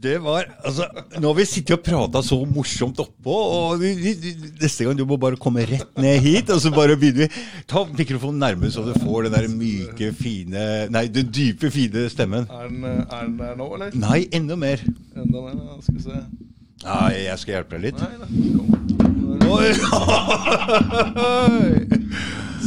Det 0.00 0.14
var 0.24 0.46
Altså, 0.64 0.86
nå 1.20 1.28
har 1.28 1.34
vi 1.36 1.44
sittet 1.44 1.74
og 1.76 1.82
prata 1.84 2.22
så 2.24 2.38
morsomt 2.48 3.00
oppå, 3.02 3.34
og 3.34 3.82
vi, 3.82 3.90
vi, 3.98 4.32
neste 4.62 4.86
gang 4.86 4.96
du 4.96 5.02
må 5.08 5.18
bare 5.20 5.36
komme 5.40 5.66
rett 5.68 5.98
ned 6.00 6.22
hit, 6.24 6.48
og 6.54 6.60
så 6.62 6.72
bare 6.72 6.96
begynner 6.96 7.26
vi. 7.26 7.42
Ta 7.68 7.82
mikrofonen 7.84 8.40
nærmere, 8.40 8.72
så 8.72 8.84
du 8.86 8.94
får 8.96 9.28
den 9.28 9.36
der 9.36 9.48
myke, 9.52 10.12
fine 10.16 10.64
Nei, 10.94 11.04
den 11.12 11.28
dype, 11.28 11.68
fine 11.74 12.06
stemmen. 12.12 12.48
Er 12.48 12.70
den, 12.70 12.84
er 12.86 13.26
den 13.26 13.36
der 13.42 13.58
nå, 13.60 13.68
eller? 13.76 13.92
Nei, 14.06 14.22
enda 14.32 14.56
mer. 14.56 14.80
Enda 15.12 15.44
mer, 15.44 15.58
ja. 15.58 15.76
Skal 15.84 15.98
vi 15.98 16.06
se. 16.06 16.22
Nei, 16.86 17.12
jeg 17.26 17.42
skal 17.42 17.54
hjelpe 17.58 17.76
deg 17.76 17.90
litt. 17.90 18.00
Nei 18.00 18.16
da. 18.22 18.26
Kom. 18.56 18.68
Oi! 19.50 19.70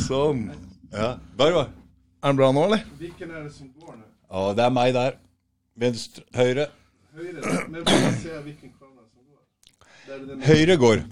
Sånn. 0.03 0.45
Ja, 0.93 1.15
der 1.39 1.55
var 1.55 1.69
Er 2.21 2.29
den 2.29 2.37
bra 2.37 2.51
nå, 2.53 2.67
eller? 2.69 2.85
Hvilken 2.99 3.31
er 3.31 3.47
det 3.47 3.53
som 3.55 3.71
går 3.73 3.95
nå? 3.97 4.05
Å, 4.29 4.51
det 4.57 4.63
er 4.67 4.73
meg 4.73 4.93
der. 4.95 5.17
Venstre 5.79 6.23
Høyre. 6.37 6.67
Høyre? 7.17 7.41
Men 7.71 7.83
bare 7.87 8.11
se 8.21 8.33
hvilken 8.45 8.73
kamera 8.77 9.05
som 9.07 9.23
går? 9.29 9.87
Det 10.07 10.13
er 10.17 10.27
det 10.27 10.49
Høyre 10.49 10.77
går. 10.81 11.03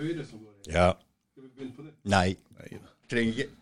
høyre 0.00 0.24
som 0.26 0.40
går. 0.42 0.54
Ja. 0.74 0.88
Skal 1.32 1.44
vi 1.46 1.52
begynne 1.54 1.76
på 1.76 1.86
det? 1.86 1.92
Nei. 2.10 2.28
Nei. 2.58 2.80
Trenger 3.10 3.32
ikke. 3.38 3.52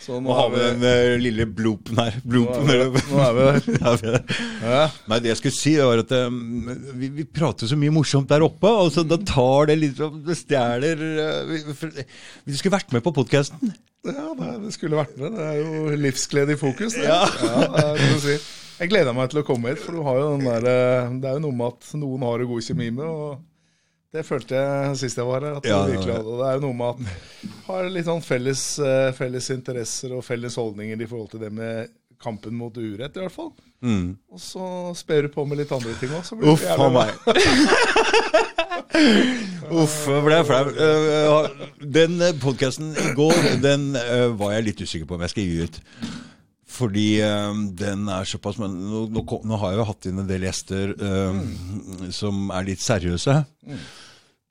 Så 0.00 0.16
Må 0.22 0.30
nå 0.30 0.34
ha 0.38 0.42
er 0.46 0.52
vi, 0.54 0.60
den 0.62 0.84
eh, 0.86 1.14
lille 1.20 1.44
bloopen 1.50 1.98
her. 1.98 2.14
nå 2.24 2.44
er 2.70 2.84
vi, 2.94 3.00
nå 3.10 3.18
er 3.24 3.32
vi 3.36 3.46
der. 3.48 3.64
Ja, 3.82 3.94
vi 3.98 4.06
er 4.08 4.14
der. 4.14 4.38
Ja. 4.62 4.84
Nei, 5.10 5.18
det 5.24 5.32
jeg 5.32 5.40
skulle 5.40 5.56
si, 5.58 5.72
det 5.76 5.88
var 5.88 6.02
at 6.04 6.14
um, 6.28 6.38
vi, 7.00 7.08
vi 7.18 7.24
prater 7.26 7.68
så 7.68 7.76
mye 7.80 7.92
morsomt 7.92 8.30
der 8.30 8.44
oppe, 8.46 8.70
Altså, 8.84 9.02
da 9.04 9.18
tar 9.28 9.66
det 9.72 9.76
litt 9.80 9.98
sånn 9.98 10.22
Det 10.24 10.36
stjeler 10.38 11.02
uh, 11.02 11.42
vi, 11.50 11.58
for- 11.74 11.98
Vi 12.46 12.56
skulle 12.60 12.76
vært 12.78 12.94
med 12.94 13.02
på 13.04 13.12
podkasten. 13.18 13.74
Ja, 14.06 14.30
det, 14.38 14.52
det 14.62 14.72
skulle 14.78 14.96
vært 15.02 15.18
med. 15.20 15.34
Det 15.36 15.48
er 15.50 15.58
jo 15.60 15.98
livsglede 16.06 16.54
i 16.54 16.60
fokus. 16.62 16.94
Det. 16.96 17.04
Ja. 17.10 17.24
det 17.26 17.84
er 17.84 17.98
det 18.00 18.10
å 18.14 18.22
si. 18.28 18.38
Jeg 18.80 18.88
gleder 18.88 19.12
meg 19.12 19.28
til 19.28 19.42
å 19.42 19.44
komme 19.44 19.74
hit, 19.74 19.80
for 19.84 19.92
du 19.92 20.00
har 20.06 20.16
jo 20.16 20.28
den 20.38 20.46
der, 20.48 20.66
eh, 20.70 21.10
det 21.20 21.28
er 21.28 21.36
jo 21.36 21.44
noe 21.44 21.56
med 21.56 21.74
at 21.74 21.88
noen 22.00 22.22
har 22.24 22.40
du 22.40 22.46
god 22.48 22.64
kjemi 22.64 22.88
med. 22.96 23.04
og 23.04 23.40
Det 24.10 24.24
følte 24.26 24.56
jeg 24.56 24.96
sist 24.98 25.18
jeg 25.20 25.26
var 25.28 25.44
her. 25.44 25.56
at 25.58 25.66
Ja, 25.68 25.84
du 25.84 25.92
virkelig 25.92 26.14
hadde. 26.16 26.26
og 26.32 26.38
Det 26.40 26.46
er 26.48 26.54
jo 26.56 26.64
noe 26.64 26.78
med 26.80 26.88
at 26.88 27.00
har 27.66 27.90
litt 27.90 28.06
sånn 28.06 28.22
felles, 28.24 28.62
eh, 28.78 29.12
felles 29.12 29.50
interesser 29.50 30.16
og 30.16 30.24
felles 30.24 30.56
holdninger 30.56 31.00
i 31.00 31.06
forhold 31.06 31.30
til 31.30 31.40
det 31.40 31.52
med 31.52 31.90
kampen 32.20 32.54
mot 32.56 32.72
urett, 32.76 33.16
i 33.16 33.20
hvert 33.20 33.32
fall. 33.32 33.52
Mm. 33.82 34.16
Og 34.32 34.40
så 34.40 34.96
sper 34.96 35.22
du 35.22 35.28
på 35.28 35.46
med 35.46 35.58
litt 35.58 35.72
andre 35.72 35.94
ting 36.00 36.10
òg. 36.10 36.24
Uff 36.52 36.64
a 36.70 36.88
meg. 36.92 37.12
Uff, 39.70 39.96
jeg 40.08 40.24
ble 40.26 40.40
flau. 40.44 40.64
Uh, 40.74 41.48
Den 41.80 42.18
podkasten 42.42 42.90
i 42.96 43.12
går, 43.16 43.60
den 43.62 43.94
eh, 43.96 44.26
var 44.36 44.56
jeg 44.56 44.64
litt 44.66 44.82
usikker 44.82 45.06
på 45.08 45.16
om 45.16 45.24
jeg 45.24 45.30
skal 45.30 45.44
gi 45.44 45.62
ut. 45.68 45.80
Fordi 46.80 47.06
eh, 47.20 47.62
den 47.76 48.06
er 48.08 48.24
såpass 48.28 48.56
Men 48.62 48.74
nå, 48.88 49.04
nå, 49.12 49.24
nå 49.44 49.58
har 49.60 49.74
jeg 49.74 49.80
jo 49.82 49.88
hatt 49.90 50.06
inn 50.10 50.22
en 50.24 50.28
del 50.30 50.46
gjester 50.48 50.94
eh, 50.96 51.40
som 52.16 52.48
er 52.56 52.70
litt 52.72 52.80
seriøse. 52.84 53.34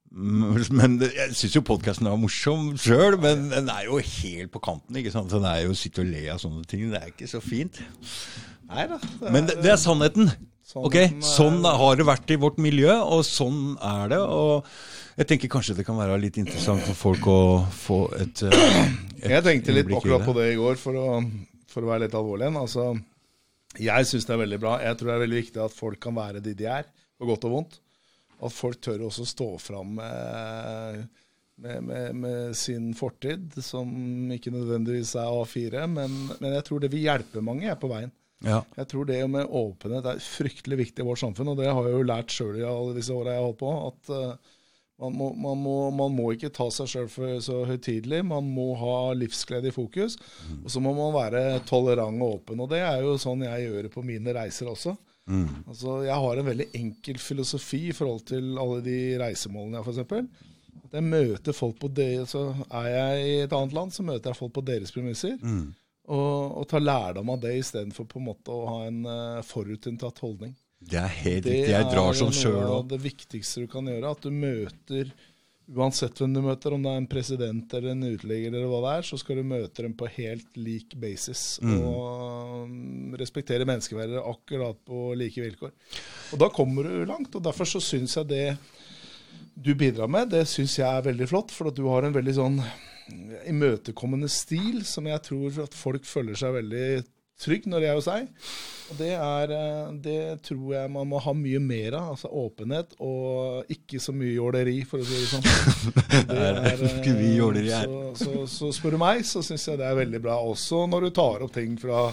Mm, 0.09 0.55
Men 0.73 0.95
jeg 1.05 1.33
syns 1.37 1.55
jo 1.59 1.61
podkasten 1.67 2.07
er 2.09 2.17
morsom 2.17 2.71
sjøl, 2.81 3.17
men 3.21 3.47
den 3.51 3.67
er 3.69 3.85
jo 3.89 3.99
helt 4.01 4.49
på 4.55 4.61
kanten. 4.65 4.97
ikke 4.97 5.13
sant? 5.13 5.29
Den 5.33 5.45
er 5.45 5.63
jo 5.67 5.75
sitte 5.77 6.01
og 6.05 6.09
le 6.09 6.23
av 6.33 6.39
sånne 6.41 6.63
ting. 6.69 6.87
Det 6.93 7.01
er 7.01 7.11
ikke 7.11 7.29
så 7.29 7.41
fint. 7.45 7.77
Nei 8.69 8.87
da. 8.89 8.97
Men 9.29 9.49
det, 9.49 9.59
det 9.65 9.73
er 9.75 9.81
sannheten. 9.81 10.31
Ok, 10.77 10.93
Sannheten 10.93 11.21
er- 11.21 11.29
Sånn 11.33 11.63
har 11.65 11.95
det 11.97 12.05
vært 12.05 12.29
i 12.33 12.37
vårt 12.41 12.57
miljø, 12.61 12.91
og 13.01 13.23
sånn 13.25 13.71
er 13.81 14.11
det. 14.11 14.19
Og 14.21 14.65
jeg 15.17 15.29
tenker 15.31 15.49
kanskje 15.49 15.75
det 15.79 15.85
kan 15.87 15.97
være 15.97 16.17
litt 16.21 16.37
interessant 16.41 16.83
for 16.85 16.97
folk 16.97 17.25
å 17.29 17.39
få 17.73 17.97
et, 18.21 18.43
eh, 18.45 18.91
et 19.23 19.31
Jeg 19.33 19.45
tenkte 19.47 19.73
litt 19.77 19.89
akkurat 19.93 20.25
på 20.27 20.35
det 20.37 20.51
i 20.53 20.59
går, 20.59 20.77
for 20.77 20.93
å, 21.01 21.07
for 21.71 21.85
å 21.85 21.91
være 21.91 22.07
litt 22.07 22.17
alvorlig 22.17 22.47
igjen. 22.47 22.59
Altså, 22.59 22.89
jeg 23.79 24.09
syns 24.09 24.27
det 24.27 24.35
er 24.35 24.43
veldig 24.43 24.59
bra. 24.61 24.73
Jeg 24.83 24.97
tror 24.97 25.11
det 25.11 25.15
er 25.15 25.23
veldig 25.25 25.39
viktig 25.43 25.63
at 25.63 25.77
folk 25.77 26.01
kan 26.03 26.17
være 26.17 26.43
de 26.43 26.55
de 26.57 26.67
er, 26.69 26.89
på 27.19 27.29
godt 27.29 27.47
og 27.49 27.55
vondt. 27.55 27.79
At 28.39 28.55
folk 28.55 28.79
tør 28.81 29.07
også 29.09 29.25
stå 29.27 29.49
fram 29.59 29.97
med, 29.99 31.01
med, 31.59 31.81
med, 31.83 32.15
med 32.23 32.55
sin 32.57 32.93
fortid, 32.95 33.51
som 33.63 33.89
ikke 34.31 34.53
nødvendigvis 34.55 35.15
er 35.19 35.33
A4. 35.41 35.83
Men, 35.91 36.15
men 36.39 36.55
jeg 36.55 36.65
tror 36.69 36.83
det 36.83 36.91
vil 36.93 37.05
hjelpe 37.05 37.43
mange 37.45 37.67
jeg, 37.67 37.79
på 37.81 37.91
veien. 37.91 38.13
Ja. 38.47 38.61
Jeg 38.77 38.87
tror 38.87 39.09
det 39.09 39.19
med 39.27 39.51
åpenhet 39.51 40.05
er 40.07 40.21
fryktelig 40.23 40.77
viktig 40.85 41.03
i 41.03 41.09
vårt 41.09 41.19
samfunn, 41.19 41.51
og 41.51 41.59
det 41.59 41.67
har 41.67 41.89
jeg 41.89 41.97
jo 41.97 42.07
lært 42.07 42.31
sjøl 42.31 42.61
i 42.61 42.63
alle 42.63 42.95
disse 42.95 43.11
åra 43.11 43.35
jeg 43.35 43.41
har 43.41 43.49
holdt 43.49 43.59
på. 43.59 43.73
At 43.91 44.13
man, 44.99 45.15
må, 45.15 45.29
man, 45.33 45.59
må, 45.63 45.75
man 45.95 46.15
må 46.15 46.31
ikke 46.35 46.51
ta 46.53 46.67
seg 46.73 46.89
sjøl 46.91 47.09
så 47.43 47.61
høytidelig. 47.69 48.21
Man 48.27 48.49
må 48.51 48.73
ha 48.79 49.13
livsglede 49.15 49.71
i 49.71 49.75
fokus. 49.75 50.17
Og 50.63 50.71
så 50.73 50.81
må 50.83 50.93
man 50.97 51.15
være 51.15 51.61
tolerant 51.69 52.19
og 52.25 52.39
åpen. 52.39 52.59
Og 52.59 52.71
det 52.71 52.81
er 52.83 53.05
jo 53.05 53.15
sånn 53.21 53.45
jeg 53.47 53.69
gjør 53.69 53.87
det 53.87 53.93
på 53.93 54.03
mine 54.05 54.35
reiser 54.35 54.71
også. 54.71 54.97
Altså, 55.69 55.99
jeg 56.07 56.15
har 56.23 56.39
en 56.39 56.47
veldig 56.47 56.69
enkel 56.79 57.19
filosofi 57.21 57.83
i 57.89 57.95
forhold 57.95 58.23
til 58.31 58.55
alle 58.59 58.79
de 58.85 58.99
reisemålene 59.21 59.77
jeg 59.77 59.85
har, 59.85 59.99
f.eks. 59.99 60.47
At 60.89 60.95
jeg 60.97 61.05
møter 61.05 61.53
folk 61.53 61.77
på 61.79 61.91
det, 61.93 62.13
så 62.31 62.47
Er 62.65 62.87
jeg 62.89 63.27
i 63.27 63.35
et 63.43 63.53
annet 63.53 63.75
land, 63.77 63.93
så 63.93 64.05
møter 64.05 64.31
jeg 64.31 64.39
folk 64.39 64.55
på 64.57 64.65
deres 64.65 64.91
premisser. 64.95 65.37
Og, 66.09 66.57
og 66.57 66.65
tar 66.71 66.81
lærdom 66.81 67.29
av 67.29 67.43
det 67.43 67.59
istedenfor 67.59 68.09
å 68.49 68.57
ha 68.65 68.79
en 68.87 69.03
uh, 69.05 69.45
forutinntatt 69.45 70.19
holdning. 70.25 70.55
Det 70.79 70.99
er 70.99 71.11
helt 71.11 71.43
Det 71.43 71.55
riktig. 71.55 71.73
Jeg 71.73 71.89
drar 71.91 72.21
noe 72.21 72.35
sjøl 72.35 72.61
òg. 72.63 72.87
det 72.93 73.01
viktigste 73.03 73.65
du 73.65 73.67
kan 73.71 73.89
gjøre. 73.89 74.13
At 74.15 74.23
du 74.23 74.31
møter 74.31 75.11
Uansett 75.69 76.17
hvem 76.17 76.33
du 76.33 76.41
møter, 76.41 76.73
om 76.73 76.81
det 76.81 76.89
er 76.89 76.97
en 76.97 77.05
president 77.05 77.73
eller 77.77 77.91
en 77.91 78.07
uteligger, 78.07 78.49
eller 78.49 78.65
hva 78.71 78.79
det 78.81 78.93
er, 78.97 79.05
så 79.05 79.19
skal 79.21 79.37
du 79.37 79.45
møte 79.45 79.83
dem 79.85 79.93
på 79.93 80.07
helt 80.15 80.57
lik 80.57 80.95
basis. 80.97 81.43
Og 81.61 82.63
um, 82.65 83.13
respektere 83.19 83.67
menneskeverdet 83.69 84.17
akkurat 84.17 84.79
på 84.89 85.11
like 85.19 85.43
vilkår. 85.43 85.75
Og 86.33 86.41
da 86.41 86.49
kommer 86.55 86.89
du 86.89 87.05
langt. 87.05 87.37
Og 87.37 87.45
derfor 87.45 87.69
så 87.69 87.83
syns 87.85 88.17
jeg 88.17 88.31
det 88.31 88.47
du 89.53 89.75
bidrar 89.77 90.09
med, 90.09 90.31
det 90.33 90.47
syns 90.49 90.79
jeg 90.79 90.89
er 90.89 91.05
veldig 91.05 91.29
flott. 91.29 91.53
For 91.53 91.69
at 91.69 91.77
du 91.77 91.85
har 91.85 92.07
en 92.07 92.17
veldig 92.17 92.35
sånn 92.39 92.57
imøtekommende 93.49 94.29
stil 94.31 94.81
som 94.89 95.05
jeg 95.09 95.21
tror 95.25 95.63
at 95.67 95.77
folk 95.77 96.05
føler 96.05 96.37
seg 96.37 96.57
veldig 96.57 96.89
trygg 97.39 97.69
når 97.69 97.83
de 97.83 97.89
er 97.89 97.97
hos 97.99 98.09
deg. 98.09 98.29
Og 98.89 98.97
det, 98.97 99.11
er, 99.13 99.51
eh, 99.53 99.89
det 100.01 100.21
tror 100.47 100.73
jeg 100.73 100.91
man 100.91 101.09
må 101.11 101.19
ha 101.21 101.33
mye 101.37 101.61
mer 101.61 101.97
av. 101.99 102.13
Altså 102.15 102.31
åpenhet 102.41 102.95
og 103.05 103.69
ikke 103.69 104.01
så 104.01 104.13
mye 104.15 104.33
jåleri, 104.33 104.79
for 104.89 105.03
å 105.03 105.05
si 105.05 105.19
det 105.19 105.29
sånn. 105.29 105.45
Det 106.29 106.37
er 106.39 106.81
ikke 106.85 107.13
mye 107.13 107.35
jåleri 107.37 107.71
her. 107.73 107.89
så, 108.17 108.31
så, 108.31 108.45
så 108.49 108.71
spør 108.75 108.95
du 108.95 108.99
meg, 109.01 109.21
så 109.27 109.43
syns 109.45 109.67
jeg 109.67 109.79
det 109.79 109.87
er 109.87 109.97
veldig 109.97 110.21
bra. 110.23 110.39
Også 110.41 110.83
når 110.89 111.07
du 111.07 111.09
tar 111.19 111.45
opp 111.45 111.53
ting 111.53 111.75
fra 111.81 112.07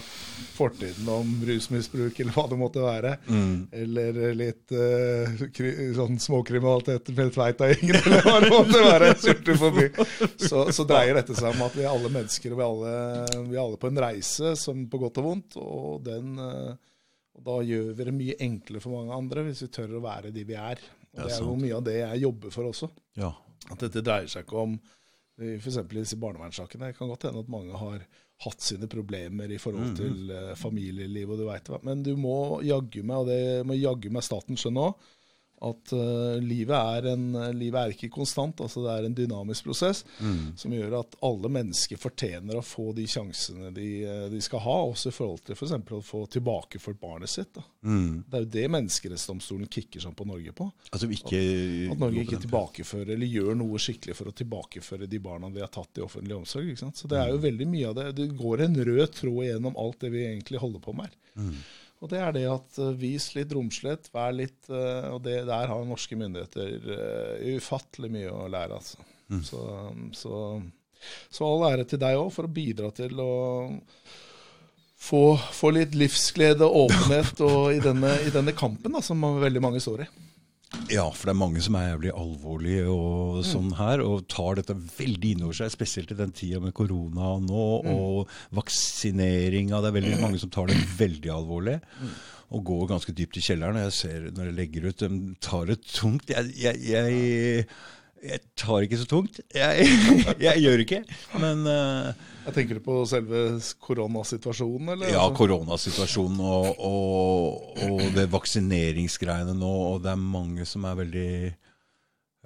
fortiden 0.57 1.09
om 1.11 1.33
rusmisbruk 1.45 2.19
eller 2.21 2.33
hva 2.33 2.45
det 2.49 2.59
måtte 2.59 2.83
være. 2.83 3.13
Mm. 3.29 3.55
Eller 3.81 4.19
litt 4.37 4.73
uh, 4.73 5.45
kri, 5.53 5.73
sånn 5.97 6.17
småkriminalitet 6.21 7.11
med 7.17 7.33
Tveita-gjengen, 7.35 7.99
eller 8.03 8.25
hva 8.25 8.37
det 8.43 8.51
måtte 8.53 8.83
være. 8.85 9.11
Så, 10.37 10.63
så 10.73 10.85
dreier 10.87 11.17
dette 11.19 11.35
seg 11.37 11.53
om 11.53 11.65
at 11.65 11.77
vi 11.77 11.85
er 11.85 11.91
alle 11.91 12.11
mennesker, 12.13 12.53
og 12.53 12.61
vi 12.61 12.65
er 12.65 12.71
alle, 12.71 13.43
vi 13.49 13.57
er 13.57 13.63
alle 13.63 13.81
på 13.81 13.91
en 13.91 14.01
reise, 14.07 14.53
som 14.59 14.85
på 14.89 15.01
godt 15.01 15.16
og 15.21 15.27
vondt. 15.27 15.57
Og, 15.61 15.89
den, 16.05 16.37
eh, 16.41 16.93
og 17.37 17.47
da 17.47 17.57
gjør 17.65 17.91
vi 17.93 18.07
det 18.09 18.15
mye 18.15 18.37
enklere 18.47 18.83
for 18.83 18.97
mange 18.97 19.17
andre 19.17 19.47
hvis 19.47 19.65
vi 19.65 19.71
tør 19.79 19.97
å 19.99 20.05
være 20.05 20.33
de 20.35 20.45
vi 20.47 20.57
er. 20.59 20.83
Og 21.13 21.23
det 21.23 21.33
er 21.33 21.43
jo 21.43 21.57
mye 21.57 21.79
av 21.79 21.85
det 21.87 21.97
jeg 21.99 22.23
jobber 22.27 22.53
for 22.53 22.69
også. 22.69 22.91
Ja. 23.17 23.33
At 23.67 23.83
dette 23.83 24.05
dreier 24.05 24.29
seg 24.31 24.45
ikke 24.45 24.63
om 24.63 24.77
F.eks. 25.37 25.77
i 25.77 25.99
disse 25.99 26.17
barnevernssakene. 26.17 26.89
Det 26.89 26.97
kan 26.97 27.11
godt 27.11 27.27
hende 27.27 27.43
at 27.43 27.51
mange 27.51 27.77
har 27.77 28.05
hatt 28.45 28.61
sine 28.61 28.89
problemer 28.89 29.49
i 29.53 29.59
forhold 29.61 29.95
til 29.97 30.31
eh, 30.33 30.53
familieliv 30.57 31.33
og 31.33 31.41
du 31.41 31.45
veit 31.47 31.69
hva. 31.69 31.79
Men 31.85 32.03
du 32.05 32.13
må 32.19 32.59
jaggu 32.65 33.03
meg, 33.03 33.21
og 33.21 33.29
det 33.29 33.65
må 33.65 33.77
jaggu 33.77 34.11
meg 34.13 34.25
staten 34.25 34.57
skjønne 34.57 34.89
òg, 34.89 35.07
at 35.65 35.93
uh, 35.95 36.37
livet, 36.43 36.75
er 36.77 37.07
en, 37.13 37.31
livet 37.57 37.79
er 37.79 37.93
ikke 37.95 38.11
konstant. 38.13 38.61
altså 38.61 38.83
Det 38.85 38.93
er 38.93 39.07
en 39.07 39.17
dynamisk 39.17 39.65
prosess 39.65 40.03
som 40.59 40.73
gjør 40.73 40.99
at 40.99 41.15
alle 41.25 41.49
mennesker 41.51 41.99
fortjener 41.99 42.59
å 42.59 42.65
få 42.65 42.91
de 42.97 43.07
sjansene 43.09 43.71
de, 43.73 43.87
eh, 44.05 44.25
de 44.31 44.41
skal 44.43 44.61
ha, 44.63 44.75
også 44.91 45.11
i 45.11 45.15
forhold 45.15 45.43
til 45.47 45.57
f.eks. 45.57 45.73
å 45.97 46.01
få 46.05 46.23
tilbakeført 46.37 46.99
barnet 47.01 47.31
sitt. 47.31 47.51
Da. 47.55 47.63
Mm. 47.87 48.23
Det 48.27 48.39
er 48.39 48.45
jo 48.45 48.51
det 48.57 48.65
Menneskerettsdomstolen 48.75 49.71
kicker 49.71 50.03
sånn 50.03 50.17
på 50.17 50.27
Norge 50.29 50.53
på. 50.57 50.69
Altså 50.91 51.09
ikke 51.13 51.41
At 51.93 52.01
Norge 52.01 52.25
ikke 52.25 52.41
tilbakefører 52.45 53.15
eller 53.15 53.33
gjør 53.39 53.57
noe 53.59 53.81
skikkelig 53.81 54.17
for 54.19 54.31
å 54.31 54.35
tilbakeføre 54.37 55.09
de 55.09 55.21
barna 55.23 55.51
vi 55.53 55.63
har 55.63 55.71
tatt 55.73 56.01
i 56.01 56.05
offentlig 56.05 56.37
omsorg. 56.37 56.69
ikke 56.71 56.85
sant? 56.85 57.01
Så 57.01 57.09
Det 57.09 57.19
er 57.21 57.33
jo 57.33 57.41
veldig 57.43 57.69
mye 57.71 57.89
av 57.91 57.97
det. 57.99 58.07
Det 58.21 58.29
går 58.37 58.67
en 58.67 58.79
rød 58.91 59.07
tråd 59.17 59.43
gjennom 59.49 59.77
alt 59.79 59.99
det 60.03 60.13
vi 60.13 60.25
egentlig 60.27 60.61
holder 60.61 60.83
på 60.83 60.95
med 60.97 61.09
her. 61.09 61.19
Og 61.97 62.11
det 62.11 62.19
er 62.21 62.33
det 62.35 62.45
at 62.49 62.79
uh, 62.81 62.93
vis 62.97 63.31
litt 63.33 63.53
romslighet, 63.55 64.11
vær 64.13 64.35
litt 64.35 64.69
uh, 64.69 65.09
Og 65.15 65.21
det, 65.25 65.39
der 65.49 65.71
har 65.71 65.87
norske 65.87 66.17
myndigheter 66.19 66.75
uh, 66.85 67.55
ufattelig 67.57 68.11
mye 68.13 68.33
å 68.33 68.47
lære, 68.51 68.77
altså. 68.77 69.01
Så, 69.43 69.59
så, 70.15 70.37
så 71.27 71.47
all 71.49 71.65
ære 71.67 71.83
til 71.89 71.99
deg 71.99 72.15
òg 72.15 72.29
for 72.31 72.47
å 72.47 72.53
bidra 72.53 72.93
til 72.95 73.17
å 73.19 73.33
få, 74.95 75.21
få 75.35 75.71
litt 75.75 75.97
livsglede 75.99 76.63
og 76.63 76.85
åpenhet 76.85 77.41
og 77.43 77.73
i, 77.73 77.81
denne, 77.83 78.13
i 78.23 78.31
denne 78.31 78.55
kampen 78.55 78.95
da, 78.95 79.01
som 79.03 79.25
veldig 79.41 79.63
mange 79.63 79.81
står 79.83 80.05
i. 80.05 80.07
Ja, 80.91 81.05
for 81.15 81.29
det 81.29 81.33
er 81.33 81.39
mange 81.39 81.61
som 81.63 81.75
er 81.79 81.93
jævlig 81.93 82.11
alvorlige 82.11 82.87
og 82.91 83.39
sånn 83.47 83.69
her, 83.77 84.01
og 84.03 84.25
tar 84.31 84.59
dette 84.59 84.75
veldig 84.75 85.33
innover 85.35 85.55
seg, 85.55 85.71
spesielt 85.71 86.11
i 86.11 86.17
den 86.19 86.33
tida 86.35 86.59
med 86.63 86.75
korona 86.75 87.37
nå, 87.43 87.67
og 87.91 88.33
vaksineringa. 88.55 89.79
Det 89.83 89.91
er 89.91 89.97
veldig 89.99 90.17
mange 90.21 90.41
som 90.43 90.51
tar 90.53 90.67
det 90.71 90.79
veldig 90.99 91.31
alvorlig. 91.33 91.77
Og 92.55 92.63
går 92.67 92.85
ganske 92.93 93.15
dypt 93.15 93.39
i 93.39 93.43
kjelleren. 93.43 93.79
og 93.79 93.87
Jeg 93.89 93.95
ser 93.97 94.27
når 94.31 94.49
jeg 94.49 94.57
legger 94.59 94.87
ut, 94.87 95.01
de 95.03 95.35
tar 95.43 95.65
det 95.71 95.81
tungt. 95.87 96.31
Jeg, 96.31 96.53
jeg, 96.55 96.83
jeg, 96.87 97.65
jeg 98.23 98.41
tar 98.57 98.85
ikke 98.85 98.99
så 99.01 99.07
tungt. 99.09 99.39
Jeg, 99.55 99.85
jeg 100.47 100.63
gjør 100.63 100.83
ikke. 100.83 100.99
Men 101.41 101.61
uh, 101.67 102.09
Jeg 102.47 102.55
tenker 102.55 102.79
du 102.79 102.83
på 102.85 102.97
selve 103.09 103.43
koronasituasjonen, 103.83 104.93
eller? 104.95 105.13
ja, 105.13 105.23
koronasituasjonen 105.37 106.41
og, 106.41 106.81
og, 106.81 107.79
og 107.87 108.03
det 108.15 108.27
vaksineringsgreiene 108.33 109.55
nå, 109.57 109.71
og 109.93 110.03
det 110.05 110.13
er 110.13 110.21
mange 110.21 110.67
som 110.69 110.87
er 110.89 110.99
veldig 111.03 111.31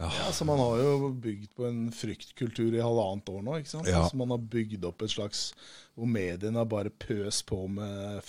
Ja, 0.02 0.32
så 0.34 0.48
Man 0.50 0.62
har 0.64 0.80
jo 0.82 1.12
bygd 1.22 1.52
på 1.58 1.68
en 1.70 1.84
fryktkultur 1.94 2.74
i 2.74 2.82
halvannet 2.82 3.30
år 3.30 3.44
nå. 3.46 3.60
ikke 3.62 3.76
sant? 3.76 3.90
Ja. 3.92 4.06
Så 4.10 4.18
man 4.20 4.34
har 4.34 4.42
bygd 4.42 4.88
opp 4.90 5.06
et 5.06 5.14
slags 5.14 5.52
Hvor 5.94 6.10
mediene 6.10 6.64
har 6.64 6.70
bare 6.70 6.90
pøst 6.90 7.46
på 7.50 7.68
med 7.70 8.24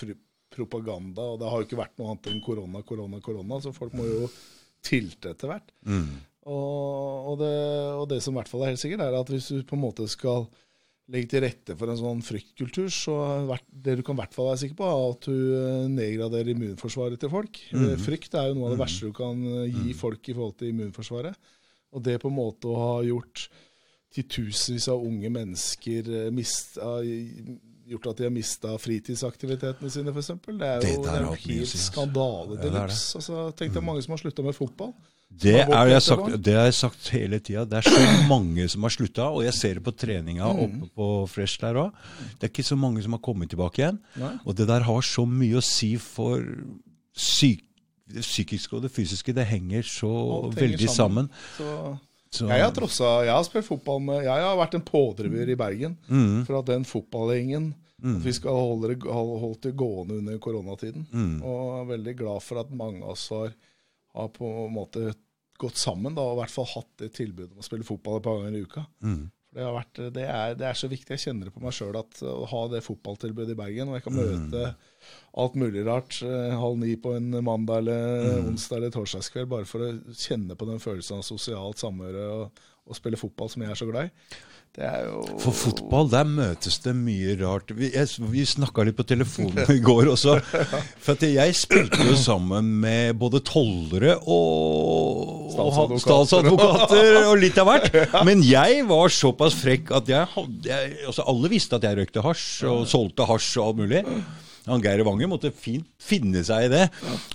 propaganda. 0.52 1.24
Og 1.32 1.38
det 1.40 1.48
har 1.48 1.62
jo 1.62 1.68
ikke 1.68 1.80
vært 1.80 1.96
noe 1.98 2.12
annet 2.12 2.28
enn 2.32 2.42
korona, 2.44 2.82
korona, 2.84 3.20
korona. 3.24 3.60
Så 3.64 3.72
folk 3.72 3.94
må 3.96 4.04
jo 4.04 4.28
tilte 4.84 5.32
etter 5.32 5.48
hvert. 5.52 5.72
Og, 6.42 7.30
og, 7.30 7.38
det, 7.38 7.54
og 7.94 8.08
det 8.10 8.18
som 8.24 8.34
i 8.34 8.40
hvert 8.40 8.50
fall 8.50 8.64
er 8.64 8.72
helt 8.72 8.82
sikkert, 8.82 9.04
er 9.04 9.14
at 9.14 9.30
hvis 9.30 9.52
du 9.52 9.62
på 9.66 9.78
en 9.78 9.84
måte 9.84 10.08
skal 10.10 10.48
legge 11.12 11.28
til 11.32 11.42
rette 11.44 11.74
for 11.78 11.90
en 11.90 11.98
sånn 11.98 12.22
fryktkultur, 12.24 12.88
så 12.94 13.16
det 13.68 13.98
du 13.98 14.04
kan 14.06 14.16
i 14.16 14.22
hvert 14.22 14.34
fall 14.34 14.48
være 14.50 14.62
sikker 14.62 14.78
på, 14.78 14.86
er 14.86 15.02
at 15.10 15.28
du 15.28 15.36
eh, 15.58 15.90
nedgraderer 15.92 16.52
immunforsvaret 16.54 17.20
til 17.20 17.32
folk. 17.32 17.58
Mm. 17.74 17.90
Frykt 18.00 18.38
er 18.38 18.48
jo 18.50 18.56
noe 18.58 18.70
av 18.70 18.76
det 18.76 18.82
verste 18.84 19.10
du 19.10 19.16
kan 19.16 19.42
eh, 19.50 19.82
gi 19.82 19.96
folk 19.98 20.30
i 20.30 20.36
forhold 20.36 20.56
til 20.62 20.72
immunforsvaret. 20.72 21.52
Og 21.92 22.06
det 22.06 22.16
på 22.22 22.30
en 22.30 22.38
måte 22.38 22.70
å 22.70 22.78
ha 22.78 22.94
gjort 23.04 23.46
titusenvis 24.12 24.88
av 24.92 25.02
unge 25.04 25.28
mennesker 25.32 26.08
mist, 26.36 26.78
gjort 27.88 28.08
at 28.10 28.18
de 28.20 28.26
har 28.26 28.32
mista 28.32 28.74
fritidsaktivitetene 28.80 29.92
sine, 29.92 30.12
f.eks. 30.12 30.32
Det 30.46 30.68
er 30.68 30.82
Det 30.84 30.92
jo 30.94 31.04
det 31.04 31.14
er 31.14 31.26
å 31.28 31.36
helt 31.36 31.72
skandale 31.80 32.58
de 32.60 32.68
er 32.68 32.76
luxe. 32.76 33.18
Altså, 33.20 33.46
tenk 33.58 33.74
deg 33.76 33.84
mange 33.84 34.04
som 34.04 34.14
har 34.14 34.22
slutta 34.22 34.44
med 34.44 34.56
fotball. 34.56 34.92
Det, 35.40 35.64
har 35.66 35.86
jeg 35.88 36.02
sagt, 36.02 36.42
det 36.44 36.54
har 36.54 36.64
jeg 36.68 36.74
sagt 36.74 37.08
hele 37.14 37.38
tida. 37.40 37.64
Det 37.64 37.78
er 37.80 37.88
så 37.90 38.28
mange 38.28 38.68
som 38.68 38.82
har 38.82 38.90
slutta, 38.94 39.30
og 39.32 39.42
jeg 39.44 39.54
ser 39.54 39.74
det 39.74 39.82
på 39.84 39.94
treninga 39.96 40.44
oppe 40.46 40.88
på 40.94 41.06
Fresh 41.28 41.58
der 41.60 41.74
òg. 41.74 41.92
Det 42.38 42.46
er 42.46 42.52
ikke 42.52 42.64
så 42.68 42.76
mange 42.78 43.02
som 43.02 43.12
har 43.16 43.18
kommet 43.24 43.50
tilbake 43.50 43.80
igjen. 43.82 43.98
Og 44.46 44.54
det 44.54 44.68
der 44.68 44.80
har 44.86 45.00
så 45.02 45.24
mye 45.26 45.58
å 45.58 45.64
si 45.64 45.96
for 45.96 46.42
syk, 47.16 47.64
det 48.12 48.22
psykiske 48.26 48.76
og 48.76 48.82
det 48.84 48.92
fysiske. 48.92 49.32
Det 49.34 49.46
henger 49.48 49.82
så 49.88 50.10
henger 50.12 50.58
veldig 50.60 50.88
sammen. 50.90 51.30
Så 51.56 51.98
Så, 52.32 52.46
Jeg 52.48 52.62
har 52.64 52.70
trossa 52.72 53.24
Jeg 53.26 53.32
har 53.34 53.42
spilt 53.44 53.66
fotball 53.66 53.98
med 54.00 54.22
Jeg 54.24 54.40
har 54.40 54.56
vært 54.56 54.74
en 54.74 54.80
pådriver 54.80 55.50
i 55.52 55.54
Bergen 55.54 55.98
Mm. 56.08 56.46
for 56.46 56.58
at 56.60 56.64
den 56.66 56.84
fotballgjengen 56.84 57.74
At 58.02 58.24
vi 58.24 58.32
skal 58.32 58.50
holde 58.50 58.88
det, 58.88 59.02
hol- 59.04 59.60
det 59.62 59.76
gående 59.76 60.16
under 60.18 60.38
koronatiden. 60.38 61.06
Mm. 61.12 61.42
Og 61.44 61.80
er 61.82 61.96
veldig 61.96 62.16
glad 62.18 62.40
for 62.42 62.58
at 62.60 62.70
mange 62.72 63.02
av 63.04 63.10
oss 63.10 63.28
har, 63.28 63.52
har 64.16 64.32
på 64.34 64.48
en 64.66 64.74
måte 64.74 65.12
gått 65.62 65.78
sammen 65.78 66.16
da, 66.16 66.24
og 66.26 66.36
i 66.36 66.42
hvert 66.42 66.54
fall 66.54 66.68
hatt 66.72 66.90
det 67.02 67.12
tilbudet 67.16 67.52
om 67.54 67.62
å 67.62 67.66
spille 67.66 67.86
fotball 67.86 68.18
et 68.18 68.26
par 68.26 68.40
ganger 68.40 68.58
i 68.58 68.64
uka. 68.66 68.84
Mm. 69.04 69.22
For 69.52 69.60
det, 69.60 69.66
har 69.66 69.74
vært, 69.76 70.00
det, 70.16 70.24
er, 70.24 70.54
det 70.58 70.66
er 70.66 70.78
så 70.80 70.88
viktig. 70.88 71.12
Jeg 71.12 71.22
kjenner 71.26 71.48
det 71.48 71.52
på 71.54 71.60
meg 71.60 71.74
sjøl 71.76 71.98
å 71.98 72.32
ha 72.48 72.62
det 72.72 72.80
fotballtilbudet 72.86 73.52
i 73.52 73.58
Bergen. 73.58 73.90
Og 73.92 73.98
jeg 73.98 74.06
kan 74.06 74.16
møte 74.16 74.62
alt 75.42 75.58
mulig 75.60 75.84
rart 75.84 76.22
eh, 76.24 76.54
halv 76.56 76.80
ni 76.80 76.94
på 76.96 77.12
en 77.18 77.36
mandag 77.44 77.82
eller 77.82 78.46
onsdag 78.46 78.78
eller 78.78 78.94
torsdagskveld 78.96 79.50
bare 79.52 79.68
for 79.68 79.84
å 79.84 79.90
kjenne 80.16 80.56
på 80.56 80.68
den 80.70 80.80
følelsen 80.80 81.20
av 81.20 81.26
sosialt 81.28 81.84
samhøre 81.84 82.24
og, 82.32 82.64
og 82.88 82.98
spille 82.98 83.20
fotball 83.20 83.50
som 83.52 83.62
jeg 83.62 83.70
er 83.72 83.78
så 83.78 83.88
glad 83.88 84.10
i. 84.10 84.40
For 84.72 85.52
fotball, 85.52 86.06
der 86.08 86.24
møtes 86.24 86.78
det 86.80 86.94
mye 86.96 87.34
rart. 87.42 87.74
Vi, 87.76 87.90
jeg, 87.92 88.08
vi 88.32 88.44
snakka 88.48 88.86
litt 88.88 88.96
på 88.96 89.04
telefonen 89.04 89.68
i 89.68 89.82
går 89.84 90.08
også. 90.14 90.38
For 91.04 91.26
jeg 91.28 91.56
spilte 91.58 92.06
jo 92.08 92.16
sammen 92.16 92.70
med 92.80 93.18
både 93.20 93.42
tollere 93.44 94.14
og 94.24 95.52
statsadvokater 96.00 97.18
og 97.26 97.36
litt 97.42 97.60
av 97.60 97.68
hvert. 97.68 97.90
Men 98.28 98.40
jeg 98.48 98.86
var 98.88 99.12
såpass 99.12 99.58
frekk 99.60 99.92
at 100.00 100.08
jeg 100.08 100.30
hadde 100.32 100.72
jeg, 100.72 100.96
altså 101.04 101.28
Alle 101.28 101.52
visste 101.52 101.76
at 101.76 101.84
jeg 101.84 102.00
røykte 102.00 102.24
hasj 102.24 102.48
og 102.72 102.88
solgte 102.88 103.28
hasj 103.28 103.52
og 103.60 103.66
alt 103.66 103.82
mulig. 103.84 104.02
Han 104.68 104.82
Geir 104.84 105.02
Wanger 105.06 105.30
måtte 105.30 105.50
fint 105.50 105.88
finne 106.02 106.44
seg 106.46 106.68
i 106.68 106.72
det. 106.72 106.84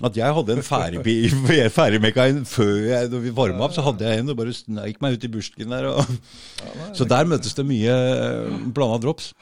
At 0.04 0.16
jeg 0.16 0.36
hadde 0.38 0.56
en 0.56 0.64
ferdigmekka 0.64 2.28
før 2.56 2.74
jeg, 2.88 3.10
når 3.12 3.24
vi 3.26 3.34
varma 3.36 3.66
opp, 3.66 3.76
så 3.76 3.84
hadde 3.84 4.08
jeg 4.08 4.22
en 4.22 4.32
og 4.32 4.38
bare 4.38 4.56
sneik 4.56 5.02
meg 5.04 5.18
ut 5.18 5.26
i 5.28 5.32
busken 5.32 5.74
der. 5.74 5.90
Og, 5.92 6.14
så 6.96 7.08
der 7.08 7.28
møtes 7.28 7.56
det 7.58 7.66
mye 7.68 7.96
blanda 8.72 9.00
drops. 9.04 9.32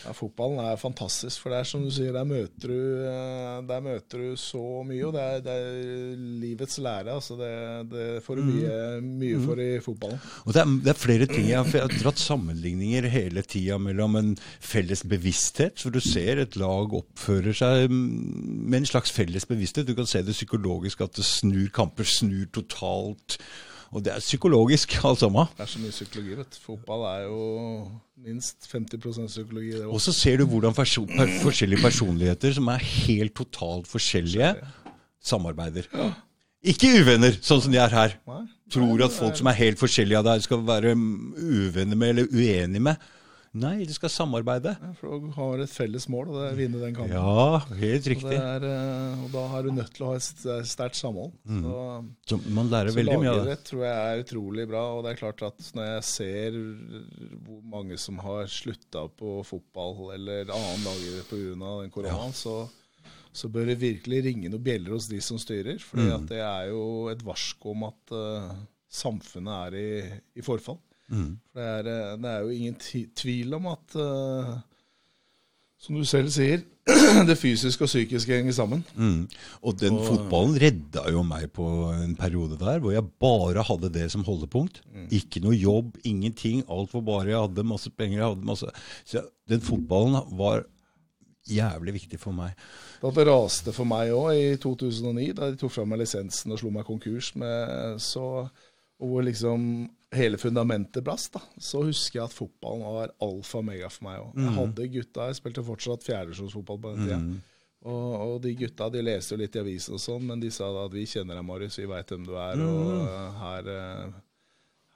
Ja, 0.00 0.14
fotballen 0.16 0.60
er 0.64 0.78
fantastisk, 0.80 1.42
for 1.42 1.52
det 1.52 1.60
er 1.60 1.68
som 1.68 1.82
du 1.84 1.90
sier, 1.92 2.14
der 2.14 2.26
møter 2.28 2.72
du, 2.72 2.80
eh, 3.04 3.58
der 3.68 3.82
møter 3.84 4.22
du 4.22 4.38
så 4.40 4.62
mye. 4.86 5.02
Og 5.08 5.14
det 5.16 5.24
er, 5.24 5.42
det 5.44 5.56
er 5.56 6.22
livets 6.42 6.78
lære. 6.80 7.14
altså 7.14 7.36
Det, 7.40 7.52
det 7.92 8.06
får 8.24 8.40
du 8.40 8.44
mye, 8.48 8.78
mye 9.04 9.40
for 9.44 9.60
i 9.60 9.70
fotballen. 9.84 10.20
Og 10.46 10.56
det 10.56 10.62
er, 10.62 10.74
det 10.86 10.92
er 10.94 11.00
flere 11.04 11.28
ting. 11.30 11.48
Jeg 11.50 11.64
har 11.76 11.94
dratt 12.00 12.22
sammenligninger 12.22 13.08
hele 13.12 13.44
tida 13.44 13.78
mellom 13.82 14.16
en 14.20 14.34
felles 14.60 15.04
bevissthet. 15.04 15.80
For 15.80 15.92
du 15.94 16.00
ser 16.04 16.42
et 16.42 16.56
lag 16.60 16.94
oppfører 17.00 17.56
seg 17.56 17.90
med 17.90 18.80
en 18.80 18.92
slags 18.92 19.12
felles 19.14 19.48
bevissthet. 19.48 19.88
Du 19.88 19.96
kan 19.98 20.08
se 20.08 20.24
det 20.24 20.36
psykologisk, 20.36 21.04
at 21.04 21.18
det 21.20 21.28
snur 21.28 21.68
kamper, 21.74 22.08
snur 22.08 22.48
totalt. 22.54 23.40
Og 23.90 24.04
det 24.06 24.12
er 24.14 24.22
psykologisk, 24.22 24.94
alt 25.08 25.22
sammen. 25.22 25.50
Det 25.56 25.66
er 25.66 25.72
så 25.72 25.82
mye 25.82 25.94
psykologi, 25.94 26.36
vet 26.38 26.54
du. 26.54 26.60
Fotball 26.62 27.04
er 27.10 27.26
jo 27.26 27.42
minst 28.20 28.68
50% 28.70 29.30
psykologi. 29.32 29.72
det 29.74 29.86
Og 29.88 30.00
så 30.04 30.14
ser 30.14 30.40
du 30.40 30.46
hvordan 30.46 30.76
perso 30.76 31.04
per 31.08 31.30
forskjellige 31.42 31.82
personligheter, 31.82 32.54
som 32.58 32.70
er 32.70 32.84
helt 32.86 33.34
totalt 33.34 33.90
forskjellige, 33.90 34.54
samarbeider. 35.20 35.88
Ikke 36.70 36.92
uvenner, 37.00 37.34
sånn 37.44 37.62
som 37.64 37.72
de 37.72 37.80
er 37.80 37.92
her. 37.92 38.16
Nei. 38.28 38.42
Tror 38.70 39.02
at 39.02 39.14
folk 39.14 39.38
som 39.38 39.48
er 39.50 39.58
helt 39.58 39.80
forskjellige 39.80 40.20
av 40.20 40.28
deg, 40.28 40.44
skal 40.44 40.62
være 40.64 40.92
uvenner 40.94 41.98
med 41.98 42.14
eller 42.14 42.30
uenige 42.30 42.84
med. 42.86 43.08
Nei, 43.52 43.80
de 43.82 43.90
skal 43.92 44.08
samarbeide. 44.14 44.76
Ja, 44.78 44.92
For 44.94 45.18
du 45.18 45.30
har 45.34 45.58
et 45.58 45.72
felles 45.74 46.04
mål, 46.08 46.28
og 46.30 46.36
det 46.38 46.42
er 46.46 46.52
å 46.54 46.58
vinne 46.60 46.78
den 46.78 46.94
kampen. 46.94 47.10
Ja, 47.10 47.58
helt 47.80 47.80
Og, 47.80 48.04
det 48.06 48.12
riktig. 48.12 48.36
er, 48.38 48.62
eh, 48.62 49.24
og 49.24 49.32
da 49.34 49.42
er 49.58 49.62
du 49.66 49.70
nødt 49.74 49.90
til 49.96 50.04
å 50.06 50.10
ha 50.12 50.18
et 50.20 50.66
sterkt 50.70 50.94
samhold. 51.00 51.32
Så, 51.48 52.04
Så 52.30 52.38
man 52.54 52.70
lærer 52.70 52.92
Mm. 52.92 52.98
veldig 53.00 53.18
mye 53.18 53.30
av 53.32 53.34
det. 53.34 53.42
lagidrett 53.42 53.64
tror 53.64 53.82
jeg 53.88 53.96
er 54.06 54.22
utrolig 54.22 54.68
bra. 54.70 54.84
Og 54.94 55.02
det 55.04 55.10
er 55.10 55.18
klart 55.26 55.42
at 55.42 55.58
når 55.74 55.84
jeg 55.96 56.04
ser 56.04 56.50
hvor 57.44 57.62
mange 57.64 57.98
som 57.98 58.18
har 58.22 58.44
slutta 58.46 59.08
på 59.18 59.44
fotball 59.44 60.12
eller 60.14 60.44
annen 60.54 60.84
lagidrett 60.86 61.28
pga. 61.28 61.82
den 61.82 61.90
koronaen, 61.90 62.32
så, 62.32 62.68
så 63.32 63.48
bør 63.50 63.66
det 63.66 63.80
virkelig 63.80 64.22
ringe 64.24 64.48
noen 64.48 64.62
bjeller 64.62 64.90
hos 64.94 65.08
de 65.08 65.18
som 65.20 65.38
styrer. 65.38 65.80
For 65.80 65.96
Mm. 65.98 66.28
det 66.28 66.38
er 66.38 66.68
jo 66.70 67.08
et 67.08 67.18
varsko 67.26 67.72
om 67.74 67.82
at 67.90 68.12
uh, 68.14 68.54
samfunnet 68.88 69.74
er 69.74 69.74
i, 69.74 70.20
i 70.38 70.40
forfall. 70.42 70.78
Mm. 71.10 71.30
For 71.52 71.60
det 71.60 71.70
er, 71.76 71.92
eh, 71.92 72.18
det 72.22 72.32
er 72.32 72.44
jo 72.44 72.56
ingen 72.56 73.06
tvil 73.18 73.56
om 73.58 73.70
at 73.72 73.96
uh, 73.98 74.58
som 75.80 75.96
du 75.96 76.04
selv 76.04 76.28
sier, 76.32 76.62
det 77.28 77.36
fysiske 77.38 77.86
og 77.86 77.88
psykiske 77.88 78.34
henger 78.36 78.56
sammen. 78.56 78.82
Mm. 78.96 79.22
Og 79.64 79.78
den 79.80 79.96
fotballen 80.04 80.58
redda 80.60 81.06
jo 81.12 81.22
meg 81.24 81.46
på 81.56 81.66
en 81.94 82.16
periode 82.18 82.58
der 82.60 82.82
hvor 82.82 82.92
jeg 82.92 83.06
bare 83.22 83.64
hadde 83.64 83.92
det 83.94 84.10
som 84.12 84.24
holdepunkt. 84.26 84.82
Mm. 84.92 85.06
Ikke 85.20 85.42
noe 85.44 85.56
jobb, 85.56 85.96
ingenting. 86.04 86.64
Alt 86.68 86.92
var 86.96 87.06
bare 87.06 87.30
Jeg 87.30 87.40
hadde 87.46 87.64
masse 87.64 87.90
penger. 87.90 88.18
jeg 88.18 88.28
hadde 88.28 88.50
masse... 88.52 88.74
Så 89.08 89.24
den 89.48 89.64
fotballen 89.64 90.20
var 90.38 90.66
jævlig 91.50 91.94
viktig 91.94 92.20
for 92.20 92.36
meg. 92.36 92.52
Da 93.00 93.12
det 93.14 93.26
raste 93.28 93.72
for 93.72 93.88
meg 93.88 94.12
òg 94.12 94.34
i 94.36 94.50
2009, 94.60 95.30
da 95.38 95.48
de 95.50 95.58
tok 95.60 95.72
fra 95.72 95.86
meg 95.88 96.02
lisensen 96.02 96.52
og 96.52 96.60
slo 96.60 96.72
meg 96.74 96.84
konkurs, 96.86 97.32
med, 97.40 97.96
så, 98.02 98.44
og 99.00 99.14
hvor 99.14 99.24
liksom 99.24 99.88
hele 100.12 100.38
fundamentet 100.42 101.04
brast, 101.06 101.32
da, 101.36 101.40
så 101.62 101.84
husker 101.86 102.18
jeg 102.18 102.24
at 102.26 102.34
fotballen 102.34 102.82
var 102.82 103.12
alfa 103.22 103.60
og 103.60 103.66
mega 103.68 103.88
for 103.92 104.08
meg 104.08 104.18
òg. 104.24 104.32
Jeg 104.42 104.54
hadde 104.56 104.88
gutta, 104.96 105.28
jeg 105.30 105.38
spilte 105.38 105.62
fortsatt 105.66 106.06
fjerdesjonsfotball 106.08 106.80
på 106.82 106.94
den 106.96 107.04
tida. 107.06 107.20
Og, 107.80 108.08
og 108.20 108.40
de 108.44 108.50
gutta 108.58 108.90
de 108.92 109.00
leste 109.06 109.32
jo 109.32 109.38
litt 109.40 109.54
i 109.56 109.60
avisen 109.62 109.94
og 109.96 110.02
sånn, 110.02 110.26
men 110.28 110.40
de 110.42 110.50
sa 110.52 110.66
da 110.74 110.82
at 110.88 110.92
vi 110.92 111.06
kjenner 111.08 111.38
deg, 111.38 111.46
Marius, 111.48 111.78
vi 111.80 111.86
veit 111.88 112.10
hvem 112.12 112.26
du 112.26 112.34
er, 112.36 112.60
og 112.60 112.90
eh, 113.06 113.38
her 113.44 113.70
uh, 113.70 114.18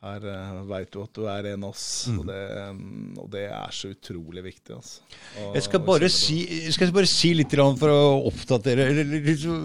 her 0.04 0.26
veit 0.68 0.90
du 0.92 0.99
at 1.00 1.14
du 1.16 1.23
er 1.33 1.47
en 1.54 1.64
av 1.64 1.71
oss, 1.73 1.85
og, 2.12 2.26
det, 2.28 2.40
mm, 2.76 3.14
og 3.23 3.30
det 3.33 3.47
er 3.49 3.73
så 3.73 3.88
utrolig 3.94 4.42
viktig. 4.44 4.75
Altså. 4.76 5.00
Og- 5.40 5.54
Jeg 5.56 5.62
skal 5.64 5.80
bare 5.87 6.11
si, 6.12 6.37
jeg 6.66 6.75
skal 6.76 6.92
bare 6.92 7.09
si 7.09 7.33
litt 7.38 7.54
for 7.80 7.88
å 7.88 8.02
oppdatere 8.28 8.90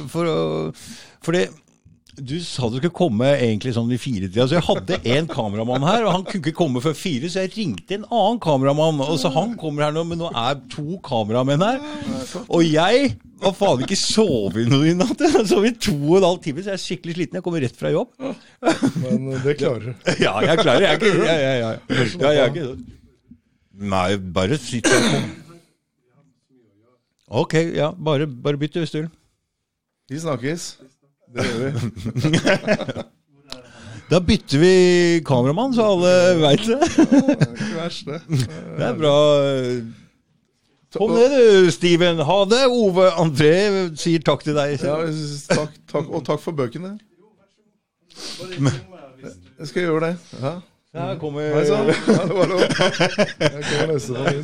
For, 0.08 0.24
å, 0.32 0.72
for 1.26 1.36
det 1.36 1.50
Du 2.20 2.36
sa 2.44 2.68
du 2.68 2.78
skulle 2.80 2.96
komme 2.96 3.28
egentlig 3.38 3.72
sånn 3.76 3.92
i 3.94 3.98
firetida, 4.02 4.46
så 4.48 4.58
jeg 4.58 4.66
hadde 4.68 4.98
en 5.16 5.28
kameramann 5.30 5.86
her, 5.88 6.04
og 6.06 6.14
han 6.18 6.26
kunne 6.28 6.42
ikke 6.42 6.58
komme 6.58 6.82
før 6.84 6.96
fire, 6.98 7.30
så 7.32 7.44
jeg 7.46 7.54
ringte 7.56 7.96
en 7.96 8.06
annen 8.08 8.40
kameramann, 8.44 9.00
og 9.06 9.16
så 9.22 9.32
han 9.34 9.56
kommer 9.60 9.88
her 9.88 9.96
nå, 9.96 10.04
men 10.10 10.20
nå 10.22 10.32
er 10.34 10.60
to 10.74 11.00
kameramenn 11.06 11.64
her. 11.64 11.80
Og 12.48 12.66
jeg 12.68 13.14
har 13.40 13.56
faen 13.56 13.86
ikke 13.86 13.98
sovet 14.00 14.68
noe 14.72 14.90
i 14.92 14.96
natt. 14.98 15.22
Jeg 15.24 15.48
sovet 15.48 15.72
i 15.72 15.84
to 15.88 15.96
og 15.96 16.18
en 16.20 16.28
halv 16.28 16.42
time, 16.44 16.64
så 16.64 16.74
jeg 16.74 16.80
er 16.80 16.84
skikkelig 16.84 17.16
sliten. 17.18 17.40
Jeg 17.40 17.46
kommer 17.46 17.64
rett 17.64 17.78
fra 17.80 17.94
jobb. 17.94 18.12
Men 19.06 19.30
det 19.46 19.58
klarer 19.62 19.90
du. 19.90 20.08
Ja, 20.26 20.36
jeg 20.44 20.60
klarer. 20.60 20.88
Jeg 20.90 21.00
ikke 21.00 21.14
ja, 21.24 21.38
ja, 21.40 21.54
ja. 21.62 21.72
ja, 21.96 22.34
jeg 22.36 22.42
er 22.44 22.52
ikke 22.52 22.70
Nei, 23.80 24.18
bare 24.36 24.58
sitt. 24.60 24.90
Ok, 27.30 27.54
ja. 27.78 27.94
Bare, 27.96 28.28
bare 28.28 28.60
bytt 28.60 28.76
hvis 28.82 28.92
du 28.92 29.04
vil. 29.04 29.12
Vi 30.12 30.20
snakkes. 30.20 30.74
Det 31.36 31.46
gjør 31.46 31.60
vi. 31.64 31.72
Da 34.10 34.18
bytter 34.26 34.58
vi 34.58 35.22
kameramann, 35.26 35.74
så 35.78 35.84
alle 35.86 36.12
veit 36.42 36.64
det. 36.66 36.80
Det 36.82 37.12
er 37.14 37.52
ikke 37.54 37.76
verst, 37.76 38.08
det. 38.10 38.22
Det 38.80 38.86
er 38.88 38.96
bra. 38.98 39.12
Kom 40.96 41.12
ned 41.14 41.30
du, 41.36 41.70
Steven. 41.72 42.18
Ha 42.26 42.38
det. 42.50 42.64
Ove 42.74 43.06
André 43.22 43.52
sier 44.02 44.24
takk 44.26 44.42
til 44.48 44.58
deg. 44.58 44.82
Ja, 44.82 44.96
takk, 45.52 45.76
takk, 45.92 46.10
og 46.10 46.26
takk 46.26 46.42
for 46.42 46.58
bøkene. 46.58 46.96
Jeg 49.62 49.70
skal 49.70 49.86
gjøre 49.86 50.02
det. 50.08 50.16
Ja. 50.42 50.56
Her 50.98 51.20
kommer 51.22 51.46
Hei 51.54 51.66
sann. 51.70 51.86
Ja, 51.94 52.26
det 52.26 52.34
var 52.40 52.50
lov. 52.50 52.62
Jeg 52.66 53.62
kommer 53.70 53.94
neste 53.94 54.14
gang. 54.18 54.42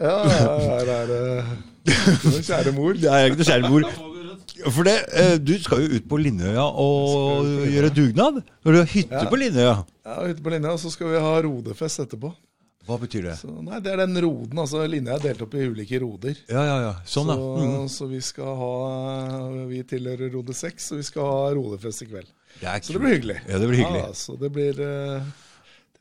Ja, 0.00 0.16
her 0.32 0.88
er 0.96 1.06
det 1.12 1.28
Kjære 1.86 2.72
mor. 2.76 2.94
Det 2.94 3.10
er 3.10 3.28
ikke 3.30 3.40
noe 3.42 3.48
kjære 3.50 3.70
mor. 3.70 3.86
For 4.72 4.86
det, 4.86 4.94
eh, 5.18 5.36
du 5.42 5.52
skal 5.58 5.82
jo 5.82 5.96
ut 5.98 6.06
på 6.10 6.18
Linnøya 6.20 6.62
og 6.62 7.46
gjøre 7.72 7.90
dugnad. 7.94 8.42
Når 8.64 8.72
du 8.72 8.78
har 8.78 8.90
hytte 8.92 9.22
Ja. 9.24 9.28
på 9.30 9.38
Linnøya. 9.40 9.74
Ja, 10.06 10.16
hytte 10.28 10.42
på 10.44 10.50
linja, 10.52 10.74
så 10.78 10.90
skal 10.92 11.08
vi 11.12 11.18
ha 11.22 11.32
rodefest 11.42 12.00
etterpå. 12.04 12.32
Hva 12.86 12.96
betyr 12.98 13.22
det? 13.28 13.36
Så, 13.38 13.46
nei, 13.62 13.78
Det 13.80 13.92
er 13.92 14.00
den 14.06 14.16
roden. 14.22 14.58
altså 14.58 14.82
Linnøya 14.90 15.14
er 15.16 15.22
delt 15.28 15.42
opp 15.42 15.54
i 15.54 15.66
ulike 15.70 16.00
roder. 16.02 16.34
Ja, 16.50 16.62
ja, 16.66 16.78
ja. 16.88 16.92
Sånn, 17.06 17.30
ja. 17.30 17.36
så, 17.38 17.58
Mm. 17.62 17.88
så 17.88 18.08
vi 18.10 18.20
skal 18.20 18.56
ha 18.56 19.66
Vi 19.68 19.82
tilhører 19.84 20.32
rode 20.34 20.54
6, 20.54 20.90
og 20.92 20.98
vi 20.98 21.02
skal 21.06 21.22
ha 21.22 21.50
rodefest 21.54 22.02
i 22.02 22.06
kveld. 22.06 22.26
Det 22.60 22.68
er 22.68 22.80
Så 22.82 22.92
det 22.92 23.00
blir 23.00 23.14
hyggelig. 23.18 23.38
Ja, 23.48 23.58
det 23.58 23.68
blir 23.68 23.78
hyggelig. 23.82 24.02
Ja, 24.02 24.12
så 24.12 24.38
det 24.38 24.52
blir 24.52 24.78
eh, 24.80 25.22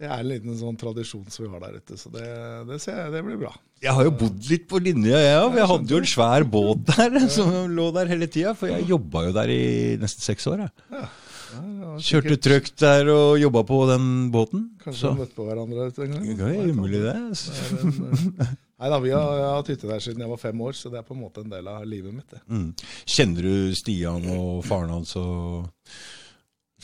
Det 0.02 0.08
er 0.10 0.18
en 0.24 0.30
liten 0.32 0.56
sånn 0.58 0.78
tradisjon 0.82 1.28
som 1.30 1.46
vi 1.46 1.50
har 1.54 1.62
der 1.62 1.76
ute, 1.78 1.94
så 2.02 2.10
det, 2.10 2.26
det 2.72 2.80
ser 2.82 3.12
det 3.14 3.20
blir 3.26 3.38
bra. 3.38 3.52
Jeg 3.84 3.94
har 3.94 4.08
jo 4.08 4.14
bodd 4.18 4.48
litt 4.50 4.64
på 4.70 4.80
linja, 4.82 5.20
jeg 5.22 5.36
òg. 5.44 5.58
Jeg 5.60 5.70
hadde 5.70 5.94
jo 5.94 6.00
en 6.02 6.10
svær 6.10 6.46
båt 6.50 6.88
der 6.90 7.20
som 7.34 7.52
lå 7.70 7.86
der 7.94 8.10
hele 8.10 8.26
tida. 8.30 8.56
For 8.58 8.72
jeg 8.74 8.88
jobba 8.90 9.28
jo 9.28 9.36
der 9.38 9.52
i 9.54 9.62
nesten 10.02 10.26
seks 10.26 10.48
år. 10.50 10.64
Jeg. 10.66 10.74
Ja, 10.96 11.94
Kjørte 12.02 12.38
sikkert- 12.40 12.78
der 12.82 13.10
og 13.14 13.38
jobba 13.42 13.62
på 13.68 13.80
den 13.92 14.06
båten. 14.34 14.68
Kanskje 14.82 15.02
Så 15.04 15.14
vi 15.14 15.22
møtte 15.22 15.38
på 15.38 15.46
hverandre 15.50 15.88
en 15.92 16.14
gang. 16.16 16.28
det 16.40 16.50
er 16.50 16.72
umulig, 16.74 17.02
det. 17.06 18.48
Nei 18.82 18.90
da, 18.90 18.98
vi 19.04 19.12
har, 19.14 19.28
jeg 19.38 19.46
har 19.46 19.58
hatt 19.60 19.68
hytte 19.70 19.90
der 19.92 20.00
siden 20.02 20.24
jeg 20.24 20.32
var 20.32 20.40
fem 20.42 20.62
år, 20.66 20.74
så 20.74 20.90
det 20.90 20.98
er 21.02 21.06
på 21.06 21.14
en 21.14 21.22
måte 21.22 21.44
en 21.44 21.52
del 21.52 21.68
av 21.70 21.84
livet 21.86 22.16
mitt. 22.16 22.30
det. 22.34 22.42
Mm. 22.50 22.72
Kjenner 23.06 23.42
du 23.46 23.76
Stian 23.78 24.26
og 24.38 24.64
faren 24.66 24.90
hans 24.96 25.14
og 25.22 25.68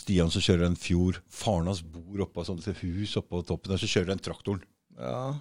Stian 0.07 0.31
som 0.31 0.43
kjører 0.43 0.69
en 0.69 0.79
fjord. 0.79 1.19
Faren 1.27 1.67
hans 1.67 1.83
bor 1.83 2.23
oppå 2.23 2.43
et 2.43 2.47
sånt 2.47 2.67
hus 2.79 3.15
oppå 3.19 3.43
toppen 3.43 3.73
der, 3.73 3.81
så 3.81 3.89
kjører 3.91 4.13
den 4.13 4.23
traktoren. 4.23 4.61
Ja, 4.97 5.35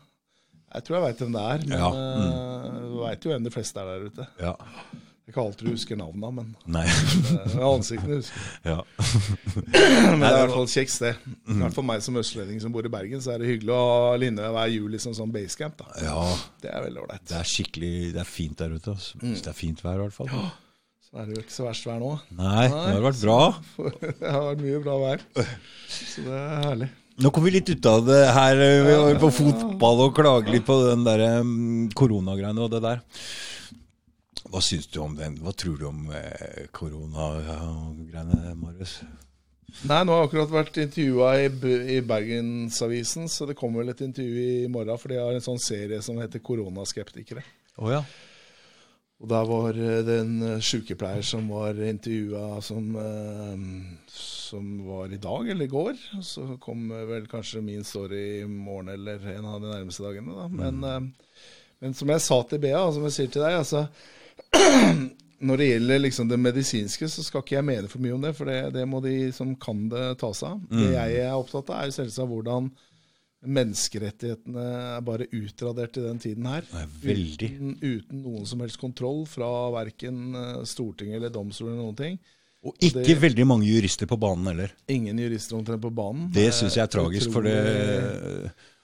jeg 0.75 0.85
tror 0.85 0.97
jeg 0.99 1.05
veit 1.07 1.21
hvem 1.23 1.37
det 1.37 1.43
er, 1.47 1.67
men 1.71 1.79
Ja, 1.79 1.91
mm. 1.95 2.81
du 2.91 2.97
veit 3.05 3.23
jo 3.25 3.31
hvem 3.31 3.47
de 3.47 3.53
fleste 3.55 3.79
er 3.81 3.93
der 3.93 4.09
ute. 4.11 4.27
Ja. 4.43 4.57
Det 4.57 5.33
er 5.33 5.35
ikke 5.35 5.43
alltid 5.43 5.67
du 5.67 5.73
husker 5.73 5.99
navnene, 5.99 6.29
men 6.35 6.51
Nei. 6.71 6.83
eh, 6.87 7.55
ansiktene 7.67 8.19
husker 8.19 8.51
ja. 8.73 8.77
Men 9.57 10.21
det 10.23 10.29
er 10.29 10.37
i 10.37 10.43
hvert 10.43 10.53
fall 10.57 10.67
et 10.69 10.75
kjekt 10.75 10.95
sted. 10.95 11.25
I 11.47 11.57
hvert 11.63 11.79
fall 11.79 11.89
meg 11.89 12.05
som 12.07 12.21
østlending 12.21 12.61
som 12.63 12.75
bor 12.75 12.87
i 12.87 12.93
Bergen, 12.93 13.23
så 13.23 13.33
er 13.35 13.43
det 13.43 13.49
hyggelig 13.55 13.75
å 13.75 13.81
ha 13.87 14.13
Linnøya 14.23 14.53
hver 14.59 14.75
jul 14.75 14.99
som 15.03 15.15
sånn 15.19 15.35
basecamp. 15.35 15.79
da. 15.83 15.89
ja. 16.11 16.21
Det 16.63 16.75
er 16.75 16.87
veldig 16.91 17.03
ålreit. 17.07 17.27
Det 17.31 17.39
er 17.39 17.51
skikkelig 17.55 17.95
Det 18.19 18.23
er 18.23 18.31
fint 18.35 18.59
der 18.63 18.77
ute. 18.77 18.95
Altså. 18.99 19.19
Mm. 19.23 19.35
det 19.39 19.51
er 19.55 19.59
fint 19.63 19.83
vær, 19.87 19.99
i 19.99 20.05
hvert 20.09 20.19
fall. 20.21 20.47
Så 21.07 21.21
er 21.23 21.27
det 21.29 21.37
jo 21.37 21.43
ikke 21.45 21.55
så 21.55 21.67
verst 21.69 21.87
vær 21.87 21.99
nå. 22.03 22.13
Nei, 22.35 22.67
det 22.67 22.95
har 22.97 23.05
vært 23.05 23.21
bra. 23.23 23.41
Det 24.21 24.31
har 24.33 24.47
vært 24.51 24.63
mye 24.65 24.81
bra 24.83 24.97
vær. 25.01 25.27
Så 25.87 26.25
det 26.27 26.39
er 26.39 26.65
herlig. 26.65 26.89
Nå 27.23 27.31
kom 27.33 27.47
vi 27.47 27.53
litt 27.55 27.71
ut 27.73 27.87
av 27.89 28.03
det 28.05 28.23
her 28.37 28.59
eh, 28.61 28.83
vi 28.85 28.97
var 29.01 29.21
på 29.23 29.31
fotball 29.33 30.03
og 30.05 30.17
klage 30.19 30.53
litt 30.53 30.67
på 30.67 30.75
den 30.83 31.07
der 31.07 31.23
mm, 31.47 31.87
koronagreiene 31.97 32.67
og 32.67 32.75
det 32.75 32.83
der. 32.85 33.01
Hva 34.53 34.61
syns 34.63 34.91
du 34.93 34.99
om 35.01 35.15
den? 35.17 35.39
Hva 35.41 35.55
tror 35.57 35.79
du 35.81 35.87
om 35.89 36.11
eh, 36.13 36.67
koronagreiene, 36.77 38.53
Marius? 38.61 38.99
Nei, 39.89 40.03
nå 40.05 40.13
har 40.13 40.23
jeg 40.23 40.29
akkurat 40.29 40.53
vært 40.53 40.79
intervjua 40.81 41.33
i, 41.41 41.49
i 41.97 41.99
Bergensavisen, 42.05 43.27
så 43.33 43.49
det 43.49 43.57
kommer 43.59 43.83
vel 43.83 43.93
et 43.93 44.05
intervju 44.05 44.45
i 44.67 44.71
morgen, 44.73 45.01
for 45.01 45.13
de 45.13 45.19
har 45.21 45.37
en 45.37 45.45
sånn 45.45 45.61
serie 45.61 45.99
som 46.05 46.21
heter 46.21 46.45
Koronaskeptikere. 46.45 47.43
Oh, 47.77 47.91
ja. 47.93 48.05
Og 49.17 49.29
der 49.31 49.47
var 49.49 49.79
eh, 49.81 50.01
det 50.05 50.17
en 50.21 50.35
eh, 50.45 50.63
sykepleier 50.65 51.25
som 51.25 51.49
var 51.49 51.79
intervjua 51.89 52.61
som, 52.65 52.89
eh, 53.01 54.09
som 54.13 54.73
var 54.85 55.13
i 55.13 55.21
dag 55.21 55.51
eller 55.51 55.65
i 55.65 55.73
går. 55.73 55.95
Så 56.23 56.49
kom 56.61 56.91
vel 56.93 57.29
kanskje 57.31 57.65
min 57.65 57.85
story 57.85 58.43
i 58.43 58.47
morgen 58.47 58.93
eller 58.93 59.25
en 59.37 59.49
av 59.49 59.63
de 59.63 59.71
nærmeste 59.73 60.05
dagene. 60.05 60.37
Da. 60.37 60.49
Men, 60.53 60.83
mm. 60.85 61.13
men 61.81 61.97
som 61.97 62.13
jeg 62.13 62.25
sa 62.27 62.43
til 62.45 62.61
Bea, 62.61 62.83
og 62.85 62.93
som 62.97 63.07
jeg 63.09 63.17
sier 63.17 63.33
til 63.33 63.47
deg 63.47 63.61
altså, 63.63 63.87
Når 65.47 65.61
det 65.61 65.65
gjelder 65.69 65.99
liksom 66.01 66.29
det 66.31 66.37
medisinske, 66.41 67.09
så 67.13 67.21
skal 67.21 67.43
ikke 67.43 67.59
jeg 67.59 67.65
mene 67.69 67.91
for 67.93 68.01
mye 68.01 68.15
om 68.17 68.23
det. 68.25 68.31
For 68.39 68.49
det, 68.49 68.71
det 68.73 68.87
må 68.89 69.03
de 69.05 69.29
som 69.37 69.51
kan 69.61 69.83
det, 69.93 70.05
ta 70.23 70.31
seg 70.33 70.55
av. 70.55 70.63
Det 70.73 70.87
jeg 70.95 71.19
er 71.27 71.35
opptatt 71.37 71.69
av, 71.75 71.83
er 71.85 71.93
selvsagt 71.93 72.31
hvordan 72.31 72.71
menneskerettighetene 73.47 74.65
er 74.97 75.01
bare 75.07 75.27
utradert 75.33 75.97
i 75.99 76.05
den 76.05 76.19
tiden 76.23 76.47
her. 76.51 76.65
Nei, 76.73 76.85
veldig. 77.03 77.51
Uten, 77.57 77.75
uten 77.83 78.23
noen 78.25 78.47
som 78.47 78.61
helst 78.65 78.79
kontroll 78.81 79.25
fra 79.31 79.49
verken 79.75 80.35
Stortinget 80.69 81.21
eller 81.21 81.31
domstolen 81.35 81.75
eller 81.75 81.85
noen 81.89 81.97
ting. 82.01 82.19
Og 82.67 82.75
ikke 82.83 83.05
Det- 83.07 83.19
veldig 83.23 83.47
mange 83.47 83.67
jurister 83.69 84.07
på 84.11 84.19
banen 84.19 84.47
heller. 84.47 84.73
Ingen 84.89 85.17
jurister 85.19 85.57
omtrent 85.57 85.81
på 85.81 85.95
banen. 85.95 86.31
Det 86.33 86.53
syns 86.53 86.75
jeg 86.75 86.83
er 86.83 86.89
tragisk, 86.89 87.31
for 87.31 87.43
det 87.43 87.55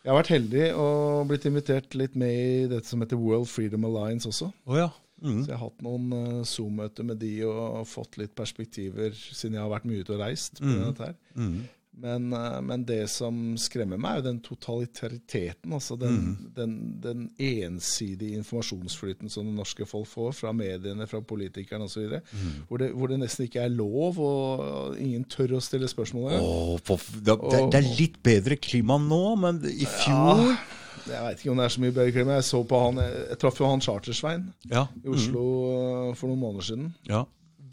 Jeg 0.04 0.10
har 0.10 0.22
vært 0.22 0.32
heldig 0.34 0.74
og 0.76 1.28
blitt 1.28 1.44
invitert 1.46 1.94
litt 1.94 2.14
med 2.16 2.28
i 2.30 2.66
dette 2.68 2.86
som 2.86 3.00
heter 3.00 3.16
World 3.16 3.46
Freedom 3.48 3.84
Alliance 3.84 4.26
også. 4.28 4.52
Å 4.66 4.76
ja. 4.76 4.90
Mm. 5.22 5.44
Så 5.44 5.46
jeg 5.52 5.56
har 5.56 5.68
hatt 5.70 5.82
noen 5.82 6.12
eh, 6.12 6.42
Zoom-møter 6.42 7.04
med 7.04 7.20
de 7.20 7.44
og 7.46 7.86
fått 7.86 8.16
litt 8.18 8.34
perspektiver, 8.34 9.12
siden 9.14 9.52
jeg 9.54 9.62
har 9.62 9.70
vært 9.70 9.84
mye 9.86 10.00
ute 10.02 10.10
og 10.16 10.18
reist. 10.18 10.58
på 10.58 10.64
Mm. 10.66 10.84
dette 10.92 11.06
her. 11.06 11.14
Mm. 11.36 11.68
Men, 11.92 12.32
eh, 12.32 12.60
men 12.64 12.84
det 12.88 13.02
som 13.12 13.52
skremmer 13.60 14.00
meg, 14.00 14.14
er 14.14 14.20
jo 14.22 14.26
den 14.30 14.40
totalitariteten. 14.40 15.72
Altså 15.76 15.96
den, 16.00 16.14
Mm. 16.22 16.52
den, 16.56 17.00
den 17.02 17.30
ensidige 17.38 18.38
informasjonsflyten 18.38 19.28
som 19.30 19.46
det 19.46 19.54
norske 19.54 19.86
folk 19.86 20.08
får 20.08 20.32
fra 20.32 20.52
mediene, 20.56 21.06
fra 21.06 21.20
politikerne 21.20 21.84
osv. 21.84 22.08
Mm. 22.32 22.54
Hvor, 22.68 22.78
det, 22.78 22.90
hvor 22.96 23.12
det 23.12 23.18
nesten 23.20 23.44
ikke 23.46 23.60
er 23.60 23.68
lov, 23.68 24.18
og 24.18 24.96
ingen 24.98 25.24
tør 25.24 25.58
å 25.58 25.60
stille 25.60 25.88
spørsmål. 25.88 26.38
På, 26.86 26.96
det, 26.96 27.36
det, 27.52 27.82
er 27.82 27.90
litt 27.98 28.22
bedre 28.24 28.56
klima 28.56 28.96
nå, 28.98 29.36
men 29.36 29.60
i 29.68 29.84
fjor 29.84 30.56
Jeg 31.02 31.18
veit 31.18 31.40
ikke 31.40 31.50
om 31.50 31.58
det 31.58 31.64
er 31.66 31.72
så 31.74 31.80
mye 31.82 31.92
bedre 31.92 32.12
klima. 32.14 32.34
Jeg 32.38 32.46
så 32.46 32.62
på 32.62 32.78
han, 32.78 33.00
jeg, 33.02 33.38
traff 33.42 33.56
jo 33.58 33.66
han 33.66 33.80
Chartersvein 33.82 34.44
Ja. 34.70 34.86
i 35.02 35.08
Oslo 35.10 35.42
mm. 35.42 36.12
for 36.14 36.30
noen 36.30 36.38
måneder 36.44 36.68
siden. 36.68 36.92
Ja. 37.10 37.24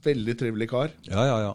Veldig 0.03 0.33
trivelig 0.39 0.69
kar. 0.71 0.89
Ja, 1.05 1.25
ja, 1.27 1.37
ja. 1.43 1.53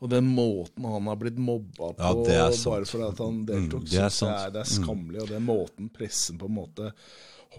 Og 0.00 0.08
den 0.08 0.24
måten 0.32 0.84
han 0.88 1.08
har 1.10 1.16
blitt 1.20 1.36
mobba 1.38 1.90
på 1.98 2.26
Ja, 2.28 2.46
bare 2.48 2.86
fordi 2.88 3.08
at 3.08 3.18
han 3.20 3.42
deltok, 3.46 3.82
Mm, 3.82 3.90
det 3.90 3.98
er 4.00 4.08
det, 4.08 4.28
er, 4.30 4.50
det 4.54 4.60
er 4.62 4.70
skammelig. 4.70 5.20
Og 5.22 5.28
den 5.28 5.44
måten 5.44 5.90
pressen 5.92 6.38
på 6.40 6.48
en 6.48 6.54
måte 6.56 6.92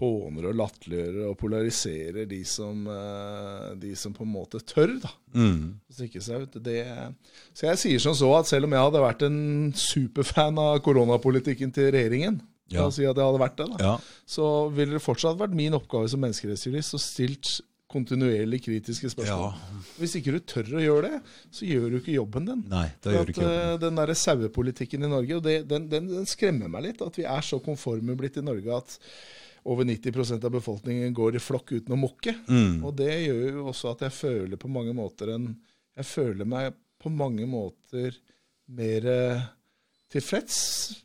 håner 0.00 0.46
og 0.48 0.54
latterliggjør 0.56 1.18
og 1.28 1.34
polariserer 1.38 2.26
de 2.26 2.38
som, 2.48 2.86
eh, 2.88 3.74
de 3.78 3.90
som 3.94 4.14
på 4.16 4.24
en 4.24 4.32
måte 4.32 4.58
tør 4.64 4.94
da, 5.02 5.10
Mm. 5.36 5.74
stikke 5.92 6.20
seg 6.22 6.42
ut. 6.48 6.62
Det, 6.64 6.78
så 7.54 7.66
jeg 7.68 7.76
sier 7.78 7.98
som 8.00 8.14
så 8.14 8.30
at 8.40 8.46
selv 8.48 8.64
om 8.64 8.72
jeg 8.72 8.80
hadde 8.86 9.04
vært 9.04 9.22
en 9.28 9.72
superfan 9.76 10.58
av 10.58 10.80
koronapolitikken 10.80 11.72
til 11.72 11.92
regjeringen, 11.92 12.40
la 12.72 12.78
Ja. 12.80 12.86
oss 12.86 12.96
si 12.96 13.04
at 13.04 13.14
jeg 13.16 13.24
hadde 13.24 13.38
vært 13.38 13.56
det, 13.56 13.68
da, 13.68 13.84
ja. 13.84 13.98
så 14.26 14.72
ville 14.72 14.92
det 14.96 15.02
fortsatt 15.02 15.36
vært 15.38 15.54
min 15.54 15.74
oppgave 15.74 16.08
som 16.08 16.20
menneskerettsjurist 16.20 16.94
å 16.96 16.98
stilt 16.98 17.60
kontinuerlig 17.92 18.62
kritiske 18.64 19.10
spørsmål. 19.12 19.52
Ja. 19.52 19.84
Hvis 20.00 20.16
ikke 20.18 20.34
du 20.34 20.40
tør 20.48 20.72
å 20.78 20.82
gjøre 20.82 21.10
det, 21.10 21.20
så 21.54 21.68
gjør 21.68 21.86
du 21.92 21.98
ikke 22.00 22.16
jobben 22.16 22.48
din. 22.48 22.64
Nei, 22.72 22.86
da 23.04 23.14
gjør 23.14 23.28
du 23.28 23.32
ikke 23.34 23.44
jobben. 23.44 23.68
eh, 23.68 23.78
Den 23.84 24.00
der 24.00 24.14
sauepolitikken 24.18 25.06
i 25.06 25.12
Norge, 25.12 25.36
og 25.38 25.46
det, 25.46 25.56
den, 25.70 25.86
den, 25.92 26.08
den 26.10 26.26
skremmer 26.30 26.72
meg 26.72 26.88
litt. 26.88 27.04
At 27.04 27.20
vi 27.20 27.28
er 27.28 27.44
så 27.46 27.60
konforme 27.62 28.16
blitt 28.18 28.40
i 28.40 28.44
Norge 28.46 28.76
at 28.80 28.98
over 29.70 29.86
90% 29.86 30.42
av 30.42 30.50
befolkningen 30.56 31.12
går 31.14 31.36
i 31.38 31.42
flokk 31.42 31.76
uten 31.76 31.94
å 31.94 32.00
mokke. 32.00 32.34
Mm. 32.48 32.80
Og 32.82 32.96
det 32.98 33.12
gjør 33.28 33.44
jo 33.60 33.66
også 33.70 33.92
at 33.92 34.06
jeg 34.08 34.16
føler 34.16 34.58
på 34.58 34.70
mange 34.72 34.94
måter 34.96 35.36
en 35.36 35.52
Jeg 36.00 36.08
føler 36.08 36.48
meg 36.48 36.72
på 37.02 37.10
mange 37.12 37.44
måter 37.46 38.14
mer 38.72 39.06
eh, 39.12 39.42
tilfreds, 40.12 40.56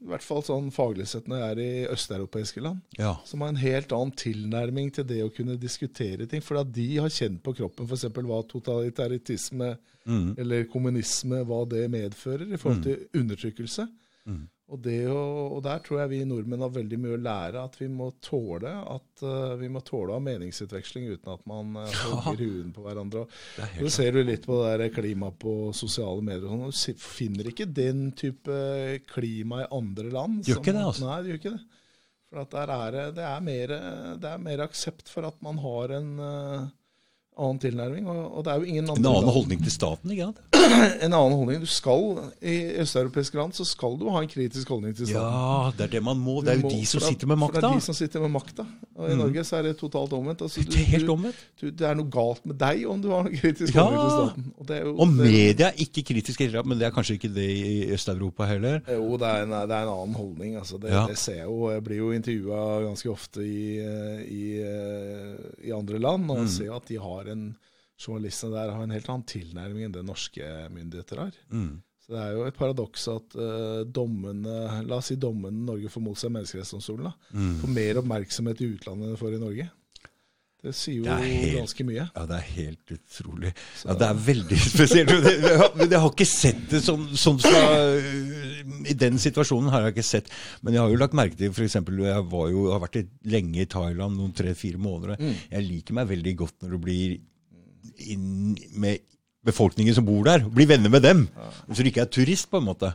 i 0.04 0.08
hvert 0.12 0.24
fall 0.26 0.42
sånn 0.44 0.68
faglig 0.76 1.06
sett 1.08 1.28
når 1.32 1.40
jeg 1.40 1.54
er 1.56 1.62
i 1.64 1.88
østeuropeiske 1.94 2.62
land, 2.64 2.82
Ja. 3.00 3.14
som 3.26 3.42
har 3.42 3.50
en 3.54 3.62
helt 3.62 3.92
annen 3.96 4.12
tilnærming 4.20 4.92
til 4.94 5.06
det 5.08 5.22
å 5.24 5.32
kunne 5.34 5.56
diskutere 5.58 6.28
ting. 6.28 6.42
For 6.44 6.62
de 6.64 6.88
har 6.98 7.10
kjent 7.10 7.42
på 7.44 7.56
kroppen 7.56 7.88
f.eks. 7.88 8.04
hva 8.12 8.42
totalitaritisme 8.52 9.78
eller 10.38 10.64
kommunisme 10.72 11.42
hva 11.44 11.66
det 11.68 11.90
medfører 11.92 12.54
i 12.54 12.58
forhold 12.60 12.84
til 12.84 13.08
undertrykkelse. 13.22 13.88
Og, 14.68 14.82
det 14.84 14.98
å, 15.08 15.20
og 15.56 15.62
der 15.64 15.80
tror 15.80 16.02
jeg 16.02 16.10
vi 16.12 16.18
nordmenn 16.28 16.60
har 16.66 16.72
veldig 16.76 16.98
mye 17.00 17.16
å 17.16 17.20
lære. 17.24 17.62
At 17.70 17.78
vi 17.80 17.88
må 17.88 18.10
tåle 18.24 18.74
at 18.82 19.24
uh, 19.24 19.54
vi 19.62 19.70
må 19.72 19.80
tåle 19.88 20.12
å 20.12 20.18
ha 20.18 20.24
meningsutveksling 20.26 21.06
uten 21.14 21.32
at 21.38 21.46
man 21.48 21.70
uh, 21.80 21.86
hogger 22.10 22.42
huden 22.42 22.74
på 22.76 22.84
hverandre. 22.84 23.24
Er 23.64 23.78
Og 23.78 23.88
Du 23.88 23.94
ser 23.96 24.12
du 24.18 24.20
litt 24.28 24.44
på 24.50 24.58
det 24.66 24.74
der 24.82 24.92
klimaet 24.98 25.38
på 25.40 25.54
sosiale 25.78 26.20
medier. 26.20 26.50
og 26.52 26.74
sånn, 26.76 26.98
Du 27.00 27.06
finner 27.06 27.48
ikke 27.54 27.70
den 27.80 28.10
type 28.20 28.60
klima 29.14 29.64
i 29.64 29.70
andre 29.80 30.12
land. 30.12 30.44
Gjør 30.50 30.60
ikke 30.60 30.76
det, 30.76 30.84
altså? 30.90 31.08
Nei, 31.08 31.22
det 31.24 31.32
gjør 31.32 31.42
ikke 31.46 31.56
det. 31.56 31.64
For 32.28 32.42
at 32.44 32.52
der 32.58 32.74
er, 32.76 32.92
det- 32.98 33.16
det, 33.22 33.24
er 33.30 33.46
mer, 33.48 33.76
det 34.20 34.34
er 34.34 34.44
mer 34.50 34.66
aksept 34.68 35.08
for 35.08 35.24
at 35.32 35.40
man 35.48 35.64
har 35.64 35.96
en 35.96 36.12
uh, 36.20 36.68
annen 37.40 37.60
tilnærming. 37.64 38.08
Og, 38.12 38.20
og 38.42 38.44
det 38.44 38.52
er 38.52 38.60
jo 38.60 38.68
ingen 38.74 38.90
andre 38.92 39.00
En 39.00 39.14
annen 39.16 39.32
holdning 39.32 39.64
til 39.64 39.72
staten, 39.72 40.12
ikke 40.12 40.28
sant? 40.28 40.44
en 41.06 41.14
annen 41.14 41.36
holdning. 41.38 41.60
Du 41.64 41.70
skal, 41.70 42.32
I 42.42 42.56
østeuropeiske 42.84 43.38
land 43.40 43.54
så 43.58 43.66
skal 43.68 43.98
du 44.00 44.08
ha 44.14 44.22
en 44.24 44.30
kritisk 44.32 44.70
holdning 44.74 44.96
til 44.98 45.08
staten. 45.10 45.24
Ja, 45.24 45.72
det 45.78 45.86
er 45.88 45.92
det 45.98 46.02
man 46.04 46.20
må. 46.22 46.40
Det 46.46 46.54
er 46.54 46.60
jo 46.62 46.68
må- 46.68 46.72
de 46.74 46.86
som 46.86 47.02
sitter 47.04 47.28
med 47.32 47.38
For 47.42 47.52
det 47.58 47.64
er 47.64 47.74
de 47.78 47.86
som 47.88 47.98
sitter 47.98 48.24
med 48.26 48.34
makta. 48.36 48.66
Og 48.98 49.12
i 49.12 49.16
Norge 49.20 49.44
så 49.48 49.58
er 49.60 49.68
det 49.68 49.76
totalt 49.80 50.14
omvendt. 50.18 50.42
Altså, 50.42 50.64
du- 50.64 50.72
Det 50.72 50.82
er 50.82 50.90
helt 50.98 51.10
omvendt. 51.14 51.36
du- 51.62 51.70
Det 51.72 51.82
er 51.88 51.94
noe 51.96 52.10
galt 52.12 52.46
med 52.46 52.58
deg 52.58 52.86
om 52.90 53.02
du 53.02 53.10
har 53.12 53.28
en 53.28 53.38
kritisk 53.38 53.76
Ja. 53.76 53.84
holdning 53.84 54.02
til 54.02 54.12
staten. 54.18 54.54
Og, 54.58 54.68
det 54.68 54.82
jo, 54.84 54.96
Og 54.98 55.08
det- 55.08 55.16
media 55.18 55.68
er 55.68 55.78
ikke 55.78 56.04
kritisk, 56.04 56.40
men 56.66 56.78
det 56.80 56.88
er 56.88 56.92
kanskje 56.92 57.14
ikke 57.20 57.34
det 57.34 57.50
i 57.50 57.92
Øst-Europa 57.94 58.46
heller. 58.46 58.80
Jo, 58.90 59.18
det 59.18 59.28
er, 59.28 59.44
en, 59.44 59.50
det 59.52 59.72
er 59.72 59.84
en 59.84 59.94
annen 59.94 60.16
holdning. 60.16 60.56
Altså. 60.58 60.78
Det, 60.82 60.90
Ja. 60.92 61.06
det 61.08 61.18
ser 61.18 61.34
jeg 61.36 61.46
jo. 61.46 61.70
Jeg 61.72 61.84
blir 61.84 61.98
jo 61.98 62.12
intervjua 62.12 62.82
ganske 62.88 63.10
ofte 63.12 63.40
i, 63.46 63.78
eh, 63.78 64.22
i, 64.28 64.62
eh, 64.62 65.68
i 65.68 65.72
andre 65.72 66.00
land, 66.00 66.30
og 66.32 66.38
jeg 66.38 66.50
ser 66.50 66.74
at 66.76 66.88
de 66.88 66.98
har 66.98 67.32
en 67.32 67.56
journalistene 67.98 68.54
der 68.54 68.72
har 68.76 68.84
en 68.86 68.94
helt 68.94 69.10
annen 69.10 69.26
tilnærming 69.28 69.88
enn 69.88 69.96
det 69.98 70.06
norske 70.06 70.50
myndigheter 70.74 71.24
har. 71.26 71.32
Mm. 71.52 71.82
Så 72.06 72.14
Det 72.14 72.20
er 72.24 72.36
jo 72.38 72.44
et 72.48 72.56
paradoks 72.56 73.08
at 73.12 73.34
uh, 73.36 73.82
dommene 73.84 74.84
La 74.88 75.00
oss 75.02 75.10
si 75.12 75.18
dommene 75.20 75.66
Norge 75.68 75.90
får 75.92 76.04
mot 76.06 76.18
seg 76.18 76.32
Menneskerettighetsdomstolen, 76.32 77.12
Mm. 77.34 77.58
får 77.64 77.74
mer 77.74 78.00
oppmerksomhet 78.04 78.62
i 78.64 78.70
utlandet 78.78 79.10
enn 79.10 79.16
det 79.18 79.20
får 79.20 79.36
i 79.36 79.42
Norge. 79.42 79.68
Det 80.64 80.72
sier 80.74 80.96
jo 80.98 81.04
Det 81.04 81.18
helt- 81.22 81.58
ganske 81.60 81.84
mye. 81.86 82.06
Ja, 82.16 82.24
det 82.26 82.36
er 82.38 82.48
helt 82.56 82.92
utrolig. 82.96 83.52
Ja, 83.86 83.94
det 83.94 84.08
er 84.08 84.22
veldig 84.26 84.58
spesielt. 84.58 85.12
Men 85.78 85.90
jeg 85.92 86.00
har 86.02 86.10
ikke 86.10 86.26
sett 86.26 86.64
det 86.72 86.82
som, 86.84 87.04
som 87.16 87.38
skal 87.40 88.02
I 88.90 88.96
den 88.98 89.20
situasjonen 89.22 89.70
har 89.70 89.86
jeg 89.86 89.94
ikke 89.98 90.08
sett. 90.08 90.32
Men 90.64 90.74
jeg 90.74 90.82
har 90.82 90.90
jo 90.90 90.98
lagt 91.00 91.14
merke 91.14 91.38
til 91.38 91.52
f.eks. 91.54 91.76
Jeg 91.78 92.26
var 92.32 92.50
jo, 92.50 92.72
har 92.74 92.82
vært 92.88 93.04
lenge 93.30 93.62
i 93.62 93.70
Thailand, 93.70 94.18
noen 94.18 94.34
tre-fire 94.36 94.80
måneder. 94.82 95.22
Jeg 95.52 95.68
liker 95.68 95.94
meg 96.00 96.08
veldig 96.10 96.36
godt 96.42 96.58
når 96.64 96.70
du 96.74 96.78
blir 96.88 97.18
inn 98.00 98.56
med 98.78 99.04
befolkningen 99.48 99.96
som 99.96 100.06
bor 100.06 100.26
der. 100.28 100.44
bli 100.50 100.66
venner 100.66 100.92
med 100.92 101.02
dem. 101.06 101.28
Så 101.72 101.82
du 101.84 101.90
ikke 101.92 102.04
er 102.04 102.12
turist, 102.12 102.50
på 102.52 102.60
en 102.62 102.68
måte. 102.68 102.92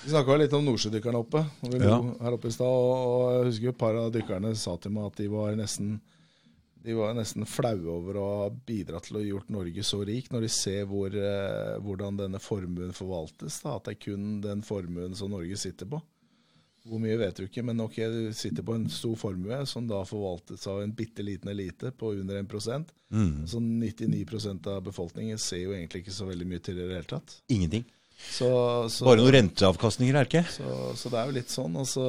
Vi 0.00 0.14
snakka 0.14 0.38
litt 0.40 0.54
om 0.56 0.64
nordsjødykkerne 0.64 1.20
oppe. 1.20 1.42
Ja. 1.76 1.98
her 2.22 2.36
oppe 2.36 2.48
i 2.48 2.54
stad, 2.54 2.68
og, 2.70 3.26
jeg 3.34 3.50
husker 3.50 3.74
et 3.74 3.80
par 3.80 3.98
av 4.00 4.08
dykkerne 4.14 4.54
sa 4.56 4.78
til 4.80 4.94
meg 4.96 5.10
at 5.10 5.20
de 5.20 5.28
var 5.32 5.52
nesten 5.58 5.98
de 6.80 6.94
var 6.96 7.12
nesten 7.12 7.44
flaue 7.44 7.90
over 7.92 8.16
å 8.16 8.28
ha 8.38 8.44
bidratt 8.48 9.10
til 9.10 9.18
å 9.20 9.24
gjort 9.24 9.50
Norge 9.52 9.82
så 9.84 9.98
rik, 10.08 10.30
når 10.32 10.46
de 10.46 10.48
ser 10.48 10.86
hvor, 10.88 11.12
eh, 11.12 11.74
hvordan 11.84 12.16
denne 12.22 12.40
formuen 12.40 12.94
forvaltes. 12.96 13.58
Da, 13.60 13.74
at 13.76 13.84
det 13.84 13.98
er 13.98 14.00
kun 14.06 14.30
den 14.40 14.62
formuen 14.64 15.12
som 15.18 15.28
Norge 15.34 15.58
sitter 15.60 15.90
på. 15.90 16.00
Hvor 16.90 16.98
mye 16.98 17.18
vet 17.20 17.38
du 17.38 17.44
ikke, 17.46 17.62
men 17.66 17.80
ok, 17.84 17.96
du 18.10 18.32
sitter 18.34 18.66
på 18.66 18.74
en 18.74 18.88
stor 18.90 19.14
formue 19.18 19.60
som 19.70 19.86
da 19.86 20.00
forvaltes 20.08 20.66
av 20.70 20.80
en 20.82 20.94
bitte 20.96 21.22
liten 21.22 21.52
elite 21.52 21.92
på 21.94 22.16
under 22.18 22.40
1 22.42 22.90
Mm. 23.10 23.46
Så 23.46 23.58
99% 23.58 24.66
av 24.70 24.84
befolkningen 24.86 25.38
ser 25.38 25.64
jo 25.64 25.72
egentlig 25.74 26.04
ikke 26.04 26.14
så 26.14 26.28
veldig 26.28 26.46
mye 26.46 26.62
til 26.62 26.76
det 26.78 26.84
i 26.84 26.90
det 26.92 26.98
hele 27.00 27.10
tatt. 27.10 27.32
Ingenting. 27.50 27.84
Så, 28.20 28.50
så, 28.92 29.04
Bare 29.08 29.18
noen 29.18 29.34
renteavkastninger, 29.34 30.14
er 30.14 30.28
det 30.28 30.30
ikke? 30.30 30.52
så, 30.52 30.74
så 30.94 31.10
det 31.10 31.18
er 31.18 31.30
jo 31.30 31.36
litt 31.38 31.50
sånn. 31.50 31.78
Og 31.80 31.88
så, 31.90 32.04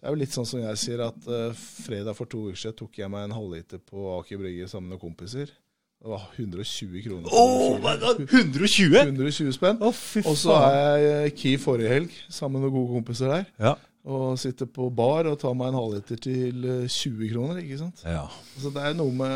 det 0.00 0.08
er 0.08 0.14
jo 0.14 0.20
litt 0.22 0.36
sånn 0.36 0.48
som 0.48 0.62
jeg 0.62 0.80
sier 0.80 1.02
at 1.04 1.28
uh, 1.28 1.64
fredag 1.84 2.16
for 2.16 2.30
to 2.30 2.46
uker 2.48 2.62
siden 2.62 2.78
tok 2.78 3.02
jeg 3.02 3.12
meg 3.12 3.26
en 3.26 3.36
halvliter 3.36 3.82
på 3.84 4.06
Aker 4.18 4.40
Brygge 4.40 4.70
sammen 4.70 4.94
med 4.94 5.02
kompiser. 5.02 5.52
Det 6.00 6.08
var 6.08 6.22
120 6.38 7.02
kroner. 7.04 7.28
Oh 7.36 7.76
my. 7.76 7.98
God, 8.00 8.22
120? 8.24 8.96
120 9.02 9.52
spenn. 9.52 9.82
Fy 9.92 10.22
Og 10.24 10.38
så 10.40 10.56
er 10.56 10.94
jeg 11.04 11.26
i 11.26 11.34
Kiev 11.42 11.64
forrige 11.66 11.92
helg 11.92 12.14
sammen 12.32 12.56
med 12.56 12.70
noen 12.70 12.78
gode 12.78 12.94
kompiser 13.02 13.34
der. 13.34 13.44
Ja. 13.60 13.74
Og 14.04 14.38
sitter 14.40 14.64
på 14.64 14.86
bar 14.96 15.28
og 15.28 15.36
tar 15.42 15.52
meg 15.52 15.68
en 15.68 15.76
halvliter 15.76 16.16
til 16.24 16.64
eh, 16.64 16.86
20 16.88 17.32
kroner. 17.34 17.58
ikke 17.60 17.78
sant? 17.82 18.00
ja. 18.06 18.22
Altså 18.56 18.70
det, 18.72 18.86
er 18.86 18.96
noe 18.96 19.12
med, 19.12 19.34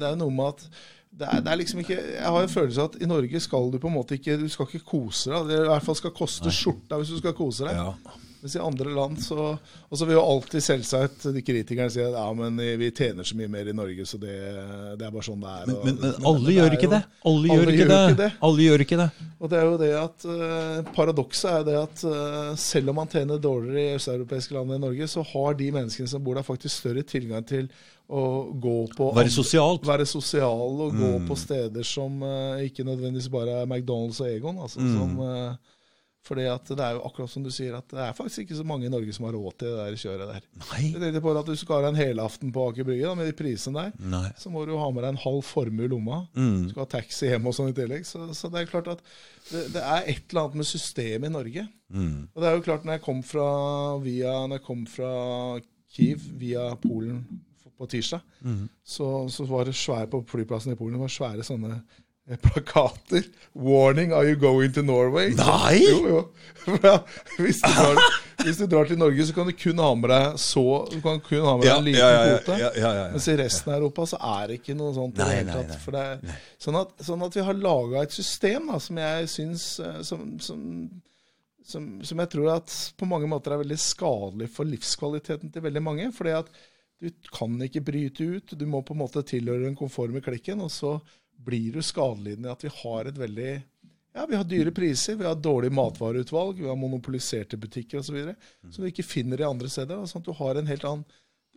det 0.00 0.10
er 0.10 0.18
noe 0.20 0.34
med 0.34 0.50
at 0.52 0.66
det 1.14 1.28
er, 1.30 1.40
det 1.46 1.50
er 1.52 1.58
liksom 1.60 1.78
ikke 1.78 1.94
Jeg 1.94 2.26
har 2.26 2.42
en 2.42 2.50
følelse 2.50 2.82
av 2.82 2.88
at 2.90 3.02
i 3.02 3.06
Norge 3.06 3.40
skal 3.40 3.68
du 3.70 3.76
på 3.78 3.86
en 3.86 3.94
måte 3.94 4.16
ikke 4.18 4.34
Du 4.40 4.48
skal 4.50 4.66
ikke 4.66 4.82
kose 4.88 5.30
deg. 5.30 5.44
Det 5.46 5.60
i 5.62 5.68
hvert 5.70 5.86
fall 5.86 5.96
skal 6.00 6.10
koste 6.16 6.50
skjorta 6.50 6.98
hvis 6.98 7.12
du 7.14 7.20
skal 7.20 7.36
kose 7.38 7.68
deg. 7.68 7.78
ja. 7.78 8.16
Mens 8.44 8.56
i 8.58 8.60
andre 8.60 8.90
land 8.92 9.16
så 9.24 9.38
Og 9.88 9.96
så 9.96 10.04
vil 10.04 10.18
jo 10.18 10.22
alltid 10.28 10.60
selvsagt 10.60 11.22
de 11.32 11.40
kritikerne 11.40 11.88
si 11.90 12.02
at 12.04 12.12
ja, 12.12 12.26
men 12.36 12.58
vi 12.60 12.90
tjener 12.92 13.24
så 13.24 13.38
mye 13.38 13.48
mer 13.48 13.70
i 13.70 13.72
Norge, 13.72 14.04
så 14.04 14.18
det, 14.20 14.34
det 15.00 15.06
er 15.06 15.14
bare 15.14 15.24
sånn 15.24 15.40
det 15.40 15.52
er. 15.54 15.70
Men, 15.70 15.78
men, 15.86 15.96
men 16.02 16.26
alle 16.28 16.52
gjør 16.58 16.76
ikke 16.76 16.88
jo- 16.90 16.92
det. 16.92 17.00
Alle 17.30 17.54
gjør 17.54 17.72
ikke 17.72 17.86
det. 18.18 18.28
Alle 18.48 18.66
gjør 18.66 18.84
ikke 18.84 18.98
det. 19.00 19.08
Og 19.40 19.50
det 19.52 19.58
er 19.60 19.64
jo 19.70 19.78
det 19.80 19.90
at 20.02 20.26
eh, 20.34 20.92
Paradokset 20.96 21.50
er 21.54 21.64
det 21.70 21.78
at 21.80 22.04
eh, 22.10 22.52
selv 22.60 22.92
om 22.92 23.00
man 23.00 23.10
tjener 23.12 23.40
dårligere 23.40 23.94
i 23.94 23.96
østeuropeiske 23.98 24.54
land 24.58 24.70
enn 24.74 24.82
i 24.82 24.84
Norge, 24.86 25.08
så 25.14 25.24
har 25.32 25.56
de 25.58 25.70
menneskene 25.74 26.08
som 26.12 26.22
bor 26.24 26.36
der, 26.38 26.44
faktisk 26.46 26.76
større 26.84 27.02
tilgang 27.08 27.44
til 27.48 27.68
å 28.12 28.22
gå 28.60 28.76
på 28.98 29.08
Være 29.16 29.32
sosialt. 29.32 29.86
være 29.88 30.04
sosial 30.06 30.80
og 30.84 30.92
gå 30.92 31.12
Mm. 31.18 31.28
på 31.30 31.36
steder 31.40 31.84
som 31.88 32.20
eh, 32.22 32.66
ikke 32.68 32.84
nødvendigvis 32.84 33.30
bare 33.32 33.62
er 33.62 33.66
McDonald's 33.66 34.20
og 34.20 34.28
Egon. 34.28 34.58
Altså, 34.60 34.80
Mm. 34.84 34.92
som, 34.98 35.14
fordi 36.24 36.46
at 36.48 36.64
det 36.72 36.80
er 36.80 36.94
jo 36.96 37.02
akkurat 37.04 37.28
som 37.28 37.42
du 37.44 37.50
sier, 37.52 37.74
at 37.76 37.86
det 37.92 38.00
er 38.00 38.14
faktisk 38.16 38.46
ikke 38.46 38.56
så 38.56 38.64
mange 38.64 38.86
i 38.88 38.92
Norge 38.92 39.12
som 39.12 39.26
har 39.28 39.34
råd 39.36 39.58
til 39.60 39.68
det 39.68 39.82
der 39.82 39.98
kjøret 40.00 40.30
der. 40.32 40.46
Nei. 40.62 40.80
Jeg 40.94 41.00
tenkte 41.02 41.20
på 41.26 41.34
at 41.36 41.50
Du 41.50 41.54
skal 41.60 41.82
ha 41.84 41.90
en 41.92 41.98
helaften 42.00 42.52
på 42.54 42.64
Aker 42.70 42.86
Brygge 42.88 43.10
med 43.20 43.28
de 43.28 43.34
prisene 43.36 43.82
der. 43.82 43.92
Nei. 44.14 44.30
Så 44.40 44.48
må 44.54 44.64
du 44.64 44.72
ha 44.80 44.88
med 44.90 45.04
deg 45.04 45.12
en 45.12 45.20
halv 45.26 45.42
formue 45.44 45.84
i 45.84 45.92
lomma. 45.92 46.22
Du 46.34 46.40
Mm. 46.40 46.68
skal 46.70 46.86
ha 46.86 46.90
taxi 46.96 47.28
hjem 47.28 47.46
og 47.46 47.54
sånn 47.54 47.68
i 47.74 47.76
tillegg. 47.76 48.06
Så, 48.08 48.24
så 48.34 48.48
det 48.50 48.62
er 48.64 48.70
klart 48.72 48.88
at 48.88 49.04
det, 49.50 49.66
det 49.76 49.82
er 49.84 50.08
et 50.14 50.24
eller 50.32 50.46
annet 50.46 50.60
med 50.62 50.70
systemet 50.72 51.28
i 51.28 51.34
Norge. 51.36 51.68
Mm. 51.92 52.28
Og 52.34 52.40
det 52.42 52.48
er 52.48 52.56
jo 52.56 52.64
klart, 52.70 52.84
når 52.88 52.96
jeg 52.98 53.04
kom 53.04 53.20
fra, 53.22 53.48
via, 54.02 54.32
når 54.48 54.58
jeg 54.58 54.66
kom 54.66 54.86
fra 54.88 55.12
Kiev 55.94 56.24
via 56.40 56.70
Polen 56.80 57.20
på 57.78 57.86
tirsdag, 57.90 58.20
Mm. 58.44 58.68
så, 58.84 59.06
så 59.32 59.44
var 59.48 59.64
det 59.64 59.72
svære 59.74 60.06
på 60.12 60.18
flyplassen 60.28 60.72
i 60.72 60.76
Polen 60.76 60.94
det 60.98 61.00
var 61.00 61.08
svære 61.12 61.44
sånne 61.46 61.78
plakater. 62.42 63.22
'Warning, 63.54 64.12
are 64.12 64.24
you 64.24 64.36
going 64.36 64.72
to 64.72 64.82
Norway?' 64.82 65.34
Nei! 65.34 65.80
Jo, 65.84 66.08
jo. 66.08 66.20
Hvis, 67.36 67.60
du 67.60 67.68
drar, 67.68 67.98
hvis 68.40 68.56
du 68.56 68.64
drar 68.66 68.88
til 68.88 68.96
Norge, 68.98 69.26
så 69.28 69.34
kan 69.36 69.46
du 69.46 69.52
kun 69.52 69.78
ha 69.84 69.90
med 69.94 70.08
deg 70.08 70.38
så 70.40 70.62
Du 70.88 70.96
kan 71.04 71.18
kun 71.20 71.42
ha 71.44 71.52
med 71.58 71.66
deg 71.66 71.68
Ja, 71.68 71.74
en 71.76 71.84
liten 71.84 72.00
ja, 72.00 72.12
ja, 72.14 72.36
kvote. 72.38 72.56
ja. 72.80 72.92
Mens 73.12 73.26
i 73.28 73.34
resten 73.36 73.72
av 73.72 73.82
Europa 73.82 74.06
så 74.08 74.20
er 74.38 74.46
det 74.48 74.56
ikke 74.62 74.76
noe 74.78 74.94
sånt. 74.96 75.20
Nei, 75.20 75.42
nei, 75.44 75.58
nei. 75.68 75.76
Er, 76.00 76.38
sånn, 76.64 76.78
at, 76.80 76.94
sånn 77.04 77.24
at 77.26 77.36
vi 77.36 77.44
har 77.44 77.58
laga 77.60 78.04
et 78.06 78.16
system 78.16 78.70
da, 78.72 78.78
som 78.80 79.00
jeg 79.02 79.28
syns 79.34 79.66
eh, 79.84 79.98
som, 80.08 80.22
som, 80.40 80.62
som, 81.68 81.90
som 82.00 82.22
jeg 82.24 82.32
tror 82.32 82.48
at 82.54 82.78
på 82.96 83.08
mange 83.10 83.28
måter 83.28 83.52
er 83.52 83.60
veldig 83.60 83.78
skadelig 83.84 84.48
for 84.56 84.64
livskvaliteten 84.72 85.52
til 85.52 85.66
veldig 85.68 85.82
mange. 85.84 86.08
fordi 86.16 86.32
at 86.38 86.48
du 87.04 87.10
kan 87.28 87.60
ikke 87.60 87.84
bryte 87.84 88.24
ut. 88.38 88.56
Du 88.56 88.64
må 88.64 88.80
på 88.80 88.96
en 88.96 89.02
måte 89.04 89.20
tilhøre 89.28 89.66
den 89.66 89.76
konforme 89.76 90.24
klikken, 90.24 90.64
og 90.64 90.72
så 90.72 90.96
blir 91.44 91.76
du 91.76 91.84
skadelidende 91.84 92.52
at 92.52 92.64
vi 92.64 92.72
har 92.82 93.10
et 93.10 93.18
veldig 93.20 93.52
ja, 94.14 94.26
Vi 94.30 94.36
har 94.38 94.46
dyre 94.46 94.70
priser, 94.70 95.16
vi 95.18 95.26
har 95.26 95.34
dårlig 95.34 95.72
matvareutvalg, 95.74 96.60
vi 96.62 96.70
har 96.70 96.78
monopoliserte 96.78 97.58
butikker 97.58 97.98
osv. 97.98 98.20
Som 98.70 98.84
du 98.84 98.90
ikke 98.90 99.06
finner 99.06 99.42
i 99.42 99.48
andre 99.48 99.70
steder. 99.70 100.04
Sånn 100.06 100.22
at 100.22 100.28
du 100.28 100.36
har 100.38 100.60
en 100.60 100.70
helt 100.70 100.86
annen 100.86 101.02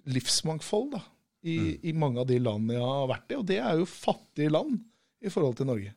livsmangfold 0.10 0.95
da, 0.95 1.04
i, 1.45 1.78
i 1.89 1.93
mange 1.93 2.23
av 2.23 2.26
de 2.30 2.39
landene 2.41 2.80
jeg 2.80 2.88
har 2.88 3.12
vært 3.12 3.36
i. 3.36 3.38
Og 3.38 3.45
det 3.52 3.60
er 3.62 3.78
jo 3.78 3.86
fattige 3.91 4.54
land 4.56 4.80
i 5.21 5.30
forhold 5.30 5.60
til 5.60 5.69
Norge. 5.69 5.93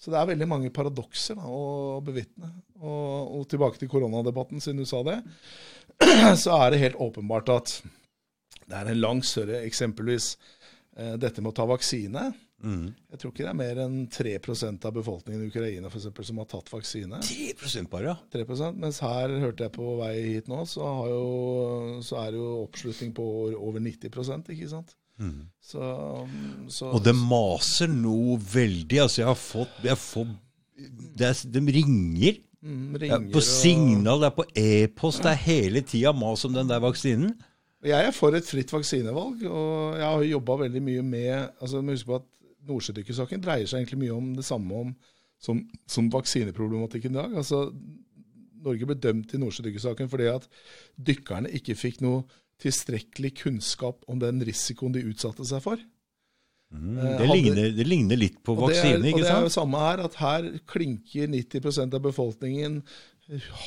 Så 0.00 0.10
det 0.10 0.18
er 0.18 0.30
veldig 0.32 0.48
mange 0.48 0.72
paradokser 0.72 1.36
da, 1.38 1.46
å 1.46 2.00
bevitne. 2.02 2.50
Og, 2.80 3.38
og 3.38 3.48
tilbake 3.52 3.78
til 3.78 3.90
koronadebatten, 3.92 4.62
siden 4.64 4.80
du 4.80 4.88
sa 4.88 5.02
det, 5.06 5.18
så 6.42 6.56
er 6.56 6.72
det 6.72 6.84
helt 6.88 7.00
åpenbart 7.06 7.52
at 7.52 7.74
det 8.70 8.78
er 8.78 8.88
en 8.92 9.02
langt 9.02 9.26
større 9.26 9.60
Eksempelvis 9.66 10.32
eh, 10.96 11.16
dette 11.20 11.42
med 11.42 11.52
å 11.52 11.58
ta 11.58 11.66
vaksine. 11.68 12.30
Mm. 12.62 12.86
Jeg 13.10 13.18
tror 13.22 13.30
ikke 13.32 13.44
det 13.46 13.50
er 13.52 13.58
mer 13.60 13.78
enn 13.86 13.94
3% 14.12 14.84
av 14.84 14.92
befolkningen 14.98 15.44
i 15.46 15.48
Ukraina 15.48 15.88
for 15.88 15.96
eksempel, 16.00 16.26
som 16.28 16.40
har 16.42 16.48
tatt 16.50 16.68
vaksine. 16.72 17.20
10 17.24 17.86
bare, 17.88 18.12
ja. 18.12 18.16
3% 18.34 18.76
Mens 18.82 18.98
her 19.04 19.32
hørte 19.40 19.64
jeg 19.64 19.72
på 19.76 19.94
vei 20.00 20.12
hit 20.34 20.48
nå, 20.52 20.60
så, 20.68 20.84
har 20.98 21.08
jo, 21.08 22.00
så 22.04 22.20
er 22.24 22.34
det 22.34 22.42
jo 22.42 22.50
oppslutning 22.66 23.14
på 23.16 23.24
over- 23.24 23.56
over 23.58 23.80
90% 23.80 24.52
ikke 24.56 24.68
sant? 24.68 24.96
Så, 25.60 25.80
så 26.72 26.86
Og 26.96 27.02
det 27.04 27.12
maser 27.16 27.90
noe 27.92 28.38
veldig. 28.40 29.02
Altså, 29.02 29.20
jeg 29.20 29.28
har 29.28 29.36
fått, 29.36 29.74
jeg 29.84 29.98
får, 30.00 30.30
det 31.20 31.26
er, 31.32 31.42
De 31.52 31.60
ringer 31.80 32.38
Mm, 32.60 32.92
ringer 33.00 33.30
på 33.32 33.40
signal, 33.40 34.20
det 34.20 34.26
er 34.28 34.34
på 34.36 34.44
e-post, 34.60 35.22
det 35.24 35.30
er 35.32 35.38
hele 35.46 35.80
tida 35.80 36.10
mas 36.12 36.42
om 36.44 36.52
den 36.52 36.68
der 36.68 36.82
vaksinen. 36.84 37.30
Jeg 37.80 38.04
er 38.04 38.12
for 38.12 38.36
et 38.36 38.44
fritt 38.44 38.68
vaksinevalg, 38.68 39.40
og 39.48 39.94
jeg 39.96 40.04
har 40.04 40.24
jobba 40.28 40.56
veldig 40.66 40.82
mye 40.84 41.02
med 41.02 41.30
altså 41.62 41.80
Husk 41.80 42.04
på 42.10 42.18
at 42.18 42.26
Nordsjødykkersaken 42.68 43.40
dreier 43.44 43.66
seg 43.70 43.80
egentlig 43.82 44.02
mye 44.04 44.16
om 44.16 44.32
det 44.36 44.44
samme 44.44 44.80
om, 44.84 44.90
som, 45.40 45.62
som 45.88 46.10
vaksineproblematikken 46.12 47.14
i 47.14 47.20
dag. 47.20 47.36
Altså, 47.40 47.62
Norge 48.60 48.88
ble 48.90 48.98
dømt 49.00 49.32
i 49.34 49.40
Nordsjødykkersaken 49.40 50.10
fordi 50.12 50.26
at 50.34 50.44
dykkerne 51.00 51.48
ikke 51.56 51.78
fikk 51.80 52.02
noe 52.04 52.26
tilstrekkelig 52.60 53.30
kunnskap 53.40 54.02
om 54.12 54.18
den 54.20 54.42
risikoen 54.44 54.92
de 54.92 55.06
utsatte 55.08 55.46
seg 55.48 55.62
for. 55.64 55.80
Mm, 56.70 56.98
Eh, 57.00 57.02
det, 57.02 57.26
hadde- 57.26 57.34
ligner, 57.34 57.70
det 57.74 57.86
ligner 57.88 58.16
litt 58.20 58.36
på 58.46 58.54
vaksine, 58.54 59.00
ikke 59.00 59.24
sant? 59.24 59.24
og 59.24 59.24
det 59.24 59.32
er 59.38 59.46
jo 59.48 59.54
samme 59.56 59.78
her, 59.82 60.02
at 60.04 60.18
her 60.20 60.44
klinker 60.70 61.26
90% 61.32 61.96
av 61.96 62.04
befolkningen 62.04 62.82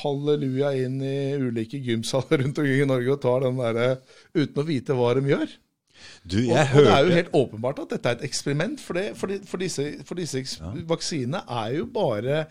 halleluja 0.02 0.70
inn 0.84 1.00
i 1.04 1.34
ulike 1.40 1.78
gymsaler 1.84 2.42
rundt 2.44 2.58
omkring 2.62 2.82
i 2.84 2.88
Norge 2.88 3.12
og 3.14 3.20
tar 3.22 3.44
den 3.46 3.60
derre 3.60 3.86
uten 4.36 4.60
å 4.62 4.66
vite 4.68 4.96
hva 4.96 5.12
de 5.18 5.26
gjør. 5.32 5.52
Du, 6.24 6.38
Og, 6.50 6.56
og 6.58 6.80
det 6.84 6.90
er 6.90 7.04
jo 7.04 7.12
helt 7.14 7.34
åpenbart 7.36 7.78
at 7.84 7.90
dette 7.94 8.08
er 8.08 8.16
et 8.18 8.24
eksperiment, 8.26 8.80
for, 8.80 8.98
det, 8.98 9.16
for, 9.16 9.30
de, 9.30 9.38
for 9.46 9.62
disse, 9.62 9.84
for 10.08 10.18
disse 10.18 10.40
eks- 10.40 10.56
vaksinene 10.88 11.42
er 11.48 11.74
jo 11.78 11.84
bare 11.86 12.44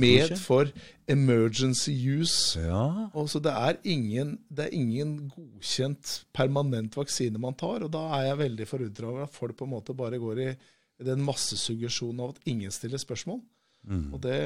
med 0.00 0.36
for 0.40 0.70
emergency 1.08 1.90
use. 1.92 2.60
Ja. 2.60 3.08
Og 3.14 3.28
så 3.30 3.38
det 3.42 3.52
er, 3.52 3.76
ingen, 3.84 4.38
det 4.48 4.68
er 4.68 4.74
ingen 4.78 5.16
godkjent 5.34 6.24
permanent 6.34 6.96
vaksine 6.96 7.38
man 7.42 7.54
tar, 7.58 7.84
og 7.86 7.92
da 7.94 8.06
er 8.20 8.30
jeg 8.30 8.38
veldig 8.44 8.68
forundra 8.70 9.10
over 9.12 9.26
at 9.26 9.34
folk 9.34 9.56
på 9.58 9.68
en 9.68 9.74
måte 9.76 9.94
bare 9.96 10.18
går 10.22 10.42
i 10.46 10.48
den 11.06 11.20
massesuggesjonen 11.26 12.22
av 12.24 12.32
at 12.34 12.48
ingen 12.48 12.72
stiller 12.72 12.98
spørsmål. 13.02 13.42
Og, 13.86 14.18
det, 14.24 14.36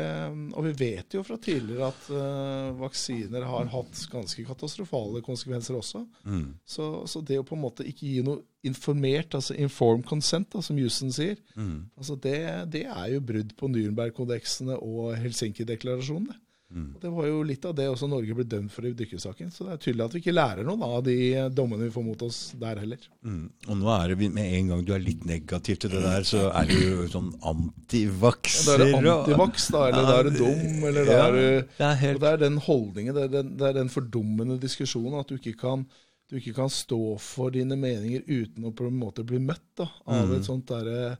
og 0.53 0.67
vi 0.67 0.73
vet 0.77 1.15
jo 1.17 1.23
fra 1.25 1.39
tidligere 1.41 1.87
at 1.89 2.09
uh, 2.13 2.75
vaksiner 2.81 3.47
har 3.49 3.71
hatt 3.73 4.03
ganske 4.13 4.45
katastrofale 4.45 5.23
konsekvenser 5.25 5.79
også. 5.79 6.03
Mm. 6.29 6.45
Så, 6.69 6.91
så 7.09 7.23
det 7.25 7.39
å 7.41 7.47
på 7.49 7.57
en 7.57 7.63
måte 7.65 7.87
ikke 7.89 8.05
gi 8.05 8.21
noe 8.27 8.43
informert, 8.69 9.33
altså 9.39 9.57
informed 9.57 10.05
consent, 10.11 10.51
da, 10.53 10.61
som 10.61 10.77
jussen 10.79 11.13
sier, 11.15 11.39
Mm. 11.57 11.89
altså 11.97 12.15
det, 12.21 12.37
det 12.73 12.85
er 12.89 13.07
jo 13.15 13.21
brudd 13.25 13.55
på 13.57 13.69
Nürnberg-kodeksene 13.73 14.77
og 14.77 15.17
Helsinki-deklarasjonen. 15.21 16.31
Det. 16.71 16.77
Mm. 16.81 16.89
Det 17.03 17.11
var 17.11 17.27
jo 17.27 17.43
litt 17.43 17.65
av 17.67 17.75
det 17.75 17.87
også 17.91 18.09
Norge 18.09 18.35
ble 18.39 18.45
dømt 18.47 18.71
for 18.73 18.87
i 18.87 18.93
dykkersaken. 18.95 19.51
Så 19.51 19.67
det 19.67 19.73
er 19.75 19.81
tydelig 19.83 20.05
at 20.07 20.15
vi 20.15 20.21
ikke 20.23 20.35
lærer 20.37 20.65
noen 20.65 20.83
av 20.87 21.03
de 21.05 21.17
dommene 21.51 21.89
vi 21.89 21.91
får 21.91 22.05
mot 22.07 22.23
oss 22.23 22.39
der 22.61 22.79
heller. 22.79 23.03
Mm. 23.27 23.51
Og 23.69 23.77
nå 23.81 23.91
er 23.97 24.15
det 24.15 24.31
med 24.31 24.55
en 24.59 24.69
gang 24.73 24.85
du 24.87 24.93
er 24.95 25.03
litt 25.03 25.25
negativ 25.27 25.81
til 25.83 25.91
det 25.91 26.03
der, 26.05 26.23
så 26.29 26.47
er 26.55 26.71
du 26.71 26.77
jo 26.79 27.09
sånn 27.11 27.33
antivakser. 27.51 28.79
Da 28.79 28.87
er 28.99 29.03
du 29.03 29.11
antivaks, 29.15 29.69
da, 29.75 29.87
eller 29.89 30.07
da 30.09 30.19
er 30.21 30.29
du 30.31 30.39
dum, 30.39 30.85
eller 30.91 31.05
da 31.09 31.17
Ja, 31.19 31.25
er 31.27 31.33
du 31.33 31.75
det 31.81 31.89
er 31.91 31.99
helt 32.05 32.21
det 32.23 32.31
er 32.35 32.41
den 32.45 32.61
holdningen, 32.67 33.15
det 33.17 33.25
er 33.27 33.35
den, 33.39 33.53
det 33.59 33.67
er 33.71 33.77
den 33.81 33.91
fordummende 33.93 34.59
diskusjonen, 34.63 35.19
at 35.21 35.29
du 35.31 35.37
ikke 35.41 35.57
kan 35.61 35.87
du 36.31 36.37
ikke 36.39 36.55
kan 36.55 36.71
stå 36.71 37.17
for 37.19 37.51
dine 37.51 37.75
meninger 37.75 38.23
uten 38.29 38.69
å 38.69 38.71
på 38.71 38.87
en 38.87 38.95
måte 39.01 39.25
bli 39.27 39.41
møtt 39.43 39.65
da, 39.81 39.89
av 40.07 40.29
Mm. 40.29 40.37
et 40.37 40.45
sånt 40.47 40.67
derre 40.71 41.17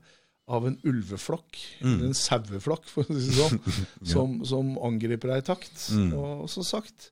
av 0.51 0.67
en 0.67 0.77
ulveflokk, 0.87 1.57
eller 1.81 2.09
en 2.09 2.17
saueflokk, 2.17 2.85
for 2.91 3.07
å 3.07 3.15
si 3.15 3.31
det 3.31 3.39
sånn, 3.39 3.81
som, 4.13 4.37
som 4.47 4.77
angriper 4.83 5.33
deg 5.33 5.43
i 5.43 5.47
takt. 5.51 5.87
Mm. 5.95 6.13
Og 6.17 6.45
som 6.51 6.65
sagt, 6.67 7.11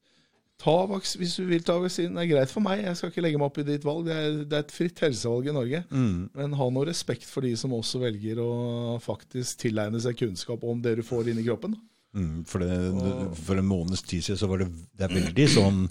ta 0.59 0.75
vaks 0.89 1.15
hvis 1.19 1.37
du 1.39 1.45
vil 1.47 1.63
ta 1.65 1.77
vaksinen, 1.79 2.17
det 2.17 2.25
er 2.25 2.31
greit 2.33 2.51
for 2.51 2.65
meg. 2.65 2.83
Jeg 2.83 2.99
skal 2.99 3.13
ikke 3.13 3.23
legge 3.23 3.39
meg 3.39 3.51
opp 3.51 3.61
i 3.61 3.67
ditt 3.67 3.85
valg. 3.87 4.07
Det 4.09 4.15
er, 4.15 4.39
det 4.43 4.57
er 4.57 4.65
et 4.65 4.75
fritt 4.75 5.03
helsevalg 5.05 5.47
i 5.47 5.55
Norge. 5.55 5.83
mm. 5.89 6.17
Men 6.39 6.57
ha 6.59 6.71
noe 6.73 6.89
respekt 6.89 7.27
for 7.29 7.47
de 7.47 7.53
som 7.59 7.75
også 7.77 8.03
velger 8.03 8.41
å 8.43 8.51
faktisk 9.03 9.63
tilegne 9.65 10.01
seg 10.03 10.19
kunnskap 10.19 10.65
om 10.67 10.83
det 10.83 10.97
du 10.99 11.05
får 11.07 11.31
inn 11.31 11.39
i 11.39 11.47
kroppen. 11.47 11.77
Mm, 12.17 12.41
for, 12.49 12.65
det, 12.65 13.35
for 13.37 13.59
en 13.61 13.67
måneds 13.69 14.01
tid 14.01 14.25
siden 14.25 14.39
så 14.41 14.47
var 14.49 14.63
det, 14.63 14.71
det 14.97 15.05
er 15.05 15.13
veldig 15.13 15.45
sånn 15.53 15.83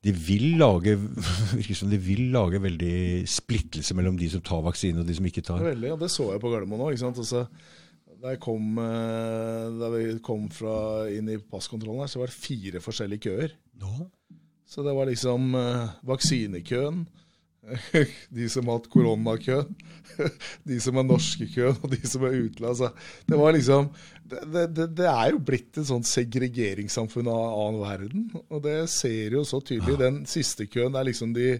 De 0.00 0.14
vil 0.16 0.54
lage 0.60 0.94
de 1.92 1.98
vil 2.00 2.30
lage 2.32 2.62
veldig 2.62 3.26
splittelse 3.28 3.96
mellom 3.98 4.16
de 4.20 4.30
som 4.32 4.44
tar 4.44 4.62
vaksine 4.64 5.02
og 5.02 5.08
de 5.08 5.16
som 5.18 5.28
ikke 5.28 5.44
tar. 5.44 5.60
Veldig, 5.64 5.92
og 5.92 6.00
det 6.00 6.10
så 6.12 6.30
jeg 6.32 6.42
på 6.42 6.52
Gardermoen 6.52 6.86
òg. 6.86 6.96
Altså, 6.96 7.44
da, 8.20 8.32
jeg 8.32 8.40
kom, 8.44 8.78
eh, 8.80 9.66
da 9.80 9.90
vi 9.92 10.04
kom 10.24 10.48
fra 10.52 10.76
inn 11.12 11.28
i 11.32 11.40
passkontrollen 11.40 12.04
her, 12.04 12.12
så 12.12 12.22
var 12.22 12.32
det 12.32 12.38
fire 12.38 12.82
forskjellige 12.84 13.26
køer. 13.28 13.54
Nå? 13.80 14.08
Så 14.70 14.84
det 14.86 14.94
var 14.96 15.08
liksom 15.10 15.54
eh, 15.58 15.92
vaksinekøen, 16.06 17.04
de 18.36 18.48
som 18.50 18.68
har 18.68 18.78
hatt 18.78 18.88
koronakøen, 18.92 19.74
de 20.68 20.78
som 20.82 21.00
er 21.00 21.06
norske 21.06 21.48
køen, 21.52 21.76
og 21.80 21.92
de 21.92 22.00
som 22.08 22.24
er 22.26 22.38
utenlands. 22.38 22.80
Altså, 22.80 23.20
det 23.28 23.40
var 23.40 23.56
liksom 23.56 23.90
det, 24.30 24.64
det, 24.76 24.86
det 25.00 25.10
er 25.10 25.34
jo 25.34 25.42
blitt 25.42 25.78
et 25.80 25.88
sånt 25.88 26.06
segregeringssamfunn 26.08 27.28
av 27.30 27.44
annen 27.50 27.82
verden. 27.82 28.26
Og 28.48 28.62
det 28.64 28.78
ser 28.92 29.36
jo 29.36 29.44
så 29.46 29.60
tydelig. 29.64 29.98
Den 30.00 30.24
siste 30.30 30.68
køen 30.70 30.94
er 30.94 31.08
liksom 31.08 31.32
de, 31.34 31.56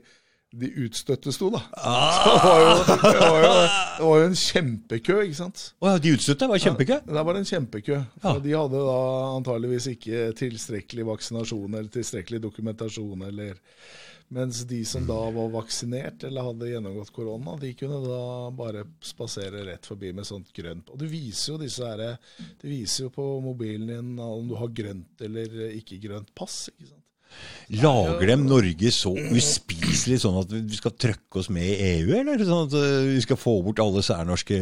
de 0.54 0.70
utstøtte 0.84 1.34
sto, 1.34 1.50
da. 1.54 1.64
Så 1.74 2.34
det, 2.36 2.44
var 2.44 2.62
jo, 2.62 2.76
det, 2.86 3.16
var 3.18 3.40
jo, 3.42 3.54
det 3.98 4.06
var 4.06 4.22
jo 4.22 4.28
en 4.28 4.38
kjempekø, 4.44 5.16
ikke 5.26 5.40
sant. 5.40 5.64
Å 5.82 5.94
ja, 5.94 6.02
de 6.04 6.14
utstøtte 6.16 6.50
var 6.50 6.62
kjempekø? 6.62 7.00
Ja, 7.00 7.16
det 7.18 7.26
var 7.30 7.40
en 7.40 7.50
kjempekø. 7.50 7.98
Ja. 8.22 8.36
De 8.46 8.54
hadde 8.54 8.84
da 8.86 9.00
antageligvis 9.34 9.90
ikke 9.96 10.30
tilstrekkelig 10.38 11.10
vaksinasjon 11.10 11.74
eller 11.74 11.90
tilstrekkelig 11.98 12.42
dokumentasjon. 12.46 13.26
eller... 13.32 13.58
Mens 14.32 14.60
de 14.70 14.84
som 14.86 15.06
da 15.06 15.18
var 15.34 15.48
vaksinert 15.50 16.22
eller 16.24 16.46
hadde 16.46 16.68
gjennomgått 16.70 17.10
korona, 17.10 17.56
de 17.58 17.72
kunne 17.74 17.98
da 18.04 18.20
bare 18.54 18.84
spasere 19.02 19.64
rett 19.66 19.88
forbi 19.90 20.12
med 20.14 20.28
sånt 20.28 20.52
grønt. 20.54 20.92
Og 20.94 21.00
du 21.02 21.08
viser 21.10 21.56
jo 21.56 21.58
disse 21.64 21.88
her, 21.88 22.14
Du 22.60 22.68
viser 22.70 23.08
jo 23.08 23.10
på 23.10 23.26
mobilen 23.42 23.90
din 23.90 24.12
om 24.22 24.46
du 24.46 24.54
har 24.54 24.70
grønt 24.70 25.24
eller 25.26 25.74
ikke 25.74 25.98
grønt 25.98 26.30
pass. 26.34 26.68
ikke 26.70 26.92
sant? 26.92 26.99
Lager 27.70 28.26
dem 28.32 28.46
Norge 28.50 28.90
så 28.90 29.12
uspiselig 29.14 30.16
sånn 30.24 30.38
at 30.40 30.50
vi 30.50 30.74
skal 30.74 30.90
trøkke 30.98 31.38
oss 31.38 31.48
med 31.54 31.62
i 31.68 31.76
EU, 32.00 32.08
eller 32.18 32.40
sånn 32.42 32.64
at 32.66 32.74
eh, 32.80 33.04
vi 33.14 33.20
skal 33.22 33.38
få 33.38 33.52
bort 33.62 33.78
alle 33.84 34.02
særnorske 34.02 34.58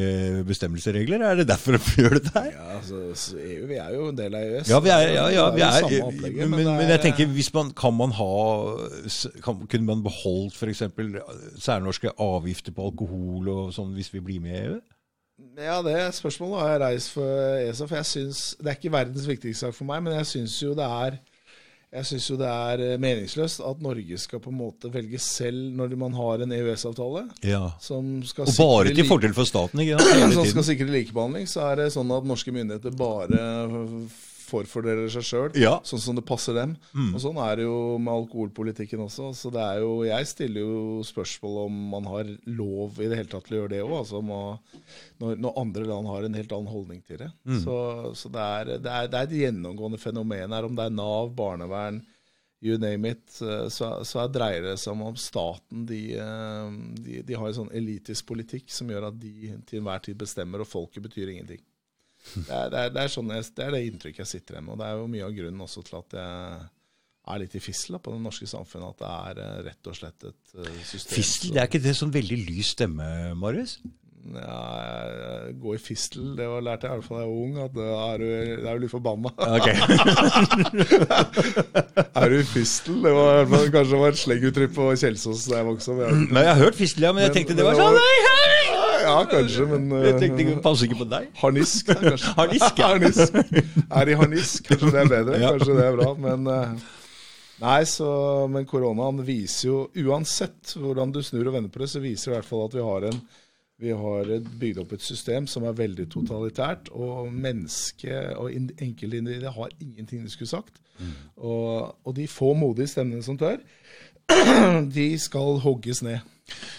bestemmelseregler? 0.48 1.24
Er 1.24 1.40
det 1.40 1.46
derfor 1.48 1.78
de 1.78 1.94
gjør 2.02 2.18
dette 2.18 2.34
her? 2.36 2.50
Ja, 2.52 2.66
altså, 2.76 3.38
EU, 3.40 3.62
Vi 3.70 3.78
er 3.80 3.94
jo 3.96 4.10
en 4.10 4.18
del 4.18 4.36
av 4.36 4.44
EØS. 4.50 4.68
Ja, 4.74 4.80
vi 4.84 4.92
er, 4.92 5.04
ja, 5.14 5.24
ja, 5.32 5.46
vi 5.56 5.64
er, 5.64 5.88
opplegget, 6.04 6.44
men, 6.52 6.58
men 6.68 6.84
er- 6.84 6.92
jeg 6.98 7.04
tenker, 7.06 7.32
hvis 7.32 7.48
man, 7.56 7.72
kan 7.72 7.96
man 7.96 8.12
ha 8.18 8.28
kan, 9.44 9.64
Kunne 9.72 9.88
man 9.88 10.04
beholdt 10.04 10.54
f.eks. 10.60 10.84
særnorske 11.64 12.12
avgifter 12.20 12.76
på 12.76 12.90
alkohol 12.90 13.48
og 13.54 13.72
sånn 13.76 13.94
hvis 13.96 14.12
vi 14.12 14.20
blir 14.24 14.44
med 14.44 14.56
i 14.58 14.62
EU? 14.68 14.78
Ja, 15.58 15.80
det 15.86 15.96
spørsmålet 16.18 16.60
har 16.60 16.70
jeg 16.74 16.80
reist 16.82 17.12
for 17.14 17.58
ESA. 17.62 17.86
For 17.86 17.96
jeg 18.00 18.06
synes, 18.12 18.40
Det 18.58 18.66
er 18.72 18.76
ikke 18.78 18.92
verdens 18.94 19.26
viktigste 19.26 19.66
sak 19.68 19.74
for 19.76 19.86
meg, 19.88 20.02
men 20.02 20.16
jeg 20.18 20.26
syns 20.26 20.56
jo 20.62 20.72
det 20.78 20.86
er 20.86 21.18
jeg 21.92 22.04
synes 22.04 22.26
jo 22.30 22.36
det 22.36 22.48
er 22.52 22.82
eh, 22.84 22.98
meningsløst 23.00 23.62
at 23.64 23.80
Norge 23.80 24.18
skal 24.20 24.42
på 24.44 24.50
en 24.52 24.58
måte 24.60 24.90
velge 24.92 25.18
selv 25.24 25.70
når 25.78 25.94
man 25.96 26.12
har 26.18 26.44
en 26.44 26.52
EØS-avtale 26.52 27.22
Ja. 27.48 27.70
som 27.80 28.18
skal 28.28 28.44
Og 28.50 28.54
bare 28.58 28.92
til 28.94 29.08
fordel 29.08 29.32
for 29.34 29.48
staten, 29.48 29.80
ikke 29.80 29.96
som 30.36 30.44
skal 30.52 30.66
sikre 30.68 30.90
likebehandling, 30.92 31.48
så 31.48 31.70
er 31.70 31.80
det 31.84 31.92
sånn 31.96 32.12
at 32.12 32.28
norske 32.28 32.52
myndigheter 32.52 32.92
bare 32.98 33.40
forfordeler 34.48 35.10
seg 35.12 35.26
sjøl, 35.28 35.50
Ja. 35.60 35.74
sånn 35.84 36.00
som 36.00 36.16
det 36.18 36.24
passer 36.28 36.56
dem. 36.56 36.72
Og 37.14 37.20
sånn 37.22 37.36
er 37.44 37.56
det 37.60 37.66
jo 37.68 37.98
med 38.00 38.12
alkoholpolitikken 38.14 39.04
også. 39.04 39.30
Så 39.36 39.52
det 39.52 39.60
er 39.60 39.80
jo, 39.84 39.92
jeg 40.08 40.26
stiller 40.32 40.60
jo 40.64 41.02
spørsmål 41.04 41.60
om 41.66 41.78
man 41.94 42.04
har 42.10 42.24
lov 42.46 42.98
i 43.00 43.08
det 43.12 43.20
hele 43.20 43.28
tatt 43.32 43.44
til 43.48 43.58
å 43.58 43.62
gjøre 43.62 43.74
det 43.76 43.82
òg. 43.84 43.94
Altså 44.00 44.22
når, 44.24 45.38
når 45.38 45.58
andre 45.60 45.84
land 45.92 46.06
har 46.10 46.24
en 46.28 46.34
helt 46.40 46.52
annen 46.56 46.72
holdning 46.72 47.02
til 47.06 47.18
det. 47.22 47.30
Så, 47.62 47.78
så 48.16 48.30
det, 48.32 48.44
er, 48.58 48.64
det, 48.78 48.92
er, 48.92 49.08
det 49.12 49.18
er 49.20 49.26
et 49.28 49.38
gjennomgående 49.44 49.98
fenomen 50.00 50.52
her. 50.56 50.64
Om 50.68 50.74
det 50.78 50.86
er 50.88 50.94
Nav, 50.98 51.34
barnevern, 51.36 52.02
you 52.60 52.74
name 52.82 53.06
it, 53.12 53.22
eh, 53.46 53.68
så, 53.70 54.00
så 54.02 54.24
er- 54.24 54.32
dreier 54.34 54.64
det 54.66 54.78
seg 54.82 54.90
om 54.96 55.02
om 55.12 55.14
staten 55.20 55.84
de, 55.86 56.00
eh, 56.18 56.70
de, 57.04 57.20
de 57.22 57.36
har 57.38 57.46
en 57.46 57.54
sånn 57.54 57.70
elitisk 57.70 58.26
politikk 58.32 58.72
som 58.74 58.88
gjør 58.90 59.06
at 59.12 59.20
de 59.22 59.52
til 59.68 59.78
enhver 59.78 60.02
tid 60.02 60.18
bestemmer, 60.18 60.64
og 60.64 60.66
folket 60.66 61.04
betyr 61.06 61.30
ingenting. 61.36 61.60
Det 62.34 62.54
er 62.54 62.68
det, 62.72 62.78
er, 62.84 62.88
det, 62.96 63.02
er 63.04 63.08
sånn 63.14 63.30
jeg, 63.34 63.42
det 63.56 63.64
er 63.66 63.72
det 63.76 63.82
inntrykket 63.88 64.22
jeg 64.24 64.32
sitter 64.34 64.52
igjen 64.58 64.66
med. 64.68 64.74
Og 64.74 64.78
det 64.82 64.86
er 64.88 64.94
jo 65.00 65.12
mye 65.14 65.26
av 65.28 65.36
grunnen 65.38 65.64
også 65.66 65.80
til 65.88 65.96
at 66.00 66.10
jeg 66.18 66.28
er 67.28 67.38
litt 67.44 67.54
i 67.58 67.60
fissel 67.60 67.98
på 68.00 68.08
det 68.14 68.22
norske 68.24 68.46
samfunnet. 68.48 68.88
At 68.96 69.00
det 69.04 69.12
er 69.12 69.34
eh, 69.46 69.58
rett 69.70 69.84
og 69.92 69.96
slett 69.98 70.20
et 70.32 70.44
eh, 70.64 70.78
system 70.88 71.14
Fistel, 71.20 71.48
det 71.54 71.60
er 71.64 71.68
ikke 71.70 71.84
det 71.84 71.96
sånn 71.98 72.14
veldig 72.14 72.38
lys 72.48 72.68
stemme, 72.76 73.06
Marius? 73.36 73.74
Ja, 74.28 74.60
gå 75.56 75.72
i 75.76 75.78
fistel, 75.80 76.34
det 76.36 76.44
var 76.50 76.60
lærte 76.66 76.84
jeg 76.88 76.90
i 76.90 76.92
hvert 76.98 77.06
fall 77.06 77.16
da 77.16 77.22
jeg 77.22 77.30
var 77.30 77.42
ung. 77.44 77.54
At 77.64 77.72
da 77.72 77.84
er 78.12 78.16
du, 78.20 78.26
er 78.66 78.72
du 78.76 78.80
litt 78.82 78.92
forbanna. 78.92 79.30
Ok. 79.56 79.68
er 82.18 82.26
du 82.32 82.36
i 82.38 82.42
fistel? 82.50 82.94
Det 83.04 83.12
var 83.14 83.28
i 83.30 83.32
hvert 83.38 83.50
fall 83.54 83.68
kanskje 83.78 84.00
var 84.02 84.10
et 84.12 84.20
slenguttrykk 84.20 84.72
på 84.76 84.84
Kjelsås 85.00 85.40
da 85.48 85.54
jeg 85.62 85.66
vokste 85.70 85.88
opp. 85.94 86.00
Jeg- 86.02 86.28
jeg 86.34 86.50
har 86.50 86.60
hørt 86.64 86.76
fistel, 86.80 87.02
ja, 87.08 87.12
men 87.12 87.20
jeg 87.24 87.30
Men- 87.30 87.36
tenkte 87.38 87.52
men 87.54 87.58
det 87.62 87.66
var 87.68 87.74
sånn 87.80 87.94
Nei! 87.94 88.16
Ja, 89.08 89.16
kanskje, 89.32 89.64
men 89.72 89.88
Jeg 90.06 90.18
tenkte 90.20 90.44
ikke, 90.44 90.54
det 90.58 90.62
passer 90.68 90.88
ikke 90.90 91.00
på 91.00 91.08
deg. 91.14 91.26
Harnisk, 91.40 91.88
da, 91.88 91.96
kanskje. 92.10 92.36
Harnisk, 92.38 92.78
ja. 92.84 92.88
harnisk. 92.92 93.40
Er 93.88 94.12
i 94.12 94.16
harnisk. 94.22 94.68
Kanskje 94.68 94.92
det 94.94 95.02
er 95.06 95.12
bedre. 95.16 95.40
Ja. 95.42 95.52
Kanskje 95.56 95.76
det 95.80 95.88
er 95.88 95.98
bra. 95.98 96.12
Men 96.28 96.48
eh, 96.54 96.86
Nei, 97.58 97.80
så, 97.90 98.08
men 98.46 98.68
koronaen 98.70 99.16
viser 99.26 99.64
jo 99.66 99.78
Uansett 100.06 100.76
hvordan 100.78 101.10
du 101.10 101.18
snur 101.26 101.48
og 101.50 101.56
vender 101.56 101.72
på 101.74 101.80
det, 101.82 101.88
så 101.90 101.98
viser 102.04 102.30
det 102.30 102.36
i 102.36 102.36
hvert 102.36 102.46
fall 102.52 102.60
at 102.68 102.76
vi 102.76 102.84
har 102.86 103.06
en 103.08 103.16
Vi 103.82 103.90
har 103.98 104.30
bygd 104.60 104.78
opp 104.84 104.92
et 104.94 105.02
system 105.02 105.48
som 105.50 105.66
er 105.66 105.74
veldig 105.78 106.06
totalitært, 106.10 106.88
og 106.94 107.28
mennesket 107.34 108.32
og 108.38 108.50
in- 108.54 108.72
enkeltindividet 108.78 109.52
har 109.54 109.74
ingenting 109.82 110.22
de 110.26 110.30
skulle 110.32 110.50
sagt. 110.50 110.78
Og, 111.36 111.92
og 112.02 112.14
de 112.16 112.24
få 112.30 112.52
modige 112.58 112.90
stemmene 112.90 113.22
som 113.22 113.38
tør, 113.38 113.58
de 114.98 115.06
skal 115.22 115.60
hogges 115.62 116.02
ned. 116.02 116.18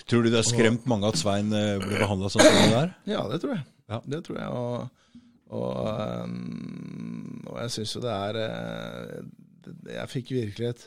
Tror 0.10 0.23
du 0.25 0.32
det 0.32 0.39
har 0.39 0.47
skremt 0.47 0.88
mange 0.89 1.10
at 1.10 1.19
Svein 1.19 1.51
eh, 1.53 1.75
ble 1.82 1.99
behandla 1.99 2.32
sånn 2.34 2.45
som 2.45 2.58
det 2.58 2.71
der? 2.73 2.95
Ja, 3.10 3.25
det 3.32 3.41
tror 3.43 3.55
jeg. 3.58 3.65
Ja. 3.89 3.99
Det 4.05 4.21
tror 4.25 4.39
jeg. 4.39 4.49
Og, 4.49 5.21
og, 5.60 5.77
um, 6.25 7.45
og 7.49 7.60
jeg 7.63 7.75
syns 7.77 7.95
jo 7.95 8.03
det 8.05 8.13
er 8.13 8.39
eh, 8.43 9.13
Jeg 9.95 10.12
fikk 10.13 10.34
virkelig 10.38 10.71
et 10.73 10.84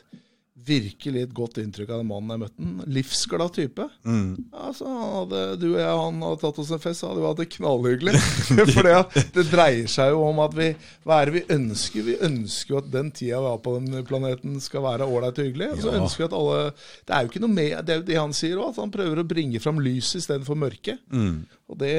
Virkelig 0.53 1.23
et 1.25 1.31
godt 1.33 1.57
inntrykk 1.57 1.89
av 1.89 2.01
den 2.03 2.07
mannen 2.11 2.29
jeg 2.35 2.41
møtte. 2.43 2.87
Livsglad 2.93 3.55
type. 3.55 3.87
Mm. 4.05 4.35
Altså, 4.53 4.85
hadde, 4.85 5.39
du 5.59 5.65
og 5.73 5.79
jeg 5.81 5.95
han 6.03 6.21
hadde 6.21 6.39
tatt 6.43 6.59
oss 6.61 6.69
en 6.71 6.79
fest, 6.83 7.01
så 7.01 7.09
hadde 7.09 7.23
vi 7.23 7.25
hatt 7.27 7.41
det 7.41 7.47
knallhyggelig. 7.55 8.13
For 8.75 8.85
det, 8.85 9.23
det 9.33 9.45
dreier 9.49 9.89
seg 9.91 10.13
jo 10.13 10.21
om 10.27 10.39
at 10.45 10.53
vi 10.55 10.69
Hva 11.03 11.17
er 11.23 11.31
det 11.31 11.35
vi 11.39 11.55
ønsker? 11.57 12.05
Vi 12.05 12.15
ønsker 12.29 12.75
jo 12.75 12.79
at 12.83 12.91
den 12.93 13.09
tida 13.11 13.41
vi 13.41 13.49
har 13.49 13.63
på 13.65 13.73
den 13.79 14.05
planeten, 14.07 14.59
skal 14.63 14.85
være 14.85 15.09
ålreit 15.09 15.41
og 15.41 15.49
hyggelig. 15.49 15.71
Og 15.73 15.81
så 15.83 15.89
Ja. 15.91 16.03
ønsker 16.03 16.23
vi 16.23 16.29
at 16.29 16.37
alle 16.37 16.61
Det 16.77 17.17
er 17.17 17.25
jo 17.25 17.33
ikke 17.33 17.43
noe 17.47 17.55
med 17.57 17.73
Det 17.83 17.95
er 17.95 17.99
jo 18.03 18.07
det 18.13 18.21
han 18.21 18.37
sier 18.37 18.61
òg, 18.61 18.69
at 18.75 18.81
han 18.85 18.93
prøver 18.93 19.23
å 19.23 19.27
bringe 19.33 19.59
fram 19.63 19.81
lyset 19.83 20.21
istedenfor 20.21 20.55
mørket. 20.55 21.01
Mm. 21.11 21.43
Og 21.73 21.79
det 21.81 21.95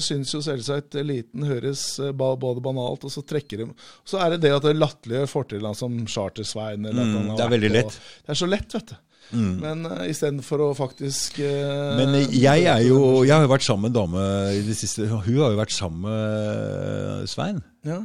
syns 0.00 0.32
jo 0.32 0.40
selvsagt 0.40 0.94
eliten 0.96 1.44
høres 1.44 1.82
både 2.16 2.62
banalt, 2.64 3.04
og 3.04 3.12
så 3.12 3.20
trekker 3.26 3.60
de 3.60 3.66
Så 4.08 4.16
er 4.22 4.34
det 4.34 4.40
det 4.46 4.54
at 4.56 4.64
det 4.64 4.76
latterlige 4.78 5.28
fortidene 5.28 5.74
som 5.76 5.92
Charter-Svein 6.08 6.86
eller 6.88 7.04
Mm, 7.04 7.14
han 7.28 7.36
det 7.36 7.44
er 7.44 7.50
veldig 7.52 7.70
lett. 7.78 7.98
Det 8.24 8.34
er 8.34 8.40
så 8.40 8.48
lett, 8.50 8.74
vet 8.78 8.94
du. 8.94 8.96
Men 9.34 9.86
uh, 9.88 10.02
istedenfor 10.06 10.60
å 10.60 10.66
faktisk 10.76 11.38
uh, 11.42 11.94
Men 11.98 12.12
eh, 12.20 12.26
jeg 12.36 12.66
er 12.70 12.82
jo 12.84 12.98
Jeg 13.24 13.32
har 13.32 13.46
jo 13.46 13.48
vært 13.50 13.64
sammen 13.66 13.88
med 13.88 13.94
en 13.96 14.02
dame 14.04 14.24
i 14.54 14.60
det 14.66 14.76
siste. 14.78 15.06
Hun 15.08 15.22
har 15.40 15.50
jo 15.50 15.56
vært 15.58 15.72
sammen 15.74 16.04
med 16.06 17.30
Svein. 17.32 17.62
ja. 17.88 18.02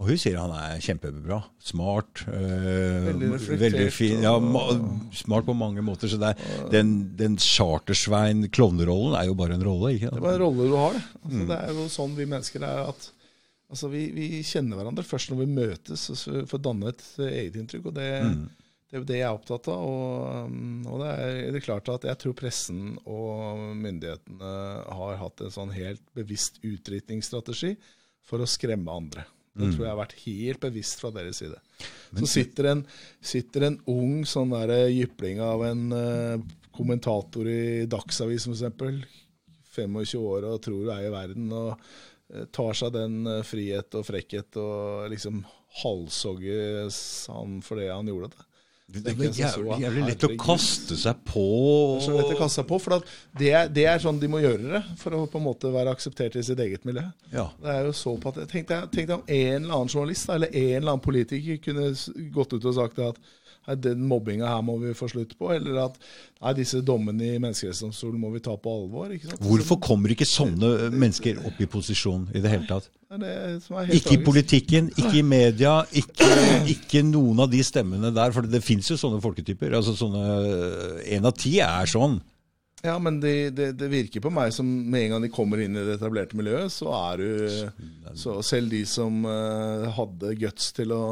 Og 0.00 0.08
hun 0.08 0.16
sier 0.16 0.38
han 0.40 0.48
er 0.56 0.78
kjempebra. 0.80 1.42
Smart. 1.60 2.22
eh, 2.24 3.02
Veldig 3.04 3.26
reflektert, 3.34 3.60
veldig 3.66 3.88
fin. 3.92 4.22
Ja, 4.24 4.30
ma 4.40 4.62
smart 5.12 5.44
på 5.44 5.52
mange 5.52 5.82
måter. 5.84 6.08
Så 6.08 6.16
det 6.16 6.30
er, 6.30 6.54
den, 6.72 6.94
den 7.20 7.34
Chartersvein-klovnerollen 7.36 9.16
er 9.20 9.28
jo 9.28 9.34
bare 9.36 9.58
en 9.58 9.64
rolle. 9.66 9.92
ikke 9.98 10.10
Det 10.10 10.16
er 10.16 10.24
bare 10.24 10.38
en 10.38 10.44
rolle 10.46 10.68
du 10.70 10.76
har, 10.76 10.96
det. 10.96 11.02
Mm. 11.04 11.26
Altså, 11.34 11.46
Det 11.50 11.58
er 11.58 11.74
jo 11.76 11.86
sånn 11.92 12.16
vi 12.16 12.26
mennesker 12.32 12.64
er. 12.66 12.80
at 12.94 13.10
altså, 13.70 13.90
vi, 13.92 14.06
vi 14.16 14.28
kjenner 14.46 14.80
hverandre 14.80 15.04
først 15.06 15.30
når 15.32 15.42
vi 15.42 15.50
møtes 15.60 16.06
og 16.14 16.48
får 16.50 16.64
danne 16.64 16.92
et 16.94 17.04
eh, 17.20 17.34
eget 17.44 17.60
inntrykk. 17.60 17.90
og 17.92 17.94
det, 18.00 18.08
Mm. 18.24 18.48
Det 18.90 18.96
er 18.96 19.02
jo 19.04 19.06
det 19.06 19.18
jeg 19.20 19.26
er 19.28 19.36
opptatt 19.36 19.68
av. 19.70 19.82
Og, 19.86 20.46
um, 20.50 20.86
og 20.90 21.02
det, 21.04 21.10
er, 21.14 21.34
det 21.54 21.60
er 21.60 21.66
klart 21.68 21.90
at 21.92 22.06
jeg 22.08 22.18
tror 22.18 22.34
pressen 22.40 22.96
og 23.06 23.60
myndighetene 23.78 24.54
har 24.98 25.20
hatt 25.20 25.44
en 25.46 25.52
sånn 25.54 25.70
helt 25.76 26.02
bevisst 26.18 26.58
utritningsstrategi 26.66 27.76
for 28.26 28.42
å 28.42 28.48
skremme 28.50 28.90
andre. 28.90 29.26
Det 29.54 29.66
Mm. 29.66 29.70
tror 29.74 29.84
jeg 29.84 29.90
har 29.90 29.98
vært 29.98 30.20
helt 30.24 30.60
bevisst 30.62 31.00
fra 31.02 31.10
deres 31.10 31.40
side. 31.42 31.56
Så 32.18 32.26
sitter 32.30 32.68
en, 32.70 32.82
sitter 33.20 33.66
en 33.66 33.78
ung 33.90 34.20
sånn 34.26 34.52
der 34.54 34.88
jypling 34.90 35.40
av 35.42 35.64
en 35.66 35.82
uh, 35.94 36.44
kommentator 36.74 37.48
i 37.50 37.86
Dagsavisen 37.90 38.54
f.eks., 38.54 39.18
25 39.70 40.18
år 40.18 40.46
og 40.48 40.62
tror 40.64 40.86
du 40.86 40.92
er 40.94 41.06
i 41.06 41.12
verden, 41.14 41.50
og 41.54 41.72
uh, 41.78 42.44
tar 42.54 42.78
seg 42.78 42.94
den 42.94 43.20
uh, 43.26 43.40
frihet 43.46 43.94
og 43.98 44.06
frekkhet 44.06 44.58
og 44.62 45.10
liksom 45.12 45.42
halshogges 45.82 47.00
han 47.30 47.60
for 47.62 47.78
det 47.82 47.90
han 47.90 48.08
gjorde. 48.10 48.32
Det. 48.34 48.46
Det 48.92 49.02
Det 49.04 49.12
er 49.12 49.38
jævlig, 49.38 49.76
jævlig 49.84 50.04
lett 50.08 50.24
å 50.26 50.30
kaste 50.40 50.96
seg 50.98 51.20
på. 51.28 51.44
Det 51.94 52.00
er 52.00 52.06
så 52.06 52.14
lett 52.16 52.32
å 52.34 52.38
kaste 52.40 52.60
seg 52.60 52.68
på, 52.70 52.78
for 52.82 53.10
det, 53.38 53.52
det 53.76 53.84
er 53.86 54.02
sånn 54.02 54.18
de 54.18 54.30
må 54.30 54.40
gjøre 54.42 54.72
det 54.74 54.80
for 54.98 55.14
å 55.14 55.24
på 55.30 55.38
en 55.38 55.46
måte 55.46 55.70
være 55.70 55.94
akseptert 55.94 56.38
i 56.40 56.44
sitt 56.46 56.58
eget 56.62 56.86
miljø. 56.88 57.04
Ja. 57.30 57.46
Det 57.62 57.74
er 57.76 57.86
jo 57.86 57.94
så 57.96 58.16
på 58.18 58.32
at, 58.32 58.40
Tenk 58.50 58.70
deg, 58.70 59.12
om 59.14 59.22
en 59.26 59.62
eller 59.62 59.76
annen 59.76 59.92
journalist 59.92 60.32
eller 60.34 60.50
en 60.50 60.74
eller 60.80 60.96
annen 60.96 61.04
politiker 61.04 61.62
kunne 61.62 61.92
gått 62.34 62.56
ut 62.56 62.66
og 62.66 62.76
sagt 62.80 62.98
at 63.04 63.20
den 63.78 64.02
mobbinga 64.08 64.48
her 64.48 64.62
må 64.66 64.76
vi 64.82 64.94
få 64.96 65.08
slutt 65.12 65.36
på, 65.38 65.52
eller 65.54 65.82
at 65.86 65.98
nei, 66.00 66.54
disse 66.58 66.80
dommene 66.86 67.26
i 67.26 67.40
Menneskerettighetsdomstolen 67.42 68.20
må 68.22 68.32
vi 68.34 68.42
ta 68.44 68.56
på 68.58 68.72
alvor. 68.72 69.12
ikke 69.14 69.30
sant? 69.30 69.44
Hvorfor 69.44 69.80
kommer 69.84 70.14
ikke 70.14 70.28
sånne 70.28 70.90
mennesker 70.94 71.42
opp 71.46 71.60
i 71.60 71.68
posisjon 71.70 72.28
i 72.34 72.42
det 72.42 72.54
hele 72.54 72.68
tatt? 72.70 72.90
Det 73.10 73.30
Ikke 73.96 74.14
i 74.14 74.22
politikken, 74.22 74.92
ikke 74.94 75.16
i 75.18 75.26
media, 75.26 75.80
ikke, 75.98 76.28
ikke 76.70 77.02
noen 77.06 77.42
av 77.42 77.50
de 77.50 77.62
stemmene 77.66 78.12
der. 78.14 78.34
For 78.34 78.46
det 78.46 78.62
fins 78.62 78.90
jo 78.92 78.98
sånne 79.00 79.22
folketyper. 79.22 79.74
altså 79.74 79.96
sånne, 79.98 80.26
En 81.10 81.26
av 81.26 81.34
ti 81.34 81.58
er 81.64 81.90
sånn. 81.90 82.20
Ja, 82.82 82.94
men 82.98 83.18
det, 83.20 83.50
det, 83.58 83.72
det 83.76 83.88
virker 83.92 84.22
på 84.24 84.30
meg 84.32 84.54
som 84.56 84.64
med 84.64 85.04
en 85.04 85.14
gang 85.14 85.24
de 85.26 85.32
kommer 85.32 85.60
inn 85.60 85.76
i 85.76 85.82
det 85.84 85.98
etablerte 85.98 86.38
miljøet, 86.38 86.72
så 86.72 86.88
er 86.96 87.20
du 87.20 88.14
så 88.16 88.38
Selv 88.46 88.72
de 88.72 88.80
som 88.88 89.20
eh, 89.28 89.90
hadde 89.94 90.32
guts 90.40 90.70
til 90.76 90.94
å 90.96 91.02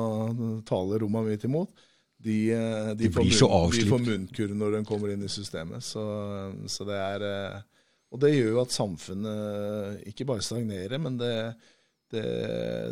tale 0.68 1.02
Roma 1.02 1.22
midt 1.26 1.44
imot, 1.44 1.68
de, 2.18 2.36
de, 2.50 2.94
De 2.98 3.10
får 3.14 3.22
blir 3.22 3.38
så 3.38 3.48
De 3.72 3.86
får 3.86 4.04
munnkurv 4.04 4.54
når 4.58 4.76
de 4.76 4.84
kommer 4.88 5.14
inn 5.14 5.22
i 5.22 5.30
systemet. 5.30 5.84
Så, 5.86 6.02
så 6.66 6.86
det 6.88 6.98
er 6.98 7.26
eh, 7.28 7.66
Og 8.10 8.22
det 8.22 8.34
gjør 8.34 8.54
jo 8.56 8.62
at 8.64 8.74
samfunnet 8.74 10.06
ikke 10.08 10.26
bare 10.28 10.44
stagnerer, 10.44 10.98
men 10.98 11.18
det, 11.20 11.34
det, 12.10 12.24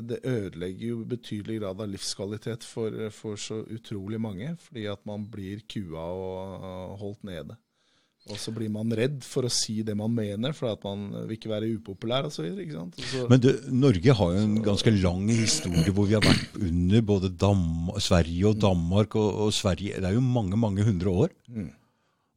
det 0.04 0.18
ødelegger 0.28 0.90
jo 0.92 1.04
betydelig 1.08 1.60
grad 1.62 1.80
av 1.80 1.88
livskvalitet 1.88 2.66
for, 2.68 2.98
for 3.16 3.40
så 3.40 3.62
utrolig 3.64 4.20
mange, 4.20 4.50
fordi 4.60 4.84
at 4.92 5.00
man 5.08 5.24
blir 5.32 5.64
kua 5.72 6.04
og 6.12 6.98
holdt 7.00 7.24
nede. 7.24 7.56
Og 8.26 8.38
så 8.42 8.50
blir 8.50 8.70
man 8.74 8.90
redd 8.90 9.20
for 9.22 9.46
å 9.46 9.52
si 9.52 9.84
det 9.86 9.94
man 9.98 10.10
mener, 10.10 10.54
for 10.56 10.72
at 10.72 10.82
man 10.82 11.06
vil 11.28 11.36
ikke 11.36 11.50
være 11.52 11.70
upopulær 11.76 12.26
osv. 12.26 12.48
Men 13.30 13.42
du, 13.42 13.50
Norge 13.70 14.16
har 14.18 14.32
jo 14.34 14.42
en 14.42 14.56
ganske 14.66 14.92
lang 14.96 15.28
historie 15.30 15.94
hvor 15.94 16.08
vi 16.10 16.16
har 16.18 16.24
vært 16.26 16.56
under 16.58 17.04
både 17.06 17.30
Dam 17.38 17.92
Sverige 18.02 18.50
og 18.50 18.58
Danmark. 18.64 19.14
Og, 19.14 19.42
og 19.46 19.52
Sverige, 19.54 20.00
Det 20.02 20.10
er 20.10 20.16
jo 20.16 20.24
mange 20.26 20.58
mange 20.58 20.86
hundre 20.86 21.12
år. 21.26 21.36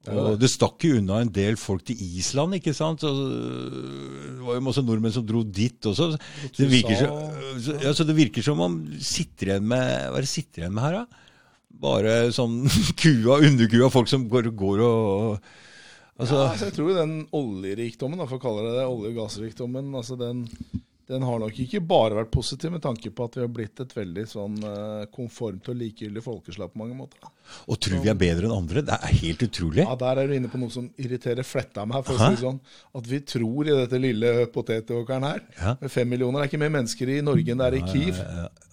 Og 0.10 0.38
det 0.40 0.48
stakk 0.52 0.86
jo 0.88 1.00
unna 1.02 1.20
en 1.24 1.32
del 1.34 1.58
folk 1.60 1.84
til 1.90 2.00
Island, 2.00 2.56
ikke 2.60 2.74
sant? 2.78 3.04
Og 3.04 3.18
det 3.20 4.46
var 4.46 4.60
jo 4.60 4.66
masse 4.70 4.84
nordmenn 4.86 5.16
som 5.16 5.26
dro 5.28 5.42
dit 5.44 5.90
også. 5.90 6.12
Det 6.56 6.70
virker, 6.70 7.02
så, 7.02 7.80
ja, 7.82 7.92
så 7.98 8.06
det 8.08 8.16
virker 8.18 8.46
som 8.46 8.62
om 8.64 8.78
sitter 9.04 9.54
igjen 9.54 9.68
med 9.74 9.90
Hva 10.10 10.22
er 10.22 10.26
det 10.26 10.32
sitter 10.32 10.64
igjen 10.64 10.78
med 10.78 10.86
her, 10.86 11.02
da? 11.02 11.26
Bare 11.80 12.14
sånn 12.36 12.62
kua, 13.02 13.42
underkua 13.42 13.90
folk 13.94 14.10
som 14.12 14.30
går, 14.32 14.54
går 14.58 14.86
og 14.86 15.52
Altså, 16.20 16.36
ja, 16.36 16.50
altså 16.52 16.68
jeg 16.68 16.76
tror 16.76 16.94
den 16.98 17.16
oljerikdommen, 17.40 18.22
for 18.28 18.38
å 18.40 18.44
kalle 18.44 18.68
det 18.68 18.76
det, 18.82 18.86
olje- 18.92 19.10
og 19.14 19.18
gassrikdommen, 19.22 19.90
altså 19.96 20.18
den, 20.20 20.42
den 21.10 21.24
har 21.26 21.40
nok 21.42 21.56
ikke 21.64 21.80
bare 21.88 22.18
vært 22.18 22.32
positiv 22.34 22.74
med 22.74 22.84
tanke 22.84 23.10
på 23.16 23.24
at 23.30 23.38
vi 23.38 23.42
har 23.46 23.52
blitt 23.56 23.80
et 23.82 23.94
veldig 23.96 24.26
sånn 24.30 24.58
eh, 24.68 25.06
konformt 25.16 25.70
og 25.72 25.78
likegyldig 25.80 26.22
folkeslag 26.26 26.74
på 26.74 26.82
mange 26.82 26.98
måter. 27.00 27.24
Og 27.72 27.80
tror 27.82 28.04
vi 28.04 28.12
er 28.12 28.20
bedre 28.20 28.46
enn 28.50 28.54
andre? 28.58 28.84
Det 28.86 28.98
er 29.00 29.16
helt 29.24 29.46
utrolig. 29.48 29.86
Ja, 29.88 29.96
Der 30.04 30.22
er 30.22 30.28
du 30.30 30.36
inne 30.36 30.52
på 30.52 30.60
noe 30.62 30.70
som 30.76 30.90
irriterer 31.02 31.48
fletta 31.48 31.88
meg. 31.90 32.04
for 32.06 32.20
å 32.20 32.28
si 32.36 32.44
sånn. 32.44 32.60
At 33.00 33.08
vi 33.10 33.22
tror 33.26 33.72
i 33.72 33.78
dette 33.80 34.02
lille 34.04 34.34
potetåkeren 34.54 35.26
her, 35.26 35.42
Ja. 35.58 35.78
med 35.82 35.90
fem 35.96 36.10
millioner 36.12 36.42
Det 36.44 36.50
er 36.50 36.52
ikke 36.52 36.64
mer 36.68 36.76
mennesker 36.82 37.16
i 37.16 37.22
Norge 37.26 37.56
enn 37.56 37.64
det 37.64 37.72
er 37.72 37.80
i 37.80 37.88
Kiev. 37.94 38.20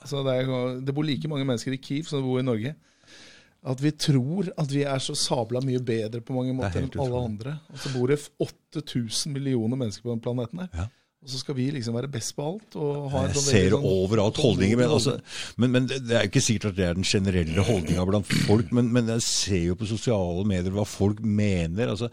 Altså, 0.02 0.24
det, 0.26 0.34
er, 0.42 0.80
det 0.82 0.94
bor 0.98 1.06
like 1.06 1.28
mange 1.30 1.46
mennesker 1.46 1.72
i 1.72 1.80
Kiev 1.80 2.10
som 2.10 2.18
det 2.20 2.26
bor 2.26 2.42
i 2.42 2.46
Norge. 2.50 2.74
At 3.66 3.80
vi 3.82 3.90
tror 3.98 4.52
at 4.54 4.70
vi 4.70 4.84
er 4.86 5.00
så 5.02 5.16
sabla 5.18 5.62
mye 5.64 5.80
bedre 5.82 6.20
på 6.22 6.36
mange 6.36 6.54
måter 6.54 6.84
enn 6.84 6.92
alle 7.02 7.22
andre. 7.30 7.56
Og 7.72 7.80
så 7.82 7.90
bor 7.96 8.12
det 8.12 8.20
8000 8.38 9.34
millioner 9.34 9.80
mennesker 9.80 10.06
på 10.06 10.14
den 10.14 10.22
planeten 10.22 10.62
her. 10.62 10.70
Ja. 10.84 10.86
Og 11.26 11.32
så 11.32 11.40
skal 11.40 11.56
vi 11.56 11.64
liksom 11.74 11.96
være 11.96 12.06
best 12.12 12.36
på 12.36 12.44
alt. 12.46 12.76
Jeg 12.76 13.30
sånn 13.34 13.42
ser 13.42 13.72
sånn 13.72 13.86
overalt 13.88 14.36
holdninger, 14.38 14.78
men, 14.78 14.92
altså, 14.94 15.16
men, 15.58 15.72
men 15.74 15.88
det 15.90 16.14
er 16.14 16.28
ikke 16.28 16.42
sikkert 16.44 16.68
at 16.70 16.76
det 16.76 16.84
er 16.86 16.98
den 17.00 17.08
generelle 17.08 17.64
holdninga 17.66 18.04
blant 18.06 18.28
folk. 18.46 18.68
Men, 18.76 18.92
men 18.94 19.10
jeg 19.16 19.24
ser 19.26 19.64
jo 19.72 19.78
på 19.80 19.88
sosiale 19.90 20.44
medier 20.46 20.76
hva 20.76 20.84
folk 20.86 21.18
mener. 21.26 21.90
Altså, 21.96 22.12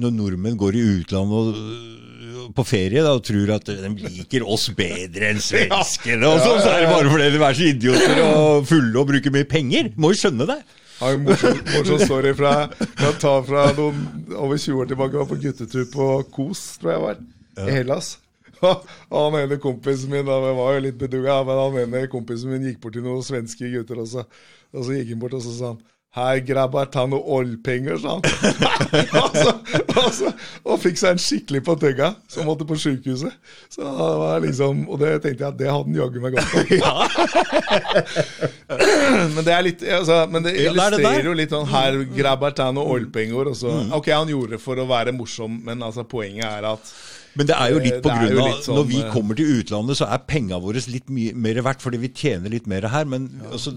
når 0.00 0.14
nordmenn 0.16 0.56
går 0.62 0.78
i 0.80 0.84
utlandet 0.94 1.42
og, 1.42 1.58
øh, 1.58 2.46
på 2.56 2.64
ferie 2.64 3.02
da, 3.04 3.12
og 3.18 3.26
tror 3.28 3.52
at 3.58 3.68
de 3.68 3.90
liker 4.06 4.46
oss 4.56 4.70
bedre 4.78 5.34
enn 5.34 5.44
svenskene, 5.50 6.30
og 6.30 6.40
så, 6.40 6.56
så 6.64 6.72
er 6.72 6.86
det 6.86 6.94
bare 6.94 7.12
fordi 7.12 7.28
de 7.34 7.44
er 7.44 7.60
så 7.60 7.68
idioter 7.74 8.22
og 8.30 8.64
fulle 8.72 9.02
og 9.02 9.12
bruker 9.12 9.36
mye 9.36 9.50
penger. 9.52 9.92
Må 10.00 10.14
jo 10.14 10.22
skjønne 10.22 10.48
det. 10.54 10.62
Har 11.04 11.18
en 11.18 11.24
morsom, 11.26 11.62
morsom 11.74 12.00
story 12.00 12.34
fra, 12.36 12.52
jeg 12.80 13.16
tar 13.20 13.46
fra 13.46 13.64
noen 13.76 14.04
over 14.32 14.56
20 14.56 14.82
år 14.82 14.90
tilbake. 14.90 15.14
Jeg 15.14 15.22
var 15.22 15.30
på 15.30 15.40
guttetur 15.42 15.88
på 15.92 16.10
Kos, 16.32 16.62
tror 16.80 16.94
jeg 16.94 17.02
var, 17.04 17.24
i 17.60 17.78
Hellas. 17.78 18.14
Og 18.64 19.18
han 19.18 19.40
ene 19.42 19.58
kompisen 19.60 20.12
min 20.12 20.24
da, 20.24 20.38
jeg 20.48 20.56
var 20.56 20.76
jo 20.76 20.84
litt 20.86 21.00
bedugga, 21.00 21.40
men 21.44 21.60
han 21.60 21.80
ene 21.84 22.06
kompisen 22.12 22.54
min 22.54 22.64
gikk 22.70 22.80
bort 22.82 22.96
til 22.96 23.04
noen 23.04 23.24
svenske 23.26 23.68
gutter, 23.74 24.00
også. 24.04 24.24
og 24.72 24.86
så 24.86 24.96
gikk 24.96 25.12
han 25.12 25.20
bort 25.20 25.36
og 25.36 25.44
så 25.44 25.52
sa 25.58 25.74
han 25.74 25.82
Hei, 26.14 26.44
grabbar, 26.46 26.86
ta 26.94 27.08
noe 27.10 27.18
oljpenger, 27.40 27.96
sa 27.98 28.12
han. 28.14 28.22
og, 29.98 30.10
så, 30.14 30.28
og, 30.62 30.76
fikk 30.78 31.00
seg 31.00 31.16
en 31.16 31.18
skikkelig 31.18 31.64
på 31.66 31.74
tøgga, 31.82 32.12
så 32.30 32.44
måtte 32.46 32.66
på 32.68 32.76
sjukehuset. 32.78 33.34
Så 33.66 33.82
det 33.82 34.10
var 34.20 34.44
liksom, 34.44 34.84
Og 34.86 35.00
det 35.02 35.10
tenkte 35.24 35.42
jeg 35.42 35.48
at 35.48 35.58
det 35.58 35.72
hadde 35.72 35.90
han 35.90 35.98
jaggu 35.98 36.20
meg 36.22 36.36
godt 36.36 36.54
av. 36.86 37.02
men 39.34 39.42
det 39.42 39.56
er 39.56 39.66
litt 39.66 39.82
altså, 39.82 40.20
Men 40.30 40.46
det 40.46 40.54
Ja, 40.54 40.70
er 40.70 40.70
illustrerer 40.70 41.26
jo 41.26 41.34
litt 41.34 41.52
sånn 41.52 41.66
Her, 41.72 41.98
grabbar, 42.14 42.54
ta 42.54 42.70
noe 42.70 42.94
oljpenger. 42.94 43.50
Og 43.50 43.58
så, 43.58 43.74
Ok, 43.98 44.12
han 44.14 44.30
gjorde 44.30 44.54
det 44.54 44.62
for 44.62 44.78
å 44.78 44.86
være 44.86 45.16
morsom, 45.18 45.58
men 45.66 45.82
altså 45.82 46.06
poenget 46.06 46.46
er 46.46 46.70
at 46.76 46.94
Men 47.34 47.48
det 47.48 47.54
er 47.58 47.72
jo 47.72 47.80
litt 47.82 47.96
på 48.04 48.10
Det 48.10 48.30
grunn 48.30 48.40
av 48.44 48.58
sånn, 48.62 48.76
Når 48.78 48.84
vi 48.90 48.98
eh, 49.00 49.08
kommer 49.12 49.38
til 49.38 49.48
utlandet, 49.58 49.98
så 49.98 50.06
er 50.14 50.20
penga 50.30 50.58
våre 50.62 50.82
litt 50.92 51.08
mer 51.10 51.60
verdt, 51.66 51.82
fordi 51.82 51.98
vi 52.04 52.10
tjener 52.14 52.52
litt 52.52 52.68
mer 52.70 52.86
her. 52.92 53.08
Men 53.10 53.26
altså, 53.50 53.72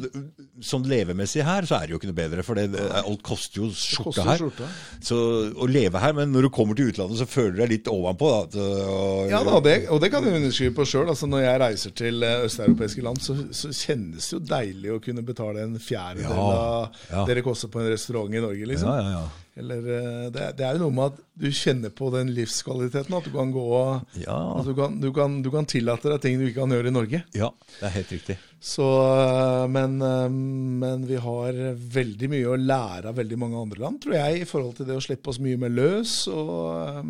sånn 0.61 0.85
levemessig 0.89 1.45
her, 1.47 1.65
så 1.69 1.79
er 1.79 1.87
det 1.87 1.95
jo 1.95 1.99
ikke 2.01 2.11
noe 2.11 2.19
bedre, 2.19 2.45
for 2.45 2.59
det, 2.59 2.67
alt 3.01 3.23
koster 3.25 3.63
jo 3.63 3.69
skjorte 3.73 4.25
her. 4.27 4.41
skjorte. 4.41 4.69
Så 5.09 5.17
å 5.57 5.69
leve 5.69 6.01
her, 6.03 6.13
men 6.17 6.31
når 6.35 6.47
du 6.47 6.51
kommer 6.57 6.77
til 6.77 6.91
utlandet, 6.91 7.19
så 7.21 7.29
føler 7.29 7.55
du 7.57 7.63
deg 7.63 7.73
litt 7.75 7.91
ovenpå. 7.91 8.29
Da, 8.33 8.43
at, 8.45 8.59
og, 8.93 9.33
Ja, 9.33 9.41
da, 9.47 9.57
det, 9.65 9.77
og 9.93 10.03
det 10.03 10.11
kan 10.13 10.25
du 10.25 10.31
underskrive 10.33 10.75
på 10.77 10.85
sjøl. 10.89 11.09
Altså, 11.13 11.29
når 11.31 11.45
jeg 11.47 11.63
reiser 11.65 11.97
til 12.03 12.27
eh, 12.27 12.45
østeuropeiske 12.47 13.05
land, 13.05 13.23
så, 13.25 13.37
så 13.55 13.73
kjennes 13.73 14.21
det 14.29 14.37
jo 14.37 14.43
deilig 14.53 14.93
å 14.93 15.01
kunne 15.03 15.25
betale 15.25 15.65
en 15.65 15.75
fjerdedel 15.81 16.29
Ja, 16.29 16.47
av 16.47 17.03
ja. 17.09 17.25
det 17.27 17.39
det 17.41 17.45
koster 17.45 17.71
på 17.73 17.81
en 17.81 17.89
restaurant 17.91 18.33
i 18.33 18.41
Norge. 18.43 18.69
liksom. 18.69 18.93
ja, 18.93 19.01
ja, 19.01 19.19
ja. 19.21 19.46
Eller, 19.57 19.77
eh, 19.97 20.29
det, 20.33 20.41
er- 20.47 20.53
det 20.57 20.65
er 20.67 20.75
jo 20.77 20.83
noe 20.85 20.93
med 20.97 21.13
at 21.13 21.21
du 21.41 21.47
kjenner 21.53 21.89
på 21.93 22.11
den 22.13 22.29
livskvaliteten. 22.35 23.15
At 23.17 23.25
du 23.25 23.31
kan 23.33 23.51
gå 23.53 23.63
og 23.73 24.19
Ja. 24.21 24.37
at 24.59 24.65
du, 24.69 24.73
kan, 24.77 24.99
du, 25.01 25.11
kan, 25.13 25.41
du 25.41 25.49
kan 25.53 25.65
tillate 25.65 26.11
deg 26.13 26.21
ting 26.21 26.37
du 26.39 26.45
ikke 26.47 26.61
kan 26.63 26.75
gjøre 26.75 26.91
i 26.91 26.95
Norge. 26.95 27.23
ja, 27.33 27.49
det 27.79 27.87
er 27.89 27.95
helt 27.97 28.13
riktig. 28.15 28.37
Så, 28.59 28.85
eh, 29.17 29.65
men, 29.69 29.97
eh, 30.01 30.29
men 30.29 31.05
vi 31.09 31.19
har 31.21 31.53
veldig 31.97 32.29
mye 32.33 32.53
å 32.53 32.57
lære 32.61 33.11
av 33.11 33.19
veldig 33.19 33.37
mange 33.37 33.59
andre 33.65 33.83
land, 33.85 34.01
tror 34.01 34.15
jeg, 34.17 34.41
i 34.41 34.49
forhold 34.49 34.75
til 34.79 34.87
det 34.89 34.97
å 34.97 35.03
slippe 35.05 35.29
oss 35.33 35.39
mye 35.43 35.57
mer 35.61 35.69
løs. 35.73 36.15
Og, 36.33 37.03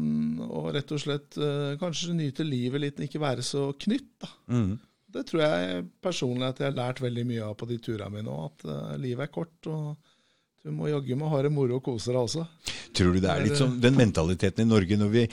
og 0.47 0.67
rett 0.75 0.91
og 0.95 0.99
slett 1.03 1.37
kanskje 1.79 2.15
nyte 2.17 2.43
livet 2.47 2.81
litt, 2.83 2.99
ikke 3.07 3.21
være 3.23 3.43
så 3.45 3.69
knytt. 3.79 4.09
da. 4.23 4.29
Mm. 4.51 4.75
Det 5.17 5.23
tror 5.29 5.41
jeg 5.41 5.85
personlig 6.03 6.49
at 6.49 6.59
jeg 6.61 6.67
har 6.71 6.75
lært 6.77 6.99
veldig 7.01 7.23
mye 7.29 7.45
av 7.47 7.55
på 7.57 7.65
de 7.69 7.77
turene 7.79 8.11
mine 8.19 8.27
òg. 8.29 8.51
At 8.51 8.99
livet 9.01 9.23
er 9.29 9.33
kort. 9.33 9.71
og 9.71 9.95
du 10.67 10.75
må 10.75 10.89
jaggu 10.91 11.15
meg 11.15 11.31
ha 11.31 11.39
det 11.45 11.53
moro 11.55 11.79
og 11.79 11.85
kose 11.85 12.11
deg 12.11 12.19
også. 12.19 12.43
Tror 12.97 13.15
du 13.15 13.21
det 13.23 13.31
er 13.31 13.45
litt 13.45 13.59
sånn 13.59 13.77
den 13.79 13.95
mentaliteten 13.95 14.65
i 14.65 14.71
Norge 14.75 14.99
når 14.99 15.11
vi 15.13 15.25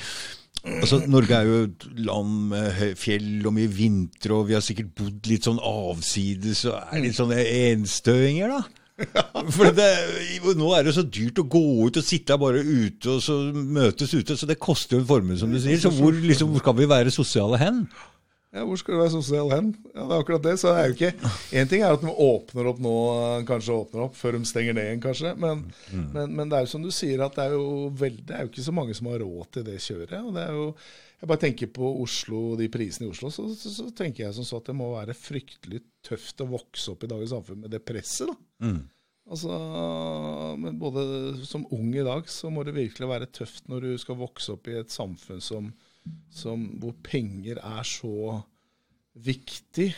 Altså, 0.64 0.96
Norge 1.12 1.36
er 1.36 1.44
jo 1.44 1.56
et 1.66 1.82
land 2.06 2.36
med 2.48 2.94
fjell 2.96 3.42
og 3.44 3.52
mye 3.52 3.68
vinter, 3.68 4.32
og 4.32 4.46
vi 4.48 4.54
har 4.56 4.62
sikkert 4.64 4.94
bodd 4.96 5.26
litt 5.28 5.44
sånn 5.44 5.58
avsides 5.60 6.62
og 6.70 6.78
er 6.78 7.02
litt 7.04 7.18
sånne 7.18 7.42
enstøinger, 7.42 8.54
da. 8.54 8.62
For 9.52 9.74
det, 9.74 9.90
nå 10.56 10.70
er 10.72 10.86
det 10.86 10.94
så 10.96 11.04
dyrt 11.04 11.42
å 11.42 11.44
gå 11.52 11.62
ut 11.84 11.98
og 12.00 12.06
sitte 12.06 12.38
bare 12.40 12.62
ute 12.62 13.16
og 13.16 13.20
så 13.26 13.36
møtes 13.52 14.14
ute, 14.14 14.38
så 14.40 14.48
det 14.48 14.56
koster 14.62 14.96
jo 14.96 15.02
en 15.02 15.10
formue, 15.10 15.36
som 15.36 15.52
du 15.52 15.58
sier. 15.60 15.82
Så 15.82 15.92
hvor, 15.98 16.16
liksom, 16.16 16.54
hvor 16.54 16.64
skal 16.64 16.78
vi 16.80 16.88
være 16.94 17.12
sosiale 17.12 17.60
hen? 17.60 17.84
Ja, 18.54 18.62
Hvor 18.62 18.78
skal 18.78 18.94
du 18.94 19.00
være 19.00 19.10
sosial 19.10 19.48
hen? 19.50 19.72
Ja, 19.90 20.04
det 20.06 20.14
er 20.14 20.20
akkurat 20.22 20.44
det. 20.46 20.52
Så 20.62 20.70
det 20.70 20.80
er 20.80 20.90
jo 20.90 20.94
ikke 20.94 21.30
Én 21.58 21.70
ting 21.70 21.82
er 21.82 21.96
at 21.96 22.04
de 22.04 22.12
åpner 22.12 22.68
opp 22.70 22.82
nå, 22.84 22.92
kanskje 23.48 23.74
åpner 23.74 24.04
opp 24.06 24.14
før 24.18 24.38
de 24.38 24.44
stenger 24.46 24.76
ned 24.76 24.86
igjen, 24.90 25.02
kanskje. 25.02 25.32
Men, 25.42 25.64
men, 26.14 26.36
men 26.38 26.52
det 26.52 26.60
er 26.60 26.68
jo 26.68 26.72
som 26.76 26.84
du 26.84 26.92
sier, 26.94 27.24
at 27.26 27.34
det 27.34 27.48
er 27.48 27.56
jo, 27.56 27.88
veld, 27.98 28.22
det 28.28 28.36
er 28.36 28.46
jo 28.46 28.52
ikke 28.52 28.68
så 28.68 28.76
mange 28.76 28.94
som 28.94 29.10
har 29.10 29.24
råd 29.24 29.50
til 29.56 29.66
det 29.66 29.80
kjøret. 29.82 30.14
Og 30.20 30.30
det 30.38 30.44
er 30.46 30.54
jo 30.60 30.68
Jeg 31.24 31.28
bare 31.30 31.40
tenker 31.40 31.70
på 31.72 31.88
Oslo, 32.02 32.40
de 32.60 32.66
prisene 32.68 33.06
i 33.06 33.10
Oslo, 33.10 33.30
så, 33.32 33.46
så, 33.58 33.70
så 33.72 33.86
tenker 33.96 34.26
jeg 34.26 34.34
som 34.36 34.44
så 34.44 34.58
at 34.60 34.66
det 34.68 34.74
må 34.76 34.90
være 34.92 35.14
fryktelig 35.16 35.80
tøft 36.04 36.42
å 36.44 36.50
vokse 36.50 36.92
opp 36.92 37.06
i 37.06 37.08
dagens 37.08 37.32
samfunn 37.32 37.62
med 37.64 37.72
det 37.72 37.80
presset, 37.86 38.28
da. 38.28 38.36
Altså, 39.24 39.48
men 40.60 40.76
både 40.78 41.00
som 41.48 41.64
ung 41.72 41.94
i 41.96 42.04
dag 42.04 42.28
så 42.28 42.50
må 42.52 42.60
det 42.66 42.74
virkelig 42.76 43.08
være 43.08 43.30
tøft 43.32 43.70
når 43.72 43.86
du 43.86 43.94
skal 44.02 44.18
vokse 44.20 44.52
opp 44.52 44.68
i 44.68 44.76
et 44.82 44.92
samfunn 44.92 45.40
som, 45.40 45.70
som 46.34 46.64
hvor 46.82 46.96
penger 47.04 47.60
er 47.62 47.86
så 47.86 48.40
viktig. 49.14 49.92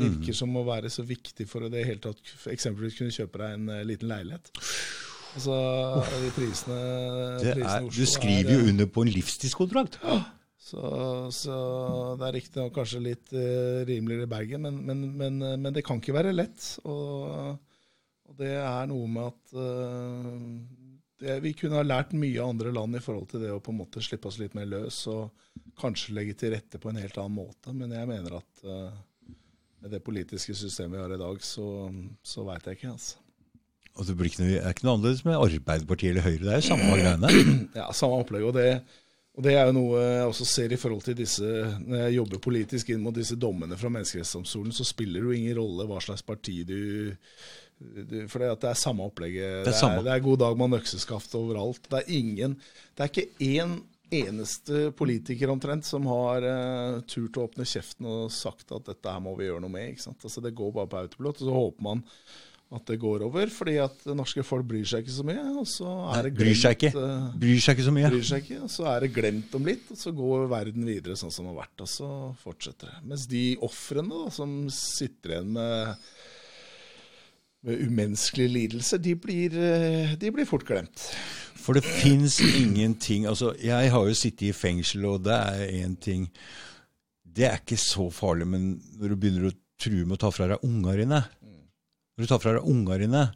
Virker 0.00 0.36
som 0.36 0.54
å 0.54 0.62
være 0.66 0.90
så 0.92 1.02
viktig 1.02 1.48
for 1.50 1.66
å 1.66 1.70
det 1.72 1.82
hele 1.88 2.02
tatt 2.04 2.20
eksempelvis 2.52 2.98
kunne 2.98 3.14
kjøpe 3.14 3.40
deg 3.42 3.56
en 3.56 3.72
eh, 3.74 3.86
liten 3.88 4.10
leilighet. 4.12 4.52
Altså, 5.30 5.56
de 6.24 6.30
prisene, 6.34 6.76
prisene 7.42 7.72
er, 7.72 7.88
du 7.94 8.06
skriver 8.08 8.52
jo 8.54 8.60
er, 8.60 8.68
under 8.72 8.88
på 8.90 9.04
en 9.04 9.10
livstidskontrakt. 9.14 9.98
så, 10.70 10.84
så 11.34 11.58
det 12.18 12.28
er 12.28 12.36
riktignok 12.38 12.74
kanskje 12.74 13.02
litt 13.04 13.34
uh, 13.34 13.82
rimeligere 13.86 14.26
i 14.26 14.30
Bergen, 14.30 14.66
men, 14.66 14.80
men, 14.86 15.04
men, 15.18 15.42
eh, 15.46 15.58
men 15.58 15.74
det 15.74 15.84
kan 15.86 16.02
ikke 16.02 16.16
være 16.18 16.34
lett. 16.34 16.66
Og, 16.82 17.58
og 18.30 18.38
det 18.42 18.56
er 18.58 18.90
noe 18.90 19.10
med 19.10 19.30
at 19.30 19.54
det, 19.58 20.79
vi 21.20 21.52
kunne 21.56 21.76
ha 21.76 21.84
lært 21.84 22.14
mye 22.16 22.40
av 22.40 22.54
andre 22.54 22.72
land 22.72 22.96
i 22.96 23.02
forhold 23.04 23.28
til 23.30 23.44
det 23.44 23.52
å 23.52 23.60
på 23.62 23.74
en 23.74 23.80
måte 23.82 24.02
slippe 24.04 24.30
oss 24.30 24.38
litt 24.40 24.56
mer 24.56 24.68
løs 24.70 25.02
og 25.12 25.30
kanskje 25.80 26.14
legge 26.16 26.36
til 26.40 26.54
rette 26.54 26.80
på 26.80 26.90
en 26.90 27.00
helt 27.00 27.18
annen 27.20 27.36
måte. 27.36 27.74
Men 27.76 27.92
jeg 27.92 28.08
mener 28.08 28.38
at 28.38 28.64
uh, 28.64 28.94
med 29.80 29.92
det 29.94 30.02
politiske 30.04 30.56
systemet 30.56 30.98
vi 30.98 31.02
har 31.02 31.16
i 31.16 31.20
dag, 31.20 31.42
så, 31.44 31.66
så 32.22 32.44
veit 32.48 32.68
jeg 32.68 32.80
ikke. 32.80 32.94
altså. 32.94 33.20
Og 33.98 34.06
det 34.06 34.16
blir 34.16 34.30
ikke 34.30 34.42
noe, 34.44 34.56
er 34.60 34.74
ikke 34.74 34.86
noe 34.86 34.96
annerledes 34.96 35.22
med 35.26 35.36
Arbeiderpartiet 35.36 36.12
eller 36.14 36.24
Høyre. 36.24 36.42
Det 36.44 36.52
er 36.52 36.60
jo 36.60 36.68
samme 36.70 36.90
greiene. 36.96 37.32
Ja, 37.80 37.86
samme 37.96 38.20
opplegg. 38.22 38.46
Og 38.48 38.54
det, 38.56 38.68
og 39.36 39.44
det 39.46 39.56
er 39.56 39.68
jo 39.68 39.76
noe 39.76 40.02
jeg 40.04 40.28
også 40.30 40.46
ser 40.48 40.74
i 40.74 40.78
forhold 40.80 41.04
til 41.06 41.16
disse 41.18 41.46
Når 41.84 42.04
jeg 42.04 42.16
jobber 42.16 42.42
politisk 42.44 42.92
inn 42.92 43.02
mot 43.04 43.16
disse 43.16 43.38
dommene 43.40 43.78
fra 43.80 43.90
Menneskerettighetsdomstolen, 43.92 44.74
så 44.76 44.86
spiller 44.88 45.20
det 45.20 45.28
jo 45.28 45.36
ingen 45.36 45.58
rolle 45.58 45.88
hva 45.90 46.00
slags 46.04 46.24
parti 46.26 46.60
du, 46.68 46.76
du 47.10 47.69
For 48.28 48.42
det, 48.42 48.50
at 48.52 48.64
det 48.64 48.72
er 48.72 48.80
samme 48.80 49.06
opplegget. 49.08 49.62
Det 49.64 49.72
er 49.72 49.78
samme. 49.78 50.02
det 50.04 50.12
er 50.12 50.26
god 50.26 50.42
dag 50.42 50.58
med 50.60 50.80
økseskaft 50.80 51.36
overalt. 51.38 51.86
Det 51.88 52.02
er 52.02 52.12
ingen 52.18 52.58
Det 52.94 53.06
er 53.06 53.12
ikke 53.12 53.30
én 53.46 53.78
eneste 54.10 54.90
politiker 54.98 55.52
omtrent 55.52 55.86
som 55.86 56.06
har 56.10 56.42
uh, 56.42 57.00
turt 57.06 57.38
å 57.38 57.46
åpne 57.46 57.66
kjeften 57.68 58.08
og 58.10 58.32
sagt 58.34 58.72
at 58.74 58.88
dette 58.90 59.12
her 59.14 59.22
må 59.22 59.36
vi 59.38 59.46
gjøre 59.46 59.62
noe 59.62 59.72
med. 59.72 59.92
ikke 59.92 60.08
sant? 60.08 60.24
Altså 60.26 60.42
Det 60.44 60.54
går 60.58 60.72
bare 60.76 60.90
på 60.90 60.98
autopilot, 61.04 61.40
og 61.40 61.46
så 61.46 61.54
håper 61.56 61.86
man 61.86 62.02
at 62.70 62.86
det 62.86 63.00
går 63.02 63.24
over, 63.26 63.50
fordi 63.50 63.72
at 63.82 63.96
det 64.06 64.14
norske 64.14 64.44
folk 64.46 64.66
bryr 64.70 64.86
seg 64.86 65.02
ikke 65.02 65.14
så 65.16 65.24
mye. 65.26 65.42
og 65.58 65.66
så 65.66 65.90
er 66.14 66.28
det 66.28 66.34
Bryr 66.38 66.54
seg 66.54 66.76
ikke. 66.76 66.92
glemt, 66.94 67.32
eh, 67.34 67.38
Bryr 67.42 67.62
seg 67.64 67.74
ikke 67.74 67.86
så 67.88 67.94
mye. 67.96 68.10
bryr 68.12 68.28
seg 68.28 68.44
ikke, 68.44 68.58
og 68.62 68.70
så 68.70 68.86
er 68.92 69.00
det 69.00 69.08
glemt 69.16 69.56
om 69.58 69.66
litt, 69.66 69.90
og 69.90 69.98
så 69.98 70.12
går 70.14 70.46
verden 70.52 70.86
videre 70.86 71.16
sånn 71.18 71.34
som 71.34 71.48
det 71.48 71.54
har 71.54 71.64
vært, 71.64 71.82
og 71.82 71.90
så 71.90 72.10
fortsetter 72.44 72.92
det. 72.92 73.00
Mens 73.10 73.26
de 73.30 73.44
ofrene 73.66 74.30
som 74.30 74.54
sitter 74.70 75.34
igjen 75.34 75.50
med, 75.56 76.06
med 77.66 77.82
umenneskelig 77.84 78.48
lidelse, 78.48 78.98
de 78.98 79.14
blir, 79.20 79.56
eh, 79.56 80.14
de 80.16 80.30
blir 80.32 80.48
fort 80.48 80.64
glemt. 80.68 81.10
For 81.60 81.76
det 81.76 81.84
fins 81.84 82.40
ingenting 82.40 83.26
Altså, 83.28 83.52
jeg 83.60 83.90
har 83.92 84.06
jo 84.06 84.16
sittet 84.16 84.48
i 84.48 84.56
fengsel, 84.56 85.04
og 85.04 85.24
det 85.26 85.36
er 85.36 85.74
én 85.84 85.96
ting 86.00 86.30
Det 87.22 87.44
er 87.46 87.60
ikke 87.60 87.76
så 87.76 88.08
farlig, 88.10 88.46
men 88.48 88.80
når 88.96 89.12
du 89.12 89.16
begynner 89.20 89.50
å 89.50 89.58
true 89.80 90.06
med 90.06 90.16
å 90.16 90.22
ta 90.24 90.30
fra 90.32 90.48
deg 90.50 90.64
unga 90.64 90.96
dine 90.96 91.20
Når 91.20 92.24
du 92.24 92.30
tar 92.30 92.40
fra 92.42 92.56
deg 92.56 92.70
unga 92.72 92.98
dine 93.02 93.26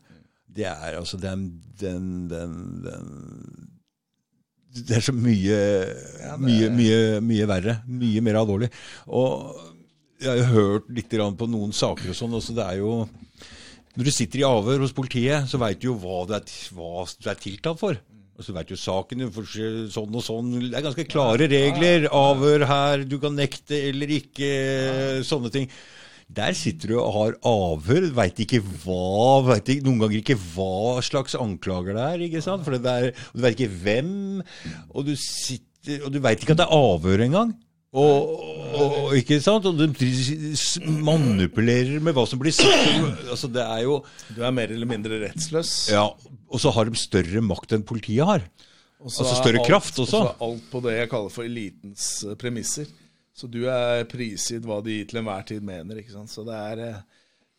Det 0.49 0.67
er 0.71 0.97
altså 0.97 1.21
den, 1.21 1.45
den, 1.81 2.09
den, 2.33 2.57
den 2.87 3.13
Det 4.73 4.99
er 4.99 5.05
så 5.05 5.13
mye, 5.15 5.61
mye, 6.41 6.71
mye, 6.73 7.21
mye 7.23 7.47
verre. 7.47 7.77
Mye 7.87 8.25
mer 8.25 8.41
alvorlig. 8.41 8.73
Og 9.07 9.53
jeg 10.19 10.31
har 10.33 10.41
jo 10.41 10.49
hørt 10.57 10.89
litt 10.97 11.13
på 11.13 11.47
noen 11.47 11.71
saker 11.77 12.11
og 12.11 12.17
sånn. 12.19 12.35
også 12.35 12.57
det 12.57 12.65
er 12.65 12.81
jo 12.81 13.05
når 13.95 14.09
du 14.09 14.11
sitter 14.15 14.43
i 14.43 14.49
avhør 14.49 14.83
hos 14.83 14.95
politiet, 14.97 15.47
så 15.51 15.61
veit 15.63 15.79
du 15.79 15.93
jo 15.93 15.99
hva 16.03 16.25
du 16.27 16.35
er, 16.35 16.53
hva 16.75 17.05
er 17.07 17.41
tiltalt 17.41 17.79
for. 17.79 17.99
Og 18.35 18.43
så 18.43 18.55
veit 18.57 18.71
du 18.73 18.75
saken, 18.79 19.29
sånn 19.95 20.17
og 20.19 20.25
sånn. 20.27 20.49
Det 20.65 20.75
er 20.75 20.83
ganske 20.83 21.07
klare 21.07 21.47
regler. 21.51 22.09
Avhør 22.11 22.65
her, 22.67 23.05
du 23.07 23.21
kan 23.23 23.37
nekte 23.39 23.79
eller 23.93 24.11
ikke, 24.17 24.49
sånne 25.27 25.53
ting. 25.55 25.69
Der 26.35 26.57
sitter 26.59 26.91
du 26.91 26.97
og 26.99 27.13
har 27.15 27.37
avhør, 27.47 28.09
veit 28.17 28.41
ikke 28.43 28.59
hva, 28.65 29.45
vet 29.53 29.71
ikke, 29.77 29.85
noen 29.87 30.01
ganger 30.03 30.19
ikke 30.19 30.39
hva 30.41 30.99
slags 31.05 31.37
anklager 31.39 31.95
det 31.95 32.09
er. 32.09 32.25
ikke 32.27 32.43
sant? 32.43 32.65
For 32.67 32.75
det 32.75 32.97
er, 32.97 33.11
og 33.31 33.39
du 33.39 33.45
veit 33.45 33.61
ikke 33.61 33.79
hvem, 33.85 34.17
og 34.91 35.07
du 35.07 35.15
sitter, 35.21 36.09
du 36.11 36.19
veit 36.25 36.43
ikke 36.43 36.57
at 36.57 36.65
det 36.65 36.67
er 36.67 36.75
avhør 36.75 37.27
engang. 37.29 37.55
Og, 37.95 38.41
og, 38.75 38.95
og, 39.05 39.11
ikke 39.15 39.37
sant? 39.39 39.67
og 39.71 39.79
de 39.79 39.87
manipulerer 41.05 42.01
med 42.03 42.17
hva 42.17 42.25
som 42.27 42.41
blir 42.43 42.55
sagt. 42.55 43.23
Altså, 43.31 43.47
det 43.55 43.63
er 43.63 43.85
jo 43.87 44.01
Du 44.35 44.43
er 44.43 44.55
mer 44.55 44.73
eller 44.75 44.89
mindre 44.91 45.21
rettsløs. 45.23 45.91
Ja, 45.95 46.09
Og 46.51 46.61
så 46.63 46.73
har 46.75 46.89
de 46.91 46.99
større 46.99 47.43
makt 47.45 47.75
enn 47.77 47.87
politiet 47.87 48.27
har. 48.27 48.45
Altså 49.05 49.27
større 49.37 49.61
alt- 49.61 49.69
kraft 49.69 49.99
også. 50.01 50.21
Og 50.21 50.27
så 50.27 50.35
er 50.35 50.45
alt 50.49 50.69
på 50.73 50.81
det 50.85 50.95
jeg 50.99 51.11
kaller 51.13 51.33
for 51.33 51.45
elitens 51.47 52.07
eh, 52.25 52.35
premisser. 52.41 52.87
Så 53.35 53.49
du 53.51 53.65
er 53.69 54.05
prisgitt 54.09 54.65
hva 54.65 54.79
de 54.85 55.01
til 55.05 55.19
enhver 55.21 55.45
tid 55.47 55.63
mener. 55.67 55.99
ikke 56.01 56.15
sant? 56.15 56.31
Så 56.31 56.45
det 56.47 56.55
er, 56.55 56.83
eh, 56.89 57.14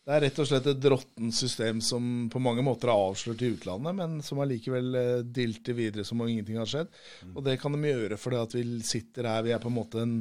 Det 0.05 0.13
er 0.13 0.21
rett 0.21 0.37
og 0.37 0.45
slett 0.45 0.67
et 0.69 0.85
råttent 0.93 1.33
system 1.33 1.79
som 1.81 2.27
på 2.29 2.37
mange 2.43 2.61
måter 2.61 2.91
er 2.91 3.05
avslørt 3.07 3.39
i 3.41 3.47
utlandet, 3.55 3.95
men 3.97 4.19
som 4.21 4.37
allikevel 4.43 4.97
eh, 4.99 5.23
dilter 5.25 5.73
videre 5.73 6.05
som 6.05 6.21
om 6.21 6.29
ingenting 6.29 6.59
har 6.61 6.69
skjedd. 6.69 6.91
Og 7.31 7.41
det 7.47 7.55
kan 7.61 7.73
de 7.73 7.89
gjøre 7.89 8.19
fordi 8.21 8.37
at 8.37 8.53
vi 8.53 8.65
sitter 8.85 9.25
her, 9.31 9.41
vi 9.47 9.55
er 9.55 9.63
på 9.63 9.71
en 9.71 9.77
måte 9.79 10.03
en, 10.03 10.13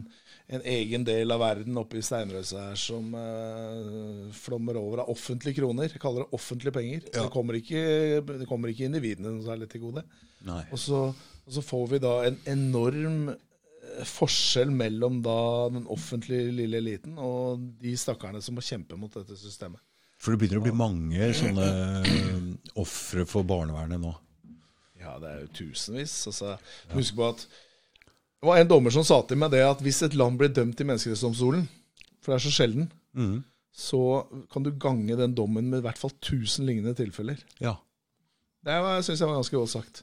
en 0.57 0.65
egen 0.73 1.05
del 1.05 1.37
av 1.37 1.45
verden 1.45 1.77
oppe 1.77 2.01
i 2.01 2.07
steinrøysa 2.07 2.71
her 2.71 2.81
som 2.81 3.13
eh, 3.21 4.33
flommer 4.41 4.81
over 4.81 5.05
av 5.05 5.13
offentlige 5.13 5.61
kroner. 5.61 5.93
Jeg 5.93 6.01
kaller 6.01 6.25
det 6.25 6.41
offentlige 6.41 6.77
penger. 6.79 7.05
Ja. 7.11 7.19
Det, 7.19 7.29
kommer 7.37 7.61
ikke, 7.61 7.85
det 8.33 8.49
kommer 8.49 8.73
ikke 8.73 8.89
individene 8.89 9.37
noe 9.37 9.45
særlig 9.45 9.69
til 9.75 9.85
gode. 9.85 10.07
Og 10.73 10.81
så, 10.81 11.07
og 11.45 11.59
så 11.59 11.65
får 11.65 11.91
vi 11.93 12.01
da 12.07 12.15
en 12.31 12.41
enorm 12.57 13.35
forskjell 14.09 14.73
mellom 14.75 15.21
da 15.25 15.39
den 15.73 15.89
offentlige 15.91 16.53
lille 16.55 16.81
eliten 16.81 17.19
og 17.21 17.63
de 17.83 17.95
stakkarene 17.99 18.43
som 18.45 18.57
må 18.59 18.65
kjempe 18.65 18.99
mot 18.99 19.13
dette 19.15 19.37
systemet. 19.39 19.83
For 20.21 20.33
det 20.33 20.41
begynner 20.41 20.63
å 20.63 20.65
bli 20.65 20.75
mange 20.77 21.31
sånne 21.37 21.69
øh, 22.09 22.51
ofre 22.81 23.27
for 23.29 23.47
barnevernet 23.47 24.01
nå. 24.01 24.15
Ja, 25.01 25.19
det 25.21 25.31
er 25.31 25.41
jo 25.43 25.51
tusenvis. 25.61 26.15
Altså, 26.31 26.55
Husk 26.95 27.17
på 27.19 27.27
at 27.29 27.43
det 27.45 28.49
var 28.49 28.61
en 28.61 28.69
dommer 28.69 28.93
som 28.93 29.05
sa 29.07 29.19
til 29.25 29.41
meg 29.41 29.53
det 29.55 29.63
at 29.65 29.83
hvis 29.85 30.03
et 30.05 30.17
land 30.17 30.37
blir 30.41 30.53
dømt 30.53 30.81
i 30.81 30.85
Menneskerettighetsdomstolen, 30.85 31.67
for 32.21 32.33
det 32.33 32.39
er 32.39 32.45
så 32.45 32.53
sjelden, 32.53 32.89
mm. 33.17 33.39
så 33.73 34.01
kan 34.53 34.65
du 34.65 34.73
gange 34.81 35.17
den 35.17 35.37
dommen 35.37 35.71
med 35.73 35.81
i 35.81 35.87
hvert 35.87 36.01
fall 36.01 36.13
1000 36.13 36.69
lignende 36.69 36.93
tilfeller. 36.99 37.41
Ja. 37.65 37.79
Det 38.65 38.77
syns 39.05 39.21
jeg 39.21 39.29
var 39.29 39.39
ganske 39.41 39.57
godt 39.57 39.73
sagt. 39.73 40.03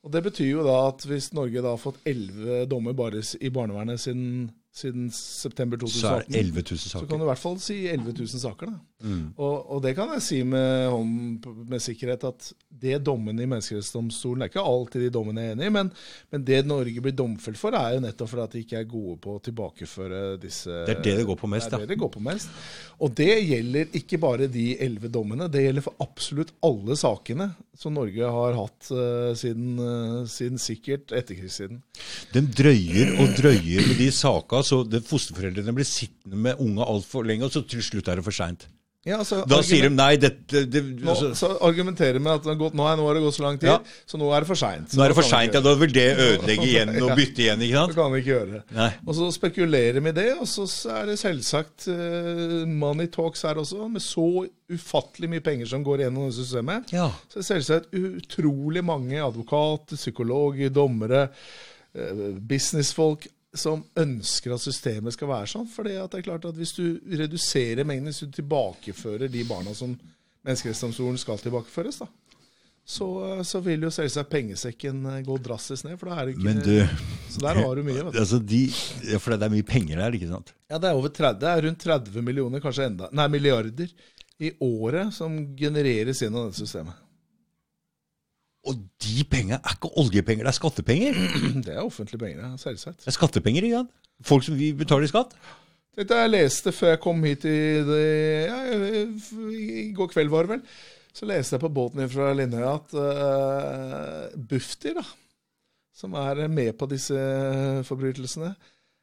Og 0.00 0.12
Det 0.12 0.22
betyr 0.24 0.48
jo 0.54 0.64
da 0.64 0.78
at 0.88 1.04
hvis 1.04 1.32
Norge 1.36 1.60
da 1.60 1.74
har 1.74 1.80
fått 1.80 2.00
elleve 2.08 2.64
dommer 2.70 2.96
bare 2.96 3.20
i 3.20 3.50
barnevernet 3.52 4.00
siden, 4.00 4.48
siden 4.72 5.10
september 5.12 5.76
Så 5.82 6.06
er 6.08 6.22
2018, 6.24 6.32
det 6.32 6.40
11 6.40 6.62
000 6.70 6.78
så 6.78 7.00
kan 7.04 7.18
du 7.18 7.24
i 7.24 7.28
hvert 7.28 7.42
fall 7.42 7.58
si 7.60 7.76
11 7.90 8.14
000 8.16 8.40
saker. 8.40 8.70
da. 8.70 8.78
Mm. 9.04 9.26
Og, 9.36 9.70
og 9.74 9.82
det 9.84 9.92
kan 9.98 10.12
jeg 10.14 10.22
si 10.24 10.38
med, 10.46 10.88
hånd 10.88 11.46
med 11.68 11.82
sikkerhet 11.84 12.24
at 12.30 12.48
det 12.80 13.02
dommene 13.04 13.44
i 13.44 13.48
Menneskerettighetsdomstolen 13.50 14.46
er 14.46 14.52
ikke 14.52 14.64
alltid 14.64 15.04
de 15.04 15.12
dommene 15.12 15.44
jeg 15.44 15.52
er 15.52 15.58
enig 15.58 15.68
i, 15.68 15.74
men, 15.74 15.92
men 16.32 16.44
det 16.48 16.62
Norge 16.70 17.04
blir 17.04 17.16
domfelt 17.18 17.60
for, 17.60 17.76
er 17.76 17.98
jo 17.98 18.04
nettopp 18.06 18.32
fordi 18.32 18.46
at 18.46 18.56
de 18.56 18.64
ikke 18.64 18.80
er 18.80 18.88
gode 18.88 19.18
på 19.20 19.36
å 19.36 19.42
tilbakeføre 19.50 20.22
disse 20.40 20.84
Det 20.88 20.96
er 20.96 21.04
det 21.10 21.16
det 21.20 21.28
går 21.28 21.40
på 21.42 21.50
mest, 21.50 21.68
Det 21.68 21.76
er 21.76 21.84
det 21.84 21.92
det 21.92 22.00
går 22.00 22.14
på 22.16 22.24
mest. 22.24 22.60
Og 23.04 23.12
det 23.20 23.32
gjelder 23.36 24.00
ikke 24.00 24.20
bare 24.22 24.48
de 24.48 24.70
elleve 24.80 25.12
dommene, 25.12 25.50
det 25.52 25.66
gjelder 25.66 25.90
for 25.90 26.06
absolutt 26.08 26.54
alle 26.64 26.96
sakene 26.96 27.50
som 27.80 27.96
Norge 27.96 28.32
har 28.36 28.58
hatt 28.58 28.90
uh, 28.92 29.30
siden, 29.38 29.78
uh, 29.80 30.26
siden 30.28 30.60
sikkert 30.60 31.14
etterkrigstiden. 31.16 31.80
De 32.34 32.42
drøyer 32.44 33.14
og 33.22 33.32
drøyer 33.38 33.86
med 33.88 33.96
de 34.00 34.10
saka, 34.12 34.60
så 34.66 34.82
fosterforeldrene 34.84 35.74
blir 35.76 35.88
sittende 35.88 36.40
med 36.48 36.60
unga 36.60 36.84
altfor 36.84 37.24
lenge, 37.26 37.48
og 37.48 37.54
så 37.54 37.64
til 37.64 37.84
slutt 37.84 38.10
er 38.10 38.20
det 38.20 38.26
for 38.26 38.36
seint. 38.36 38.68
Ja, 39.08 39.16
altså, 39.22 39.38
Da 39.48 39.62
sier 39.64 39.86
de 39.86 39.94
nei, 39.96 40.10
dette 40.20 40.60
det, 40.68 40.80
nå, 41.00 41.08
altså, 41.14 41.30
så 41.32 41.48
argumenterer 41.64 42.20
med 42.20 42.34
at 42.34 42.42
det 42.44 42.50
har 42.52 42.58
gått, 42.60 42.74
nå, 42.76 42.84
nå 42.98 43.06
har 43.06 43.16
det 43.16 43.22
gått 43.24 43.36
så 43.38 43.44
lang 43.46 43.56
tid, 43.56 43.70
Ja. 43.70 43.78
så 44.04 44.18
nå 44.20 44.26
er 44.36 44.44
det 44.44 44.48
for 44.50 44.60
seint. 44.60 44.92
Nå 44.92 45.04
er 45.06 45.08
det 45.08 45.16
for 45.16 45.24
seint, 45.24 45.54
ja. 45.56 45.62
Da 45.64 45.72
vil 45.80 45.94
det 45.94 46.04
ødelegge 46.20 46.66
igjen 46.68 46.92
og 47.06 47.14
bytte 47.16 47.40
igjen, 47.46 47.62
ikke 47.64 47.72
Det 47.72 47.80
sant? 47.80 47.96
kan 47.96 48.12
vi 48.12 48.20
ikke 48.20 48.34
gjøre. 48.34 48.60
Nei. 48.76 48.90
Og 49.06 49.16
så 49.16 49.30
spekulerer 49.38 50.04
vi 50.04 50.12
i 50.12 50.16
det, 50.20 50.26
og 50.36 50.44
så 50.52 50.66
er 50.98 51.08
det 51.08 51.16
selvsagt 51.22 51.88
uh, 51.88 52.68
money 52.68 53.08
talks 53.08 53.46
her 53.48 53.62
også. 53.64 53.88
Med 53.88 54.04
så 54.04 54.26
ufattelig 54.70 55.32
mye 55.32 55.46
penger 55.48 55.72
som 55.72 55.82
går 55.88 56.04
gjennom 56.04 56.28
systemet, 56.36 56.92
Ja. 56.92 57.08
så 57.32 57.40
er 57.40 57.40
det 57.40 57.48
selvsagt 57.48 57.96
utrolig 57.96 58.84
mange 58.84 59.16
advokater, 59.24 59.96
psykologer, 59.96 60.68
dommere, 60.76 61.30
uh, 61.96 62.26
businessfolk 62.52 63.30
som 63.56 63.82
ønsker 63.98 64.54
at 64.54 64.62
systemet 64.62 65.16
skal 65.16 65.30
være 65.30 65.50
sånn. 65.50 65.68
For 65.70 65.86
det 65.86 65.96
er 65.98 66.22
klart 66.26 66.44
at 66.46 66.56
hvis 66.58 66.72
du 66.76 66.84
reduserer 67.18 67.86
mengden, 67.86 68.12
hvis 68.12 68.22
du 68.22 68.40
tilbakefører 68.40 69.30
de 69.32 69.44
barna 69.48 69.74
som 69.76 69.96
Menneskerettighetsdomstolen 70.40 71.18
skal 71.20 71.36
tilbakeføres, 71.42 71.98
da, 72.00 72.06
så, 72.90 73.06
så 73.44 73.60
vil 73.60 73.82
jo 73.84 73.90
selvsagt 73.92 74.30
pengesekken 74.32 75.02
eh, 75.10 75.18
gå 75.26 75.36
drastisk 75.44 75.84
ned. 75.84 75.98
For 76.00 76.08
da 76.08 76.16
er 76.16 76.30
det 76.30 76.32
ikke 76.36 76.46
Men 76.46 76.62
du 76.64 76.78
Så 77.34 77.42
der 77.44 77.60
har 77.60 77.76
du 77.76 77.82
mye. 77.84 78.06
vet 78.06 78.14
du. 78.14 78.20
altså 78.22 78.38
de, 78.40 78.62
ja, 79.10 79.20
For 79.20 79.36
det 79.36 79.46
er 79.46 79.52
mye 79.52 79.66
penger 79.68 80.00
der, 80.00 80.16
ikke 80.16 80.30
sant? 80.30 80.54
Ja, 80.70 80.78
det 80.80 80.88
er 80.88 80.96
over 80.96 81.12
30, 81.12 81.38
det 81.42 81.50
er 81.50 81.62
rundt 81.68 81.84
30 81.84 82.24
millioner, 82.24 82.64
kanskje 82.64 82.88
enda, 82.88 83.10
nei, 83.12 83.28
milliarder 83.36 83.92
i 84.40 84.54
året 84.64 85.12
som 85.12 85.36
genereres 85.58 86.22
gjennom 86.24 86.48
dette 86.48 86.62
systemet. 86.62 86.96
Og 88.68 88.76
de 89.00 89.24
pengene 89.24 89.56
er 89.56 89.76
ikke 89.76 89.90
oljepenger, 90.02 90.44
det 90.44 90.52
er 90.52 90.58
skattepenger. 90.58 91.18
Det 91.64 91.72
er 91.72 91.80
offentlige 91.80 92.20
penger, 92.20 92.42
ja, 92.44 92.56
selvsagt. 92.60 93.00
Det 93.04 93.08
er 93.08 93.16
skattepenger, 93.16 93.66
ikke? 93.70 93.84
Folk 94.26 94.44
som 94.44 94.58
vi 94.58 94.72
betaler 94.76 95.08
i 95.08 95.12
skatt. 95.12 95.32
Dette 95.96 96.16
jeg 96.16 96.30
leste 96.30 96.72
før 96.72 96.92
jeg 96.92 97.00
kom 97.02 97.24
hit 97.24 97.46
i, 97.48 97.60
det, 97.84 98.02
ja, 98.46 98.58
i 99.56 99.86
går 99.96 100.10
kveld, 100.12 100.30
var 100.32 100.46
det 100.46 100.58
vel. 100.58 100.66
Så 101.16 101.26
leste 101.26 101.56
jeg 101.56 101.64
på 101.64 101.72
båten 101.74 102.04
fra 102.12 102.30
Lindøya 102.36 102.74
at 102.76 102.92
uh, 102.94 104.42
Bufdir, 104.50 105.00
da, 105.00 105.06
som 105.96 106.14
er 106.20 106.44
med 106.52 106.76
på 106.78 106.86
disse 106.92 107.16
forbrytelsene 107.88 108.52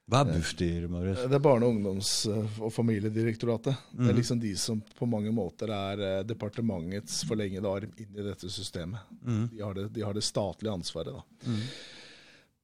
Hva 0.08 0.22
er 0.24 0.30
Bufdir, 0.38 0.86
Marius? 0.88 1.20
Det 1.28 1.36
er 1.36 1.44
Barne-, 1.44 1.68
ungdoms- 1.68 2.30
og 2.64 2.72
familiedirektoratet. 2.72 3.76
Det 3.92 4.08
er 4.14 4.16
liksom 4.16 4.40
de 4.40 4.54
som 4.56 4.80
på 4.96 5.08
mange 5.10 5.34
måter 5.36 5.74
er 5.76 6.00
eh, 6.00 6.24
departementets 6.24 7.26
forlengede 7.28 7.68
arm 7.68 7.92
inn 8.00 8.16
i 8.16 8.24
dette 8.24 8.48
systemet. 8.48 9.04
De, 9.52 9.60
har 9.60 9.76
det, 9.76 9.90
de 9.98 10.06
har 10.08 10.16
det 10.16 10.24
statlige 10.24 10.72
ansvaret. 10.72 11.12
da. 11.12 11.52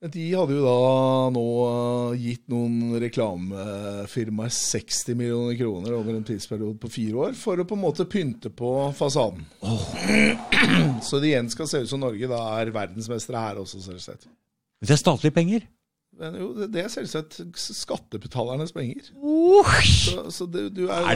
Men 0.03 0.11
De 0.15 0.23
hadde 0.35 0.55
jo 0.55 0.63
da 0.63 0.77
nå 1.35 1.43
eh, 1.65 2.15
gitt 2.23 2.47
noen 2.51 2.95
reklamefirmaer 3.03 4.55
60 4.55 5.15
millioner 5.19 5.59
kroner 5.59 5.99
over 5.99 6.15
en 6.15 6.25
tidsperiode 6.27 6.79
på 6.79 6.93
fire 6.95 7.27
år 7.27 7.37
for 7.39 7.59
å 7.59 7.67
på 7.67 7.75
en 7.75 7.83
måte 7.83 8.07
pynte 8.07 8.51
på 8.55 8.71
fasaden. 8.95 9.43
Så 11.03 11.19
det 11.19 11.33
igjen 11.33 11.51
skal 11.51 11.67
se 11.67 11.83
ut 11.83 11.91
som 11.91 11.99
Norge 12.07 12.31
da 12.31 12.39
er 12.61 12.71
verdensmestere 12.75 13.43
her 13.49 13.59
også, 13.67 13.83
selvsagt. 13.83 14.27
Det 14.83 14.95
er 14.95 14.99
statlige 14.99 15.35
penger. 15.35 15.67
Men 16.19 16.35
jo, 16.37 16.47
det- 16.57 16.67
det 16.75 16.83
er 16.83 16.91
selvsagt 16.93 17.39
skattebetalernes 17.57 18.71
penger. 18.75 19.07
Så, 19.83 20.25
så 20.31 20.45
det, 20.51 20.67
du 20.75 20.83
er, 20.87 21.07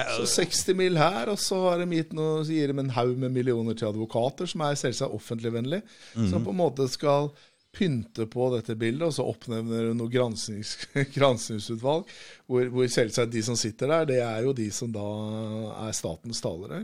Er 0.00 0.16
det 0.18 0.28
så 0.28 0.44
60 0.46 0.74
mill. 0.78 0.96
her, 0.96 1.28
og 1.32 1.38
så 1.38 1.58
har 1.68 1.78
de 1.82 1.86
gitt 1.98 2.12
noe, 2.16 2.40
så 2.44 2.54
gir 2.56 2.72
de 2.72 2.78
en 2.80 2.90
haug 2.96 3.16
med 3.20 3.30
millioner 3.34 3.74
til 3.76 3.90
advokater, 3.90 4.48
som 4.50 4.60
er 4.66 4.74
selvsagt 4.80 5.12
offentligvennlig, 5.14 5.82
som 6.30 6.44
på 6.44 6.50
en 6.54 6.60
måte 6.62 6.88
skal 6.90 7.30
pynte 7.72 8.24
på 8.26 8.48
dette 8.56 8.74
bildet, 8.74 9.02
og 9.06 9.12
så 9.14 9.22
oppnevner 9.30 9.90
du 9.90 9.94
noe 9.94 10.10
gransknings, 10.10 10.72
granskningsutvalg, 11.16 12.08
hvor, 12.50 12.64
hvor 12.74 12.88
selvsagt 12.90 13.30
de 13.30 13.42
som 13.46 13.54
sitter 13.60 13.86
der, 13.92 14.08
det 14.10 14.18
er 14.24 14.40
jo 14.42 14.52
de 14.56 14.70
som 14.74 14.90
da 14.90 15.04
er 15.86 15.92
statens 15.94 16.40
talerør. 16.42 16.82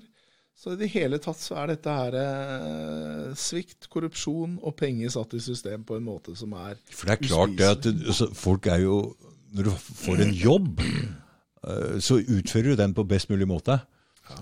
Så 0.57 0.73
i 0.73 0.79
det 0.81 0.89
hele 0.95 1.19
tatt 1.21 1.37
så 1.37 1.59
er 1.61 1.75
dette 1.75 1.93
her 1.93 2.15
eh, 2.17 3.35
svikt, 3.37 3.91
korrupsjon 3.93 4.55
og 4.65 4.73
penger 4.79 5.13
satt 5.13 5.35
i 5.37 5.41
system 5.45 5.83
på 5.85 5.99
en 5.99 6.07
måte 6.07 6.33
som 6.39 6.55
er 6.57 6.79
For 6.91 7.11
det 7.11 7.19
er 7.19 7.27
klart 7.29 7.57
det 7.59 7.69
at 7.75 7.83
det- 7.85 8.31
folk 8.35 8.67
er 8.73 8.81
jo 8.87 9.17
Når 9.53 9.69
du 9.69 9.71
får 9.77 10.23
en 10.25 10.33
jobb, 10.35 10.81
eh, 10.81 11.99
så 12.01 12.19
utfører 12.25 12.73
du 12.73 12.77
den 12.77 12.95
på 12.97 13.05
best 13.09 13.29
mulig 13.31 13.47
måte. 13.49 13.79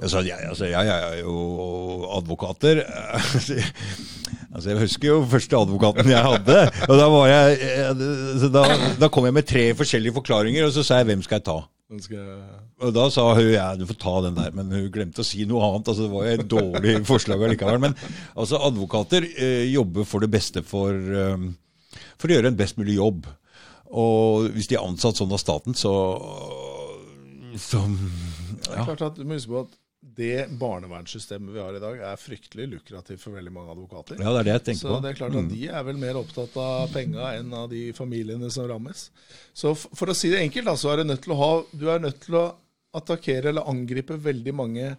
Altså, 0.01 0.23
jeg, 0.25 0.39
altså, 0.49 0.65
jeg 0.65 0.89
er 0.89 1.19
jo 1.21 2.09
advokater. 2.17 2.83
Altså, 4.55 4.71
jeg 4.71 4.79
husker 4.79 5.09
jo 5.09 5.25
første 5.27 5.57
advokaten 5.59 6.11
jeg 6.13 6.23
hadde. 6.23 6.59
og 6.89 6.99
Da, 6.99 7.07
var 7.11 7.27
jeg, 7.27 7.57
eh, 7.75 8.45
da, 8.55 8.61
da 9.03 9.09
kom 9.11 9.25
jeg 9.27 9.35
med 9.35 9.47
tre 9.51 9.65
forskjellige 9.75 10.15
forklaringer, 10.15 10.69
og 10.69 10.71
så 10.73 10.85
sa 10.87 11.01
jeg 11.01 11.07
'hvem 11.09 11.23
skal 11.27 11.41
jeg 11.41 11.47
ta'? 11.49 11.65
Skal 12.01 12.29
Og 12.81 12.95
da 12.97 13.05
sa 13.13 13.27
hun 13.37 13.51
ja, 13.53 13.67
du 13.77 13.85
får 13.87 13.99
ta 14.01 14.15
den 14.25 14.39
der, 14.39 14.55
men 14.57 14.73
hun 14.73 14.87
glemte 14.93 15.21
å 15.21 15.27
si 15.27 15.45
noe 15.47 15.67
annet. 15.69 15.91
altså 15.93 16.07
Det 16.07 16.13
var 16.15 16.25
jo 16.27 16.33
et 16.39 16.49
dårlig 16.51 16.95
forslag 17.13 17.45
allikevel. 17.45 17.81
Men 17.83 17.97
altså, 18.35 18.59
advokater 18.65 19.27
eh, 19.31 19.69
jobber 19.69 20.09
for 20.09 20.25
det 20.25 20.31
beste 20.33 20.65
for, 20.67 20.97
eh, 20.97 22.01
for 22.17 22.31
å 22.31 22.39
gjøre 22.39 22.53
en 22.53 22.59
best 22.59 22.81
mulig 22.81 22.97
jobb. 22.97 23.29
Og 23.95 24.49
hvis 24.57 24.71
de 24.71 24.79
er 24.79 24.87
ansatt 24.87 25.21
sånn 25.21 25.35
av 25.37 25.43
staten, 25.43 25.77
så, 25.79 25.93
så 27.61 27.85
Det 27.85 28.73
er 28.73 28.89
klart 28.89 29.05
at 29.13 29.21
Du 29.21 29.27
må 29.29 29.37
huske 29.37 29.53
på 29.53 29.67
at 29.67 29.77
det 30.17 30.49
barnevernssystemet 30.61 31.55
vi 31.55 31.61
har 31.63 31.75
i 31.75 31.81
dag, 31.83 32.01
er 32.13 32.21
fryktelig 32.21 32.67
lukrativt 32.71 33.23
for 33.23 33.35
veldig 33.39 33.53
mange 33.55 33.73
advokater. 33.73 34.19
Ja, 34.21 34.35
det 34.35 34.43
er 34.43 34.49
det 34.49 34.53
jeg 34.55 34.65
tenker 34.69 34.89
på. 34.89 34.93
Så 34.95 35.03
det 35.05 35.11
er 35.11 35.19
klart 35.21 35.39
at 35.41 35.49
de 35.55 35.63
er 35.69 35.87
vel 35.89 35.97
mer 36.03 36.19
opptatt 36.21 36.59
av 36.61 36.93
penga 36.93 37.31
enn 37.39 37.55
av 37.57 37.71
de 37.73 37.87
familiene 37.97 38.51
som 38.53 38.69
rammes. 38.69 39.07
Så 39.57 39.73
for 39.75 40.13
å 40.13 40.17
si 40.19 40.31
det 40.31 40.43
enkelt, 40.45 40.69
da, 40.69 40.77
så 40.77 40.93
er 40.93 41.01
du 41.03 41.09
nødt 41.09 41.25
til 41.25 41.33
å 41.35 41.41
ha 41.41 41.51
Du 41.73 41.89
er 41.91 42.05
nødt 42.05 42.21
til 42.27 42.37
å 42.39 42.45
attakkere 42.95 43.51
eller 43.51 43.67
angripe 43.71 44.15
veldig 44.23 44.55
mange 44.55 44.93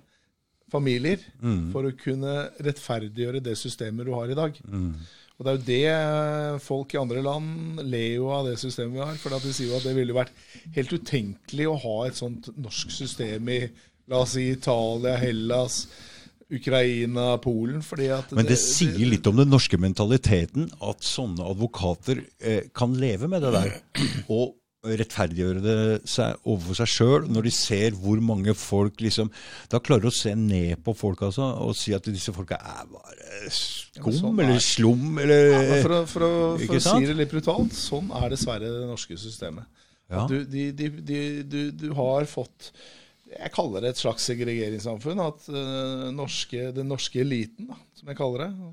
familier 0.73 1.19
Mm. 1.41 1.71
for 1.71 1.85
å 1.85 1.93
kunne 1.95 2.49
rettferdiggjøre 2.59 3.43
det 3.43 3.53
systemet 3.55 4.05
du 4.05 4.11
har 4.17 4.31
i 4.31 4.35
dag. 4.35 4.57
Mm. 4.67 4.95
Og 5.37 5.45
det 5.45 5.51
er 5.51 5.57
jo 5.57 6.55
det 6.55 6.61
folk 6.63 6.93
i 6.95 6.97
andre 6.99 7.21
land 7.21 7.81
ler 7.83 8.15
jo 8.15 8.29
av 8.31 8.45
det 8.47 8.57
systemet 8.57 8.93
vi 8.95 9.03
har. 9.03 9.15
For 9.19 9.29
de 9.29 9.51
sier 9.53 9.69
jo 9.69 9.77
at 9.77 9.83
det 9.83 9.95
ville 9.95 10.15
vært 10.15 10.31
helt 10.75 10.93
utenkelig 10.95 11.67
å 11.67 11.79
ha 11.83 11.95
et 12.07 12.15
sånt 12.15 12.49
norsk 12.57 12.91
system 12.91 13.49
i 13.51 13.59
la 14.11 14.19
oss 14.23 14.35
si 14.37 14.49
Italia, 14.53 15.15
Hellas, 15.21 15.85
Ukraina, 16.53 17.37
Polen. 17.41 17.81
fordi 17.81 18.11
at 18.13 18.31
Men 18.37 18.45
det 18.45 18.59
sier 18.61 19.07
litt 19.09 19.25
om 19.27 19.39
den 19.39 19.49
norske 19.49 19.79
mentaliteten 19.81 20.67
at 20.85 21.01
sånne 21.05 21.41
advokater 21.55 22.21
eh, 22.39 22.67
kan 22.75 22.93
leve 23.01 23.27
med 23.31 23.41
det 23.41 23.53
der. 23.55 23.73
Og 24.29 24.53
rettferdiggjøre 24.85 25.61
det 25.63 25.77
seg 26.05 26.35
overfor 26.45 26.77
seg 26.77 26.89
sjøl, 26.91 27.23
når 27.33 27.47
de 27.47 27.51
ser 27.57 27.95
hvor 27.97 28.19
mange 28.21 28.53
folk 28.53 28.99
liksom 29.01 29.31
Da 29.71 29.79
klarer 29.81 30.03
de 30.05 30.11
å 30.11 30.13
se 30.13 30.35
ned 30.37 30.83
på 30.85 30.93
folk 30.93 31.23
altså, 31.25 31.47
og 31.65 31.71
si 31.73 31.95
at 31.97 32.05
disse 32.13 32.29
folka 32.35 32.59
er 32.61 32.83
bare 32.91 33.49
skum 33.49 34.13
sånn 34.13 34.37
er- 34.37 34.45
eller 34.51 34.61
slum 34.61 35.17
eller 35.23 35.49
Ja, 35.55 35.79
for 35.81 35.95
å, 35.95 35.99
for 36.05 36.27
å, 36.27 36.29
for 36.61 36.77
å 36.77 36.83
si 36.85 37.09
det 37.09 37.17
litt 37.17 37.33
brutalt, 37.33 37.73
sånn 37.73 38.13
er 38.21 38.29
dessverre 38.35 38.69
det 38.69 38.85
norske 38.85 39.17
systemet. 39.17 39.65
Ja. 40.05 40.27
Du, 40.29 40.37
de, 40.45 40.67
de, 40.77 40.91
de, 41.01 41.19
du, 41.49 41.59
du 41.73 41.87
har 41.97 42.29
fått 42.29 42.69
Jeg 43.35 43.51
kaller 43.55 43.83
det 43.83 43.93
et 43.93 44.01
slags 44.01 44.25
segregeringssamfunn. 44.29 45.21
At 45.23 45.49
uh, 45.51 46.07
norske, 46.15 46.69
den 46.75 46.89
norske 46.91 47.21
eliten, 47.23 47.69
da, 47.71 47.79
som 47.97 48.11
jeg 48.11 48.19
kaller 48.19 48.45
det, 48.45 48.71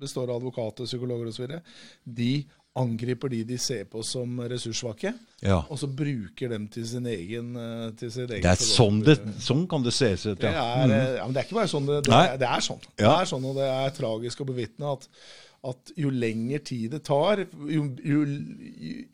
består 0.00 0.30
av 0.30 0.40
advokater, 0.40 0.88
psykologer 0.88 1.32
osv., 1.32 1.58
de 2.04 2.44
angriper 2.76 3.32
de 3.32 3.38
de 3.48 3.56
ser 3.60 3.86
på 3.88 4.02
som 4.04 4.40
ressurssvake, 4.50 5.12
ja. 5.40 5.62
og 5.62 5.78
så 5.80 5.88
bruker 5.88 6.50
dem 6.52 6.66
til 6.72 6.84
sin 6.88 7.06
egen 7.08 7.54
eh, 7.56 7.86
til 7.96 8.12
sin 8.12 8.28
egen 8.28 8.44
Det 8.44 8.52
er 8.52 8.60
sånn, 8.60 9.00
det, 9.06 9.16
sånn 9.42 9.64
kan 9.70 9.84
det 9.84 9.94
ses 9.96 10.26
ut, 10.26 10.36
Det 10.42 10.50
er, 10.50 10.84
mm. 10.84 10.92
ja, 10.92 11.24
men 11.24 11.32
det 11.32 11.40
er 11.40 11.48
ikke 11.48 11.60
bare 11.62 11.72
sånn. 11.72 11.88
Det, 11.88 12.02
det, 12.08 12.20
er, 12.20 12.36
det 12.42 12.50
er 12.50 12.66
sånn. 12.66 12.84
Det 12.92 13.08
er 13.08 13.30
sånn, 13.32 13.48
Og 13.48 13.56
det 13.56 13.70
er 13.72 13.96
tragisk 13.96 14.44
å 14.44 14.48
bevitne 14.50 14.92
at, 14.92 15.08
at 15.66 15.92
jo 15.98 16.10
lenger 16.12 16.62
tid 16.68 16.92
det 16.94 17.02
tar, 17.08 17.42
jo, 17.72 17.82
jo, 18.06 18.22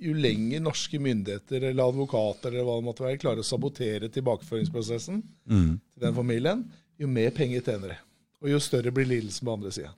jo 0.02 0.14
lenger 0.18 0.62
norske 0.64 1.00
myndigheter 1.02 1.68
eller 1.70 1.88
advokater 1.90 2.52
eller 2.52 2.66
hva 2.68 2.78
det 2.80 2.86
måtte 2.90 3.06
være, 3.06 3.20
klarer 3.22 3.42
å 3.44 3.48
sabotere 3.48 4.10
tilbakeføringsprosessen 4.12 5.22
Mm. 5.48 5.76
til 5.94 6.06
den 6.06 6.14
familien, 6.16 6.64
jo 7.00 7.08
mer 7.10 7.30
penger 7.34 7.64
tjener 7.66 7.94
de. 7.94 7.98
Og 8.42 8.50
jo 8.52 8.58
større 8.62 8.92
blir 8.94 9.06
lidelsen 9.08 9.46
på 9.46 9.54
andre 9.54 9.70
sida. 9.74 9.92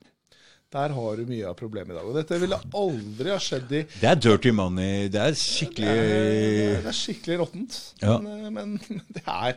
Der 0.75 0.91
har 0.91 1.15
du 1.17 1.25
mye 1.29 1.45
av 1.47 1.55
problemet 1.55 1.93
i 1.93 1.97
dag. 1.97 2.05
Og 2.09 2.15
dette 2.17 2.37
ville 2.41 2.57
aldri 2.75 3.29
ha 3.31 3.37
skjedd 3.39 3.69
i 3.71 3.83
Det 4.01 4.07
er 4.09 4.15
dirty 4.19 4.51
money. 4.51 5.07
Det 5.13 5.21
er 5.21 5.35
skikkelig 5.37 5.91
det 5.93 6.15
er, 6.15 6.79
det 6.83 6.89
er 6.91 6.97
skikkelig 6.97 7.37
råttent. 7.43 7.77
Ja. 8.01 8.17
Men, 8.19 8.41
eh, 8.43 8.49
men 8.51 8.73
det, 9.15 9.23
er, 9.23 9.55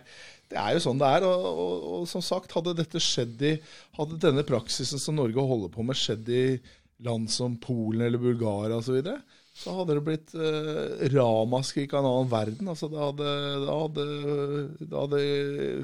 det 0.52 0.60
er 0.60 0.76
jo 0.76 0.82
sånn 0.84 1.00
det 1.00 1.08
er. 1.16 1.26
Og, 1.26 1.48
og, 1.48 1.86
og 1.96 2.04
som 2.12 2.22
sagt, 2.22 2.52
hadde 2.54 2.76
dette 2.78 3.02
skjedd 3.02 3.42
i 3.48 3.54
Hadde 3.98 4.20
denne 4.22 4.44
praksisen 4.46 5.00
som 5.02 5.16
Norge 5.18 5.42
holder 5.42 5.72
på 5.74 5.82
med, 5.82 5.98
skjedd 5.98 6.28
i 6.30 6.44
land 7.04 7.30
som 7.30 7.58
Polen 7.60 8.06
eller 8.06 8.18
Bulgaria 8.18 8.76
osv., 8.76 8.86
så, 8.90 8.96
videre, 8.98 9.20
så 9.58 9.74
hadde 9.74 9.96
det 9.96 10.04
blitt 10.06 10.34
eh, 10.38 11.08
ramaskrik 11.12 11.92
av 11.94 12.04
en 12.04 12.08
annen 12.12 12.30
verden. 12.30 12.70
Altså, 12.70 12.86
da, 12.92 13.08
hadde, 13.08 13.30
da, 13.64 13.76
hadde, 13.82 14.04
da 14.86 15.04
hadde 15.04 15.22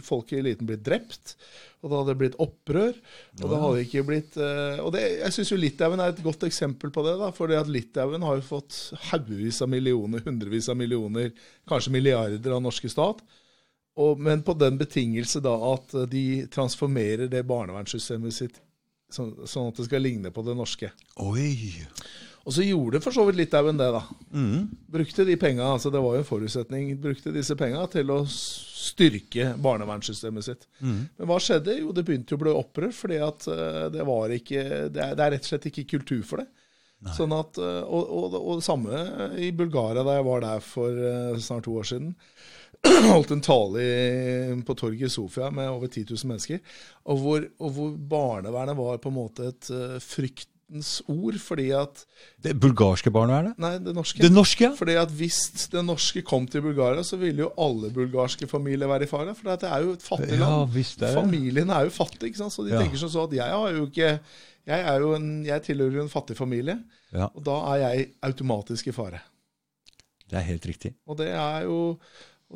folk 0.07 0.31
i 0.31 0.39
eliten 0.39 0.69
blitt 0.69 0.85
drept. 0.87 1.35
Og 1.83 1.91
da 1.91 1.99
hadde 1.99 2.15
det 2.15 2.21
blitt 2.23 2.37
opprør. 2.41 2.95
Og 3.41 3.47
det 3.51 3.63
hadde 3.65 3.85
ikke 3.85 4.05
blitt 4.07 4.39
eh, 4.41 4.79
Og 4.79 4.93
det, 4.95 5.03
jeg 5.19 5.37
syns 5.37 5.51
jo 5.53 5.59
Litauen 5.59 6.03
er 6.03 6.15
et 6.15 6.23
godt 6.25 6.47
eksempel 6.47 6.95
på 6.95 7.03
det. 7.07 7.17
da, 7.21 7.33
For 7.35 7.51
Litauen 7.67 8.27
har 8.27 8.39
jo 8.39 8.47
fått 8.47 8.79
haugevis 9.11 9.59
av 9.67 9.73
millioner, 9.75 10.23
hundrevis 10.27 10.71
av 10.71 10.79
millioner, 10.79 11.35
kanskje 11.69 11.97
milliarder 11.97 12.55
av 12.55 12.63
norske 12.63 12.91
stat. 12.93 13.25
Og, 13.99 14.23
men 14.23 14.43
på 14.47 14.55
den 14.59 14.79
betingelse 14.79 15.43
da 15.43 15.55
at 15.75 15.93
de 16.11 16.45
transformerer 16.51 17.27
det 17.31 17.43
barnevernssystemet 17.47 18.39
sitt 18.39 18.63
sånn, 19.15 19.33
sånn 19.49 19.71
at 19.71 19.81
det 19.81 19.89
skal 19.89 20.05
ligne 20.05 20.33
på 20.35 20.45
det 20.47 20.57
norske. 20.59 20.91
Oi. 21.23 21.71
Og 22.45 22.53
så 22.53 22.65
gjorde 22.67 23.01
for 23.01 23.17
så 23.17 23.25
vidt 23.25 23.39
Litauen 23.39 23.79
det, 23.81 23.87
da. 23.95 24.03
Mm. 24.37 24.67
Brukte 24.93 25.25
de 25.25 25.37
penga, 25.41 25.71
altså 25.73 25.93
det 25.93 26.03
var 26.05 26.17
jo 26.17 26.25
en 26.25 26.29
forutsetning, 26.29 26.91
brukte 27.01 27.33
disse 27.33 27.57
penga 27.57 27.87
til 27.93 28.13
å 28.13 28.19
styrke 28.29 29.55
barnevernssystemet 29.65 30.45
sitt. 30.45 30.67
Mm. 30.85 30.99
Men 31.17 31.31
hva 31.31 31.39
skjedde? 31.41 31.79
Jo, 31.81 31.95
det 31.97 32.05
begynte 32.05 32.35
jo 32.35 32.41
å 32.41 32.43
bli 32.45 32.53
opprør, 32.53 32.93
fordi 32.93 33.21
at 33.25 33.49
eh, 33.49 33.87
det 33.95 34.05
var 34.05 34.35
ikke 34.35 34.65
Det 34.93 35.01
er, 35.07 35.17
det 35.17 35.25
er 35.25 35.35
rett 35.37 35.47
og 35.47 35.53
slett 35.55 35.71
ikke 35.71 35.89
kultur 35.97 36.21
for 36.29 36.43
det. 36.43 36.64
Sånn 37.15 37.35
at, 37.37 37.59
eh, 37.61 37.83
og, 37.85 38.09
og, 38.09 38.37
og 38.39 38.61
det 38.61 38.67
samme 38.67 39.01
i 39.41 39.51
Bulgaria, 39.57 40.05
da 40.07 40.19
jeg 40.19 40.27
var 40.29 40.45
der 40.45 40.63
for 40.65 41.07
eh, 41.11 41.41
snart 41.43 41.67
to 41.67 41.77
år 41.81 41.89
siden. 41.91 42.15
Holdt 43.13 43.33
en 43.33 43.45
tale 43.45 43.85
på 44.67 44.77
torget 44.77 45.09
i 45.09 45.13
Sofia 45.13 45.51
med 45.55 45.71
over 45.73 45.89
10 45.89 46.07
000 46.11 46.31
mennesker. 46.33 46.63
Og 47.13 47.21
hvor, 47.21 47.47
og 47.61 47.77
hvor 47.77 47.93
barnevernet 48.15 48.79
var 48.79 49.01
på 49.03 49.13
en 49.13 49.19
måte 49.19 49.51
et 49.53 49.71
eh, 49.73 49.99
fryktens 50.65 51.03
ord, 51.09 51.35
fordi 51.41 51.71
at 51.77 52.05
Det 52.43 52.55
bulgarske 52.61 53.11
barnevernet? 53.13 53.59
Nei, 53.59 53.79
det 53.79 53.95
norske. 53.95 54.21
Det 54.23 54.31
norske, 54.33 54.65
ja. 54.65 54.71
Fordi 54.75 54.97
at 54.97 55.09
Hvis 55.11 55.69
det 55.71 55.85
norske 55.85 56.23
kom 56.25 56.47
til 56.47 56.63
Bulgaria, 56.63 57.03
så 57.03 57.17
ville 57.19 57.45
jo 57.45 57.53
alle 57.59 57.91
bulgarske 57.93 58.47
familier 58.49 58.87
være 58.89 59.05
i 59.05 59.07
fare. 59.07 59.35
For 59.35 59.57
det 59.57 59.69
er 59.69 59.83
jo 59.85 59.93
et 59.93 60.03
fattig 60.03 60.39
land. 60.39 60.43
Ja, 60.43 60.65
visst 60.75 60.99
det 61.01 61.11
er. 61.11 61.21
Familien 61.21 61.71
er 61.71 61.85
jo 61.85 61.91
fattig. 61.91 62.29
ikke 62.33 62.39
sant? 62.39 62.53
Så 62.53 62.65
de 62.65 62.73
Ja. 62.73 62.81
tenker 62.81 62.97
sånn 62.97 63.25
at 63.25 63.33
jeg 63.33 63.51
har 63.51 63.73
jo 63.73 63.87
ikke 63.87 64.21
Jeg, 64.67 64.81
er 64.81 64.99
jo 64.99 65.13
en, 65.15 65.45
jeg 65.45 65.61
tilhører 65.63 65.93
jo 65.93 66.03
en 66.03 66.09
fattig 66.09 66.37
familie, 66.39 66.79
Ja, 67.13 67.27
og 67.35 67.45
da 67.45 67.75
er 67.75 67.77
jeg 67.95 68.15
automatisk 68.23 68.87
i 68.89 68.93
fare. 68.93 69.21
det 70.31 70.39
er 70.39 70.41
helt 70.41 70.65
riktig. 70.65 70.95
Og 71.07 71.19
det 71.19 71.29
er 71.29 71.65
jo, 71.65 71.99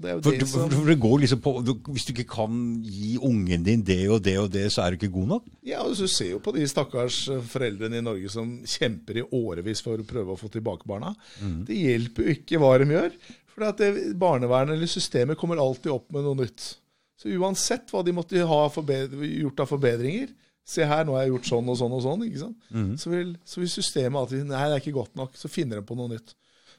det, 0.03 0.15
For, 0.25 0.37
det 0.37 0.49
som 0.51 0.71
for 0.73 0.89
det 0.89 0.99
går 1.03 1.23
liksom 1.25 1.41
på 1.45 1.53
Hvis 1.91 2.07
du 2.09 2.13
ikke 2.15 2.29
kan 2.33 2.57
gi 2.85 3.17
ungen 3.25 3.67
din 3.67 3.85
det 3.87 4.01
og 4.09 4.23
det 4.25 4.37
og 4.41 4.51
det, 4.55 4.67
så 4.75 4.85
er 4.85 4.93
du 4.93 4.99
ikke 4.99 5.13
god 5.15 5.29
nok? 5.35 5.51
Ja, 5.67 5.83
og 5.85 5.97
Du 5.99 6.07
ser 6.07 6.33
jo 6.33 6.41
på 6.45 6.55
de 6.57 6.67
stakkars 6.71 7.21
eh, 7.33 7.45
foreldrene 7.53 8.01
i 8.01 8.05
Norge 8.05 8.33
som 8.33 8.59
kjemper 8.69 9.23
i 9.23 9.27
årevis 9.27 9.83
for 9.85 10.01
å 10.01 10.09
prøve 10.09 10.35
å 10.35 10.41
få 10.41 10.51
tilbake 10.53 10.89
barna. 10.89 11.15
Mm. 11.43 11.63
Det 11.69 11.79
hjelper 11.79 12.27
jo 12.27 12.37
ikke 12.39 12.63
hva 12.63 12.75
de 12.81 12.91
gjør. 12.95 13.15
For 13.53 13.89
barnevernet 14.19 14.77
eller 14.77 14.91
systemet 14.91 15.39
kommer 15.41 15.61
alltid 15.63 15.91
opp 15.95 16.13
med 16.15 16.27
noe 16.27 16.39
nytt. 16.45 16.75
Så 17.19 17.33
uansett 17.35 17.91
hva 17.91 18.05
de 18.07 18.15
måtte 18.15 18.45
ha 18.47 18.61
gjort 18.71 19.65
av 19.65 19.73
forbedringer 19.73 20.31
Se 20.69 20.85
her, 20.85 21.07
nå 21.09 21.15
har 21.17 21.25
jeg 21.25 21.33
gjort 21.33 21.49
sånn 21.49 21.71
og 21.73 21.79
sånn 21.81 21.95
og 21.97 22.03
sånn. 22.05 22.23
ikke 22.27 22.41
sant? 22.43 22.67
Mm. 22.69 22.91
Så, 23.01 23.09
vil, 23.09 23.31
så 23.49 23.63
vil 23.63 23.71
systemet 23.73 24.21
alltid 24.21 24.51
Nei, 24.51 24.67
det 24.69 24.77
er 24.77 24.83
ikke 24.83 24.99
godt 24.99 25.15
nok. 25.17 25.39
Så 25.41 25.49
finner 25.49 25.81
de 25.81 25.89
på 25.89 25.97
noe 25.97 26.13
nytt. 26.13 26.35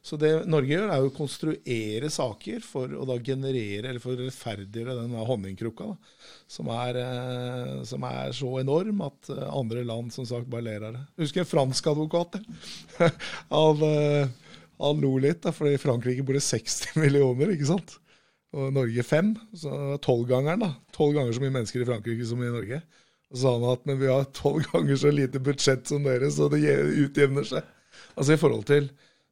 Så 0.05 0.15
det 0.19 0.31
Norge 0.47 0.71
gjør, 0.71 0.89
er 0.93 1.05
å 1.05 1.11
konstruere 1.13 2.09
saker 2.13 2.63
for 2.63 2.91
å 2.95 3.05
da 3.07 3.17
generere, 3.19 3.89
eller 3.89 3.99
for 4.03 4.15
å 4.15 4.21
rettferdiggjøre 4.21 4.95
den 5.01 5.15
der 5.15 5.27
honningkrukka, 5.27 5.89
da, 5.91 6.27
som, 6.49 6.69
er, 6.71 6.99
eh, 7.03 7.73
som 7.87 8.05
er 8.07 8.31
så 8.35 8.53
enorm 8.61 9.03
at 9.05 9.31
eh, 9.35 9.47
andre 9.51 9.83
land 9.87 10.13
som 10.15 10.27
sagt 10.29 10.47
bare 10.51 10.67
ler 10.69 10.85
av 10.87 10.95
det. 10.95 11.01
Jeg 11.17 11.27
husker 11.27 11.43
en 11.43 11.51
fransk 11.51 11.89
advokat. 11.91 12.39
han, 13.51 13.83
eh, 13.89 14.53
han 14.79 15.03
lo 15.03 15.17
litt, 15.19 15.41
da, 15.43 15.53
for 15.55 15.67
i 15.67 15.81
Frankrike 15.81 16.23
bor 16.23 16.39
det 16.39 16.45
60 16.47 16.95
millioner, 17.03 17.51
ikke 17.55 17.73
sant? 17.73 17.97
Og 18.55 18.71
Norge 18.73 19.03
fem. 19.05 19.35
Så 19.53 19.99
tolvgangeren, 20.01 20.63
da. 20.63 20.71
Tolv 20.95 21.19
ganger 21.19 21.35
så 21.35 21.43
mye 21.43 21.57
mennesker 21.59 21.83
i 21.83 21.89
Frankrike 21.91 22.25
som 22.25 22.39
i 22.41 22.49
Norge. 22.49 22.79
Og 23.29 23.35
så 23.35 23.43
sa 23.43 23.51
han 23.57 23.67
at 23.69 23.83
men 23.85 23.99
vi 23.99 24.09
har 24.09 24.25
tolv 24.33 24.63
ganger 24.71 24.97
så 24.97 25.11
lite 25.13 25.43
budsjett 25.43 25.91
som 25.91 26.07
dere, 26.07 26.31
så 26.33 26.47
det 26.49 26.63
utjevner 27.03 27.45
seg. 27.45 27.67
Altså 28.15 28.33
i 28.33 28.41
forhold 28.41 28.65
til 28.69 28.89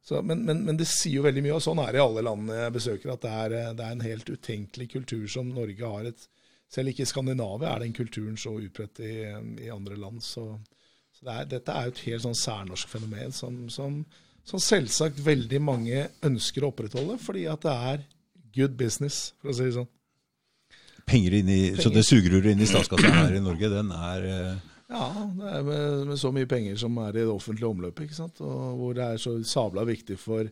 så, 0.08 0.22
men, 0.24 0.40
men, 0.48 0.62
men 0.64 0.78
det 0.80 0.86
sier 0.88 1.18
jo 1.18 1.26
veldig 1.26 1.42
mye, 1.44 1.56
og 1.58 1.60
sånn 1.60 1.82
er 1.82 1.92
det 1.92 2.00
i 2.00 2.06
alle 2.06 2.22
landene 2.24 2.62
jeg 2.62 2.74
besøker, 2.78 3.10
at 3.12 3.24
det 3.26 3.32
er, 3.42 3.54
det 3.76 3.84
er 3.84 3.92
en 3.92 4.06
helt 4.06 4.30
utenkelig 4.30 4.86
kultur 4.94 5.26
som 5.28 5.50
Norge 5.52 5.90
har. 5.92 6.06
et 6.08 6.22
Selv 6.72 6.92
ikke 6.92 7.04
i 7.04 7.10
Skandinavia 7.10 7.74
er 7.74 7.84
den 7.84 7.92
kulturen 7.96 8.38
så 8.40 8.54
utbredt 8.56 9.02
i, 9.04 9.12
i 9.66 9.68
andre 9.72 9.98
land. 10.00 10.22
Så, 10.24 10.46
så 11.12 11.28
det 11.28 11.34
er, 11.34 11.50
dette 11.52 11.76
er 11.76 11.90
jo 11.90 11.92
et 11.92 12.02
helt 12.06 12.24
sånn 12.24 12.40
særnorsk 12.40 12.94
fenomen 12.94 13.36
som, 13.36 13.60
som, 13.72 14.00
som 14.48 14.64
selvsagt 14.64 15.20
veldig 15.26 15.60
mange 15.64 16.06
ønsker 16.24 16.64
å 16.64 16.72
opprettholde, 16.72 17.18
fordi 17.20 17.44
at 17.52 17.68
det 17.68 17.76
er 17.92 18.08
good 18.56 18.80
business, 18.80 19.34
for 19.42 19.52
å 19.52 19.58
si 19.58 19.68
det 19.68 19.76
sånn. 19.76 19.92
Penger 21.08 21.36
inn 21.42 21.52
i, 21.52 21.62
Så 21.76 21.92
det 21.92 22.08
sugerøret 22.08 22.54
inn 22.54 22.64
i 22.64 22.68
statskassa 22.68 23.12
her 23.12 23.36
i 23.36 23.44
Norge, 23.44 23.68
den 23.72 23.92
er 23.92 24.28
eh, 24.32 24.66
Ja, 24.88 25.08
det 25.36 25.48
er 25.58 25.64
med, 25.66 26.06
med 26.08 26.16
så 26.20 26.30
mye 26.32 26.48
penger 26.48 26.78
som 26.80 26.94
er 27.04 27.10
i 27.16 27.24
det 27.24 27.28
offentlige 27.32 27.68
omløpet, 27.68 28.06
ikke 28.08 28.16
sant? 28.22 28.38
og 28.40 28.78
hvor 28.80 28.94
det 28.96 29.04
er 29.04 29.18
så 29.20 29.34
sabla 29.44 29.82
viktig 29.84 30.16
for, 30.16 30.48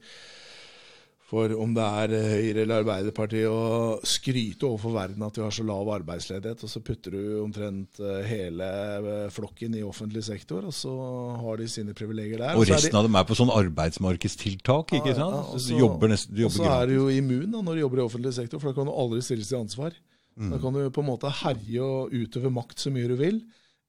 for 1.26 1.54
om 1.56 1.72
det 1.74 1.82
er 1.82 2.12
Høyre 2.34 2.60
eller 2.66 2.82
Arbeiderpartiet 2.82 3.48
å 3.48 3.96
skryte 4.06 4.68
overfor 4.68 4.92
verden 4.94 5.24
at 5.24 5.40
vi 5.40 5.42
har 5.46 5.54
så 5.56 5.64
lav 5.66 5.88
arbeidsledighet, 5.96 6.62
og 6.68 6.70
så 6.70 6.82
putter 6.84 7.16
du 7.16 7.22
omtrent 7.46 7.98
eh, 8.04 8.20
hele 8.28 8.68
eh, 9.00 9.24
flokken 9.32 9.74
i 9.80 9.82
offentlig 9.88 10.22
sektor, 10.28 10.68
og 10.68 10.76
så 10.76 10.92
har 11.40 11.56
de 11.64 11.70
sine 11.72 11.96
privilegier 11.96 12.44
der. 12.44 12.60
Og 12.60 12.68
resten 12.68 12.92
de- 12.92 13.00
av 13.00 13.08
dem 13.08 13.16
er 13.16 13.26
på 13.32 13.40
sånn 13.40 13.50
arbeidsmarkedstiltak, 13.56 14.92
ikke 15.00 15.14
Ja, 15.14 15.16
ja, 15.16 15.20
sant? 15.24 15.40
og 15.56 15.60
Så 15.60 15.70
så- 15.72 15.80
jobber 15.80 16.12
nesten 16.12 16.36
jobber 16.36 16.52
Og 16.52 16.60
så 16.60 16.70
er 16.76 16.86
du 16.92 16.94
jo 17.00 17.08
immun 17.08 17.50
da, 17.56 17.62
når 17.64 17.74
du 17.80 17.80
jobber 17.88 18.04
i 18.04 18.06
offentlig 18.12 18.34
sektor, 18.36 18.60
for 18.60 18.68
da 18.70 18.82
kan 18.82 18.86
du 18.92 18.92
aldri 18.92 19.24
stilles 19.24 19.48
til 19.48 19.58
ansvar. 19.64 19.96
Mm. 20.36 20.50
Da 20.52 20.58
kan 20.60 20.72
du 20.76 20.90
på 20.92 21.00
en 21.00 21.08
måte 21.08 21.32
herje 21.32 21.80
og 21.80 22.12
utøve 22.12 22.52
makt 22.52 22.76
så 22.84 22.92
mye 22.92 23.08
du 23.08 23.16
vil, 23.16 23.40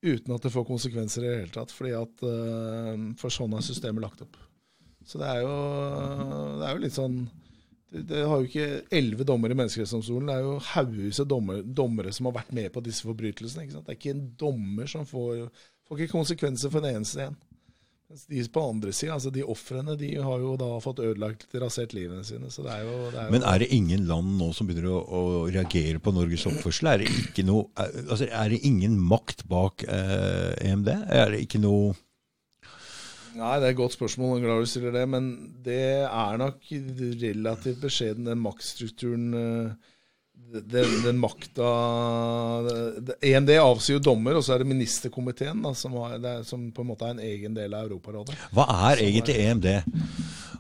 uten 0.05 0.35
at 0.35 0.45
det 0.45 0.53
får 0.53 0.67
konsekvenser 0.67 1.23
i 1.23 1.29
det 1.29 1.39
hele 1.41 1.55
tatt. 1.55 1.73
fordi 1.73 1.95
at 1.97 2.23
uh, 2.25 2.93
For 3.19 3.33
sånn 3.33 3.55
er 3.57 3.65
systemet 3.65 4.03
lagt 4.03 4.23
opp. 4.25 4.37
Så 5.07 5.21
det 5.21 5.27
er 5.27 5.43
jo, 5.45 5.57
det 6.59 6.67
er 6.67 6.73
jo 6.75 6.83
litt 6.83 6.97
sånn 6.97 7.19
det, 7.87 8.01
det 8.09 8.23
har 8.27 8.41
jo 8.41 8.49
ikke 8.49 8.81
elleve 8.91 9.23
dommere 9.27 9.55
i 9.55 9.57
Menneskerettighetsdomstolen. 9.57 10.27
Det 10.27 10.35
er 10.35 10.43
jo 10.43 10.55
haugevis 10.73 11.21
av 11.23 11.29
dommer, 11.31 11.61
dommere 11.63 12.11
som 12.15 12.27
har 12.27 12.35
vært 12.41 12.53
med 12.57 12.71
på 12.75 12.83
disse 12.83 13.07
forbrytelsene. 13.07 13.69
Det 13.71 13.93
er 13.93 13.99
ikke 13.99 14.15
en 14.15 14.25
dommer 14.39 14.89
som 14.91 15.07
får, 15.07 15.45
får 15.87 16.01
ikke 16.01 16.17
konsekvenser 16.17 16.73
for 16.73 16.83
den 16.83 16.99
eneste 16.99 17.29
en. 17.29 17.37
Mens 18.07 18.23
de 18.23 18.39
på 18.55 18.61
andre 18.63 18.93
sida, 18.95 19.17
altså 19.17 19.31
de 19.35 19.41
ofrene, 19.43 19.97
de 19.99 20.13
har 20.15 20.39
jo 20.39 20.53
da 20.59 20.69
fått 20.79 21.01
ødelagt, 21.03 21.49
rasert 21.59 21.91
livene 21.91 22.23
sine. 22.23 22.47
Så 22.53 22.63
det 22.63 22.71
er 22.71 22.85
jo, 22.87 22.93
det 23.11 23.19
er 23.19 23.25
jo 23.27 23.33
Men 23.35 23.43
er 23.51 23.59
det 23.59 23.67
ingen 23.75 24.05
land 24.07 24.37
nå 24.39 24.47
som 24.55 24.69
begynner 24.69 24.93
å, 24.93 25.01
å 25.03 25.23
reagere 25.51 25.99
på 25.99 26.13
Norges 26.15 26.47
oppførsel? 26.47 26.87
Er 26.93 27.03
det, 27.03 27.09
ikke 27.25 27.43
noe, 27.49 27.67
er, 27.75 27.91
altså, 28.05 28.29
er 28.31 28.53
det 28.53 28.61
ingen 28.69 28.95
makt 29.11 29.43
bak 29.51 29.83
eh, 29.91 30.53
EMD? 30.69 30.93
Er 31.19 31.35
det 31.35 31.43
ikke 31.43 31.59
noe 31.63 31.97
Nei, 33.37 33.59
det 33.59 33.67
er 33.67 33.73
et 33.75 33.77
godt 33.77 33.93
spørsmål. 33.93 34.39
Glad 34.41 34.63
du 34.63 34.69
stiller 34.71 34.95
det. 34.95 35.03
Men 35.11 35.27
det 35.65 35.83
er 36.07 36.39
nok 36.41 36.63
relativt 37.21 37.83
beskjeden, 37.83 38.25
den 38.31 38.39
maktstrukturen 38.41 39.27
eh, 39.37 39.91
Den, 40.47 40.91
den 41.03 41.17
makta 41.19 41.67
EMD 43.19 43.49
avsier 43.59 43.97
jo 43.97 44.03
dommer, 44.05 44.37
og 44.39 44.45
så 44.45 44.55
er 44.55 44.63
det 44.63 44.69
ministerkomiteen, 44.69 45.59
da, 45.65 45.73
som, 45.75 45.97
har, 45.99 46.15
det 46.23 46.31
er, 46.37 46.45
som 46.47 46.69
på 46.71 46.85
en 46.85 46.89
måte 46.93 47.03
er 47.03 47.17
en 47.17 47.25
egen 47.25 47.57
del 47.57 47.75
av 47.75 47.89
Europarådet. 47.89 48.37
Hva 48.55 48.65
er 48.91 49.03
egentlig 49.03 49.35
er, 49.35 49.51
EMD? 49.51 49.67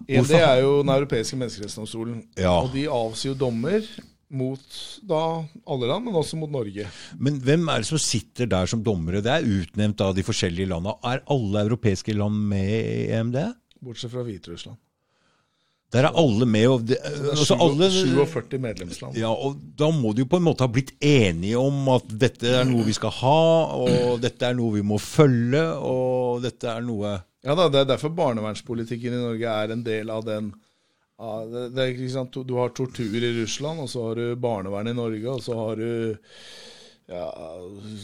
EMD 0.07 0.35
er 0.37 0.59
jo 0.65 0.73
Den 0.81 0.93
europeiske 0.97 1.39
menneskerettsdomstolen. 1.39 2.19
Ja. 2.35 2.57
Og 2.59 2.73
de 2.75 2.83
avsier 2.91 3.31
jo 3.31 3.39
dommer 3.47 3.87
mot 4.27 4.79
da 5.07 5.21
alle 5.71 5.87
land, 5.87 6.07
men 6.07 6.17
også 6.19 6.39
mot 6.39 6.51
Norge. 6.51 6.87
Men 7.19 7.39
hvem 7.43 7.63
er 7.71 7.83
det 7.83 7.89
som 7.89 8.01
sitter 8.01 8.49
der 8.51 8.67
som 8.69 8.83
dommere? 8.83 9.23
Det 9.23 9.31
er 9.33 9.47
utnevnt 9.47 10.03
av 10.03 10.15
de 10.17 10.25
forskjellige 10.27 10.71
landene. 10.73 10.97
Er 11.07 11.23
alle 11.31 11.63
europeiske 11.63 12.15
land 12.17 12.43
med 12.51 12.73
i 12.75 13.07
EMD? 13.15 13.39
Bortsett 13.83 14.11
fra 14.11 14.25
Hviterussland. 14.27 14.79
Der 15.95 16.03
er 16.03 16.17
alle 16.19 16.45
med. 16.49 16.67
Og 16.67 16.83
det, 16.83 16.97
er 16.99 17.29
altså 17.31 17.55
alle, 17.63 17.87
47 17.91 18.59
medlemsland. 18.59 19.15
ja, 19.15 19.31
og 19.31 19.55
Da 19.79 19.89
må 19.91 20.11
de 20.13 20.25
jo 20.25 20.29
på 20.29 20.41
en 20.41 20.47
måte 20.49 20.65
ha 20.65 20.71
blitt 20.71 20.93
enige 20.99 21.59
om 21.61 21.87
at 21.95 22.09
dette 22.11 22.51
er 22.59 22.67
noe 22.67 22.83
vi 22.87 22.95
skal 22.97 23.13
ha, 23.21 23.39
og 23.79 24.19
dette 24.23 24.49
er 24.49 24.57
noe 24.57 24.75
vi 24.75 24.83
må 24.85 24.99
følge, 25.01 25.63
og 25.79 26.43
dette 26.45 26.69
er 26.73 26.85
noe 26.85 27.17
Ja 27.47 27.55
da, 27.55 27.69
Det 27.71 27.83
er 27.83 27.91
derfor 27.93 28.11
barnevernspolitikken 28.17 29.15
i 29.15 29.21
Norge 29.21 29.59
er 29.63 29.75
en 29.75 29.83
del 29.85 30.09
av 30.11 30.25
den 30.27 30.51
ja, 31.17 31.45
det, 31.49 31.69
det 31.73 31.85
er, 31.85 32.01
sant, 32.13 32.35
Du 32.45 32.57
har 32.59 32.73
tortur 32.77 33.15
i 33.17 33.33
Russland, 33.39 33.79
og 33.81 33.89
så 33.89 34.09
har 34.09 34.19
du 34.19 34.35
barnevern 34.41 34.91
i 34.91 34.97
Norge, 34.97 35.31
og 35.31 35.41
så 35.41 35.55
har 35.57 35.79
du 35.79 36.17
ja, 37.07 37.23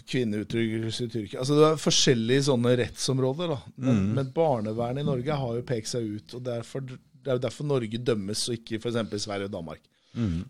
kvinneutryggelse 0.10 1.06
i 1.06 1.12
Tyrkia. 1.12 1.42
Altså 1.44 1.58
Det 1.60 1.68
er 1.68 1.82
forskjellige 1.84 2.46
sånne 2.48 2.76
rettsområder. 2.80 3.54
da. 3.54 3.60
Men, 3.76 4.06
men 4.16 4.32
barnevern 4.34 5.02
i 5.02 5.06
Norge 5.06 5.40
har 5.44 5.60
jo 5.60 5.66
pekt 5.68 5.92
seg 5.92 6.08
ut. 6.08 6.38
og 6.40 6.46
derfor, 6.48 6.88
Det 7.24 7.32
er 7.32 7.40
jo 7.40 7.46
derfor 7.48 7.68
Norge 7.68 8.04
dømmes, 8.12 8.46
og 8.50 8.60
ikke 8.60 8.80
f.eks. 8.84 9.24
Sverige 9.24 9.50
og 9.50 9.56
Danmark. 9.56 9.90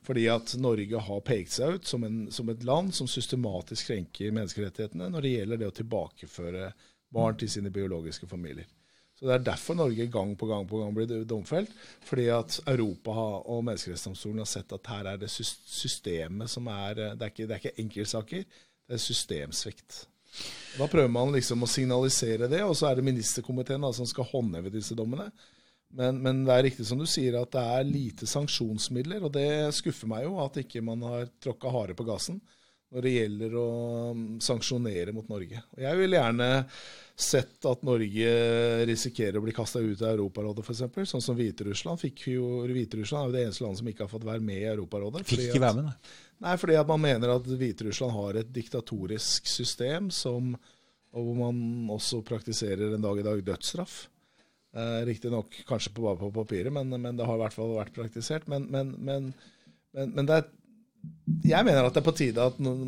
Fordi 0.03 0.25
at 0.27 0.55
Norge 0.59 0.99
har 1.07 1.19
pekt 1.23 1.55
seg 1.55 1.77
ut 1.77 1.87
som, 1.87 2.03
en, 2.03 2.23
som 2.31 2.49
et 2.51 2.63
land 2.67 2.91
som 2.95 3.07
systematisk 3.07 3.87
krenker 3.91 4.33
menneskerettighetene 4.35 5.07
når 5.13 5.23
det 5.23 5.35
gjelder 5.37 5.61
det 5.61 5.69
å 5.69 5.75
tilbakeføre 5.77 6.71
barn 7.13 7.37
til 7.39 7.51
sine 7.51 7.71
biologiske 7.71 8.27
familier. 8.27 8.67
Så 9.15 9.29
Det 9.29 9.35
er 9.37 9.45
derfor 9.45 9.77
Norge 9.79 10.07
gang 10.11 10.33
på 10.35 10.49
gang 10.49 10.65
på 10.67 10.81
gang 10.81 10.95
blir 10.95 11.23
domfelt. 11.29 11.71
Fordi 12.03 12.25
at 12.33 12.57
Europa 12.67 13.13
og 13.13 13.63
Menneskerettighetsdomstolen 13.63 14.41
har 14.41 14.49
sett 14.49 14.73
at 14.75 14.89
her 14.91 15.13
er 15.13 15.21
det 15.21 15.29
systemet 15.31 16.51
som 16.51 16.67
er 16.67 16.95
Det 16.95 17.21
er 17.21 17.31
ikke, 17.31 17.47
det 17.47 17.55
er 17.55 17.61
ikke 17.61 17.83
enkeltsaker, 17.85 18.43
det 18.43 18.97
er 18.97 19.05
systemsvikt. 19.05 20.07
Da 20.75 20.89
prøver 20.89 21.11
man 21.13 21.31
liksom 21.31 21.63
å 21.63 21.69
signalisere 21.69 22.49
det, 22.49 22.63
og 22.65 22.75
så 22.75 22.89
er 22.89 22.97
det 22.97 23.05
ministerkomiteen 23.05 23.85
da, 23.85 23.93
som 23.93 24.09
skal 24.09 24.27
håndheve 24.31 24.73
disse 24.73 24.97
dommene. 24.97 25.29
Men, 25.93 26.17
men 26.25 26.41
det 26.47 26.55
er 26.55 26.65
riktig 26.69 26.87
som 26.89 26.99
du 27.01 27.05
sier, 27.09 27.37
at 27.37 27.53
det 27.53 27.61
er 27.61 27.87
lite 27.87 28.27
sanksjonsmidler. 28.29 29.23
Og 29.27 29.33
det 29.35 29.47
skuffer 29.77 30.09
meg 30.09 30.25
jo 30.25 30.39
at 30.41 30.57
ikke 30.63 30.81
man 30.85 31.05
har 31.05 31.29
tråkka 31.43 31.73
hardere 31.73 31.97
på 31.99 32.07
gassen 32.07 32.41
når 32.93 33.05
det 33.07 33.11
gjelder 33.15 33.55
å 33.57 33.69
mm, 34.13 34.25
sanksjonere 34.45 35.13
mot 35.17 35.29
Norge. 35.31 35.63
Og 35.73 35.79
Jeg 35.81 35.97
ville 35.97 36.19
gjerne 36.19 36.49
sett 37.17 37.65
at 37.69 37.81
Norge 37.85 38.33
risikerer 38.89 39.39
å 39.39 39.43
bli 39.45 39.55
kasta 39.55 39.81
ut 39.81 40.01
av 40.01 40.11
Europarådet, 40.11 40.65
f.eks. 40.65 41.09
Sånn 41.09 41.23
som 41.25 41.37
Hviterussland. 41.37 42.01
Fikk 42.01 42.27
jo, 42.35 42.61
Hviterussland 42.69 43.23
er 43.23 43.31
jo 43.31 43.35
det 43.35 43.43
eneste 43.47 43.65
landet 43.65 43.81
som 43.81 43.89
ikke 43.89 44.05
har 44.05 44.13
fått 44.13 44.27
være 44.29 44.45
med 44.45 44.61
i 44.61 44.69
Europarådet. 44.75 45.25
Fikk 45.29 45.47
ikke 45.47 45.63
være 45.63 45.79
med, 45.79 45.89
nei. 45.89 46.13
Nei, 46.43 46.55
fordi 46.59 46.77
at 46.77 46.89
man 46.89 47.01
mener 47.01 47.33
at 47.33 47.49
Hviterussland 47.49 48.13
har 48.13 48.39
et 48.41 48.53
diktatorisk 48.53 49.49
system 49.49 50.13
som, 50.13 50.53
og 51.13 51.29
hvor 51.29 51.37
man 51.47 51.93
også 51.97 52.21
praktiserer 52.27 52.93
en 52.93 53.05
dag 53.05 53.21
i 53.21 53.25
dag 53.25 53.41
dødsstraff. 53.47 54.03
Eh, 54.73 55.05
Riktignok 55.05 55.53
kanskje 55.69 55.91
på, 55.93 56.01
bare 56.01 56.17
på 56.17 56.31
papiret, 56.33 56.73
men, 56.73 56.89
men 56.89 57.17
det 57.17 57.25
har 57.29 57.37
i 57.37 57.43
hvert 57.43 57.53
fall 57.53 57.75
vært 57.77 57.93
praktisert. 57.93 58.47
Men, 58.49 58.65
men, 58.73 58.95
men, 58.97 59.27
men, 59.93 60.13
men 60.15 60.29
det 60.29 60.39
er, 60.39 60.47
jeg 61.51 61.67
mener 61.67 61.85
at 61.85 61.93
det 61.93 62.01
er 62.01 62.07
på 62.07 62.15
tide 62.17 62.47
at 62.49 62.57
noen, 62.63 62.87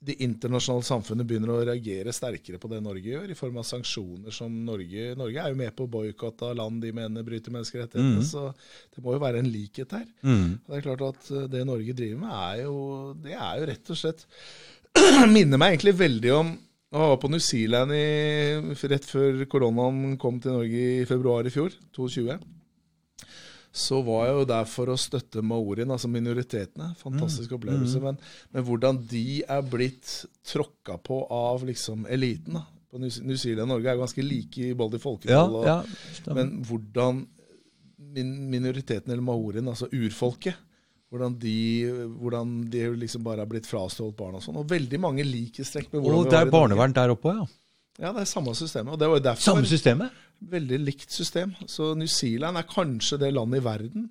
det 0.00 0.16
internasjonale 0.24 0.86
samfunnet 0.86 1.28
begynner 1.28 1.52
å 1.52 1.58
reagere 1.60 2.14
sterkere 2.16 2.56
på 2.62 2.70
det 2.72 2.78
Norge 2.80 3.04
gjør, 3.04 3.28
i 3.28 3.36
form 3.36 3.58
av 3.60 3.66
sanksjoner 3.68 4.32
som 4.32 4.54
Norge 4.64 5.10
Norge 5.20 5.42
er 5.42 5.52
jo 5.52 5.58
med 5.60 5.74
på 5.76 5.84
å 5.84 5.92
boikotte 5.92 6.48
av 6.48 6.56
land 6.56 6.80
de 6.80 6.94
mener 6.96 7.26
bryter 7.26 7.52
menneskerettighetene, 7.52 8.24
så 8.24 8.46
det 8.94 9.04
må 9.04 9.18
jo 9.18 9.20
være 9.20 9.42
en 9.42 9.52
likhet 9.52 9.92
her. 9.98 10.08
Mm. 10.24 10.56
Og 10.56 10.72
Det 10.72 10.78
er 10.78 10.86
klart 10.88 11.04
at 11.10 11.30
eh, 11.34 11.46
det 11.52 11.66
Norge 11.68 11.98
driver 12.00 12.24
med, 12.24 12.32
er 12.32 12.64
jo, 12.64 12.80
det 13.28 13.36
er 13.36 13.60
jo 13.60 13.70
rett 13.74 13.92
og 13.92 14.02
slett 14.06 14.26
Minner 15.36 15.60
meg 15.60 15.76
egentlig 15.76 15.98
veldig 16.00 16.32
om 16.38 16.56
Jeg 16.90 17.06
var 17.06 17.18
på 17.22 17.28
New 17.30 17.38
Zealand 17.42 17.92
i, 17.94 18.06
rett 18.90 19.04
før 19.06 19.44
koronaen 19.50 20.16
kom 20.18 20.40
til 20.42 20.56
Norge 20.56 20.80
i 21.02 21.04
februar 21.06 21.46
i 21.46 21.52
fjor, 21.54 21.70
22. 21.94 22.34
Så 23.70 24.00
var 24.02 24.24
jeg 24.26 24.34
jo 24.40 24.46
der 24.50 24.66
for 24.66 24.90
å 24.90 24.96
støtte 24.98 25.44
maorien, 25.46 25.92
altså 25.94 26.10
minoritetene. 26.10 26.88
Fantastisk 26.98 27.52
opplevelse. 27.54 28.00
Men, 28.02 28.18
men 28.50 28.66
hvordan 28.66 28.98
de 29.12 29.22
er 29.46 29.62
blitt 29.70 30.10
tråkka 30.50 30.96
på 31.06 31.20
av 31.30 31.62
liksom 31.68 32.02
eliten. 32.10 32.58
da. 32.58 32.64
På 32.90 32.98
New 32.98 33.36
Zealand 33.38 33.68
og 33.68 33.76
Norge 33.76 33.92
er 33.92 34.00
ganske 34.00 34.24
like 34.26 34.64
i 34.66 34.74
både 34.74 34.98
Ja, 34.98 35.04
folketall 35.04 35.54
ja, 35.68 35.76
stemmer. 36.16 36.40
men 36.40 36.64
hvordan 36.66 37.22
min 38.10 38.32
minoriteten, 38.50 39.12
eller 39.14 39.22
maorien, 39.22 39.70
altså 39.70 39.86
urfolket, 39.94 40.58
hvordan 41.10 41.34
de, 41.42 41.56
hvordan 42.20 42.52
de 42.70 42.84
liksom 43.00 43.24
bare 43.26 43.42
er 43.42 43.50
blitt 43.50 43.66
frastjålet 43.66 44.14
barn 44.18 44.38
og 44.38 44.44
sånn. 44.44 44.60
Og 44.62 44.68
veldig 44.70 45.00
mange 45.02 45.26
likhetstrekk 45.26 45.90
med 45.90 46.04
hvordan 46.04 46.20
Og 46.20 46.30
det 46.30 46.38
er 46.38 46.52
barnevern 46.52 46.94
der 46.94 47.14
oppe 47.16 47.32
òg, 47.32 47.42
ja. 47.42 47.48
Ja, 48.00 48.14
det 48.16 48.22
er 48.22 48.30
samme 48.30 48.54
systemet. 48.56 48.94
Og 48.94 49.00
det 49.00 49.08
var 49.10 49.18
jo 49.18 49.24
derfor 49.26 49.44
Samme 49.44 49.68
systemet? 49.68 50.14
veldig 50.40 50.78
likt 50.86 51.12
system. 51.12 51.52
Så 51.68 51.92
New 51.98 52.08
Zealand 52.08 52.56
er 52.56 52.68
kanskje 52.68 53.18
det 53.20 53.32
landet 53.36 53.60
i 53.60 53.64
verden 53.64 54.06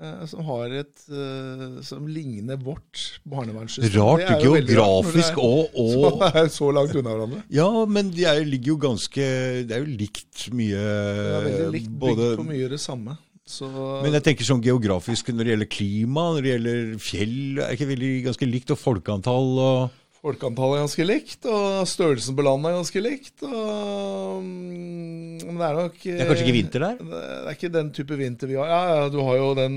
eh, 0.00 0.24
som 0.30 0.44
har 0.46 0.74
et 0.84 1.06
eh, 1.10 1.80
som 1.82 2.06
ligner 2.06 2.60
vårt 2.62 3.20
barnevernssystem. 3.26 3.96
Rart 3.98 4.22
Det 4.22 4.36
er 4.36 4.44
geografisk 4.44 5.40
og, 5.42 5.74
og 5.74 5.96
så 6.20 6.30
er 6.30 6.52
så 6.54 6.70
langt 6.74 6.94
unna 6.94 7.16
hverandre. 7.16 7.42
Ja, 7.50 7.68
men 7.90 8.12
de 8.14 8.28
er, 8.30 8.44
ligger 8.46 8.76
jo 8.76 8.78
ganske 8.86 9.30
Det 9.66 9.74
er 9.74 9.82
jo 9.82 9.98
likt 9.98 10.46
mye 10.54 10.78
Det 10.78 11.32
er 11.32 11.48
veldig 11.48 11.72
likt 11.74 11.96
bygd 12.04 12.24
på 12.38 12.46
mye 12.52 12.70
det 12.76 12.82
samme. 12.84 13.18
Så 13.48 13.68
Men 14.04 14.12
jeg 14.12 14.26
tenker 14.26 14.44
sånn 14.44 14.64
geografisk 14.64 15.30
når 15.32 15.46
det 15.46 15.54
gjelder 15.54 15.70
klima, 15.72 16.26
når 16.34 16.44
det 16.44 16.52
gjelder 16.52 16.90
fjell, 17.00 17.38
er 17.64 17.72
ikke 17.76 17.88
veldig 17.94 18.12
ganske 18.28 18.48
likt, 18.50 18.74
og 18.74 18.82
folkeantall 18.82 19.54
og 19.62 19.96
Folkeantallet 20.18 20.74
er 20.74 20.82
ganske 20.82 21.04
likt, 21.06 21.46
og 21.46 21.84
størrelsen 21.86 22.34
på 22.34 22.42
landet 22.42 22.72
er 22.72 22.78
ganske 22.80 23.02
likt. 23.04 23.44
Og, 23.46 24.40
mm, 24.42 25.44
men 25.46 25.60
det 25.60 25.68
er 25.68 25.78
nok 25.78 26.00
Det 26.02 26.14
er 26.16 26.26
kanskje 26.26 26.46
ikke 26.48 26.56
vinter 26.56 26.84
der? 26.84 26.96
Det 26.98 27.20
er 27.22 27.54
ikke 27.54 27.70
den 27.76 27.92
type 27.94 28.18
vinter 28.18 28.50
vi 28.50 28.56
har. 28.58 28.72
Ja, 28.72 28.80
ja, 28.98 29.04
du 29.14 29.20
har 29.22 29.38
jo 29.38 29.52
den 29.54 29.76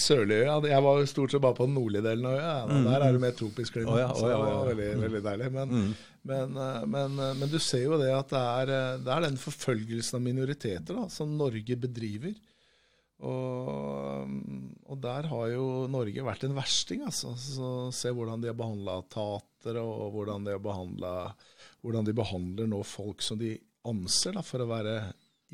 sørlige 0.00 0.46
øya. 0.46 0.56
Jeg 0.72 0.86
var 0.88 1.02
jo 1.02 1.10
stort 1.12 1.34
sett 1.34 1.44
bare 1.44 1.58
på 1.58 1.68
den 1.68 1.76
nordlige 1.76 2.06
delen 2.08 2.30
av 2.30 2.38
øya. 2.38 2.54
Ja, 2.56 2.80
Der 2.88 3.06
er 3.10 3.12
det 3.12 3.22
mer 3.26 3.36
tropisk 3.36 3.76
klima. 3.76 3.92
Oh, 3.92 4.00
ja, 4.00 4.08
oh, 4.16 4.30
ja, 4.32 4.38
var 4.40 4.72
veldig, 4.72 4.90
veldig 5.04 5.24
deilig. 5.28 5.52
Men, 5.58 5.78
men, 6.32 6.56
eh, 6.64 6.82
men, 6.96 7.18
eh, 7.20 7.34
men 7.42 7.52
du 7.52 7.58
ser 7.60 7.84
jo 7.84 8.00
det 8.00 8.08
at 8.16 8.32
det 8.32 8.44
er, 8.46 8.72
eh, 8.78 9.00
det 9.04 9.12
er 9.14 9.26
den 9.28 9.36
forfølgelsen 9.42 10.16
av 10.16 10.24
minoriteter 10.24 11.02
da, 11.02 11.10
som 11.12 11.36
Norge 11.36 11.76
bedriver. 11.76 12.32
Og, 13.18 14.34
og 14.86 14.98
der 15.02 15.26
har 15.26 15.46
jo 15.50 15.64
Norge 15.90 16.22
vært 16.26 16.44
en 16.46 16.54
versting, 16.54 17.02
altså. 17.08 17.32
Så 17.38 17.70
se 17.94 18.12
hvordan 18.14 18.42
de 18.42 18.52
har 18.52 18.58
behandla 18.58 19.00
tatere, 19.10 19.82
og 19.82 20.12
hvordan 20.14 20.46
de 20.46 20.58
hvordan 21.82 22.06
de 22.06 22.14
behandler 22.14 22.70
nå 22.70 22.82
folk 22.86 23.24
som 23.24 23.40
de 23.40 23.56
anser 23.88 24.38
da, 24.38 24.44
for 24.46 24.62
å 24.62 24.70
være 24.70 25.00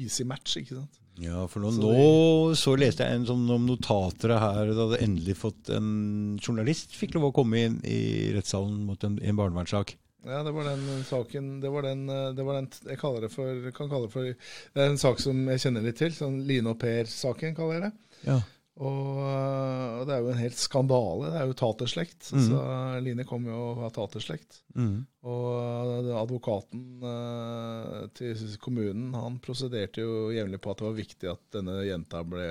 easy 0.01 0.27
match, 0.29 0.59
ikke 0.61 0.81
sant. 0.81 1.01
Ja, 1.23 1.45
for 1.47 1.63
nå, 1.63 1.71
Så 1.71 1.83
nå 1.85 2.55
så 2.59 2.73
leste 2.79 3.07
jeg 3.07 3.21
en 3.21 3.27
sånn 3.29 3.45
om 3.55 3.69
notatere 3.69 4.41
her. 4.43 4.73
Da 4.75 4.89
hadde 4.89 5.03
endelig 5.05 5.37
fått 5.39 5.71
en 5.73 6.39
journalist 6.43 6.97
fikk 6.99 7.15
lov 7.15 7.29
å 7.29 7.37
komme 7.37 7.61
inn 7.69 7.77
i 7.87 8.33
rettssalen 8.35 8.81
mot 8.89 9.07
en, 9.07 9.21
en 9.23 9.39
barnevernssak. 9.39 9.95
Ja, 10.25 10.41
det 10.47 10.55
var 10.57 10.65
den 10.71 11.05
saken 11.05 11.49
Det 11.61 11.69
var 11.69 11.85
den, 11.85 12.07
det 12.09 12.45
var 12.47 12.57
den 12.57 12.71
jeg 12.89 12.97
kaller 13.01 13.27
det 13.27 13.33
for, 13.35 13.71
kan 13.77 13.91
kalle 13.91 14.09
det 14.09 14.15
for 14.15 14.31
Det 14.31 14.81
er 14.81 14.89
en 14.89 15.01
sak 15.01 15.21
som 15.21 15.45
jeg 15.53 15.63
kjenner 15.67 15.85
litt 15.85 16.01
til. 16.01 16.15
Sånn 16.17 16.43
Line 16.49 16.73
og 16.73 16.81
Per-saken, 16.81 17.57
kaller 17.59 17.79
jeg 17.79 17.87
det. 17.87 17.93
Ja. 18.31 18.41
Og, 18.75 19.21
øh, 19.23 20.01
og 20.01 20.09
det 20.09 20.15
er 20.17 20.23
jo 20.25 20.31
en 20.33 20.41
helt 20.41 20.59
skandale. 20.59 21.29
Det 21.31 21.39
er 21.39 21.47
jo 21.47 21.57
taterslekt. 21.61 22.31
Så 22.33 22.63
Line 23.05 23.27
kom 23.29 23.47
jo 23.47 23.61
av 23.87 23.93
taterslekt. 23.95 24.63
Mm. 24.75 25.05
Og 25.31 26.11
advokaten 26.19 27.05
eh, 27.07 28.01
til 28.19 28.59
kommunen 28.63 29.15
han 29.15 29.39
prosederte 29.45 30.03
jo 30.03 30.33
jevnlig 30.35 30.61
på 30.63 30.73
at 30.73 30.83
det 30.83 30.89
var 30.89 30.99
viktig 30.99 31.31
at 31.31 31.45
denne 31.55 31.79
jenta 31.87 32.25
ble 32.27 32.51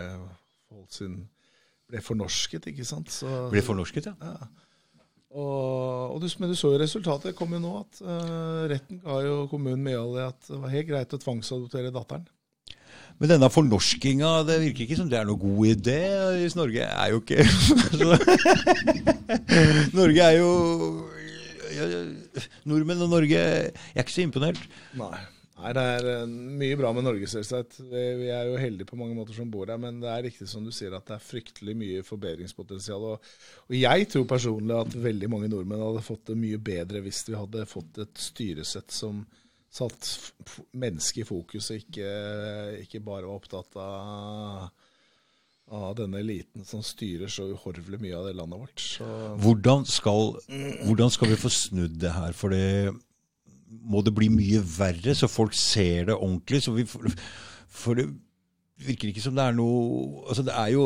holdt 0.73 0.95
sin 0.95 1.21
ble 1.91 1.99
fornorsket, 2.01 2.71
ikke 2.71 2.87
sant. 2.87 3.11
Så, 3.11 3.29
Ble 3.51 3.61
fornorsket, 3.65 4.07
ja. 4.09 4.15
ja. 4.23 4.62
Og, 5.33 6.13
og 6.13 6.21
du, 6.21 6.27
men 6.37 6.51
du 6.51 6.55
så 6.57 6.69
jo 6.75 6.77
resultatet 6.77 7.31
Det 7.31 7.37
kom 7.37 7.55
jo 7.55 7.61
nå, 7.63 7.73
at 7.81 8.01
uh, 8.05 8.69
retten 8.69 9.01
ga 9.01 9.17
jo 9.25 9.47
kommunen 9.49 9.81
medhold 9.81 10.19
i 10.21 10.27
at 10.27 10.49
det 10.49 10.59
var 10.61 10.73
helt 10.75 10.89
greit 10.91 11.15
å 11.15 11.21
tvangsadoptere 11.21 11.93
datteren. 11.93 12.27
Men 13.21 13.31
denne 13.31 13.49
fornorskinga, 13.53 14.29
det 14.47 14.59
virker 14.61 14.85
ikke 14.85 14.97
som 14.99 15.09
det 15.09 15.19
er 15.19 15.27
noe 15.29 15.39
god 15.41 15.69
idé. 15.69 15.99
Hvis 16.41 16.57
Norge 16.57 16.85
er 16.85 17.13
jo 17.13 17.21
ikke 17.21 17.45
Norge 19.99 20.29
er 20.29 20.39
jo 20.39 20.51
Nordmenn 22.69 23.01
og 23.01 23.09
Norge 23.09 23.37
Jeg 23.37 23.71
er 23.73 24.05
ikke 24.05 24.13
så 24.13 24.25
imponert. 24.25 24.59
Nei. 24.97 25.17
Nei, 25.53 25.73
Det 25.77 25.83
er 25.95 26.07
eh, 26.09 26.31
mye 26.63 26.77
bra 26.79 26.89
med 26.95 27.05
Norge, 27.05 27.27
selvsagt. 27.29 27.77
Vi 27.85 28.29
er 28.33 28.49
jo 28.49 28.57
heldige 28.59 28.89
på 28.89 28.97
mange 28.99 29.15
måter 29.17 29.37
som 29.37 29.51
bor 29.53 29.69
her, 29.69 29.79
men 29.81 29.99
det 30.01 30.09
er 30.09 30.25
riktig 30.25 30.47
som 30.49 30.65
du 30.65 30.71
sier 30.73 30.95
at 30.97 31.05
det 31.09 31.17
er 31.17 31.27
fryktelig 31.27 31.75
mye 31.77 32.05
forbedringspotensial. 32.07 33.05
Og, 33.13 33.29
og 33.67 33.77
jeg 33.77 34.09
tror 34.09 34.25
personlig 34.29 34.79
at 34.79 34.97
veldig 35.05 35.29
mange 35.31 35.51
nordmenn 35.51 35.83
hadde 35.85 36.05
fått 36.05 36.31
det 36.31 36.39
mye 36.41 36.61
bedre 36.61 37.03
hvis 37.05 37.21
vi 37.29 37.37
hadde 37.37 37.67
fått 37.69 38.01
et 38.01 38.25
styresett 38.29 38.93
som 38.93 39.21
satt 39.73 40.09
mennesket 40.77 41.23
i 41.23 41.27
fokus, 41.27 41.71
og 41.73 41.81
ikke, 41.81 42.09
ikke 42.83 43.01
bare 43.01 43.25
var 43.25 43.39
opptatt 43.39 43.77
av, 43.81 44.67
av 45.73 45.95
denne 45.97 46.21
eliten 46.21 46.65
som 46.67 46.83
styrer 46.85 47.31
så 47.31 47.47
uhorvelig 47.55 47.97
mye 48.03 48.19
av 48.19 48.27
det 48.29 48.35
landet 48.37 48.61
vårt. 48.61 48.85
Hvordan 49.41 49.87
skal, 49.89 50.35
hvordan 50.85 51.13
skal 51.13 51.33
vi 51.33 51.41
få 51.41 51.49
snudd 51.53 51.97
det 52.03 52.13
her? 52.13 52.37
For 52.37 52.53
det 52.53 52.93
må 53.81 54.03
det 54.05 54.13
bli 54.15 54.29
mye 54.33 54.61
verre, 54.63 55.15
så 55.17 55.29
folk 55.31 55.55
ser 55.57 56.09
det 56.09 56.17
ordentlig. 56.17 56.61
Så 56.65 56.75
vi, 56.75 56.85
for 56.87 57.99
det 57.99 58.07
virker 58.83 59.11
ikke 59.11 59.23
som 59.23 59.35
det 59.37 59.45
er 59.45 59.57
noe 59.57 60.23
Altså, 60.27 60.43
det 60.45 60.53
er 60.57 60.71
jo 60.73 60.85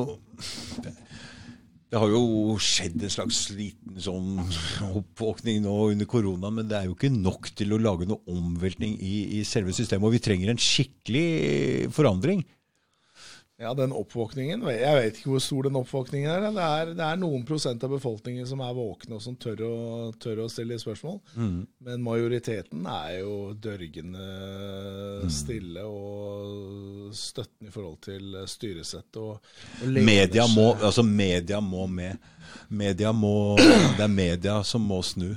Det 1.87 2.01
har 2.01 2.11
jo 2.11 2.57
skjedd 2.59 2.99
en 2.99 3.13
slags 3.13 3.45
liten 3.55 3.95
sånn 4.03 4.41
oppvåkning 4.99 5.61
nå 5.63 5.75
under 5.93 6.09
korona, 6.09 6.51
men 6.51 6.67
det 6.67 6.75
er 6.75 6.89
jo 6.89 6.97
ikke 6.97 7.13
nok 7.13 7.47
til 7.55 7.71
å 7.71 7.79
lage 7.79 8.09
noe 8.09 8.27
omveltning 8.27 8.97
i, 8.99 9.13
i 9.39 9.45
selve 9.47 9.71
systemet. 9.71 10.03
Og 10.03 10.17
vi 10.17 10.23
trenger 10.25 10.51
en 10.51 10.59
skikkelig 10.59 11.87
forandring. 11.95 12.43
Ja, 13.57 13.71
den 13.73 13.89
oppvåkningen 13.89 14.61
Jeg 14.69 14.97
vet 14.99 15.15
ikke 15.17 15.31
hvor 15.31 15.41
stor 15.41 15.65
den 15.65 15.77
oppvåkningen 15.79 16.29
er. 16.29 16.43
Det 16.53 16.61
er, 16.61 16.91
det 16.99 17.05
er 17.07 17.17
noen 17.17 17.41
prosent 17.47 17.81
av 17.81 17.89
befolkningen 17.95 18.45
som 18.45 18.61
er 18.61 18.75
våkne 18.77 19.17
og 19.17 19.23
som 19.23 19.33
tør 19.33 19.63
å, 19.65 19.71
tør 20.21 20.43
å 20.43 20.49
stille 20.51 20.77
spørsmål. 20.77 21.17
Men 21.87 22.03
majoriteten 22.05 22.85
er 22.85 23.15
jo 23.23 23.33
dørgende 23.57 24.27
stille 25.33 25.87
og 25.89 27.09
støttende 27.17 27.71
i 27.71 27.73
forhold 27.73 27.97
til 28.05 28.37
styresett. 28.45 29.17
Og, 29.17 29.41
og 29.81 29.99
Media 30.05 30.45
må, 30.53 30.69
altså 30.77 31.01
media 31.01 31.57
må 31.57 31.87
med. 31.89 32.29
Media 32.69 33.09
må, 33.09 33.57
det 33.57 34.05
er 34.05 34.13
media 34.13 34.61
som 34.67 34.85
må 34.85 35.01
snu. 35.01 35.31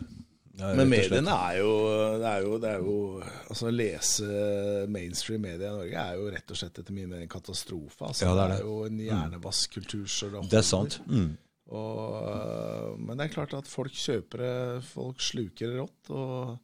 Ja, 0.60 0.70
Men 0.76 0.90
mediene 0.92 1.34
er 1.48 1.58
jo, 1.62 1.74
det 2.20 2.30
er 2.30 2.42
jo, 2.44 2.56
det 2.60 2.70
er 2.70 2.82
jo 2.84 2.96
Altså 3.50 3.68
Å 3.70 3.74
lese 3.74 4.26
mainstream 4.92 5.44
media 5.46 5.70
i 5.70 5.76
Norge 5.78 6.02
er 6.02 6.18
jo 6.18 6.32
rett 6.34 6.52
og 6.52 6.58
slett 6.60 6.80
etter 6.82 6.94
min 6.96 7.08
mening 7.08 7.24
en 7.24 7.32
katastrofe. 7.32 8.10
Altså, 8.10 8.26
Ja, 8.26 8.34
det 8.36 8.42
det, 8.42 8.58
er 8.58 8.58
er 8.58 8.66
jo 8.68 8.80
en 8.88 8.98
hjernevaskkultur 9.06 10.04
så 10.10 10.28
det 10.34 10.42
Det 10.52 10.60
er 10.60 10.66
sant. 10.68 10.98
Mm. 11.08 11.30
Og, 11.70 12.98
men 12.98 13.14
det 13.16 13.28
er 13.28 13.34
klart 13.34 13.54
at 13.54 13.68
folk 13.70 13.94
kjøper 13.94 14.42
det, 14.42 14.56
folk 14.90 15.22
sluker 15.22 15.70
det 15.70 15.78
rått. 15.78 16.10
Og, 16.10 16.56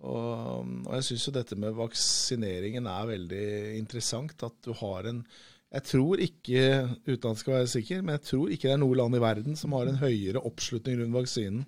og, 0.00 0.70
og 0.86 0.94
jeg 0.96 1.08
syns 1.10 1.26
jo 1.28 1.34
dette 1.36 1.58
med 1.60 1.76
vaksineringen 1.76 2.88
er 2.88 3.10
veldig 3.12 3.48
interessant. 3.78 4.46
At 4.46 4.56
du 4.64 4.72
har 4.80 5.10
en 5.10 5.24
Jeg 5.70 5.84
tror 5.86 6.18
ikke, 6.24 6.62
uten 7.06 7.18
at 7.20 7.36
jeg 7.36 7.42
skal 7.44 7.54
være 7.60 7.74
sikker, 7.76 8.00
men 8.02 8.16
jeg 8.16 8.26
tror 8.32 8.50
ikke 8.50 8.66
det 8.66 8.74
er 8.74 8.82
noe 8.82 8.96
land 8.98 9.14
i 9.14 9.22
verden 9.22 9.60
som 9.60 9.76
har 9.76 9.86
en 9.86 10.00
høyere 10.00 10.42
oppslutning 10.42 10.98
rundt 10.98 11.14
vaksinen 11.20 11.62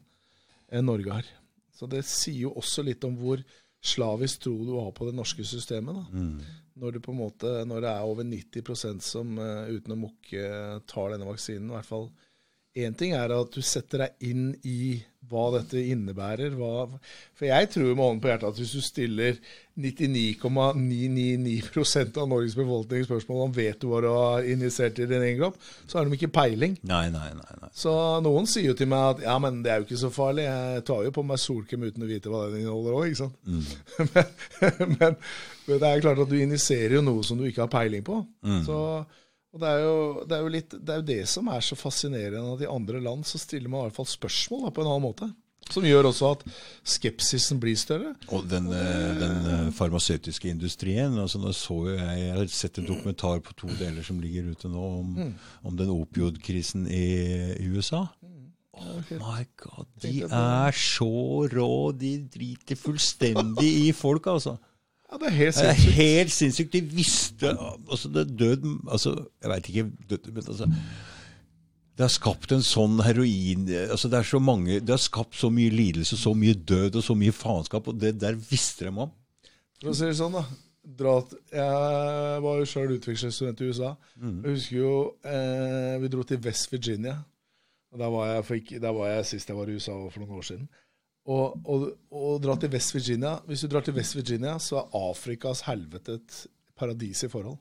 enn 0.72 0.88
Norge 0.88 1.12
har. 1.12 1.28
Så 1.73 1.89
det 1.91 2.05
sier 2.09 2.47
jo 2.47 2.57
også 2.61 2.85
litt 2.87 3.05
om 3.09 3.14
hvor 3.18 3.43
slavisk 3.83 4.45
tro 4.45 4.55
du 4.62 4.75
har 4.77 4.93
på 4.95 5.09
det 5.09 5.16
norske 5.16 5.45
systemet. 5.47 5.97
da. 5.97 6.23
Når, 6.83 6.93
du 6.93 7.01
på 7.05 7.12
en 7.12 7.20
måte, 7.20 7.53
når 7.68 7.85
det 7.85 7.91
er 7.91 8.11
over 8.11 8.27
90% 8.29 9.03
som 9.05 9.35
eh, 9.43 9.73
uten 9.75 9.95
å 9.97 10.03
mukke 10.07 10.45
tar 10.89 11.12
denne 11.12 11.29
vaksinen. 11.29 11.70
i 11.70 11.77
hvert 11.77 11.89
fall 11.89 12.09
Én 12.73 12.95
ting 12.97 13.12
er 13.12 13.35
at 13.37 13.53
du 13.53 13.61
setter 13.61 14.07
deg 14.07 14.31
inn 14.31 14.47
i 14.64 15.03
hva 15.33 15.47
dette 15.55 15.79
innebærer. 15.81 16.51
Hva, 16.57 16.87
for 17.37 17.45
jeg 17.49 17.68
tror 17.73 17.93
med 17.93 18.05
hånden 18.05 18.20
på 18.23 18.29
hjertet 18.31 18.49
at 18.49 18.59
hvis 18.61 18.75
du 18.77 18.83
stiller 18.85 19.33
99,999% 19.83 22.18
av 22.20 22.27
Norges 22.29 22.57
befolkning 22.57 23.05
spørsmål 23.07 23.39
om 23.47 23.57
vet 23.57 23.81
du 23.81 23.87
hva 23.89 24.01
du 24.05 24.09
har 24.12 24.43
injisert 24.55 24.97
i 25.01 25.09
din 25.09 25.25
egen 25.25 25.41
kropp, 25.41 25.57
så 25.87 25.93
har 25.99 26.03
de 26.05 26.09
ikke 26.16 26.37
peiling. 26.37 26.75
Nei, 26.89 27.07
nei, 27.14 27.31
nei. 27.39 27.53
nei. 27.62 27.70
Så 27.77 27.93
noen 28.25 28.47
sier 28.51 28.68
jo 28.70 28.77
til 28.79 28.89
meg 28.93 29.03
at 29.14 29.18
ja, 29.29 29.37
men 29.43 29.53
det 29.64 29.70
er 29.73 29.79
jo 29.81 29.87
ikke 29.89 30.05
så 30.05 30.11
farlig. 30.12 30.45
Jeg 30.49 30.87
tar 30.89 31.01
jo 31.09 31.12
på 31.16 31.27
meg 31.29 31.45
solkrem 31.45 31.83
uten 31.89 32.05
å 32.05 32.11
vite 32.11 32.29
hva 32.33 32.41
den 32.49 32.61
inneholder 32.64 32.93
òg, 32.99 33.05
ikke 33.09 33.23
sant. 33.25 33.37
men, 34.12 34.27
men, 34.97 35.12
men 35.68 35.77
det 35.77 35.87
er 35.89 36.05
klart 36.05 36.23
at 36.25 36.33
du 36.33 36.37
injiserer 36.41 36.93
jo 36.99 37.03
noe 37.05 37.20
som 37.27 37.37
du 37.41 37.45
ikke 37.49 37.64
har 37.66 37.73
peiling 37.73 38.05
på. 38.07 38.16
Så, 38.66 38.77
og 39.53 39.61
det 39.61 39.68
er, 39.68 39.82
jo, 39.84 39.96
det, 40.24 40.36
er 40.36 40.42
jo 40.42 40.50
litt, 40.55 40.74
det 40.74 40.92
er 40.92 41.00
jo 41.03 41.09
det 41.11 41.22
som 41.28 41.48
er 41.53 41.64
så 41.64 41.76
fascinerende, 41.76 42.55
at 42.55 42.64
i 42.64 42.72
andre 42.72 43.03
land 43.05 43.26
så 43.28 43.40
stiller 43.40 43.68
man 43.68 43.82
i 43.82 43.90
hvert 43.90 43.98
fall 44.00 44.09
spørsmål 44.09 44.66
da, 44.66 44.70
på 44.72 44.84
en 44.84 44.88
annen 44.88 45.05
måte. 45.05 45.28
Som 45.72 45.84
gjør 45.86 46.09
også 46.09 46.30
at 46.34 46.42
skepsisen 46.94 47.61
blir 47.62 47.76
større. 47.78 48.14
Og 48.34 48.48
den, 48.50 48.66
eh, 48.74 49.12
den 49.20 49.36
eh, 49.46 49.68
farmasøytiske 49.76 50.50
industrien 50.50 51.14
altså 51.20 51.38
nå 51.40 51.53
så 51.57 51.76
jo 51.86 51.94
jeg, 51.94 52.16
jeg 52.18 52.34
har 52.34 52.50
sett 52.53 52.80
en 52.80 52.88
dokumentar 52.88 53.44
på 53.44 53.55
to 53.61 53.70
deler 53.78 54.05
som 54.05 54.18
ligger 54.20 54.50
ute 54.53 54.72
nå, 54.72 54.88
om, 55.05 55.14
om 55.62 55.78
den 55.78 55.92
opiodkrisen 55.94 56.88
i, 56.90 57.07
i 57.61 57.70
USA. 57.72 58.07
Oh 58.72 59.05
my 59.20 59.44
god, 59.61 59.86
de 60.03 60.24
er 60.24 60.76
så 60.76 61.12
rå. 61.53 61.72
De 61.92 62.16
driter 62.32 62.78
fullstendig 62.80 63.68
i 63.84 63.88
folk, 63.96 64.26
altså. 64.32 64.57
Ja, 65.12 65.18
det 65.20 65.28
er 65.28 65.34
helt 65.36 65.56
Det 65.58 65.68
er 65.68 65.74
sinnssykt. 65.76 65.96
helt 66.00 66.32
sinnssykt. 66.32 66.72
De 66.72 66.80
visste 66.96 67.50
altså 67.52 68.08
det 68.08 68.22
er 68.24 68.36
død 68.42 68.62
altså, 68.88 69.12
Jeg 69.42 69.50
veit 69.52 69.68
ikke 69.68 69.84
død, 70.08 70.30
men 70.32 70.46
altså 70.48 70.68
Det 71.92 72.06
har 72.06 72.12
skapt 72.14 72.52
en 72.56 72.64
sånn 72.64 72.96
heroin 73.04 73.66
altså 73.92 74.08
Det 74.08 74.18
er 74.22 74.28
så 74.30 74.40
mange 74.40 74.78
Det 74.80 74.88
har 74.94 75.02
skapt 75.02 75.36
så 75.36 75.50
mye 75.52 75.70
lidelse, 75.74 76.16
så 76.16 76.32
mye 76.34 76.54
død 76.56 76.96
og 76.96 77.04
så 77.04 77.16
mye 77.18 77.32
faenskap, 77.36 77.88
og 77.92 78.00
det 78.00 78.14
der 78.22 78.38
visste 78.48 78.88
de 78.88 78.94
om. 79.04 79.12
For 79.82 79.92
å 79.92 79.96
si 79.98 80.06
det 80.08 80.16
sånn, 80.16 80.32
da. 80.38 80.46
Drat. 80.82 81.30
jeg 81.52 82.40
var 82.42 82.56
jo 82.58 82.64
sjøl 82.66 82.96
utvekslingsstudent 82.96 83.60
i 83.62 83.68
USA. 83.70 83.92
Jeg 84.18 84.54
husker 84.56 84.76
jo 84.80 84.94
eh, 85.22 85.98
vi 86.02 86.08
dro 86.10 86.24
til 86.26 86.40
West 86.42 86.72
Virginia. 86.72 87.18
Og 87.92 88.00
der 88.00 88.08
var, 88.10 88.26
jeg, 88.32 88.44
for 88.48 88.54
ikke, 88.58 88.80
der 88.80 88.94
var 88.96 89.10
jeg 89.12 89.26
sist 89.28 89.50
jeg 89.52 89.56
var 89.58 89.68
i 89.68 89.74
USA 89.76 89.92
for 90.10 90.22
noen 90.24 90.38
år 90.40 90.46
siden. 90.48 90.66
Og, 91.31 91.59
og, 91.70 91.85
og 92.11 92.41
dra 92.43 92.57
til 92.59 92.73
West 92.73 92.97
Virginia 92.97 93.37
Hvis 93.47 93.61
du 93.62 93.68
drar 93.70 93.85
til 93.87 93.95
West 93.95 94.16
Virginia, 94.16 94.57
så 94.59 94.81
er 94.81 94.97
Afrikas 94.99 95.61
helvete 95.68 96.16
et 96.18 96.39
paradis 96.79 97.23
i 97.23 97.31
forhold. 97.31 97.61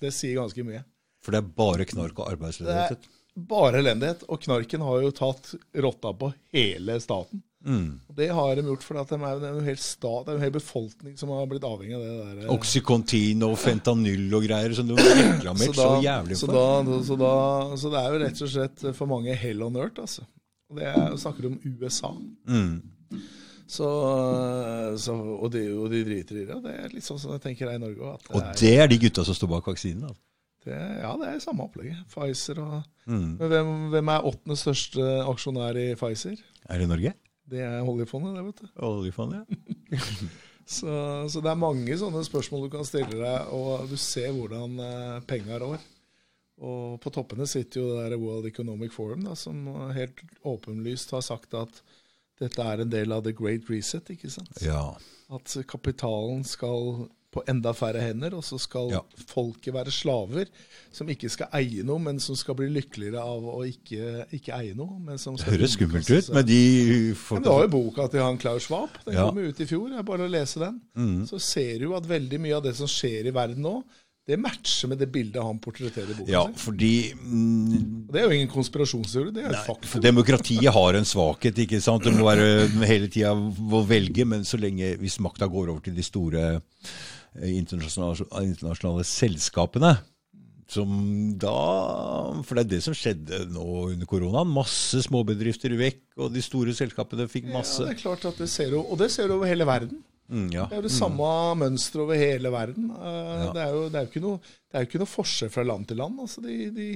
Det 0.00 0.12
sier 0.16 0.38
ganske 0.40 0.64
mye. 0.64 0.80
For 1.24 1.34
det 1.34 1.42
er 1.42 1.50
bare 1.58 1.84
knark 1.90 2.22
og 2.22 2.30
arbeidsledighet? 2.30 3.02
Det 3.02 3.42
er 3.42 3.48
bare 3.50 3.82
elendighet. 3.82 4.24
Og 4.32 4.40
knarken 4.46 4.84
har 4.86 5.02
jo 5.04 5.12
tatt 5.12 5.52
rotta 5.84 6.14
på 6.16 6.30
hele 6.54 6.96
staten. 7.04 7.42
Og 8.06 8.14
Det 8.14 8.28
har 8.30 8.54
de 8.54 8.62
gjort 8.62 8.84
er, 8.94 9.40
det 9.40 9.48
er 9.48 9.56
en 9.58 9.66
hel 9.66 9.78
stat, 9.80 10.26
det 10.26 10.32
er 10.32 10.36
en 10.36 10.44
hel 10.44 10.54
befolkning 10.54 11.16
som 11.18 11.32
har 11.34 11.48
blitt 11.50 11.66
avhengig 11.66 11.96
av 11.98 12.04
det 12.04 12.44
der. 12.44 12.50
Oxycontin 12.54 13.42
og 13.42 13.56
fentanyl 13.58 14.28
og 14.38 14.46
greier 14.46 14.74
som 14.76 14.86
du 14.86 14.94
har 14.94 15.08
reklamert 15.18 15.74
så, 15.74 15.88
jævlig 16.04 16.38
så, 16.38 16.46
for. 16.46 16.54
da, 16.86 17.00
så, 17.08 17.18
da, 17.18 17.34
så 17.82 17.90
det 17.90 18.02
er 18.02 18.14
jo 18.14 18.22
rett 18.22 18.42
og 18.46 18.52
slett 18.54 18.86
for 18.94 19.10
mange 19.10 19.34
hell 19.34 19.66
on 19.66 19.80
earth, 19.82 19.98
altså. 20.04 20.28
Og 20.70 20.78
det 20.80 20.86
er, 20.90 21.16
snakker 21.22 21.48
om 21.50 21.58
USA. 21.64 22.10
Mm. 22.50 22.80
Så, 23.66 23.86
så, 25.02 25.14
og, 25.14 25.48
de, 25.54 25.62
og 25.74 25.90
de 25.90 26.04
driter 26.06 26.40
i 26.40 26.46
det. 26.46 26.54
og 26.54 26.64
Det 26.66 26.74
er 26.74 26.94
litt 26.94 27.06
sånn 27.06 27.20
som 27.22 27.34
jeg 27.34 27.42
tenker 27.44 27.70
her 27.70 27.78
i 27.80 27.82
Norge 27.82 28.12
òg. 28.14 28.30
Og 28.34 28.48
det 28.60 28.72
er 28.78 28.90
de 28.90 28.98
gutta 29.02 29.24
som 29.26 29.36
står 29.36 29.50
bak 29.56 29.70
vaksinen. 29.70 30.08
Altså. 30.10 30.22
det, 30.66 30.78
ja, 31.02 31.12
det 31.22 31.30
er 31.30 31.42
samme 31.42 31.66
opplegget. 31.66 32.04
Pfizer 32.12 32.62
og 32.64 32.76
Mm. 33.06 33.36
Men 33.38 33.50
hvem, 33.52 33.68
hvem 33.92 34.08
er 34.10 34.24
åttende 34.26 34.56
største 34.58 35.04
aksjonær 35.30 35.76
i 35.78 35.84
Pfizer? 35.94 36.40
Er 36.66 36.80
det 36.82 36.88
Norge? 36.90 37.12
Det 37.46 37.60
er 37.62 37.86
oljefondet, 37.86 38.32
det, 38.34 38.42
vet 38.48 38.62
du. 38.64 38.70
Oljefondet, 38.82 39.46
ja. 39.46 40.00
Så, 40.66 40.90
så 41.30 41.38
det 41.38 41.46
er 41.52 41.58
mange 41.62 41.94
sånne 41.94 42.24
spørsmål 42.26 42.64
du 42.64 42.72
kan 42.72 42.82
stille 42.82 43.20
deg, 43.20 43.52
og 43.54 43.84
du 43.86 43.92
ser 44.02 44.32
hvordan 44.34 44.72
eh, 44.82 45.20
penga 45.30 45.60
rår. 45.62 45.76
Og 46.60 47.00
på 47.04 47.10
toppene 47.12 47.46
sitter 47.46 47.80
jo 47.82 47.88
det 47.92 48.10
der 48.10 48.16
World 48.22 48.46
Economic 48.48 48.92
Forum, 48.94 49.22
da, 49.26 49.34
som 49.36 49.66
helt 49.92 50.22
åpenlyst 50.44 51.10
har 51.12 51.20
sagt 51.26 51.52
at 51.54 51.82
dette 52.40 52.60
er 52.64 52.80
en 52.84 52.90
del 52.92 53.12
av 53.12 53.24
the 53.24 53.32
great 53.32 53.68
reset. 53.68 54.08
ikke 54.12 54.30
sant? 54.30 54.62
ja. 54.64 54.94
At 55.28 55.50
kapitalen 55.66 56.44
skal 56.46 57.08
på 57.34 57.42
enda 57.50 57.72
færre 57.76 58.00
hender, 58.00 58.32
og 58.38 58.44
så 58.46 58.56
skal 58.62 58.88
Ja. 58.94 59.00
folket 59.26 59.74
være 59.74 59.90
slaver 59.92 60.46
som 60.94 61.08
ikke 61.08 61.28
skal 61.28 61.48
eie 61.52 61.82
noe, 61.84 61.98
men 61.98 62.20
som 62.22 62.36
skal 62.38 62.54
bli 62.54 62.68
lykkeligere 62.70 63.20
av 63.20 63.42
å 63.42 63.58
ikke, 63.66 64.24
ikke 64.32 64.54
eie 64.56 64.72
noe. 64.78 64.96
Men 65.02 65.18
som 65.18 65.36
Det 65.36 65.44
høres 65.50 65.74
skummelt 65.76 66.08
ut, 66.08 66.30
men 66.32 66.46
de 66.46 66.60
men 67.32 67.42
det 67.42 67.44
du 67.44 67.50
har 67.50 67.66
jo 67.66 67.68
boka 67.74 68.08
til 68.08 68.20
han 68.22 68.38
Klaus 68.38 68.62
Schwab. 68.68 68.88
Den 69.04 69.14
Ja. 69.14 69.26
kom 69.28 69.36
jo 69.42 69.48
ut 69.50 69.60
i 69.60 69.66
fjor. 69.66 69.88
Det 69.90 69.98
er 69.98 70.02
bare 70.02 70.28
å 70.28 70.30
lese 70.30 70.60
den. 70.60 71.26
Så 71.26 71.38
ser 71.40 71.78
du 71.80 71.92
at 71.94 72.04
veldig 72.08 72.40
mye 72.40 72.56
av 72.56 72.62
det 72.62 72.76
som 72.76 72.86
skjer 72.86 73.26
i 73.26 73.30
verden 73.34 73.60
nå, 73.62 73.82
det 74.26 74.36
matcher 74.42 74.90
med 74.90 74.98
det 74.98 75.06
bildet 75.14 75.38
han 75.42 75.58
portretterer 75.62 76.10
i 76.10 76.16
boken 76.18 76.32
Ja, 76.32 76.40
sin. 76.48 76.56
fordi 76.58 76.92
mm, 77.14 78.08
Det 78.10 78.18
er 78.20 78.24
jo 78.26 78.34
ingen 78.34 78.50
konspirasjonsteori, 78.50 79.30
det 79.36 79.44
er 79.46 79.54
nei, 79.54 79.60
faktum. 79.68 79.90
For 79.92 80.02
demokratiet 80.02 80.72
har 80.74 80.98
en 80.98 81.06
svakhet. 81.06 81.60
ikke 81.62 81.78
sant? 81.84 82.02
Det 82.02 82.14
må 82.16 82.26
være 82.26 82.66
hele 82.90 83.06
tida 83.12 83.30
å 83.36 83.84
velge, 83.86 84.26
men 84.26 84.42
så 84.48 84.58
lenge 84.58 84.96
hvis 84.98 85.20
makta 85.22 85.46
går 85.46 85.70
over 85.70 85.84
til 85.86 85.94
de 85.94 86.02
store 86.06 86.42
eh, 86.56 87.52
internasjonale, 87.54 88.26
internasjonale 88.50 89.06
selskapene 89.06 89.94
som 90.66 90.90
da 91.38 91.52
For 92.42 92.58
det 92.58 92.64
er 92.64 92.70
det 92.72 92.80
som 92.82 92.94
skjedde 92.98 93.44
nå 93.54 93.66
under 93.92 94.08
koronaen. 94.10 94.50
Masse 94.50 94.98
småbedrifter 95.06 95.70
vekk, 95.78 96.00
og 96.18 96.32
de 96.34 96.42
store 96.42 96.74
selskapene 96.74 97.28
fikk 97.30 97.46
masse. 97.52 97.84
Ja, 97.84 97.92
det 97.92 98.00
er 98.00 98.02
klart 98.02 98.26
at 98.26 98.42
det 98.42 98.48
ser 98.50 98.74
du, 98.74 98.80
Og 98.82 98.98
det 98.98 99.12
ser 99.14 99.30
du 99.30 99.36
over 99.38 99.46
hele 99.46 99.62
verden. 99.68 100.02
Mm, 100.28 100.46
ja. 100.52 100.64
Det 100.66 100.74
er 100.76 100.80
jo 100.82 100.88
det 100.88 100.94
samme 100.96 101.28
mønsteret 101.60 102.02
over 102.02 102.18
hele 102.20 102.50
verden. 102.50 102.88
Eh, 102.90 103.44
Ja. 103.44 103.52
Det, 103.52 103.62
er 103.62 103.74
jo, 103.76 103.82
det, 103.88 103.94
er 103.94 104.06
jo 104.06 104.10
ikke 104.10 104.24
noe, 104.24 104.38
det 104.40 104.74
er 104.74 104.82
jo 104.82 104.88
ikke 104.90 105.02
noe 105.04 105.12
forskjell 105.12 105.52
fra 105.54 105.62
land 105.66 105.86
til 105.86 105.96
land. 106.02 106.20
Altså, 106.24 106.40
de, 106.42 106.56
de, 106.74 106.88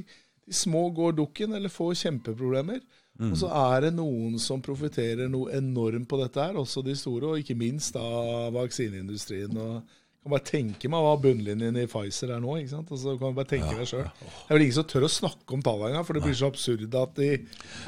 de 0.47 0.53
små 0.63 0.91
går 0.97 1.13
dukken 1.21 1.55
eller 1.55 1.69
får 1.73 1.95
kjempeproblemer. 2.05 2.81
Og 3.21 3.35
så 3.37 3.51
er 3.53 3.83
det 3.85 3.91
noen 3.99 4.39
som 4.41 4.63
profitterer 4.65 5.29
noe 5.29 5.53
enormt 5.53 6.09
på 6.09 6.17
dette 6.23 6.41
her, 6.41 6.57
også 6.57 6.81
de 6.87 6.95
store, 6.97 7.35
og 7.35 7.43
ikke 7.43 7.57
minst 7.59 7.93
da 7.93 8.49
vaksineindustrien. 8.55 9.53
og 9.61 9.83
kan 10.21 10.35
bare 10.35 10.45
tenke 10.45 10.89
meg 10.93 11.01
hva 11.01 11.13
bunnlinjen 11.17 11.79
i 11.81 11.87
Pfizer 11.89 12.35
er 12.35 12.43
nå. 12.45 12.59
ikke 12.61 12.75
sant? 12.75 12.91
Altså, 12.93 13.15
kan 13.17 13.37
bare 13.37 13.49
tenke 13.49 13.73
deg 13.79 13.89
selv. 13.89 14.11
Det 14.21 14.51
er 14.51 14.59
vel 14.59 14.65
ingen 14.67 14.77
som 14.77 14.89
tør 14.93 15.07
å 15.07 15.13
snakke 15.15 15.57
om 15.57 15.63
tallene 15.65 15.95
engang, 15.95 16.05
for 16.05 16.19
det 16.19 16.25
blir 16.27 16.37
så 16.37 16.51
absurd 16.53 16.97
at 17.01 17.15
de, 17.17 17.31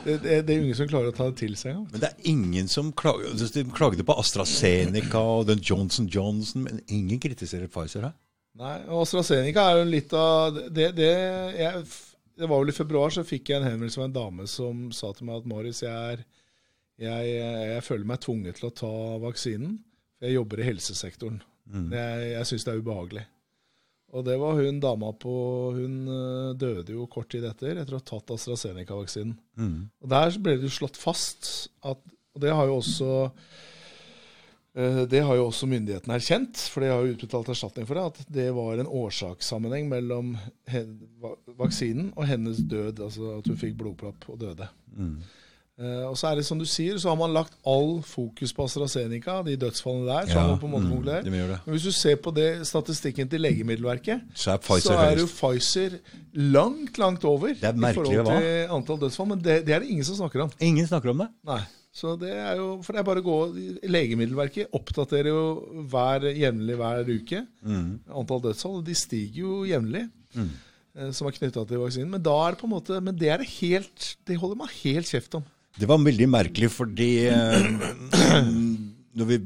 det, 0.07 0.15
det, 0.25 0.39
er 0.41 0.63
ingen 0.63 0.79
som 0.79 0.89
klarer 0.89 1.13
å 1.13 1.17
ta 1.19 1.27
det 1.29 1.37
til 1.43 1.59
seg 1.61 1.75
engang. 1.75 1.91
Men 1.93 2.05
det 2.07 2.09
er 2.09 2.31
ingen 2.33 2.73
som 2.73 2.89
klager, 2.97 3.29
altså, 3.35 3.51
de 3.53 3.67
klagde 3.77 4.09
på 4.09 4.17
AstraZeneca 4.25 5.21
og 5.35 5.51
den 5.51 5.61
Johnson 5.61 6.09
Johnson, 6.09 6.65
men 6.65 6.81
ingen 6.89 7.21
kritiserer 7.21 7.69
Pfizer 7.73 8.09
her. 8.09 8.17
Nei, 8.63 8.79
og 8.89 9.05
AstraZeneca 9.05 9.69
er 9.69 9.83
jo 9.83 9.85
litt 9.93 10.17
av 10.17 10.57
det, 10.73 10.89
det, 10.97 11.13
jeg, 11.61 11.85
det 12.41 12.49
var 12.49 12.65
vel 12.65 12.73
i 12.73 12.79
februar 12.81 13.13
så 13.13 13.29
fikk 13.29 13.53
jeg 13.53 13.61
en 13.61 13.69
henvendelse 13.69 14.01
fra 14.01 14.09
en 14.09 14.17
dame 14.17 14.49
som 14.49 14.89
sa 14.97 15.13
til 15.13 15.29
meg 15.29 15.43
at 15.43 15.53
Marius, 15.53 15.85
jeg, 15.85 16.17
er, 16.17 16.27
jeg, 17.11 17.39
jeg 17.77 17.87
føler 17.93 18.09
meg 18.09 18.25
tvunget 18.25 18.61
til 18.61 18.73
å 18.73 18.77
ta 18.81 18.93
vaksinen. 19.21 19.81
for 20.17 20.31
Jeg 20.31 20.41
jobber 20.41 20.65
i 20.65 20.71
helsesektoren. 20.73 21.43
Jeg, 21.93 22.31
jeg 22.33 22.47
syns 22.51 22.65
det 22.65 22.75
er 22.75 22.83
ubehagelig. 22.83 23.25
Og 24.13 24.25
det 24.27 24.35
var 24.39 24.59
hun 24.61 24.81
dama 24.81 25.13
på 25.17 25.35
Hun 25.73 25.95
øh, 26.09 26.55
døde 26.61 26.93
jo 26.93 27.07
kort 27.09 27.31
tid 27.33 27.45
etter, 27.49 27.79
etter 27.81 27.97
å 27.97 28.01
ha 28.03 28.05
tatt 28.05 28.31
AstraZeneca-vaksinen. 28.35 29.37
Og 30.03 30.09
Der 30.13 30.39
ble 30.39 30.59
det 30.59 30.69
jo 30.69 30.75
slått 30.81 31.01
fast 31.01 31.71
at 31.83 31.99
Og 32.35 32.41
det 32.41 32.53
har 32.53 32.67
jo 32.69 32.77
også 32.83 33.13
Eh, 34.75 35.03
Det 35.05 35.21
har 35.21 35.37
jo 35.37 35.49
også 35.51 35.69
myndighetene 35.69 36.17
erkjent, 36.17 36.57
for 36.73 36.81
de 36.81 36.89
har 36.89 37.03
jo 37.05 37.13
utbetalt 37.13 37.51
erstatning 37.53 37.87
for 37.89 37.99
det, 37.99 38.05
at 38.09 38.33
det 38.33 38.47
var 38.57 38.81
en 38.81 38.89
årsakssammenheng 38.89 39.89
mellom 39.91 40.31
vaksinen 41.61 42.13
og 42.17 42.25
hennes 42.31 42.63
død, 42.65 43.03
altså 43.05 43.35
at 43.39 43.51
hun 43.51 43.59
fikk 43.61 43.77
blodpropp 43.83 44.29
og 44.33 44.41
døde. 44.41 44.69
Eh, 44.97 45.41
Og 45.83 46.17
så 46.19 46.29
er 46.31 46.37
det 46.39 46.45
som 46.47 46.59
du 46.61 46.65
sier, 46.69 46.99
så 47.03 47.09
har 47.11 47.17
man 47.19 47.33
lagt 47.35 47.55
all 47.67 48.01
fokus 48.07 48.53
på 48.55 48.65
AstraZeneca, 48.69 49.41
de 49.47 49.57
dødsfallene 49.57 50.07
der. 50.07 50.27
så 50.31 50.39
har 50.39 50.49
man 50.53 50.59
på 50.63 50.67
en 50.69 50.73
måte 50.77 50.87
mm, 50.87 50.93
konkludert. 50.93 51.25
de. 51.25 51.31
Men 51.33 51.75
hvis 51.75 51.83
du 51.89 51.93
ser 51.93 52.17
på 52.23 52.31
det, 52.37 52.49
statistikken 52.67 53.29
til 53.29 53.41
Legemiddelverket, 53.41 54.23
Så 54.35 54.53
er 54.55 54.57
Pfizer 54.63 54.93
så 54.93 54.99
er 54.99 55.19
jo. 55.19 55.27
Pfizer 55.27 55.99
langt, 56.35 56.99
langt 56.99 57.25
over 57.25 57.49
er 57.49 57.55
i 57.55 57.61
forhold 57.61 57.95
forhold 57.95 58.27
hva? 58.27 58.41
til 58.41 58.75
antall 58.79 59.01
dødsfall. 59.07 59.29
Men 59.35 59.39
det, 59.43 59.59
det 59.67 59.75
er 59.75 59.81
det 59.81 59.89
ingen 59.91 60.05
som 60.05 60.17
snakker 60.23 60.45
om. 60.47 60.51
Ingen 60.61 60.87
snakker 60.87 61.11
om 61.11 61.19
det. 61.25 61.29
Nei. 61.45 61.61
Så 61.93 62.15
det 62.17 62.31
er 62.33 62.55
jo, 62.57 62.79
for 62.81 62.93
det 62.97 63.01
er 63.03 63.05
bare 63.05 63.21
å 63.21 63.25
gå, 63.27 63.39
Legemiddelverket 63.93 64.73
oppdaterer 64.73 65.29
jo 65.29 65.41
hver, 65.93 66.25
jevnlig 66.33 66.77
hver 66.81 67.11
uke 67.11 67.43
antall 68.17 68.41
dødsfall. 68.47 68.79
og 68.81 68.85
De 68.87 68.95
stiger 68.97 69.43
jo 69.45 69.65
jevnlig, 69.69 70.09
Mm. 70.33 70.49
som 71.13 71.27
er 71.29 71.33
knytta 71.37 71.67
til 71.69 71.77
vaksinen. 71.81 72.09
Men 72.11 72.23
da 72.25 72.33
er 72.47 72.55
det 72.55 72.59
på 72.63 72.65
en 72.69 72.73
måte, 72.73 73.01
men 73.05 73.17
det 73.17 73.29
er 73.29 73.39
det 73.43 73.49
helt, 73.61 74.17
det 74.29 74.39
holder 74.41 74.57
man 74.57 74.69
helt 74.83 75.07
kjeft 75.09 75.35
om. 75.37 75.45
Det 75.81 75.89
var 75.89 76.01
veldig 76.05 76.29
merkelig, 76.29 76.69
fordi 76.75 77.11
eh, 77.33 77.69
når, 79.17 79.29
vi, 79.31 79.39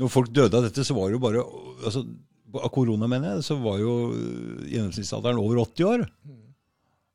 når 0.00 0.12
folk 0.12 0.30
døde 0.32 0.56
av 0.58 0.64
dette, 0.68 0.84
så 0.86 0.96
var 0.96 1.10
det 1.10 1.18
jo 1.18 1.24
bare 1.26 1.42
altså, 1.86 2.04
Av 2.52 2.68
korona, 2.72 3.06
mener 3.08 3.36
jeg, 3.36 3.44
så 3.46 3.56
var 3.62 3.78
jo 3.80 3.92
gjennomsnittsalderen 4.68 5.38
over 5.40 5.62
80 5.62 5.86
år. 5.88 6.02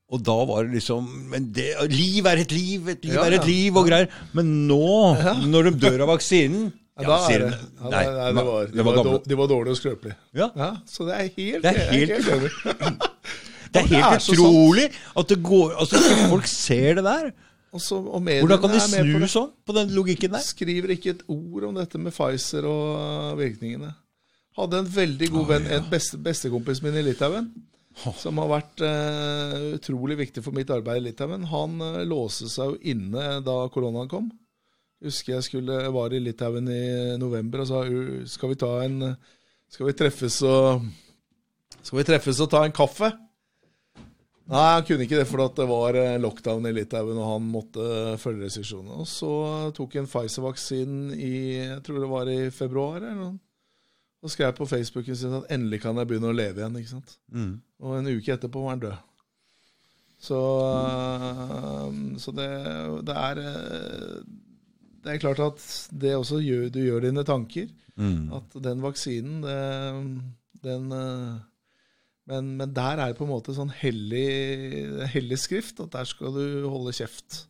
Og 0.07 0.21
da 0.23 0.35
var 0.47 0.63
det 0.65 0.77
liksom 0.79 1.07
Men 1.33 1.49
det, 1.53 1.67
liv 1.91 2.25
er 2.31 2.39
et 2.45 2.53
liv, 2.55 2.87
et 2.93 3.03
liv 3.05 3.17
Ja, 3.17 3.25
er 3.27 3.35
et 3.37 3.45
liv, 3.49 3.75
og 3.77 3.89
greier. 3.89 4.07
Men 4.37 4.53
nå, 4.69 4.79
når 5.51 5.67
de 5.67 5.73
dør 5.83 6.05
av 6.05 6.13
vaksinen 6.15 6.69
Ja, 6.97 7.17
det, 7.27 7.49
nei, 7.83 7.89
nei, 7.91 8.05
nei, 8.09 8.29
det 8.33 8.45
var, 8.47 8.69
de 8.71 8.85
var 8.87 8.95
var, 9.03 9.19
de 9.27 9.37
var 9.37 9.49
dårlige 9.51 9.75
og 9.75 9.77
skrøpelige. 9.81 10.15
Ja. 10.39 10.47
Ja, 10.57 10.69
så 10.89 11.05
det 11.05 11.17
er 11.19 11.27
helt, 11.35 11.61
Det 11.61 11.73
er 11.73 11.81
jeg 11.83 12.07
helt- 12.09 12.31
Det 13.67 13.83
er 13.83 13.83
det 13.83 13.83
er 13.83 13.89
helt 13.91 14.29
utrolig 14.31 14.87
at 15.19 15.27
det 15.29 15.37
går 15.45 15.75
Altså, 15.83 15.99
folk 16.31 16.47
ser 16.49 16.97
det 16.97 17.03
der. 17.05 17.27
Og 17.77 17.83
så- 17.83 18.01
og 18.01 18.23
Hvordan 18.25 18.61
kan 18.63 18.73
de 18.73 18.79
er 18.81 19.13
på 19.13 19.21
snu 19.21 19.29
sånn 19.29 19.51
på 19.65 19.75
den 19.77 19.93
logikken 19.93 20.33
der? 20.33 20.41
Skriver 20.41 20.93
ikke 20.95 21.13
et 21.13 21.23
ord 21.29 21.67
om 21.69 21.75
dette 21.77 21.99
med 22.01 22.13
Pfizer 22.15 22.65
og 22.65 23.37
virkningene. 23.37 23.93
Hadde 24.57 24.79
en 24.81 24.89
veldig 24.89 25.29
god 25.29 25.47
venn, 25.51 25.67
en 25.69 25.89
beste, 25.91 26.17
bestekompis 26.17 26.81
min 26.81 26.95
i 26.97 27.03
Litauen, 27.05 27.51
som 28.17 28.39
har 28.41 28.49
vært 28.49 28.81
uh, 28.81 29.75
utrolig 29.77 30.17
viktig 30.17 30.41
for 30.45 30.55
mitt 30.57 30.71
arbeid 30.73 30.97
i 31.03 31.11
Litauen. 31.11 31.45
Han 31.51 31.77
uh, 31.81 32.01
låste 32.09 32.49
seg 32.49 32.73
jo 32.73 32.79
inne 32.81 33.27
da 33.45 33.57
koronaen 33.69 34.09
kom. 34.09 34.31
Husker 35.05 35.35
jeg 35.35 35.45
skulle, 35.45 35.77
var 35.93 36.13
i 36.13 36.23
Litauen 36.23 36.65
i 36.73 37.17
november 37.21 37.61
og 37.61 37.69
sa 37.69 37.83
skal 38.25 38.49
vi 38.49 38.57
ta 38.57 38.71
en 38.81 39.15
Skal 39.69 39.85
vi 39.85 39.93
treffes 39.93 40.41
og 40.47 40.87
Skal 41.83 41.99
vi 41.99 42.05
treffes 42.07 42.39
og 42.41 42.49
ta 42.49 42.63
en 42.65 42.73
kaffe? 42.73 43.11
Nei, 44.47 44.67
han 44.77 44.85
kunne 44.87 45.03
ikke 45.03 45.17
det, 45.19 45.25
for 45.27 45.43
det 45.57 45.65
var 45.67 45.97
eh, 45.99 46.13
lockdown 46.23 46.69
i 46.69 46.71
Litauen, 46.71 47.17
og 47.19 47.33
han 47.33 47.49
måtte 47.51 47.87
følge 48.21 48.45
restriksjonene. 48.47 49.01
Og 49.03 49.09
så 49.11 49.31
tok 49.75 49.97
han 49.99 50.07
Pfizer-vaksinen 50.07 51.09
i 51.17 51.33
jeg 51.57 51.81
tror 51.83 51.99
det 51.99 52.11
var 52.13 52.31
i 52.31 52.37
februar, 52.55 53.01
eller 53.01 53.17
noe. 53.19 53.35
og 54.23 54.31
skrev 54.31 54.53
på 54.57 54.65
Facebooken 54.67 55.15
sin 55.19 55.35
at 55.37 55.51
endelig 55.53 55.81
kan 55.83 55.99
jeg 55.99 56.07
begynne 56.09 56.31
å 56.31 56.35
leve 56.37 56.61
igjen. 56.63 56.79
ikke 56.79 56.93
sant? 56.95 57.17
Og 57.83 57.97
en 57.99 58.07
uke 58.07 58.33
etterpå 58.37 58.63
var 58.63 58.75
han 58.77 58.85
død. 58.85 59.03
Så, 60.17 60.39
eh, 60.73 61.97
så 62.17 62.31
det, 62.33 62.47
det 63.05 63.17
er 63.21 63.41
eh, 63.43 64.21
Det 65.03 65.11
er 65.13 65.19
klart 65.21 65.39
at 65.43 65.59
det 65.91 66.15
også 66.17 66.39
gjør 66.41 66.71
du 66.73 66.79
gjør 66.81 67.03
dine 67.05 67.23
tanker. 67.27 67.67
At 68.39 68.57
den 68.63 68.81
vaksinen, 68.83 69.41
det, 69.43 69.59
den 70.63 70.91
eh, 70.91 71.37
men, 72.27 72.55
men 72.59 72.73
der 72.75 72.99
er 72.99 73.11
det 73.11 73.19
på 73.19 73.25
en 73.27 73.31
måte 73.31 73.55
sånn 73.55 73.71
hellig, 73.71 74.25
hellig 75.13 75.37
skrift, 75.39 75.79
at 75.83 75.93
der 75.95 76.07
skal 76.09 76.35
du 76.35 76.67
holde 76.67 76.95
kjeft. 76.95 77.45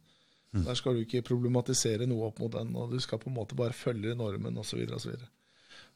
Der 0.58 0.78
skal 0.78 0.96
du 0.96 1.04
ikke 1.04 1.26
problematisere 1.28 2.08
noe 2.10 2.30
opp 2.30 2.40
mot 2.42 2.54
den, 2.54 2.72
og 2.78 2.94
du 2.94 3.02
skal 3.04 3.20
på 3.22 3.30
en 3.30 3.36
måte 3.36 3.58
bare 3.58 3.76
følge 3.78 4.16
normen 4.18 4.58
osv. 4.58 4.86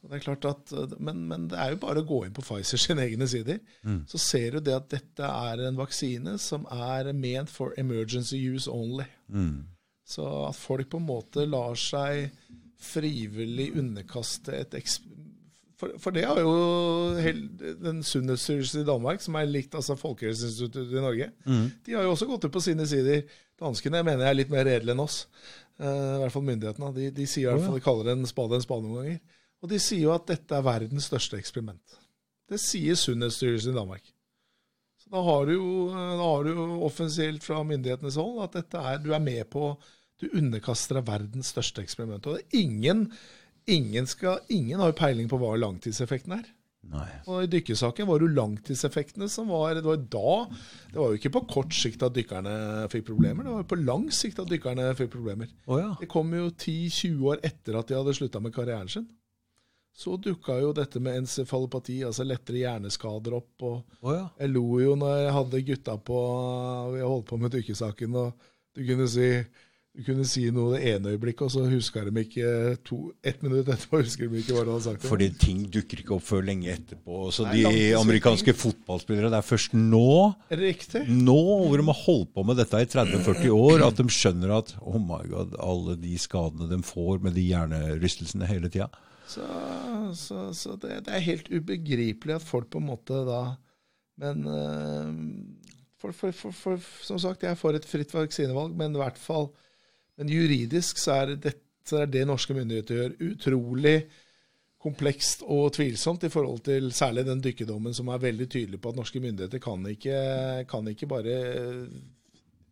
Det 0.02 0.18
er 0.18 0.24
klart 0.24 0.46
at, 0.50 0.74
men, 1.00 1.24
men 1.30 1.48
det 1.50 1.60
er 1.62 1.74
jo 1.74 1.82
bare 1.84 2.02
å 2.02 2.08
gå 2.10 2.24
inn 2.26 2.34
på 2.36 2.44
Pfizer 2.46 2.82
sine 2.86 3.06
egne 3.06 3.28
sider. 3.30 3.62
Så 4.10 4.22
ser 4.22 4.58
du 4.58 4.66
det 4.66 4.76
at 4.78 4.90
dette 4.94 5.30
er 5.30 5.66
en 5.68 5.78
vaksine 5.80 6.38
som 6.42 6.66
er 6.74 7.12
ment 7.14 7.50
for 7.50 7.78
emergency 7.82 8.42
use 8.42 8.70
only. 8.70 9.06
Så 10.12 10.26
at 10.48 10.58
folk 10.58 10.90
på 10.92 11.00
en 11.00 11.08
måte 11.08 11.46
lar 11.48 11.78
seg 11.80 12.34
frivillig 12.82 13.72
underkaste 13.78 14.58
et 14.58 14.74
for, 15.82 15.96
for 16.02 16.14
det 16.14 16.28
har 16.30 16.38
jo 16.44 16.52
den 17.82 18.04
Sunnhetsstyrelsen 18.06 18.84
i 18.84 18.88
Danmark, 18.88 19.24
som 19.24 19.38
er 19.40 19.50
likt 19.50 19.74
altså 19.78 19.98
Folkehelseinstituttet 19.98 20.94
i 20.94 21.02
Norge, 21.02 21.32
de 21.88 21.96
har 21.98 22.06
jo 22.06 22.14
også 22.14 22.30
gått 22.30 22.46
ut 22.46 22.54
på 22.54 22.62
sine 22.62 22.86
sider. 22.90 23.24
Danskene 23.62 24.04
mener 24.06 24.28
jeg 24.28 24.36
er 24.36 24.38
litt 24.38 24.54
mer 24.54 24.68
redelige 24.68 24.94
enn 24.94 25.04
oss. 25.04 25.24
Uh, 25.82 25.88
I 25.88 26.22
hvert 26.22 26.36
fall 26.36 26.46
myndighetene. 26.46 26.94
De, 26.94 27.10
de 27.18 27.26
sier 27.30 27.50
i 27.50 27.52
hvert 27.52 27.66
fall, 27.66 27.80
de 27.80 27.86
kaller 27.86 28.12
en 28.14 28.30
spade 28.30 28.58
en 28.58 28.66
spade 28.66 28.86
noen 28.86 29.02
ganger. 29.02 29.20
Og 29.62 29.70
de 29.72 29.82
sier 29.82 30.06
jo 30.06 30.14
at 30.14 30.30
dette 30.30 30.58
er 30.58 30.66
verdens 30.66 31.10
største 31.10 31.38
eksperiment. 31.42 31.98
Det 32.50 32.60
sier 32.62 32.98
Sunnhetsstyrelsen 33.00 33.74
i 33.74 33.80
Danmark. 33.80 34.06
Så 35.02 35.10
da 35.14 35.22
har 35.26 35.50
du 35.50 35.56
jo, 35.56 35.72
da 35.94 36.22
har 36.22 36.46
du 36.46 36.54
jo 36.54 36.68
offensielt 36.86 37.46
fra 37.46 37.62
myndighetenes 37.66 38.20
hold 38.22 38.42
at 38.46 38.58
dette 38.60 38.86
er, 38.92 39.02
du 39.02 39.14
er 39.16 39.24
med 39.24 39.50
på 39.54 39.74
Du 40.22 40.28
underkaster 40.38 41.00
deg 41.00 41.08
verdens 41.08 41.48
største 41.50 41.82
eksperiment. 41.82 42.28
Og 42.30 42.38
det 42.38 42.44
er 42.44 42.60
ingen 42.62 43.08
Ingen, 43.72 44.08
skal, 44.10 44.42
ingen 44.52 44.82
har 44.82 44.92
jo 44.92 44.98
peiling 45.00 45.30
på 45.32 45.40
hva 45.42 45.54
langtidseffekten 45.60 46.36
er. 46.38 46.50
Nei. 46.92 47.08
Og 47.30 47.44
I 47.46 47.50
dykkersaken 47.52 48.08
var 48.10 48.20
det 48.20 48.26
jo 48.26 48.36
langtidseffektene 48.40 49.28
som 49.30 49.52
var 49.54 49.76
Det 49.78 49.84
var 49.86 50.00
da 50.02 50.32
Det 50.90 50.98
var 50.98 51.12
jo 51.12 51.20
ikke 51.20 51.30
på 51.36 51.44
kort 51.52 51.76
sikt 51.78 52.02
at 52.02 52.16
dykkerne 52.16 52.88
fikk 52.90 53.06
problemer, 53.12 53.46
det 53.46 53.54
var 53.54 53.62
jo 53.62 53.70
på 53.70 53.80
lang 53.84 54.08
sikt 54.16 54.42
at 54.42 54.50
dykkerne 54.50 54.88
fikk 54.98 55.12
problemer. 55.14 55.52
Oh, 55.68 55.78
ja. 55.78 55.92
Det 56.02 56.10
kom 56.12 56.34
jo 56.34 56.50
10-20 56.50 57.28
år 57.32 57.44
etter 57.48 57.78
at 57.78 57.92
de 57.92 58.00
hadde 58.00 58.16
slutta 58.18 58.42
med 58.42 58.56
karrieren 58.56 58.90
sin. 58.92 59.06
Så 59.94 60.16
dukka 60.18 60.56
jo 60.62 60.72
dette 60.74 61.02
med 61.04 61.20
encefalopati, 61.20 62.00
altså 62.08 62.24
lettere 62.26 62.62
hjerneskader, 62.64 63.36
opp. 63.38 63.54
og 63.62 63.98
oh, 64.02 64.14
ja. 64.16 64.26
Jeg 64.40 64.54
lo 64.56 64.66
jo 64.82 64.96
når 64.98 65.18
jeg 65.20 65.34
hadde 65.38 65.66
gutta 65.68 65.98
på 66.12 66.22
Vi 66.96 67.04
holdt 67.04 67.28
på 67.30 67.40
med 67.42 67.54
dykkersaken, 67.60 68.16
og 68.16 68.48
du 68.74 68.86
kunne 68.88 69.08
si 69.12 69.30
du 69.92 70.06
kunne 70.08 70.24
si 70.24 70.46
noe 70.56 70.78
det 70.78 70.94
ene 70.94 71.12
øyeblikket, 71.12 71.42
og 71.44 71.52
så 71.52 71.66
huska 71.68 72.06
de 72.06 72.22
ikke 72.22 72.52
to, 72.88 72.98
ett 73.28 73.42
minutt 73.44 73.68
etterpå 73.74 74.00
husker 74.00 74.30
de 74.32 74.40
ikke 74.40 74.56
hva 74.56 74.64
de 74.64 74.72
hadde 74.72 74.86
sagt. 74.86 75.04
Fordi 75.04 75.28
ting 75.36 75.66
dukker 75.74 76.00
ikke 76.00 76.14
opp 76.16 76.24
før 76.24 76.46
lenge 76.48 76.70
etterpå. 76.72 77.26
Så 77.36 77.44
Nei, 77.50 77.58
de 77.60 77.90
amerikanske 78.00 78.54
fotballspillere, 78.56 79.28
det 79.34 79.42
er 79.42 79.48
først 79.50 79.76
nå 79.76 80.14
Riktig. 80.62 81.02
nå 81.12 81.36
hvor 81.36 81.76
de 81.76 81.86
har 81.90 82.00
holdt 82.06 82.32
på 82.38 82.46
med 82.48 82.62
dette 82.62 82.80
i 82.80 82.88
30-40 82.94 83.52
år, 83.58 83.84
at 83.90 84.00
de 84.00 84.16
skjønner 84.16 84.54
at 84.62 84.72
oh 84.80 84.96
my 84.96 85.26
god, 85.28 85.58
alle 85.60 85.98
de 86.00 86.16
skadene 86.24 86.70
de 86.72 86.80
får 86.88 87.20
med 87.26 87.36
de 87.36 87.44
hjernerystelsene 87.50 88.48
hele 88.48 88.72
tida. 88.72 88.88
Så, 89.28 89.44
så, 90.16 90.46
så 90.56 90.78
det, 90.80 91.02
det 91.08 91.18
er 91.18 91.26
helt 91.26 91.52
ubegripelig 91.52 92.38
at 92.38 92.48
folk 92.48 92.72
på 92.72 92.80
en 92.82 92.88
måte 92.90 93.20
da 93.24 93.42
Men 94.20 94.42
eh, 94.44 95.12
for, 96.02 96.16
for, 96.16 96.32
for, 96.36 96.56
for, 96.56 96.88
som 97.04 97.20
sagt, 97.22 97.44
jeg 97.44 97.52
er 97.54 97.60
for 97.60 97.76
et 97.76 97.86
fritt 97.88 98.12
vaksinevalg, 98.16 98.74
men 98.78 98.96
i 98.96 99.02
hvert 99.04 99.20
fall 99.20 99.52
Men 100.22 100.30
juridisk 100.30 101.02
så 101.02 101.24
er 101.24 101.36
det 101.42 101.58
Så 101.82 101.98
er 101.98 102.12
det 102.14 102.28
norske 102.30 102.54
myndigheter 102.54 103.00
gjør. 103.00 103.14
Utrolig 103.32 103.96
komplekst 104.82 105.42
og 105.42 105.72
tvilsomt 105.74 106.24
i 106.24 106.30
forhold 106.30 106.62
til 106.66 106.92
særlig 106.94 107.24
den 107.26 107.42
dykkedommen 107.42 107.94
som 107.98 108.12
er 108.14 108.22
veldig 108.22 108.48
tydelig 108.50 108.80
på 108.82 108.92
at 108.94 109.00
norske 109.00 109.20
myndigheter 109.20 109.62
kan 109.62 109.86
ikke, 109.90 110.20
kan 110.70 110.88
ikke 110.88 111.10
bare 111.10 111.40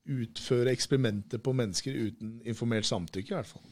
utføre 0.10 0.72
eksperimenter 0.72 1.41
på 1.41 1.54
mennesker 1.58 1.97
uten 1.97 2.38
informert 2.45 2.86
samtykke, 2.86 3.34
i 3.34 3.38
hvert 3.38 3.50
fall. 3.50 3.66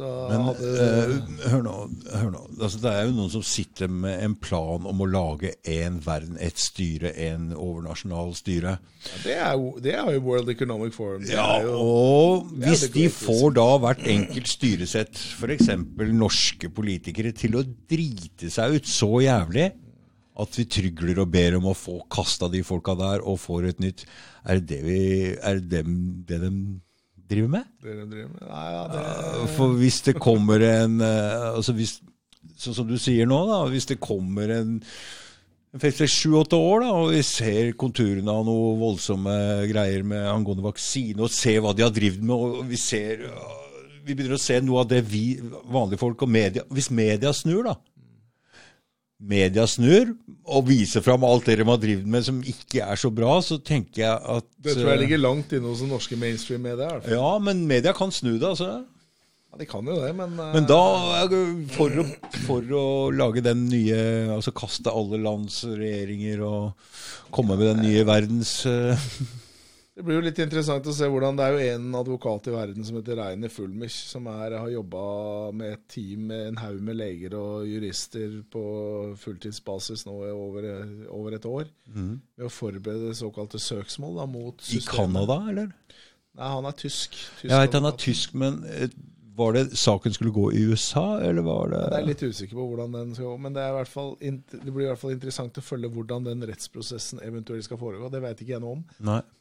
Men 0.00 0.44
hadde, 0.46 0.68
eh, 0.84 1.50
hør 1.52 1.64
nå. 1.66 1.74
Hør 2.14 2.30
nå. 2.32 2.42
Altså, 2.58 2.80
det 2.80 2.92
er 2.92 3.04
jo 3.06 3.14
noen 3.16 3.32
som 3.34 3.44
sitter 3.44 3.90
med 3.92 4.22
en 4.24 4.36
plan 4.40 4.86
om 4.88 5.02
å 5.04 5.08
lage 5.08 5.52
én 5.68 5.98
verden, 6.04 6.38
ett 6.40 6.60
styre, 6.60 7.12
en 7.28 7.50
overnasjonal 7.52 8.32
styre. 8.38 8.78
ja, 9.04 9.18
det, 9.24 9.36
er 9.36 9.52
jo, 9.58 9.72
det 9.84 9.94
er 9.98 10.12
jo 10.16 10.24
World 10.24 10.52
Economic 10.54 10.96
Forum. 10.96 11.26
Det 11.26 11.36
Ja, 11.36 11.60
jo, 11.64 11.76
og 11.76 12.52
hvis 12.62 12.86
de 12.94 13.08
får 13.12 13.56
da 13.58 13.68
hvert 13.84 14.06
enkelt 14.14 14.48
styresett, 14.48 15.22
f.eks. 15.36 15.70
norske 16.12 16.72
politikere, 16.72 17.34
til 17.36 17.58
å 17.60 17.66
drite 17.66 18.52
seg 18.52 18.78
ut 18.78 18.88
så 18.88 19.12
jævlig 19.24 19.72
at 20.42 20.56
vi 20.56 20.64
trygler 20.64 21.20
og 21.20 21.32
ber 21.34 21.58
om 21.58 21.68
å 21.68 21.76
få 21.76 21.98
kasta 22.12 22.48
de 22.52 22.62
folka 22.64 22.94
der 22.96 23.24
og 23.28 23.40
får 23.42 23.68
et 23.68 23.82
nytt, 23.84 24.06
er 24.48 24.62
det 24.62 24.70
det, 24.70 24.80
vi, 24.86 25.02
er 25.36 25.60
det 25.60 25.82
dem, 25.82 25.98
det 26.28 26.40
de 26.40 26.52
driver 27.32 27.56
med? 27.56 27.72
det 27.82 27.96
de 27.98 28.06
driver 28.10 28.30
med. 28.34 28.44
Nei, 28.46 28.68
ja, 28.74 28.84
det, 28.92 29.48
For 29.56 29.74
hvis 29.80 29.98
det 30.06 30.16
kommer 30.20 30.62
en 30.68 31.00
eh, 31.02 31.48
altså 31.56 31.74
hvis, 31.78 31.98
Sånn 32.62 32.76
som 32.76 32.86
du 32.86 32.94
sier 33.00 33.26
nå, 33.26 33.38
da. 33.48 33.58
Hvis 33.70 33.88
det 33.90 33.96
kommer 34.02 34.50
en 34.54 34.76
sju-åtte 35.72 36.58
år, 36.58 36.82
da, 36.84 36.90
og 37.00 37.12
vi 37.14 37.22
ser 37.26 37.72
konturene 37.80 38.30
av 38.30 38.44
noe 38.46 38.76
voldsomme 38.78 39.34
greier 39.70 40.04
med 40.06 40.28
angående 40.30 40.62
vaksine, 40.66 41.22
og 41.22 41.32
ser 41.32 41.62
hva 41.64 41.72
de 41.74 41.82
har 41.86 41.94
drevet 41.94 42.22
med, 42.22 42.34
og 42.34 42.68
vi 42.68 42.78
ser 42.78 43.24
øh, 43.26 43.58
Vi 44.02 44.14
begynner 44.14 44.36
å 44.36 44.42
se 44.42 44.60
noe 44.60 44.82
av 44.82 44.90
det 44.90 45.00
vi 45.06 45.38
vanlige 45.40 46.02
folk 46.02 46.22
og 46.22 46.28
media 46.28 46.64
Hvis 46.68 46.90
media 46.90 47.32
snur, 47.32 47.62
da. 47.70 47.76
Media 49.22 49.66
snur 49.70 50.08
og 50.50 50.64
viser 50.66 51.04
fram 51.04 51.22
alt 51.22 51.46
det 51.46 51.60
de 51.60 51.66
har 51.68 51.78
drevet 51.78 52.08
med 52.10 52.24
som 52.26 52.40
ikke 52.42 52.82
er 52.82 52.98
så 52.98 53.10
bra, 53.14 53.36
så 53.44 53.60
tenker 53.62 54.02
jeg 54.02 54.16
at 54.36 54.48
det 54.64 54.74
tror 54.74 54.90
jeg 54.90 55.02
ligger 55.04 55.22
langt 55.22 55.52
inne 55.54 55.70
hos 55.70 55.84
den 55.84 55.92
norske 55.94 56.18
mainstream-media. 56.18 56.96
Ja, 57.06 57.36
men 57.38 57.62
media 57.70 57.94
kan 57.94 58.10
snu 58.14 58.32
det, 58.34 58.48
altså. 58.48 58.82
Ja, 59.52 59.60
de 59.60 59.68
kan 59.68 59.86
jo 59.86 59.98
det, 60.00 60.10
men, 60.16 60.32
eh, 60.40 60.54
Men 60.56 60.66
da, 60.66 60.80
for 61.76 62.02
å, 62.02 62.06
for 62.46 62.74
å 62.78 62.84
lage 63.12 63.42
den 63.44 63.66
nye 63.68 63.98
Altså 64.32 64.54
kaste 64.56 64.88
alle 64.88 65.20
lands 65.20 65.58
regjeringer 65.68 66.40
og 66.46 67.28
komme 67.36 67.58
med 67.60 67.68
den 67.74 67.82
nye 67.84 68.06
verdens 68.08 68.54
eh, 68.66 69.10
Det 69.92 70.00
blir 70.06 70.16
jo 70.16 70.24
litt 70.24 70.38
interessant 70.40 70.86
å 70.88 70.92
se 70.96 71.04
hvordan 71.04 71.36
Det 71.36 71.44
er 71.44 71.52
jo 71.52 71.74
en 71.74 71.96
advokat 71.98 72.46
i 72.48 72.54
verden 72.54 72.86
som 72.86 72.96
heter 72.96 73.18
Reiner 73.18 73.52
Fulmich, 73.52 73.96
som 74.08 74.24
er, 74.32 74.54
har 74.56 74.70
jobba 74.72 75.02
med 75.52 75.74
et 75.74 75.82
team 75.92 76.30
med 76.30 76.46
en 76.46 76.60
haug 76.62 76.78
med 76.86 76.96
leger 76.96 77.36
og 77.36 77.66
jurister 77.68 78.38
på 78.52 78.62
fulltidsbasis 79.20 80.06
nå 80.08 80.16
i 80.24 80.32
over, 80.32 80.70
over 81.12 81.36
et 81.36 81.48
år. 81.48 81.68
Med 81.92 82.48
å 82.48 82.52
forberede 82.52 83.12
såkalte 83.18 83.60
søksmål 83.60 84.16
da, 84.22 84.26
mot 84.32 84.64
I 84.64 84.78
systemet. 84.78 84.96
Canada, 84.96 85.38
eller? 85.52 86.00
Nei, 86.40 86.48
han 86.56 86.64
er 86.70 86.76
tysk. 86.80 87.18
tysk 87.42 87.50
Jeg 87.50 87.66
vet 87.66 87.76
han 87.76 87.90
er 87.90 87.98
tysk, 88.00 88.36
men 88.40 88.62
eh, 88.72 88.88
var 89.36 89.52
det 89.52 89.76
saken 89.76 90.12
skulle 90.12 90.30
gå 90.30 90.52
i 90.52 90.62
USA, 90.68 91.20
eller 91.20 91.42
var 91.42 91.70
det 91.72 91.80
Jeg 91.80 91.98
er 92.02 92.06
litt 92.08 92.22
usikker 92.22 92.58
på 92.58 92.66
hvordan 92.68 92.96
den 92.96 93.14
skal 93.16 93.30
gå, 93.30 93.36
men 93.44 93.54
det, 93.56 93.62
er 93.64 93.72
i 93.72 93.76
hvert 93.78 93.90
fall, 93.92 94.10
det 94.20 94.72
blir 94.74 94.84
i 94.84 94.88
hvert 94.90 95.00
fall 95.00 95.14
interessant 95.14 95.60
å 95.60 95.64
følge 95.64 95.90
hvordan 95.94 96.26
den 96.26 96.44
rettsprosessen 96.48 97.22
eventuelt 97.24 97.64
skal 97.64 97.80
foregå. 97.80 98.10
Det 98.12 98.22
vet 98.24 98.42
ikke 98.44 98.54
jeg 98.54 98.64
noe 98.64 98.78
om. 98.78 98.82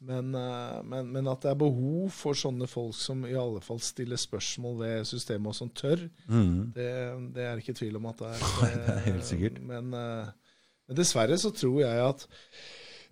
Men, 0.08 0.32
eh, 0.38 0.78
men, 0.94 1.12
men 1.16 1.32
at 1.32 1.44
det 1.44 1.52
er 1.52 1.60
behov 1.60 2.12
for 2.16 2.38
sånne 2.38 2.70
folk 2.72 2.96
som 2.96 3.26
i 3.28 3.36
alle 3.36 3.64
fall 3.66 3.82
stiller 3.84 4.20
spørsmål 4.22 4.78
ved 4.84 5.10
systemet 5.12 5.52
og 5.52 5.58
som 5.58 5.74
tør, 5.76 6.06
mm. 6.28 6.54
det, 6.78 6.92
det 7.36 7.48
er 7.50 7.64
ikke 7.64 7.76
tvil 7.82 8.00
om 8.00 8.08
at 8.14 8.24
det 8.24 8.32
er. 8.36 8.46
det 8.78 8.96
er 8.96 9.04
helt 9.10 9.28
sikkert. 9.28 9.60
Men, 9.66 9.92
eh, 9.98 10.32
men 10.88 11.02
dessverre 11.02 11.40
så 11.42 11.52
tror 11.56 11.82
jeg 11.84 12.06
at 12.06 12.28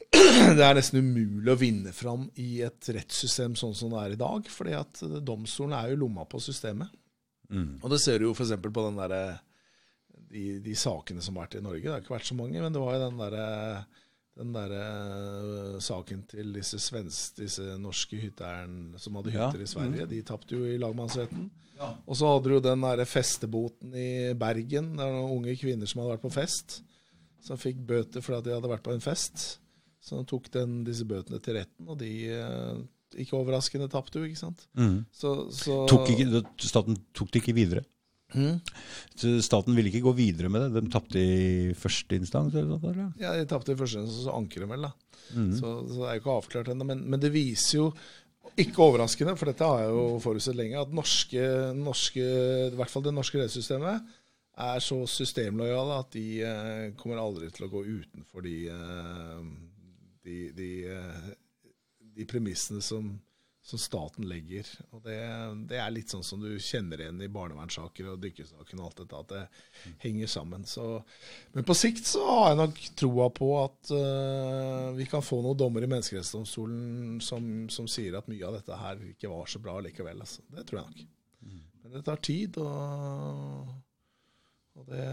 det 0.57 0.65
er 0.65 0.77
nesten 0.77 1.03
umulig 1.03 1.51
å 1.53 1.59
vinne 1.59 1.93
fram 1.95 2.25
i 2.41 2.61
et 2.65 2.89
rettssystem 2.95 3.57
sånn 3.59 3.75
som 3.77 3.93
det 3.93 4.01
er 4.01 4.15
i 4.15 4.19
dag. 4.21 4.49
fordi 4.49 4.75
at 4.77 5.03
eh, 5.05 5.19
domstolen 5.25 5.77
er 5.77 5.91
jo 5.91 6.01
lomma 6.05 6.25
på 6.29 6.41
systemet. 6.43 6.91
Mm. 7.49 7.79
Og 7.81 7.89
det 7.93 8.01
ser 8.03 8.19
du 8.19 8.29
jo 8.29 8.35
f.eks. 8.35 8.55
på 8.61 8.85
den 8.85 8.99
der, 8.99 9.15
de, 10.29 10.43
de 10.65 10.75
sakene 10.77 11.23
som 11.25 11.37
har 11.37 11.47
vært 11.47 11.59
i 11.59 11.65
Norge. 11.65 11.85
Det 11.85 11.95
har 11.95 12.03
ikke 12.03 12.17
vært 12.17 12.29
så 12.29 12.37
mange, 12.37 12.61
men 12.61 12.75
det 12.75 12.83
var 12.83 12.97
jo 12.97 13.07
den 13.07 13.23
derre 13.23 13.47
den 14.39 14.53
der, 14.55 14.71
uh, 14.71 15.79
saken 15.83 16.21
til 16.31 16.53
disse, 16.55 16.79
svensk, 16.79 17.41
disse 17.41 17.73
norske 17.81 18.15
hytteeierne 18.21 18.99
som 19.01 19.17
hadde 19.19 19.33
Ja, 19.33 19.49
i 19.51 19.67
Sverige. 19.67 20.05
De 20.07 20.21
tapte 20.23 20.55
jo 20.55 20.63
i 20.63 20.77
lagmannsretten. 20.79 21.49
Og 21.79 22.15
så 22.15 22.27
hadde 22.27 22.47
du 22.47 22.55
jo 22.57 22.63
den 22.63 22.83
der 22.83 23.03
festeboten 23.07 23.95
i 23.95 24.33
Bergen. 24.39 24.93
Det 24.95 25.03
er 25.03 25.15
noen 25.15 25.41
unge 25.41 25.55
kvinner 25.59 25.89
som 25.89 26.01
hadde 26.01 26.15
vært 26.15 26.25
på 26.27 26.31
fest. 26.35 26.79
Som 27.43 27.59
fikk 27.59 27.81
bøter 27.87 28.23
fordi 28.23 28.39
at 28.39 28.47
de 28.47 28.55
hadde 28.55 28.71
vært 28.71 28.85
på 28.87 28.95
en 28.95 29.03
fest. 29.03 29.59
Så 30.03 30.19
han 30.19 30.27
tok 30.29 30.47
den, 30.53 30.81
disse 30.87 31.05
bøtene 31.07 31.41
til 31.43 31.59
retten, 31.59 31.87
og 31.91 31.99
de 31.99 32.11
eh, 32.31 32.81
ikke 33.19 33.37
overraskende 33.39 33.89
tapte 33.91 34.21
jo, 34.21 34.27
ikke 34.29 34.39
sant. 34.39 34.65
Mm. 34.79 35.01
Så, 35.11 35.33
så 35.55 35.83
Tok 35.89 36.11
ikke, 36.13 36.43
staten 36.63 36.99
tok 37.17 37.33
det 37.33 37.43
ikke 37.43 37.57
videre. 37.57 37.83
Mm. 38.37 38.59
Så 39.17 39.33
staten 39.41 39.73
ville 39.73 39.89
ikke 39.89 40.05
gå 40.05 40.13
videre 40.17 40.51
med 40.53 40.67
det. 40.67 40.83
De 40.85 40.93
tapte 40.93 41.19
i 41.19 41.73
første 41.77 42.19
instans? 42.19 42.55
Eller? 42.55 43.03
Ja, 43.19 43.33
de 43.35 43.47
tapte 43.49 43.73
i 43.73 43.79
første 43.79 44.03
instans, 44.03 44.23
så 44.27 44.35
anker 44.37 44.63
de 44.63 44.71
vel, 44.71 44.87
da. 44.87 44.93
Mm. 45.33 45.51
Så, 45.57 45.73
så 45.89 45.99
det 45.99 46.07
er 46.07 46.17
jo 46.17 46.23
ikke 46.23 46.35
avklart 46.37 46.71
ennå. 46.73 46.87
Men, 46.91 47.03
men 47.09 47.23
det 47.23 47.33
viser 47.33 47.79
jo, 47.79 47.89
ikke 48.59 48.83
overraskende, 48.85 49.35
for 49.39 49.49
dette 49.49 49.65
har 49.67 49.83
jeg 49.83 49.91
jo 49.93 50.05
forutsett 50.23 50.57
lenge, 50.57 50.79
at 50.81 50.93
norske, 50.95 51.43
norske, 51.77 52.23
i 52.69 52.77
hvert 52.77 52.91
fall 52.91 53.05
det 53.05 53.13
norske 53.15 53.39
rettssystemet 53.39 54.15
er 54.59 54.81
så 54.83 54.97
systemlojale 55.07 55.99
at 56.01 56.09
de 56.15 56.25
eh, 56.43 56.85
kommer 56.99 57.21
aldri 57.21 57.47
til 57.53 57.67
å 57.67 57.71
gå 57.71 57.83
utenfor 57.87 58.43
de, 58.43 58.55
eh, 58.73 59.43
de, 60.29 60.37
de, 60.55 60.69
eh, 60.93 61.33
de 62.15 62.27
premissene 62.29 62.81
som, 62.85 63.09
som 63.65 63.81
staten 63.81 64.27
legger. 64.29 64.69
Og 64.93 65.01
det, 65.05 65.17
det 65.71 65.81
er 65.81 65.91
litt 65.93 66.13
sånn 66.13 66.25
som 66.25 66.41
du 66.43 66.51
kjenner 66.61 67.01
igjen 67.01 67.21
i 67.25 67.31
barnevernssaker 67.33 68.13
og 68.13 68.23
dykkersaken 68.23 68.81
og 68.81 68.87
alt 68.87 69.03
dette, 69.03 69.19
at 69.19 69.33
det 69.33 69.93
henger 70.05 70.31
sammen. 70.31 70.65
Så, 70.69 70.87
men 71.57 71.67
på 71.67 71.77
sikt 71.77 72.05
så 72.09 72.23
har 72.29 72.51
jeg 72.51 72.61
nok 72.61 72.81
troa 73.03 73.29
på 73.33 73.51
at 73.63 73.93
uh, 73.93 74.89
vi 74.97 75.09
kan 75.09 75.25
få 75.25 75.41
noen 75.45 75.59
dommer 75.59 75.85
i 75.85 75.91
Menneskerettighetsdomstolen 75.91 77.21
som, 77.25 77.47
som 77.73 77.89
sier 77.89 78.19
at 78.19 78.29
mye 78.31 78.45
av 78.45 78.59
dette 78.59 78.83
her 78.83 79.07
ikke 79.13 79.31
var 79.33 79.49
så 79.49 79.61
bra 79.63 79.79
likevel. 79.85 80.21
Altså. 80.25 80.45
Det 80.53 80.65
tror 80.69 80.83
jeg 80.83 80.91
nok. 80.91 81.07
Men 81.89 81.97
det 81.97 82.05
tar 82.05 82.19
tid, 82.21 82.57
og, 82.61 83.69
og 84.77 84.89
det 84.91 85.05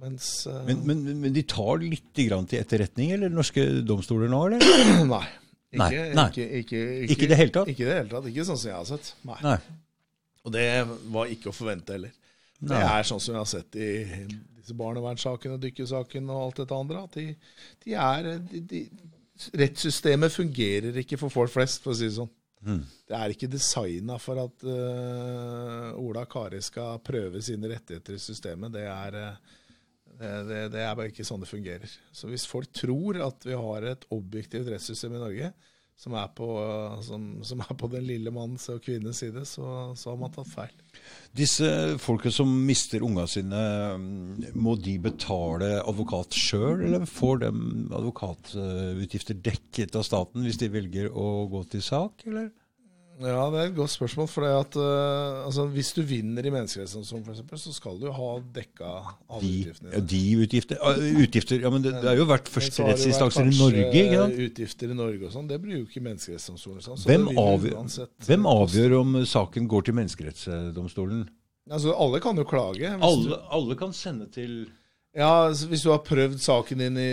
Mens 0.00 0.30
eh, 0.48 0.62
Men, 0.68 0.80
men, 0.88 1.04
men 1.20 1.34
de 1.36 1.44
tar 1.48 1.82
litt 1.82 2.22
grann 2.26 2.48
til 2.48 2.62
etterretning, 2.62 3.12
eller 3.16 3.32
norske 3.32 3.66
domstoler 3.86 4.32
nå, 4.32 4.40
eller? 4.48 4.64
Nei. 5.14 5.26
Ikke, 5.70 5.86
Nei, 5.86 6.14
nei. 6.18 6.24
Ikke, 6.32 6.44
ikke, 6.64 6.78
Ikke 7.14 7.22
i 7.22 7.30
det 7.30 7.36
hele 7.38 7.52
tatt? 7.54 7.68
Ikke 7.70 7.84
det 7.86 7.98
hele 8.00 8.10
tatt. 8.10 8.24
Ikke 8.26 8.44
sånn 8.48 8.58
som 8.58 8.72
jeg 8.72 8.74
har 8.74 8.86
sett. 8.88 9.12
Nei. 9.28 9.36
Nei. 9.44 9.58
Og 10.42 10.54
det 10.56 10.64
var 11.14 11.30
ikke 11.30 11.52
å 11.52 11.54
forvente 11.54 11.94
heller. 11.94 12.16
Det 12.60 12.80
er 12.80 13.06
sånn 13.06 13.20
som 13.22 13.36
jeg 13.36 13.40
har 13.40 13.48
sett 13.48 13.78
i 13.78 13.90
disse 14.60 14.74
barnevernssakene, 14.76 15.60
dykkersaken 15.62 16.26
og 16.32 16.42
alt 16.42 16.60
dette 16.64 16.80
andre. 16.82 17.04
At 17.06 17.16
de, 17.16 17.26
de 17.86 17.94
er 17.96 18.28
de, 18.50 18.64
de, 18.72 18.82
Rettssystemet 19.56 20.34
fungerer 20.34 20.98
ikke 21.00 21.16
for 21.16 21.32
folk 21.32 21.54
flest, 21.54 21.80
for 21.80 21.94
å 21.94 21.96
si 21.96 22.10
det 22.10 22.16
sånn. 22.18 22.28
Mm. 22.60 22.82
Det 23.08 23.16
er 23.16 23.32
ikke 23.32 23.48
designa 23.48 24.18
for 24.20 24.42
at 24.42 24.66
uh, 24.68 25.96
Ola 25.96 26.26
Kari 26.28 26.60
skal 26.60 26.98
prøve 27.00 27.40
sine 27.44 27.70
rettigheter 27.70 28.18
i 28.18 28.20
systemet. 28.20 28.74
Det 28.74 28.84
er, 28.84 29.16
eh, 29.16 29.56
det, 30.20 30.30
det, 30.50 30.60
det 30.74 30.84
er 30.84 30.94
bare 30.98 31.10
ikke 31.12 31.24
sånn 31.26 31.40
det 31.40 31.50
fungerer. 31.50 31.98
Så 32.12 32.28
hvis 32.28 32.46
folk 32.48 32.70
tror 32.76 33.20
at 33.24 33.44
vi 33.48 33.56
har 33.56 33.86
et 33.88 34.06
objektivt 34.12 34.68
rettssystem 34.68 35.16
i 35.16 35.22
Norge 35.22 35.52
som 36.00 36.14
er 36.16 36.30
på, 36.32 36.46
som, 37.04 37.24
som 37.44 37.60
er 37.60 37.76
på 37.76 37.88
den 37.92 38.06
lille 38.08 38.32
manns 38.32 38.70
og 38.72 38.80
kvinnens 38.84 39.18
side, 39.20 39.42
så, 39.44 39.90
så 39.98 40.12
har 40.12 40.20
man 40.20 40.32
tatt 40.32 40.48
feil. 40.48 40.72
Disse 41.36 41.68
folka 42.00 42.32
som 42.32 42.48
mister 42.64 43.04
unga 43.04 43.26
sine, 43.28 43.64
mm, 44.00 44.46
må 44.56 44.78
de 44.80 44.96
betale 45.02 45.74
advokat 45.82 46.36
sjøl, 46.36 46.86
eller 46.86 47.04
får 47.08 47.42
de 47.42 47.50
advokatutgifter 47.98 49.42
dekket 49.44 50.00
av 50.00 50.06
staten 50.08 50.46
hvis 50.46 50.60
de 50.62 50.72
velger 50.72 51.12
å 51.12 51.44
gå 51.52 51.66
til 51.74 51.84
sak, 51.84 52.24
eller? 52.30 52.48
Ja, 53.20 53.42
det 53.52 53.58
er 53.60 53.66
et 53.68 53.74
godt 53.76 53.92
spørsmål. 53.92 54.28
For 54.32 54.46
at, 54.48 54.76
uh, 54.80 55.44
altså, 55.44 55.66
hvis 55.74 55.90
du 55.96 56.00
vinner 56.08 56.46
i 56.46 56.52
Menneskerettighetsdomstolen, 56.54 57.26
f.eks., 57.44 57.64
så 57.66 57.74
skal 57.76 57.98
du 58.00 58.06
ha 58.16 58.28
dekka 58.54 58.92
alle 59.28 59.40
De, 59.42 59.50
utgiftene. 59.60 59.92
ja, 59.92 60.00
de 60.12 60.22
utgifter, 60.46 60.80
uh, 60.80 61.02
utgifter 61.24 61.60
Ja, 61.66 61.72
men 61.74 61.84
det, 61.84 61.92
det 62.00 62.08
har 62.08 62.16
jo 62.16 62.24
vært 62.30 62.48
førsterettsinstanser 62.48 63.50
i 63.50 63.58
Norge, 63.58 63.84
ikke 63.90 64.22
sant? 64.22 64.40
Utgifter 64.46 64.94
i 64.94 64.96
Norge 64.96 65.28
og 65.28 65.34
sånn, 65.36 65.50
det 65.50 65.60
blir 65.60 65.82
jo 65.82 65.84
ikke 65.84 66.04
Menneskerettighetsdomstolen. 66.08 66.80
Sånn, 66.86 67.02
så 67.02 67.12
Hvem, 67.12 67.28
avgjør, 67.44 68.08
hvem 68.30 68.48
avgjør 68.54 68.96
om 69.02 69.20
saken 69.28 69.68
går 69.68 69.90
til 69.90 69.98
Menneskerettsdomstolen? 70.00 71.28
Altså, 71.70 71.92
alle 71.92 72.18
kan 72.24 72.40
jo 72.40 72.46
klage. 72.48 72.88
Alle, 73.04 73.36
alle 73.52 73.76
kan 73.78 73.92
sende 73.94 74.26
til 74.32 74.62
Ja, 75.16 75.48
altså, 75.48 75.66
Hvis 75.66 75.82
du 75.82 75.90
har 75.90 76.04
prøvd 76.06 76.38
saken 76.38 76.78
din 76.84 76.98
i, 77.00 77.08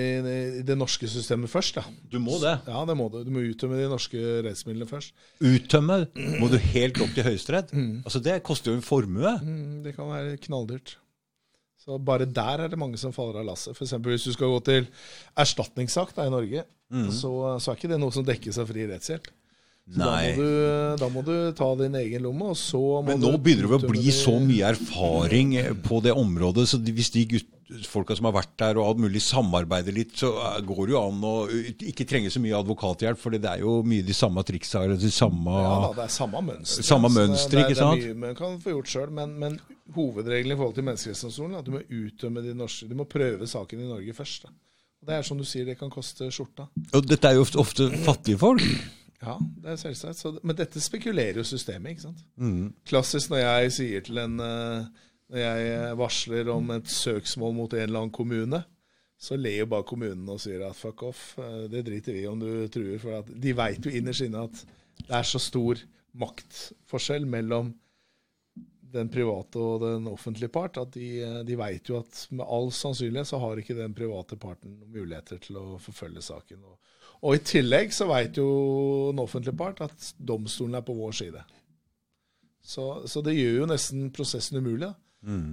i 0.60 0.66
det 0.66 0.76
norske 0.78 1.10
systemet 1.10 1.50
først, 1.50 1.80
da. 1.80 1.84
Du 2.12 2.20
må 2.22 2.38
det. 2.44 2.54
Ja, 2.70 2.84
det 2.86 2.96
må 3.00 3.08
du. 3.10 3.24
Du 3.26 3.32
må 3.34 3.42
uttømme 3.48 3.80
de 3.80 3.88
norske 3.90 4.22
rettsmidlene 4.46 4.86
først. 4.90 5.16
Uttømme 5.42 6.04
må 6.38 6.52
du 6.52 6.60
helt 6.62 7.02
opp 7.02 7.16
til 7.16 7.26
Høyesterett. 7.26 7.74
Altså, 8.06 8.22
det 8.22 8.38
koster 8.46 8.72
jo 8.72 8.78
en 8.78 8.86
formue. 8.86 9.34
Mm, 9.42 9.82
det 9.88 9.96
kan 9.98 10.12
være 10.14 10.38
knalldyrt. 10.46 11.00
Så 11.88 11.98
bare 12.04 12.28
der 12.28 12.66
er 12.66 12.70
det 12.70 12.78
mange 12.78 13.00
som 13.02 13.16
faller 13.16 13.40
av 13.42 13.48
lasset. 13.48 13.74
F.eks. 13.74 13.96
hvis 14.06 14.28
du 14.28 14.34
skal 14.36 14.52
gå 14.52 14.60
til 14.68 14.88
erstatningssak 15.40 16.14
da, 16.18 16.28
i 16.28 16.34
Norge, 16.34 16.66
så, 17.16 17.32
så 17.64 17.72
er 17.72 17.80
ikke 17.80 17.92
det 17.94 18.00
noe 18.02 18.14
som 18.14 18.26
dekkes 18.28 18.60
av 18.62 18.70
fri 18.70 18.86
rettshjelp. 18.90 19.30
Så 19.88 20.02
da 20.02 20.10
Nei. 20.12 20.34
må, 20.36 20.44
du, 20.44 20.48
da 21.00 21.08
må 21.14 21.22
du 21.24 21.36
ta 21.56 21.68
din 21.80 21.96
egen 21.96 22.26
lomme, 22.28 22.50
og 22.52 22.58
så 22.60 22.82
må 23.00 23.06
Men 23.08 23.22
du 23.24 23.30
nå 23.30 23.38
begynner 23.40 23.72
det 23.72 23.78
å 23.80 23.92
bli 23.94 24.12
så 24.12 24.34
mye 24.44 24.74
erfaring 24.74 25.54
på 25.86 26.02
det 26.04 26.12
området, 26.12 26.66
så 26.68 26.80
hvis 26.84 27.14
de 27.16 27.24
gutt, 27.38 27.54
folka 27.88 28.16
som 28.16 28.26
har 28.30 28.36
vært 28.38 28.54
der 28.62 28.78
og 28.80 28.86
alt 28.88 29.02
mulig 29.04 29.22
samarbeider 29.26 29.96
litt, 29.96 30.14
så 30.20 30.30
eh, 30.40 30.60
går 30.68 30.82
det 30.88 30.94
jo 30.96 31.02
an 31.02 31.24
å 31.28 31.32
ikke 31.92 32.06
trenge 32.08 32.32
så 32.34 32.40
mye 32.44 32.56
advokathjelp, 32.60 33.20
for 33.20 33.36
det 33.36 33.44
er 33.50 33.64
jo 33.66 33.78
mye 33.88 34.06
de 34.08 34.16
samme 34.16 34.44
triksa, 34.48 34.86
de 34.94 35.12
samme 35.12 35.56
Ja 35.58 35.74
da, 35.84 35.90
det 35.98 36.06
er 36.06 36.14
samme 36.16 36.42
mønster. 36.48 36.88
Samme 36.88 37.12
mønster, 37.14 37.60
er- 37.60 37.66
ikke 37.68 37.80
sant? 37.82 38.00
Det 38.02 38.12
er 38.12 38.16
mye 38.16 38.22
man 38.28 38.38
kan 38.40 38.56
få 38.64 38.76
gjort 38.76 38.94
sjøl, 38.94 39.12
men, 39.20 39.34
men 39.42 39.60
hovedregelen 39.96 40.56
i 40.56 40.60
forhold 40.60 40.78
til 40.80 40.88
Menneskerettighetsdomstolen 40.88 41.58
er 41.58 41.64
at 41.64 41.68
du 41.68 41.76
må 41.76 41.84
utdømme 41.88 42.44
de 42.46 42.54
norske 42.58 42.88
Du 42.90 42.96
må 43.00 43.06
prøve 43.10 43.48
saken 43.48 43.84
i 43.84 43.90
Norge 43.90 44.16
først. 44.18 44.48
Da. 44.48 44.56
Det 45.08 45.16
er 45.20 45.28
som 45.28 45.38
du 45.40 45.46
sier, 45.48 45.64
det 45.68 45.78
kan 45.80 45.92
koste 45.94 46.28
skjorta. 46.34 46.66
Og 46.98 47.06
dette 47.08 47.30
er 47.30 47.38
jo 47.38 47.44
ofte, 47.46 47.60
ofte 47.62 47.90
fattige 48.04 48.40
folk. 48.42 48.64
Ja, 49.22 49.34
det 49.64 49.72
er 49.74 49.78
selvsagt. 49.82 50.20
Så, 50.20 50.32
men 50.46 50.56
dette 50.60 50.82
spekulerer 50.84 51.40
jo 51.40 51.46
systemet, 51.48 51.96
ikke 51.96 52.04
sant. 52.10 52.20
Mm. 52.38 52.68
Klassisk 52.90 53.32
når 53.32 53.40
jeg 53.44 53.72
sier 53.78 54.04
til 54.06 54.20
en 54.22 54.36
eh, 54.44 55.06
Når 55.28 55.44
jeg 55.44 55.96
varsler 56.00 56.50
om 56.54 56.70
et 56.78 56.92
søksmål 56.92 57.56
mot 57.56 57.74
en 57.76 57.84
eller 57.84 58.06
annen 58.06 58.16
kommune, 58.16 58.62
så 59.18 59.36
ler 59.36 59.64
jo 59.64 59.72
bare 59.72 59.88
kommunen 59.88 60.30
og 60.30 60.40
sier 60.40 60.62
at 60.68 60.78
fuck 60.78 61.04
off, 61.08 61.24
eh, 61.42 61.66
det 61.72 61.84
driter 61.88 62.16
vi 62.16 62.28
om 62.30 62.40
du 62.40 62.68
truer. 62.72 63.00
For 63.02 63.26
de 63.28 63.56
veit 63.58 63.84
jo 63.84 63.92
innerst 63.92 64.24
inne 64.28 64.46
at 64.46 64.62
det 65.02 65.14
er 65.20 65.28
så 65.28 65.42
stor 65.42 65.82
maktforskjell 66.18 67.26
mellom 67.30 67.74
den 68.88 69.10
private 69.12 69.60
og 69.60 69.82
den 69.84 70.08
offentlige 70.08 70.52
part, 70.54 70.78
at 70.80 70.94
de, 70.96 71.10
eh, 71.26 71.40
de 71.48 71.58
veit 71.60 71.90
jo 71.90 72.00
at 72.00 72.22
med 72.32 72.46
all 72.46 72.72
sannsynlighet 72.72 73.28
så 73.34 73.42
har 73.42 73.60
ikke 73.60 73.76
den 73.78 73.98
private 73.98 74.38
parten 74.40 74.78
muligheter 74.86 75.42
til 75.44 75.60
å 75.60 75.66
forfølge 75.82 76.24
saken. 76.24 76.62
Og, 76.64 76.94
og 77.20 77.36
i 77.36 77.44
tillegg 77.44 77.92
så 77.96 78.08
veit 78.08 78.38
jo 78.40 78.48
den 79.12 79.26
offentlige 79.26 79.58
part 79.58 79.82
at 79.84 80.14
domstolen 80.18 80.78
er 80.78 80.86
på 80.88 80.96
vår 80.96 81.20
side. 81.20 81.44
Så, 82.64 82.88
så 83.08 83.24
det 83.24 83.36
gjør 83.36 83.64
jo 83.64 83.70
nesten 83.74 84.08
prosessen 84.14 84.62
umulig. 84.62 84.88
da. 84.88 84.96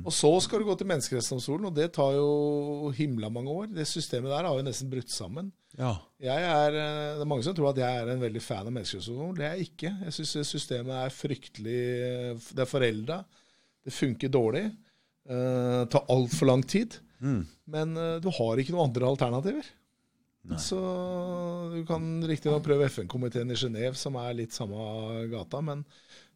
Og 0.04 0.12
så 0.12 0.30
skal 0.44 0.60
du 0.60 0.68
gå 0.68 0.74
til 0.78 0.88
Menneskerettighetsdomstolen, 0.90 1.68
og 1.70 1.76
det 1.76 1.88
tar 1.96 2.12
jo 2.18 2.90
himla 2.94 3.30
mange 3.32 3.50
år. 3.50 3.70
Det 3.72 3.86
systemet 3.88 4.30
der 4.30 4.46
har 4.46 4.58
jo 4.58 4.66
nesten 4.66 4.90
brutt 4.92 5.10
sammen. 5.10 5.48
Ja. 5.78 5.96
Jeg 6.22 6.44
er, 6.46 6.76
eh, 6.78 7.14
det 7.16 7.24
er 7.24 7.30
mange 7.30 7.46
som 7.46 7.56
tror 7.56 7.72
at 7.72 7.80
jeg 7.80 8.02
er 8.02 8.12
en 8.12 8.22
veldig 8.22 8.42
fan 8.44 8.68
av 8.68 8.74
Menneskerettighetsdomstolen. 8.74 9.38
Det 9.38 9.46
er 9.48 9.56
jeg 9.56 9.70
ikke. 9.70 9.94
Jeg 10.04 10.16
syns 10.18 10.52
systemet 10.52 10.98
er 11.00 11.14
fryktelig 11.14 11.80
Det 12.50 12.66
er 12.66 12.70
forelda. 12.70 13.22
Det 13.84 13.92
funker 13.92 14.32
dårlig. 14.32 14.66
Uh, 15.24 15.88
tar 15.88 16.04
altfor 16.12 16.48
lang 16.50 16.62
tid. 16.68 16.98
Men 17.20 17.96
uh, 17.96 18.20
du 18.20 18.28
har 18.28 18.60
ikke 18.60 18.74
noen 18.74 18.90
andre 18.90 19.08
alternativer. 19.08 19.64
Så 20.60 20.78
du 21.72 21.80
kan 21.88 22.04
riktignok 22.28 22.64
prøve 22.66 22.88
FN-komiteen 22.90 23.52
i 23.52 23.56
Genéve, 23.56 23.96
som 23.96 24.16
er 24.20 24.36
litt 24.36 24.52
samme 24.52 25.24
gata, 25.32 25.62
men 25.64 25.84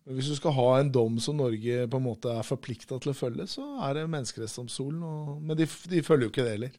men 0.09 0.17
hvis 0.17 0.31
du 0.33 0.39
skal 0.39 0.55
ha 0.57 0.69
en 0.81 0.89
dom 0.89 1.19
som 1.21 1.37
Norge 1.37 1.83
på 1.93 1.99
en 2.01 2.05
måte 2.07 2.33
er 2.33 2.47
forplikta 2.47 2.97
til 2.97 3.13
å 3.13 3.17
følge, 3.17 3.45
så 3.53 3.65
er 3.85 3.99
det 3.99 4.07
Menneskerettsdomstolen. 4.09 5.03
Men 5.45 5.59
de, 5.59 5.67
de 5.69 6.01
følger 6.07 6.25
jo 6.25 6.33
ikke 6.33 6.47
det 6.47 6.55
heller. 6.55 6.79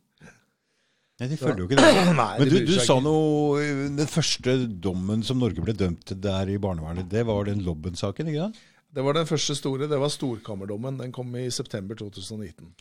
Nei, 1.20 1.28
de 1.28 1.38
følger 1.38 1.62
jo 1.62 1.68
ikke 1.68 1.78
det. 1.78 1.92
Nei, 2.18 2.32
Men 2.40 2.50
de 2.50 2.64
du, 2.64 2.72
du 2.72 2.82
sa 2.82 2.96
noe 3.04 3.68
Den 4.00 4.10
første 4.10 4.56
dommen 4.82 5.22
som 5.28 5.38
Norge 5.44 5.62
ble 5.62 5.76
dømt 5.78 6.08
til 6.10 6.18
der 6.24 6.50
i 6.50 6.58
barnevernet, 6.58 7.06
det 7.12 7.22
var 7.30 7.46
den 7.46 7.62
Lobben-saken, 7.68 8.34
ikke 8.34 8.48
sant? 8.48 8.62
Det 8.90 9.06
var 9.06 9.14
den 9.14 9.30
første 9.30 9.54
store. 9.54 9.86
Det 9.86 10.00
var 10.02 10.10
Storkammerdommen. 10.10 10.98
Den 10.98 11.12
kom 11.14 11.36
i 11.38 11.46
september 11.54 12.00
2019. 12.00 12.72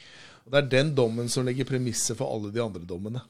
Og 0.46 0.55
Det 0.55 0.62
er 0.62 0.70
den 0.78 0.94
dommen 0.96 1.28
som 1.28 1.44
legger 1.44 1.68
premisset 1.68 2.16
for 2.16 2.32
alle 2.32 2.55
de 2.55 2.64
andre 2.64 2.88
dommene. 2.88 3.20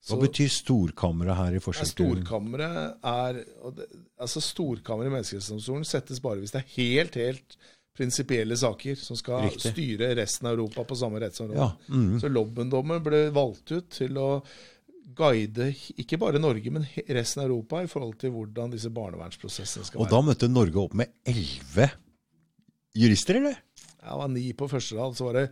Hva 0.00 0.16
Så- 0.16 0.20
betyr 0.22 0.48
storkammeret 0.48 1.36
her 1.36 1.56
i 1.56 1.60
forskjell 1.60 1.90
til 1.94 2.06
Storkammeret 2.16 2.96
er 3.04 3.44
og 3.62 3.82
Altså 4.18 4.40
Storkammeret 4.40 5.10
i 5.10 5.14
Menneskerettighetsdomstolen 5.14 5.84
settes 5.84 6.20
bare 6.24 6.40
hvis 6.40 6.52
det 6.54 6.62
er 6.62 6.72
helt, 6.78 7.14
helt 7.20 7.56
prinsipielle 7.96 8.56
saker 8.56 8.96
som 8.96 9.16
skal 9.18 9.42
Riktig. 9.50 9.72
styre 9.74 10.14
resten 10.16 10.46
av 10.48 10.54
Europa 10.56 10.84
på 10.88 10.96
samme 10.96 11.20
rettsområde. 11.20 11.58
Ja, 11.58 11.72
mm. 11.92 12.18
Så 12.22 12.30
Lobben-dommen 12.32 13.02
ble 13.04 13.30
valgt 13.30 13.72
ut 13.76 13.90
til 13.90 14.16
å 14.16 14.42
guide 15.20 15.74
ikke 15.98 16.16
bare 16.18 16.38
Norge, 16.40 16.70
men 16.72 16.86
resten 17.08 17.42
av 17.42 17.50
Europa 17.50 17.82
i 17.82 17.86
forhold 17.90 18.16
til 18.22 18.30
hvordan 18.30 18.70
disse 18.72 18.88
barnevernsprosessene 18.94 19.84
skal 19.84 20.00
Og 20.00 20.06
være. 20.06 20.14
da 20.16 20.22
møtte 20.22 20.48
Norge 20.48 20.76
opp 20.80 20.94
med 20.94 21.10
elleve 21.26 21.90
jurister, 22.96 23.36
eller? 23.40 23.58
Ja, 24.00 24.14
det 24.14 24.18
var 24.22 24.28
ni 24.32 24.46
på 24.56 24.68
første 24.70 24.96
rad, 24.96 25.16
så 25.18 25.24
var 25.28 25.32
det 25.42 25.50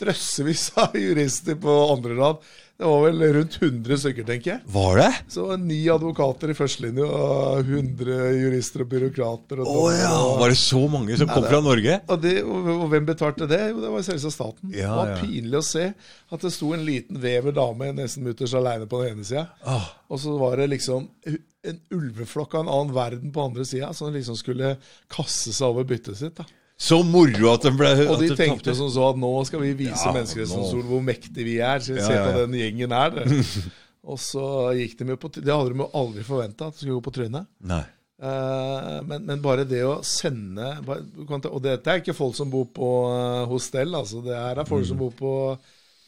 drøssevis 0.00 0.70
av 0.80 0.96
jurister 1.06 1.58
på 1.60 1.78
andre 1.92 2.18
rad. 2.18 2.44
Det 2.82 2.88
var 2.88 3.02
vel 3.04 3.20
rundt 3.36 3.56
100 3.62 3.98
stykker, 4.02 4.24
tenker 4.26 4.50
jeg. 4.50 4.60
Var 4.74 4.96
det? 4.98 5.10
Så 5.30 5.44
ni 5.60 5.76
advokater 5.92 6.50
i 6.50 6.56
førstelinje 6.58 7.04
og 7.04 7.68
100 7.68 8.16
jurister 8.40 8.82
og 8.82 8.88
byråkrater. 8.90 9.60
Og 9.62 9.68
Å 9.70 9.84
ja! 9.94 10.14
Var 10.40 10.50
det 10.50 10.58
så 10.58 10.80
mange 10.90 11.18
som 11.20 11.30
kom 11.30 11.46
fra 11.46 11.60
Norge? 11.62 12.00
og, 12.08 12.18
det, 12.24 12.32
og, 12.42 12.70
og 12.74 12.88
hvem 12.90 13.06
betalte 13.06 13.46
det? 13.50 13.60
Jo, 13.70 13.78
det 13.84 13.92
var 13.92 14.06
selvsagt 14.08 14.34
staten. 14.34 14.72
Ja, 14.74 14.88
det 14.88 14.96
var 14.98 15.12
ja. 15.12 15.20
pinlig 15.22 15.60
å 15.60 15.68
se 15.68 15.84
at 15.92 16.48
det 16.48 16.52
sto 16.56 16.72
en 16.74 16.82
liten 16.88 17.20
vever 17.22 17.54
dame 17.54 17.92
nesten 17.94 18.26
mutters 18.26 18.56
aleine 18.58 18.88
på 18.90 19.04
den 19.04 19.14
ene 19.18 19.28
sida, 19.28 19.46
Ah, 19.62 19.92
og 20.10 20.18
så 20.20 20.34
var 20.40 20.58
det 20.58 20.72
liksom 20.72 21.06
en 21.22 21.78
ulveflokk 21.94 22.56
av 22.58 22.64
en 22.64 22.72
annen 22.72 22.96
verden 22.96 23.30
på 23.34 23.46
andre 23.46 23.64
sida 23.68 23.92
som 23.94 24.10
liksom 24.14 24.34
skulle 24.40 24.74
kaste 25.12 25.54
seg 25.54 25.68
over 25.70 25.86
byttet 25.86 26.18
sitt. 26.18 26.34
da. 26.40 26.48
Så 26.82 26.98
moro 27.06 27.52
at 27.52 27.62
den 27.68 27.76
ble 27.78 27.92
Og 28.10 28.18
de 28.24 28.32
tenkte 28.38 28.74
som 28.74 28.88
så 28.90 29.04
at 29.12 29.18
nå 29.22 29.30
skal 29.46 29.60
vi 29.62 29.70
vise 29.84 30.02
Ja, 30.02 30.12
Menneskerettighetsdomstolen 30.16 30.88
hvor 30.90 31.02
mektige 31.06 31.44
vi 31.46 31.56
er. 31.62 31.78
Så 31.84 31.94
Ja, 31.94 32.06
se 32.08 32.16
på 32.18 32.30
ja. 32.32 32.40
den 32.46 32.56
gjengen 32.58 32.94
her. 32.96 33.10
Det. 33.20 33.26
Og 34.12 34.18
så 34.18 34.44
gikk 34.74 34.96
de 34.98 35.12
jo 35.12 35.18
på 35.22 35.30
Det 35.36 35.46
hadde 35.46 35.70
de 35.76 35.78
jo 35.84 35.90
aldri 35.94 36.24
forventa 36.26 36.66
at 36.66 36.74
de 36.74 36.82
skulle 36.82 36.96
gå 36.98 37.04
på 37.06 37.12
trynet. 37.20 37.46
Nei. 37.70 37.84
Eh, 38.22 38.96
men, 39.06 39.24
men 39.26 39.40
bare 39.42 39.64
det 39.66 39.80
å 39.86 40.00
sende 40.06 40.72
bare, 40.86 41.02
Og 41.50 41.62
dette 41.64 41.90
er 41.90 42.02
ikke 42.02 42.14
folk 42.14 42.34
som 42.38 42.50
bor 42.50 42.66
på 42.74 42.90
eh, 43.14 43.44
hostell. 43.50 43.94
altså 43.98 44.22
Det 44.26 44.34
her 44.36 44.58
er 44.62 44.68
folk 44.68 44.82
Mm. 44.84 44.88
som 44.90 44.98
bor 45.00 45.14
på 45.18 45.32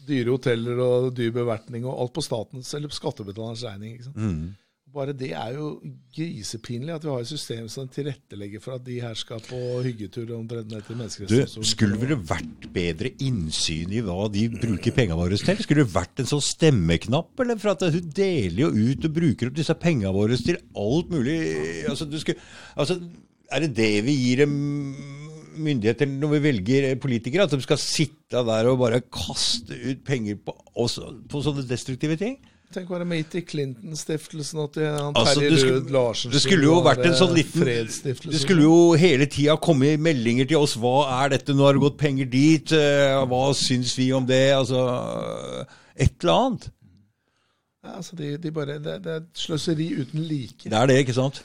dyre 0.04 0.34
hoteller 0.34 0.78
og 0.84 1.14
dyr 1.16 1.30
bevertning 1.32 1.86
og 1.88 1.96
alt 2.02 2.12
på 2.18 2.22
statens 2.26 2.74
eller 2.76 2.90
på 2.92 2.98
skattebetalernes 2.98 3.62
regning. 3.64 3.94
ikke 3.94 4.04
sant? 4.10 4.16
Mm. 4.20 4.56
Bare 4.94 5.10
det 5.16 5.32
er 5.34 5.56
jo 5.56 5.72
grisepinlig 6.14 6.92
at 6.94 7.02
vi 7.02 7.10
har 7.10 7.22
et 7.24 7.26
system 7.26 7.64
som 7.72 7.88
tilrettelegger 7.90 8.62
for 8.62 8.76
at 8.76 8.84
de 8.86 9.00
her 9.02 9.16
skal 9.18 9.40
på 9.42 9.58
hyggetur 9.82 10.30
omtrent 10.36 10.70
ned 10.70 10.84
til 10.86 11.00
Menneskerettighetsdomstolen. 11.00 11.66
skulle 11.66 12.10
det 12.12 12.18
vært 12.30 12.68
bedre 12.76 13.10
innsyn 13.26 13.90
i 13.90 14.04
hva 14.06 14.28
de 14.30 14.44
bruker 14.52 14.94
pengene 14.94 15.18
våre 15.18 15.40
til? 15.40 15.64
Skulle 15.66 15.82
det 15.82 15.96
vært 15.96 16.22
en 16.22 16.30
sånn 16.30 16.44
stemmeknapp? 16.46 17.34
Eller 17.42 17.58
for 17.58 17.74
at 17.74 17.82
hun 17.90 18.14
deler 18.14 18.62
jo 18.62 18.70
ut 18.70 19.10
og 19.10 19.18
bruker 19.18 19.50
opp 19.50 19.58
disse 19.58 19.78
pengene 19.82 20.14
våre 20.14 20.38
til 20.38 20.62
alt 20.62 21.10
mulig 21.10 21.36
altså, 21.90 22.06
du 22.06 22.18
skulle, 22.22 22.38
altså, 22.78 23.00
Er 23.50 23.66
det 23.66 23.74
det 23.74 23.92
vi 24.06 24.14
gir 24.14 24.44
dem 24.44 24.56
myndigheter 25.58 26.06
når 26.10 26.36
vi 26.36 26.44
velger 26.52 26.90
politikere? 27.02 27.48
At 27.48 27.58
de 27.58 27.66
skal 27.66 27.82
sitte 27.82 28.46
der 28.46 28.70
og 28.70 28.78
bare 28.86 29.02
kaste 29.10 29.74
ut 29.74 30.06
penger 30.06 30.38
på, 30.38 30.54
oss 30.78 31.00
på 31.02 31.42
sånne 31.42 31.66
destruktive 31.66 32.14
ting? 32.20 32.38
Tenk 32.72 32.88
å 32.90 32.94
være 32.96 33.04
med 33.06 33.28
til 33.30 33.42
Clinton-stiftelsen 33.46 34.58
og 34.64 34.70
til 34.74 34.86
han 34.88 35.14
Altså, 35.14 35.42
Terje 35.44 35.66
Rød 35.68 35.90
Larsen. 35.94 36.32
Det 36.34 36.40
skulle 36.42 36.64
jo 36.66 36.78
vært 36.82 37.04
en 37.06 37.14
sånn 37.14 37.34
liten 37.36 37.68
Det 38.32 38.40
skulle 38.40 38.64
jo 38.64 38.78
hele 38.98 39.26
tida 39.30 39.54
komme 39.62 39.92
meldinger 40.02 40.48
til 40.50 40.58
oss. 40.58 40.74
Hva 40.80 41.04
er 41.20 41.34
dette? 41.36 41.54
Nå 41.54 41.62
har 41.68 41.76
det 41.76 41.84
gått 41.84 41.98
penger 42.00 42.26
dit. 42.32 42.72
eh, 42.74 43.14
Hva 43.30 43.42
syns 43.54 43.94
vi 43.98 44.08
om 44.16 44.26
det? 44.26 44.40
Altså 44.56 44.80
Et 45.94 46.16
eller 46.24 46.32
annet. 46.34 46.70
ja, 47.84 47.92
altså 48.00 48.16
de, 48.16 48.36
de 48.42 48.50
bare, 48.50 48.78
det, 48.82 48.96
det 49.04 49.12
er 49.12 49.20
et 49.22 49.38
sløseri 49.44 49.90
uten 50.00 50.24
like. 50.26 50.64
Det 50.66 50.72
er 50.80 50.86
det, 50.90 50.98
ikke 51.04 51.14
sant? 51.14 51.44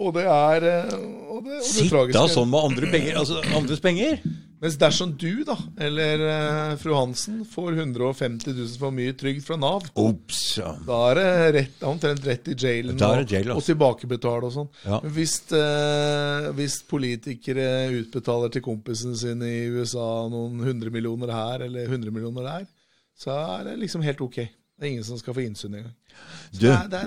Og 0.00 0.12
det 0.16 0.26
er 0.28 0.64
eh, 0.66 0.92
og 0.92 1.44
det, 1.46 1.56
og 1.56 1.62
det 1.62 1.64
Sitte 1.70 1.88
tragiske 1.94 2.28
sånn 2.34 2.50
med 2.52 2.68
andre 2.68 2.90
penger, 2.92 3.16
altså 3.22 3.40
andres 3.56 3.80
penger. 3.80 4.20
Mens 4.60 4.76
dersom 4.76 5.14
du, 5.16 5.40
da, 5.48 5.54
eller 5.80 6.20
eh, 6.20 6.74
fru 6.76 6.92
Hansen, 6.92 7.38
får 7.48 7.78
150 7.78 8.52
000 8.52 8.74
for 8.82 8.92
mye 8.92 9.14
trygd 9.16 9.40
fra 9.46 9.56
Nav, 9.56 9.86
Ops. 9.96 10.40
Ja. 10.60 10.74
da 10.84 10.98
er 11.08 11.16
det 11.16 11.30
rett, 11.56 11.86
omtrent 11.88 12.26
rett 12.28 12.50
i 12.52 12.56
jailen 12.60 12.98
Da 13.00 13.08
er 13.14 13.22
og, 13.22 13.30
det 13.30 13.38
jail, 13.38 13.48
altså. 13.48 13.56
og 13.56 13.66
tilbakebetale 13.70 14.50
og 14.50 14.54
sånn. 14.58 14.68
Ja. 14.84 15.00
Men 15.00 15.14
hvis, 15.16 15.38
eh, 15.56 16.50
hvis 16.58 16.76
politikere 16.90 17.66
utbetaler 18.02 18.52
til 18.52 18.66
kompisen 18.68 19.16
sin 19.16 19.40
i 19.48 19.70
USA 19.72 20.10
noen 20.28 20.60
hundre 20.66 20.92
millioner 20.92 21.32
her 21.32 21.64
eller 21.64 21.88
100 21.88 22.12
millioner 22.12 22.50
der, 22.50 22.68
så 23.16 23.40
er 23.56 23.70
det 23.70 23.78
liksom 23.80 24.04
helt 24.04 24.20
ok. 24.28 24.42
Det 24.44 24.86
er 24.86 24.92
ingen 24.92 25.04
som 25.08 25.16
skal 25.20 25.36
få 25.36 25.42
innsyn 25.44 25.74
engang. 25.76 25.96
Det, 26.52 26.76
det, 26.92 27.00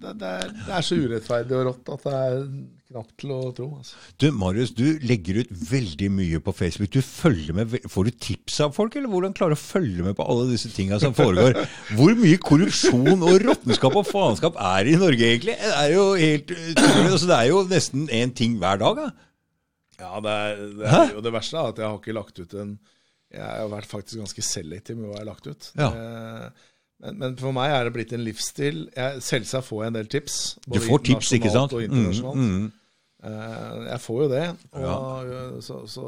det, 0.00 0.12
det 0.22 0.72
er 0.72 0.84
så 0.84 0.96
urettferdig 0.96 1.56
og 1.56 1.68
rått 1.68 1.92
at 1.98 2.08
det 2.08 2.16
er 2.16 2.42
knapt 2.92 3.14
til 3.22 3.32
å 3.34 3.38
tro. 3.56 3.66
altså. 3.80 3.98
Du, 4.22 4.26
Marius, 4.36 4.70
du 4.78 4.84
legger 5.02 5.40
ut 5.42 5.50
veldig 5.72 6.10
mye 6.14 6.40
på 6.44 6.54
Facebook. 6.54 6.92
Du 6.94 7.00
følger 7.02 7.56
med, 7.56 7.74
Får 7.90 8.06
du 8.08 8.12
tips 8.28 8.60
av 8.66 8.76
folk, 8.76 8.94
eller 9.00 9.10
hvordan 9.10 9.34
klarer 9.36 9.56
du 9.56 9.58
å 9.58 9.62
følge 9.62 10.06
med 10.06 10.14
på 10.18 10.26
alle 10.28 10.46
disse 10.52 10.70
tinga 10.76 11.00
som 11.02 11.16
foregår? 11.16 11.58
Hvor 11.98 12.14
mye 12.20 12.38
korrupsjon 12.42 13.26
og 13.26 13.42
råttenskap 13.42 13.98
og 13.98 14.06
faenskap 14.08 14.56
er 14.60 14.86
det 14.86 14.94
i 14.94 15.02
Norge, 15.02 15.28
egentlig? 15.32 15.58
Det 15.58 15.74
er 15.82 15.92
jo 15.96 16.06
helt 16.20 16.54
utrolig. 16.54 17.10
Altså, 17.10 17.28
det 17.32 17.38
er 17.40 17.50
jo 17.50 17.62
nesten 17.72 18.08
én 18.22 18.34
ting 18.38 18.56
hver 18.62 18.80
dag. 18.84 19.02
Da. 19.02 19.10
Ja, 20.02 20.16
det, 20.24 20.32
er, 20.32 20.66
det, 20.80 20.90
er 21.02 21.14
jo 21.16 21.22
det 21.24 21.32
verste 21.34 21.58
er 21.60 21.72
at 21.72 21.80
jeg 21.80 21.88
har 21.88 21.98
ikke 22.00 22.14
lagt 22.16 22.38
ut 22.42 22.54
en 22.58 22.76
Jeg 23.32 23.46
har 23.48 23.68
vært 23.72 23.88
faktisk 23.88 24.18
ganske 24.20 24.42
selektiv 24.44 24.98
med 24.98 25.08
hva 25.08 25.16
jeg 25.20 25.24
har 25.24 25.32
lagt 25.32 25.46
ut. 25.48 25.72
Ja. 25.78 25.88
Eh, 25.96 26.68
Men, 27.02 27.16
men 27.18 27.32
for 27.34 27.50
meg 27.50 27.72
er 27.74 27.88
det 27.88 27.92
blitt 27.96 28.12
en 28.14 28.22
livsstil. 28.22 28.84
Jeg, 28.94 29.22
selvsagt 29.26 29.66
får 29.66 29.80
jeg 29.82 29.90
en 29.90 29.96
del 29.96 30.10
tips. 30.12 30.34
Du 30.70 30.76
får 30.84 31.00
tips, 31.08 31.32
ikke 31.34 31.50
sant? 31.50 31.72
Og 31.74 31.82
internasjonalt. 31.82 32.38
Mm, 32.38 32.52
mm. 32.60 32.68
Eh, 33.22 33.86
Jeg 33.92 34.00
får 34.02 34.20
jo 34.24 34.28
det, 34.32 34.44
og 34.82 35.62
så, 35.62 35.80
så, 35.86 36.04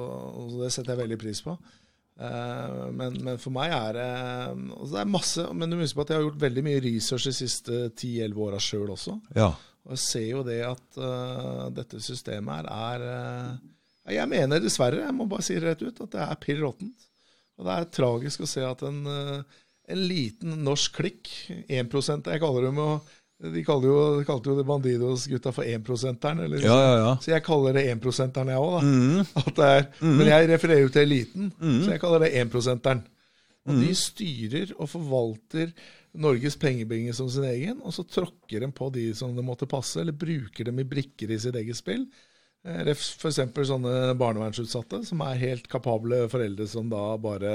så 0.51 0.63
det 0.65 0.71
setter 0.75 0.95
jeg 0.95 1.03
veldig 1.05 1.19
pris 1.21 1.43
på. 1.45 1.55
Eh, 2.19 2.81
Men, 2.95 3.17
men 3.27 3.39
for 3.43 3.55
meg 3.55 3.73
er 3.75 3.97
det 3.97 4.09
altså 4.55 4.91
Det 4.93 5.01
er 5.01 5.09
masse 5.11 5.45
Men 5.51 5.67
du 5.67 5.75
må 5.75 5.83
huske 5.83 5.99
på 5.99 6.05
at 6.05 6.13
jeg 6.13 6.21
har 6.21 6.27
gjort 6.29 6.45
veldig 6.45 6.63
mye 6.63 6.83
research 6.85 7.25
de 7.27 7.33
siste 7.35 7.79
10-11 7.89 8.43
åra 8.47 8.61
sjøl 8.63 8.93
også. 8.95 9.17
Ja. 9.35 9.49
Og 9.85 9.97
jeg 9.97 10.03
ser 10.05 10.29
jo 10.29 10.45
det 10.47 10.61
at 10.65 11.01
uh, 11.03 11.65
dette 11.75 11.99
systemet 12.01 12.71
her 12.71 13.03
er 13.03 13.03
uh, 13.05 14.15
Jeg 14.15 14.31
mener 14.31 14.63
dessverre, 14.63 15.03
jeg 15.05 15.17
må 15.17 15.27
bare 15.29 15.45
si 15.45 15.59
det 15.59 15.67
rett 15.67 15.83
ut, 15.83 16.01
at 16.07 16.15
det 16.15 16.23
er 16.25 16.39
pill 16.41 16.63
råttent. 16.65 17.05
Og 17.59 17.67
det 17.67 17.75
er 17.75 17.91
tragisk 17.99 18.47
å 18.47 18.49
se 18.49 18.63
at 18.65 18.81
en, 18.89 19.03
uh, 19.05 19.61
en 19.93 20.07
liten 20.09 20.55
norsk 20.65 20.97
klikk, 21.03 21.29
1% 21.69 22.31
Jeg 22.33 22.41
kaller 22.43 22.71
dem 22.71 22.81
jo 22.81 22.89
De 23.45 23.61
jo, 23.61 23.95
de 24.19 24.25
kalte 24.25 24.53
jo 24.53 24.63
Bandidos-gutta 24.65 25.53
for 25.53 25.69
énprosenteren. 25.69 26.47
Liksom. 26.49 26.69
Ja, 26.71 26.77
ja, 26.81 26.95
ja. 27.03 27.11
Så 27.21 27.33
jeg 27.35 27.45
kaller 27.45 27.77
det 27.77 27.83
1-prosenteren, 27.93 28.53
jeg 28.55 28.63
òg, 28.63 28.79
Mm. 28.85 29.25
Mm. 30.01 30.15
Men 30.17 30.31
jeg 30.31 30.49
refererer 30.49 30.87
jo 30.87 30.93
til 30.95 31.03
eliten, 31.03 31.51
så 31.61 31.91
jeg 31.93 32.01
kaller 32.01 32.25
det 32.25 32.33
1-prosenteren. 32.41 33.03
Og 33.65 33.81
de 33.81 33.95
styrer 33.97 34.73
og 34.77 34.89
forvalter 34.93 35.73
Norges 36.21 36.57
pengebinge 36.61 37.15
som 37.17 37.29
sin 37.33 37.47
egen, 37.49 37.81
og 37.83 37.95
så 37.97 38.05
tråkker 38.07 38.61
de 38.63 38.71
på 38.73 38.91
de 38.95 39.09
som 39.17 39.35
det 39.35 39.45
måtte 39.45 39.67
passe, 39.67 40.01
eller 40.01 40.15
bruker 40.17 40.69
dem 40.69 40.79
i 40.79 40.87
brikker 40.87 41.33
i 41.33 41.41
sitt 41.43 41.57
eget 41.59 41.77
spill. 41.77 42.05
Eh, 42.65 42.93
F.eks. 42.95 43.41
sånne 43.69 44.15
barnevernsutsatte, 44.21 45.03
som 45.05 45.25
er 45.27 45.41
helt 45.43 45.69
kapable 45.69 46.25
foreldre 46.33 46.69
som 46.71 46.89
da 46.93 47.17
bare 47.21 47.55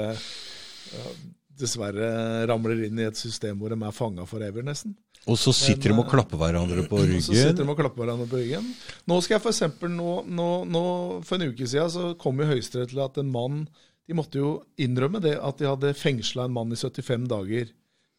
dessverre 1.60 2.46
ramler 2.48 2.86
inn 2.86 3.00
i 3.00 3.06
et 3.08 3.18
system 3.18 3.58
hvor 3.60 3.72
de 3.72 3.78
er 3.80 3.96
fanga 3.96 4.26
forever, 4.28 4.64
nesten. 4.66 4.94
Og 5.28 5.36
så 5.36 5.52
sitter 5.52 5.92
de 5.92 5.98
og 6.00 6.08
klapper 6.08 6.40
hverandre 6.40 6.86
på 6.88 7.00
ryggen. 7.02 7.24
Så 7.24 7.36
sitter 7.36 7.64
de 7.64 7.68
og 7.68 7.78
klapper 7.78 8.04
hverandre 8.04 8.28
på 8.30 8.40
ryggen. 8.40 8.70
Nå 9.10 9.18
skal 9.20 9.36
jeg 9.36 9.44
for 9.44 9.52
eksempel, 9.52 9.92
nå, 9.92 10.14
nå, 10.28 10.48
nå, 10.68 10.84
For 11.26 11.36
en 11.36 11.52
uke 11.52 11.68
siden 11.68 11.92
så 11.92 12.12
kom 12.20 12.40
jo 12.40 12.48
Høyesterett 12.48 12.94
til 12.94 13.02
at 13.04 13.20
en 13.20 13.32
mann 13.32 13.66
De 14.08 14.16
måtte 14.16 14.40
jo 14.40 14.54
innrømme 14.80 15.20
det 15.22 15.36
at 15.36 15.60
de 15.60 15.68
hadde 15.68 15.92
fengsla 15.98 16.48
en 16.48 16.56
mann 16.56 16.72
i 16.72 16.78
75 16.80 17.28
dager 17.30 17.68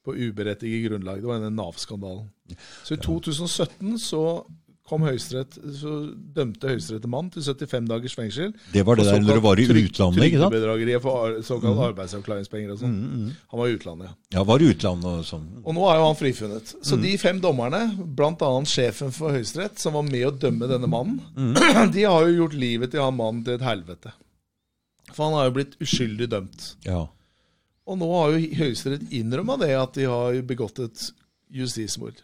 på 0.02 0.16
uberettiget 0.18 0.88
grunnlag. 0.88 1.20
Det 1.22 1.30
var 1.30 1.42
denne 1.42 1.54
Nav-skandalen. 1.54 2.30
Så 2.86 2.96
i 2.96 3.02
2017 3.02 4.00
så 4.02 4.22
kom 4.92 5.06
Høyesterett, 5.08 5.56
så 5.80 5.92
dømte 6.36 6.68
Høyesterett 6.68 7.06
en 7.08 7.14
mann 7.14 7.30
til 7.32 7.46
75 7.46 7.88
dagers 7.88 8.16
fengsel. 8.18 8.52
Det 8.74 8.84
var 8.88 9.00
det 9.00 9.06
der 9.08 9.22
når 9.24 9.40
du 9.40 9.44
var 9.46 9.62
i 9.62 9.68
utlandet, 9.70 9.86
ikke 9.88 10.02
sant? 10.02 10.18
Mm. 10.18 10.24
Trygdebedrageriet 10.26 11.04
for 11.06 11.38
såkalt 11.48 11.84
arbeidsavklaringspenger 11.88 12.74
og 12.74 12.82
sånn. 12.82 12.98
Han 13.54 13.62
var 13.62 13.72
i 13.72 13.78
utlandet, 13.78 14.10
ja. 14.12 14.18
Ja, 14.36 14.44
var 14.48 14.64
i 14.64 14.68
utlandet 14.74 15.10
og 15.12 15.24
sånn. 15.28 15.46
Og 15.64 15.78
nå 15.78 15.88
er 15.88 16.02
jo 16.02 16.10
han 16.10 16.20
frifunnet. 16.20 16.74
Så 16.84 17.00
de 17.00 17.14
fem 17.22 17.40
dommerne, 17.44 17.86
bl.a. 18.20 18.52
sjefen 18.68 19.16
for 19.16 19.38
Høyesterett, 19.38 19.80
som 19.80 19.96
var 19.96 20.08
med 20.08 20.28
å 20.28 20.34
dømme 20.44 20.70
denne 20.72 20.92
mannen, 20.92 21.22
de 21.96 22.06
har 22.06 22.28
jo 22.28 22.36
gjort 22.44 22.60
livet 22.60 22.92
til 22.92 23.06
han 23.06 23.16
mannen 23.18 23.46
til 23.48 23.56
et 23.56 23.66
helvete. 23.66 24.12
For 25.12 25.28
han 25.28 25.38
har 25.40 25.50
jo 25.50 25.56
blitt 25.60 25.80
uskyldig 25.84 26.28
dømt. 26.32 26.74
Ja. 26.88 27.06
Og 27.88 27.98
nå 28.00 28.12
har 28.14 28.36
jo 28.36 28.44
Høyesterett 28.60 29.08
innrømma 29.16 29.58
det, 29.64 29.72
at 29.76 29.96
de 29.96 30.08
har 30.12 30.44
begått 30.48 30.84
et 30.84 31.08
justismord. 31.52 32.20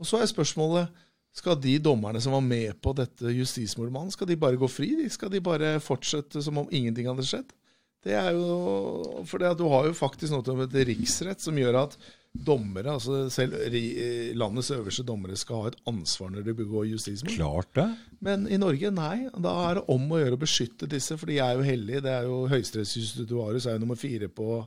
Og 0.00 0.08
så 0.08 0.20
er 0.20 0.28
spørsmålet 0.28 1.04
skal 1.36 1.58
de 1.60 1.76
dommerne 1.84 2.20
som 2.22 2.32
var 2.32 2.44
med 2.44 2.78
på 2.80 2.94
dette 2.96 3.32
justismordmannen, 3.36 4.12
skal 4.14 4.28
de 4.30 4.38
bare 4.40 4.56
gå 4.60 4.68
fri? 4.72 4.94
De? 4.96 5.08
Skal 5.12 5.32
de 5.34 5.42
bare 5.44 5.76
fortsette 5.84 6.40
som 6.44 6.62
om 6.62 6.70
ingenting 6.72 7.10
hadde 7.10 7.26
skjedd? 7.28 7.50
Det 8.06 8.14
er 8.14 8.36
jo 8.36 9.24
For 9.26 9.42
du 9.42 9.66
har 9.72 9.88
jo 9.88 9.96
faktisk 9.96 10.32
noe 10.32 10.44
til 10.46 10.62
et 10.62 10.78
riksrett, 10.92 11.42
som 11.42 11.58
gjør 11.58 11.80
at 11.82 11.96
dommere, 12.36 12.92
altså 12.92 13.30
selv 13.32 13.54
landets 14.36 14.68
øverste 14.74 15.04
dommere, 15.08 15.38
skal 15.40 15.62
ha 15.62 15.70
et 15.70 15.78
ansvar 15.88 16.30
når 16.32 16.44
de 16.44 16.54
begår 16.58 16.84
justismord. 16.90 17.32
Klart 17.32 17.70
det. 17.78 17.86
Men 18.20 18.44
i 18.52 18.58
Norge, 18.60 18.90
nei. 18.92 19.26
Da 19.32 19.54
er 19.70 19.78
det 19.78 19.86
om 19.92 20.04
å 20.12 20.20
gjøre 20.20 20.36
å 20.36 20.42
beskytte 20.42 20.88
disse, 20.90 21.16
for 21.16 21.32
de 21.32 21.40
er 21.40 21.56
jo 21.56 21.64
hellige. 21.66 22.04
Det 22.04 22.12
er 22.12 22.28
jo 22.28 22.42
Høyesterettsjustitiarius 22.52 23.66
er 23.66 23.78
jo 23.78 23.84
nummer 23.86 24.00
fire 24.00 24.28
på 24.28 24.60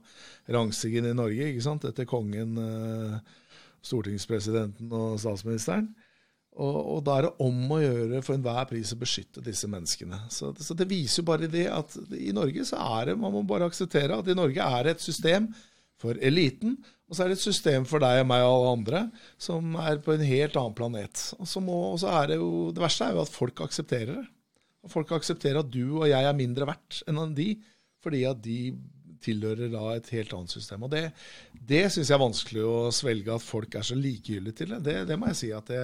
rangstigen 0.49 1.11
i 1.11 1.15
Norge, 1.17 1.51
ikke 1.53 1.65
sant? 1.65 1.85
Etter 1.85 2.09
kongen, 2.09 2.57
eh, 2.57 3.39
stortingspresidenten 3.85 4.89
og 4.89 5.19
statsministeren. 5.21 5.93
Og, 6.59 6.77
og 6.95 7.01
da 7.07 7.15
er 7.15 7.27
det 7.27 7.45
om 7.45 7.71
å 7.71 7.79
gjøre 7.79 8.21
for 8.25 8.35
enhver 8.35 8.67
pris 8.67 8.91
å 8.91 8.99
beskytte 8.99 9.43
disse 9.45 9.69
menneskene. 9.71 10.25
Så, 10.33 10.51
så 10.59 10.75
det 10.77 10.89
viser 10.89 11.21
jo 11.21 11.29
bare 11.29 11.49
det 11.51 11.65
at 11.71 11.95
i 12.15 12.33
Norge 12.35 12.65
så 12.67 12.81
er 12.99 13.11
det 13.11 13.19
Man 13.21 13.33
må 13.35 13.45
bare 13.47 13.69
akseptere 13.69 14.17
at 14.19 14.27
i 14.27 14.37
Norge 14.37 14.65
er 14.65 14.87
det 14.87 14.97
et 14.97 15.05
system 15.05 15.47
for 15.99 16.19
eliten, 16.23 16.77
og 17.09 17.15
så 17.15 17.25
er 17.25 17.31
det 17.31 17.39
et 17.39 17.47
system 17.47 17.87
for 17.89 18.03
deg 18.03 18.21
og 18.21 18.27
meg 18.29 18.43
og 18.45 18.53
alle 18.53 18.73
andre 18.77 18.99
som 19.41 19.73
er 19.81 19.97
på 20.03 20.13
en 20.13 20.23
helt 20.23 20.59
annen 20.59 20.75
planet. 20.77 21.23
Og 21.39 21.49
så, 21.49 21.63
må, 21.63 21.79
og 21.93 21.97
så 22.03 22.11
er 22.21 22.31
det 22.31 22.37
jo 22.39 22.69
Det 22.75 22.83
verste 22.83 23.07
er 23.07 23.17
jo 23.17 23.23
at 23.25 23.33
folk 23.33 23.63
aksepterer 23.65 24.13
det. 24.13 24.27
Og 24.85 24.93
folk 24.93 25.11
aksepterer 25.17 25.59
at 25.59 25.73
du 25.73 25.83
og 25.97 26.07
jeg 26.07 26.23
er 26.23 26.37
mindre 26.37 26.69
verdt 26.69 27.01
enn 27.09 27.19
de, 27.35 27.49
fordi 28.03 28.23
at 28.29 28.39
de 28.45 28.59
tilhører 29.23 29.71
da 29.73 29.83
et 29.95 30.07
helt 30.15 30.33
annet 30.37 30.53
system. 30.53 30.85
Og 30.87 30.93
det, 30.93 31.09
det 31.51 31.83
syns 31.91 32.07
jeg 32.07 32.15
er 32.15 32.23
vanskelig 32.23 32.63
å 32.63 32.77
svelge, 32.95 33.35
at 33.35 33.43
folk 33.43 33.75
er 33.75 33.83
så 33.83 33.97
likegyldige 33.99 34.61
til 34.61 34.75
det. 34.75 34.79
Det, 34.85 34.95
det 35.09 35.17
må 35.19 35.31
jeg 35.31 35.39
si 35.41 35.51
at 35.55 35.67
det, 35.73 35.83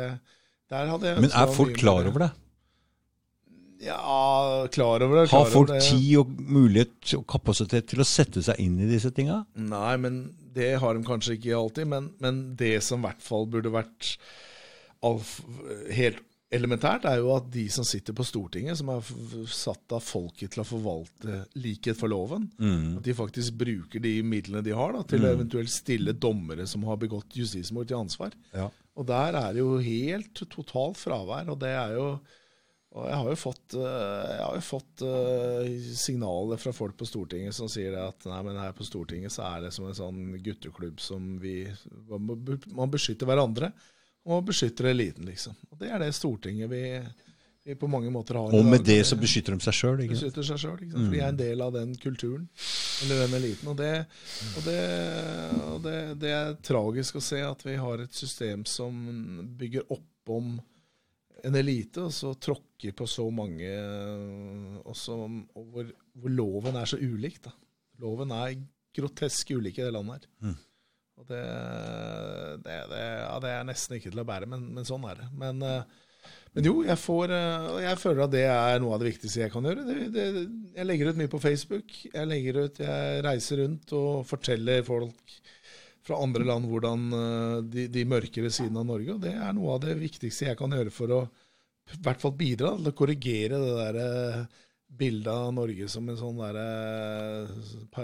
Men 0.72 1.30
er 1.30 1.54
folk 1.54 1.76
klar 1.78 2.08
over 2.10 2.26
det? 2.26 2.32
Ja, 3.86 4.68
klar 4.72 5.04
over 5.04 5.22
det. 5.22 5.30
Har 5.30 5.50
folk 5.52 5.70
det. 5.70 5.82
tid 5.86 6.18
og 6.22 6.32
mulighet 6.40 7.16
og 7.20 7.26
kapasitet 7.30 7.92
til 7.92 8.02
å 8.02 8.08
sette 8.08 8.42
seg 8.46 8.62
inn 8.64 8.80
i 8.82 8.90
disse 8.90 9.12
tinga? 9.14 9.44
Nei, 9.60 9.96
men 10.02 10.22
det 10.56 10.76
har 10.82 10.96
de 10.96 11.06
kanskje 11.06 11.36
ikke 11.38 11.58
alltid. 11.58 11.90
Men, 11.92 12.14
men 12.24 12.46
det 12.58 12.80
som 12.86 13.04
i 13.04 13.10
hvert 13.10 13.22
fall 13.26 13.46
burde 13.52 13.74
vært 13.76 14.16
helt 15.94 16.24
elementært, 16.56 17.04
er 17.10 17.20
jo 17.20 17.34
at 17.36 17.50
de 17.52 17.66
som 17.74 17.86
sitter 17.86 18.16
på 18.16 18.24
Stortinget, 18.26 18.80
som 18.80 18.90
er 18.94 19.06
satt 19.52 19.94
av 19.94 20.02
folket 20.06 20.54
til 20.56 20.64
å 20.64 20.66
forvalte 20.66 21.42
likhet 21.60 22.00
for 22.00 22.10
loven, 22.10 22.48
at 22.96 23.04
de 23.06 23.16
faktisk 23.18 23.58
bruker 23.60 24.02
de 24.02 24.16
midlene 24.26 24.64
de 24.66 24.74
har 24.74 24.96
da, 24.96 25.04
til 25.06 25.26
å 25.26 25.34
eventuelt 25.36 25.70
stille 25.74 26.16
dommere 26.16 26.66
som 26.70 26.88
har 26.90 26.98
begått 27.02 27.38
justismord, 27.38 27.90
til 27.92 28.00
ansvar. 28.00 28.34
Ja. 28.56 28.72
Og 28.96 29.08
der 29.10 29.36
er 29.36 29.54
det 29.54 29.62
jo 29.64 29.76
helt 29.84 30.44
totalt 30.52 31.00
fravær. 31.00 31.52
Og 31.52 31.60
det 31.62 31.74
er 31.76 31.96
jo 31.98 32.10
og 32.96 33.10
jeg 33.10 33.16
har 33.20 33.28
jo 33.28 33.36
fått, 33.36 33.74
eh, 33.76 34.38
har 34.40 34.56
jo 34.56 34.64
fått 34.64 35.02
eh, 35.04 35.66
signaler 36.00 36.60
fra 36.62 36.72
folk 36.72 36.96
på 36.96 37.08
Stortinget 37.10 37.56
som 37.58 37.68
sier 37.72 37.98
at 38.00 38.24
nei, 38.30 38.38
men 38.48 38.60
her 38.62 38.72
på 38.78 38.88
Stortinget 38.88 39.36
så 39.36 39.44
er 39.50 39.66
det 39.66 39.74
som 39.76 39.90
en 39.90 39.98
sånn 39.98 40.22
gutteklubb 40.40 41.04
som 41.04 41.34
vi 41.42 41.58
Man 42.08 42.94
beskytter 42.94 43.28
hverandre, 43.28 43.74
og 44.24 44.38
man 44.38 44.48
beskytter 44.48 44.88
eliten, 44.94 45.28
liksom. 45.28 45.58
Og 45.74 45.82
det 45.82 45.92
er 45.92 46.00
det 46.06 46.14
Stortinget 46.16 46.72
vi, 46.72 46.86
på 47.74 47.88
mange 47.90 48.12
måter 48.14 48.38
har. 48.38 48.54
Og 48.54 48.68
med 48.68 48.84
det 48.86 49.00
så 49.10 49.18
beskytter 49.18 49.56
de 49.56 49.66
seg 49.66 49.74
sjøl. 49.74 50.04
beskytter 50.12 50.46
seg 50.46 50.62
sjøl. 50.62 50.84
For 50.92 51.10
de 51.10 51.22
er 51.22 51.32
en 51.32 51.40
del 51.40 51.64
av 51.66 51.74
den 51.74 51.96
kulturen, 51.98 52.46
eller 53.06 53.24
den 53.24 53.34
eliten. 53.40 53.72
Og, 53.72 53.80
det, 53.80 53.92
og, 54.52 54.68
det, 54.68 54.78
og 55.72 55.80
det, 55.88 55.98
det 56.22 56.36
er 56.36 56.54
tragisk 56.66 57.18
å 57.18 57.26
se 57.26 57.42
at 57.42 57.66
vi 57.66 57.80
har 57.82 58.06
et 58.06 58.14
system 58.14 58.68
som 58.70 59.02
bygger 59.58 59.90
opp 59.96 60.36
om 60.36 60.56
en 61.46 61.58
elite, 61.58 62.06
og 62.06 62.14
så 62.14 62.36
tråkker 62.42 62.94
på 62.98 63.06
så 63.10 63.26
mange 63.34 63.70
og, 64.82 64.96
så, 64.98 65.18
og 65.26 65.68
hvor, 65.74 65.90
hvor 66.18 66.34
loven 66.34 66.78
er 66.80 66.90
så 66.90 67.02
ulik. 67.02 67.42
Da. 67.46 67.54
Loven 68.02 68.34
er 68.34 68.56
grotesk 68.96 69.52
ulik 69.58 69.82
i 69.82 69.86
det 69.86 69.94
landet 69.94 70.26
her. 70.26 70.56
Og 71.16 71.28
det, 71.30 71.44
det, 72.66 72.80
det, 72.92 73.04
ja, 73.22 73.36
det 73.44 73.52
er 73.54 73.68
nesten 73.68 73.98
ikke 73.98 74.12
til 74.12 74.20
å 74.20 74.28
bære, 74.28 74.50
men, 74.52 74.66
men 74.76 74.88
sånn 74.88 75.06
er 75.08 75.22
det. 75.22 75.30
Men, 75.40 75.62
eh, 75.64 76.02
men 76.56 76.70
jo, 76.70 76.76
jeg, 76.88 76.96
får, 77.02 77.32
eh, 77.36 77.66
jeg 77.84 78.00
føler 78.00 78.24
at 78.24 78.32
det 78.32 78.46
er 78.48 78.78
noe 78.80 78.96
av 78.96 79.02
det 79.02 79.10
viktigste 79.10 79.42
jeg 79.42 79.52
kan 79.52 79.66
gjøre. 79.68 79.84
Det, 79.90 79.96
det, 80.16 80.26
jeg 80.78 80.88
legger 80.88 81.10
ut 81.12 81.18
mye 81.20 81.32
på 81.34 81.42
Facebook. 81.44 81.96
Jeg 82.08 82.30
legger 82.32 82.60
ut, 82.64 82.80
jeg 82.80 83.24
reiser 83.26 83.60
rundt 83.60 83.96
og 83.98 84.22
forteller 84.30 84.86
folk 84.88 85.34
fra 86.06 86.20
andre 86.24 86.46
land 86.48 86.70
hvordan 86.70 87.08
eh, 87.18 87.58
de, 87.74 87.88
de 87.92 88.06
mørkere 88.08 88.52
sidene 88.56 88.86
av 88.86 88.88
Norge. 88.88 89.18
Og 89.18 89.26
det 89.26 89.34
er 89.36 89.58
noe 89.58 89.74
av 89.76 89.84
det 89.84 89.98
viktigste 90.00 90.48
jeg 90.48 90.60
kan 90.62 90.76
gjøre 90.78 90.94
for 90.96 91.16
å 91.18 91.26
i 91.92 92.00
hvert 92.02 92.24
fall 92.24 92.34
bidra 92.40 92.72
til 92.80 92.88
å 92.90 92.96
korrigere 92.98 93.60
det 93.62 93.74
der 93.76 94.00
eh, 94.06 94.62
bildet 94.96 95.34
av 95.34 95.52
Norge 95.58 95.90
som 95.92 96.08
en 96.08 96.18
sånn 96.18 96.40
der, 96.40 96.58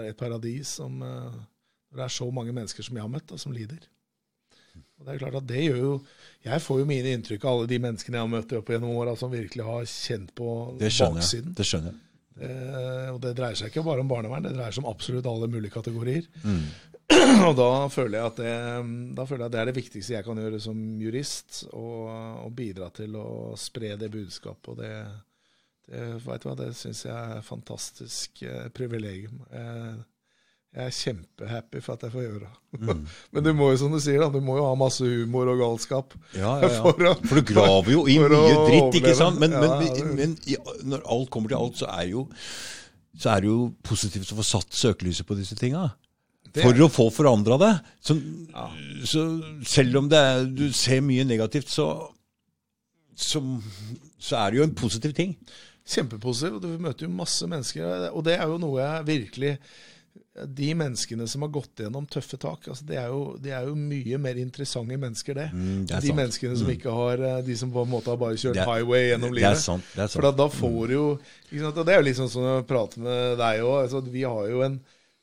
et 0.02 0.18
paradis 0.18 0.74
som 0.76 0.98
det 1.00 2.04
er 2.04 2.12
så 2.12 2.26
mange 2.34 2.52
mennesker 2.52 2.84
som 2.84 2.98
jeg 2.98 3.04
har 3.04 3.10
møtt, 3.12 3.30
da, 3.30 3.38
som 3.40 3.54
lider. 3.54 3.80
Og 4.98 5.06
det 5.06 5.14
er 5.14 5.22
klart 5.22 5.38
at 5.40 5.48
det 5.48 5.64
gjør 5.64 5.80
jo 5.80 5.94
Jeg 6.42 6.62
får 6.62 6.80
jo 6.80 6.86
mine 6.88 7.12
inntrykk 7.16 7.44
av 7.44 7.56
alle 7.56 7.68
de 7.70 7.78
menneskene 7.82 8.18
jeg 8.18 8.26
har 8.26 8.30
møtt 8.32 8.54
opp 8.58 8.70
gjennom 8.72 8.96
åra 8.98 9.14
som 9.18 9.30
virkelig 9.30 9.66
har 9.66 9.84
kjent 9.86 10.32
på 10.38 10.48
Det 10.80 10.90
skjønner 10.90 11.22
jeg. 11.22 11.52
Det 11.58 11.66
skjønner 11.68 11.92
jeg. 11.92 12.00
Eh, 12.42 13.10
og 13.12 13.20
det 13.22 13.34
dreier 13.38 13.58
seg 13.58 13.70
ikke 13.70 13.84
bare 13.86 14.02
om 14.02 14.10
barnevern, 14.10 14.46
det 14.46 14.54
dreier 14.56 14.74
seg 14.74 14.82
om 14.82 14.90
absolutt 14.90 15.28
alle 15.30 15.50
mulige 15.52 15.74
kategorier. 15.74 16.26
Mm. 16.42 16.64
og 17.48 17.54
da 17.58 17.68
føler, 17.92 18.18
jeg 18.18 18.30
at 18.30 18.40
det, 18.40 18.52
jeg 18.52 19.42
at 19.42 19.52
det 19.52 19.60
er 19.60 19.68
det 19.68 19.76
viktigste 19.76 20.16
jeg 20.16 20.26
kan 20.26 20.40
gjøre 20.40 20.60
som 20.62 20.80
jurist, 21.02 21.64
å 21.76 22.48
bidra 22.56 22.88
til 22.96 23.18
å 23.20 23.28
spre 23.60 23.94
det 24.00 24.10
budskapet. 24.12 24.72
Og 24.72 24.80
det, 24.80 24.94
det, 25.86 26.06
vet 26.24 26.44
du 26.44 26.48
hva, 26.48 26.56
det 26.58 26.72
syns 26.78 27.04
jeg 27.06 27.14
er 27.14 27.36
et 27.38 27.46
fantastisk 27.46 28.42
eh, 28.48 28.66
privilegium. 28.74 29.44
Jeg, 29.52 30.00
jeg 30.72 30.88
er 30.88 30.94
kjempehappy 30.96 31.80
for 31.84 31.92
at 31.98 32.04
jeg 32.06 32.12
får 32.14 32.22
gjøre 32.24 32.38
det. 32.46 32.52
Mm. 32.80 33.00
Men 33.36 33.44
du 33.44 33.50
må 33.56 33.66
jo, 33.72 33.78
som 33.82 33.92
du 33.92 33.98
sier, 34.00 34.22
da, 34.22 34.28
du 34.32 34.40
må 34.44 34.54
jo 34.56 34.64
ha 34.64 34.74
masse 34.80 35.04
humor 35.04 35.50
og 35.52 35.58
galskap. 35.60 36.14
Ja, 36.32 36.54
ja, 36.62 36.70
ja. 36.78 36.82
For 36.86 37.08
å- 37.10 37.16
For 37.28 37.40
du 37.40 37.50
graver 37.52 37.92
jo 37.92 38.04
i 38.08 38.16
mye 38.22 38.54
dritt, 38.68 39.00
ikke 39.02 39.12
sant? 39.18 39.40
Men, 39.42 39.58
men, 39.60 40.14
men, 40.16 40.36
når 40.88 41.04
alt 41.12 41.28
kommer 41.34 41.52
til 41.52 41.60
alt, 41.60 41.76
så 41.82 41.90
er, 41.92 42.06
jo, 42.14 42.24
så 43.20 43.34
er 43.34 43.44
det 43.44 43.52
jo 43.52 43.58
positivt 43.84 44.32
å 44.32 44.38
få 44.40 44.46
satt 44.54 44.80
søkelyset 44.80 45.28
på 45.28 45.36
disse 45.36 45.58
tinga. 45.60 45.90
For 46.56 46.80
å 46.84 46.88
få 46.92 47.06
forandra 47.12 47.56
det. 47.60 47.72
Så, 48.04 48.16
så 49.08 49.22
selv 49.68 50.02
om 50.02 50.08
det 50.12 50.18
er, 50.20 50.42
du 50.52 50.66
ser 50.76 51.00
mye 51.04 51.24
negativt, 51.24 51.70
så, 51.72 51.86
så, 53.16 53.40
så 54.20 54.36
er 54.40 54.52
det 54.52 54.60
jo 54.60 54.66
en 54.66 54.74
positiv 54.76 55.14
ting. 55.16 55.36
Kjempepositiv. 55.88 56.58
og 56.58 56.64
Du 56.64 56.82
møter 56.82 57.06
jo 57.08 57.14
masse 57.16 57.48
mennesker. 57.48 58.10
Og 58.12 58.24
det 58.26 58.36
er 58.36 58.44
jo 58.48 58.60
noe 58.60 58.80
jeg 58.82 59.08
virkelig 59.08 59.54
De 60.48 60.68
menneskene 60.76 61.26
som 61.28 61.42
har 61.44 61.50
gått 61.52 61.80
gjennom 61.84 62.06
tøffe 62.08 62.38
tak, 62.40 62.66
altså 62.72 62.84
det, 62.88 62.96
er 63.00 63.08
jo, 63.12 63.36
er 63.44 63.66
jo 63.68 63.74
mye 63.76 64.18
mer 64.20 64.38
interessante 64.40 64.96
mennesker, 65.00 65.36
det. 65.36 65.46
Mm, 65.52 65.82
det 65.88 66.00
de 66.00 66.08
sant. 66.08 66.16
menneskene 66.18 66.56
som 66.60 66.70
ikke 66.72 66.94
har 66.96 67.20
eh, 67.28 67.42
De 67.46 67.56
som 67.60 67.70
på 67.72 67.84
en 67.84 67.90
måte 67.92 68.08
har 68.12 68.16
bare 68.20 68.36
kjørt 68.40 68.56
er- 68.60 68.68
highway 68.68 69.10
gjennom 69.10 69.32
livet. 69.36 69.50
Det 69.52 69.58
er 69.60 69.62
sant. 69.62 69.84
Det 69.94 70.02
er 70.06 70.12
For 70.14 70.24
da, 70.26 70.32
da 70.42 70.48
får 70.52 70.80
du 70.88 70.94
jo 70.96 71.06
sant? 71.52 71.76
Og 71.78 71.86
det 71.86 71.94
er 71.94 72.00
jo 72.02 72.06
litt 72.08 72.20
sånn 72.20 72.32
som 72.32 72.64
prate 72.68 73.00
med 73.04 73.38
deg 73.40 73.60
òg. 73.64 73.76
Altså, 73.84 74.02
vi 74.08 74.24
har 74.24 74.48
jo 74.52 74.64
en 74.68 74.80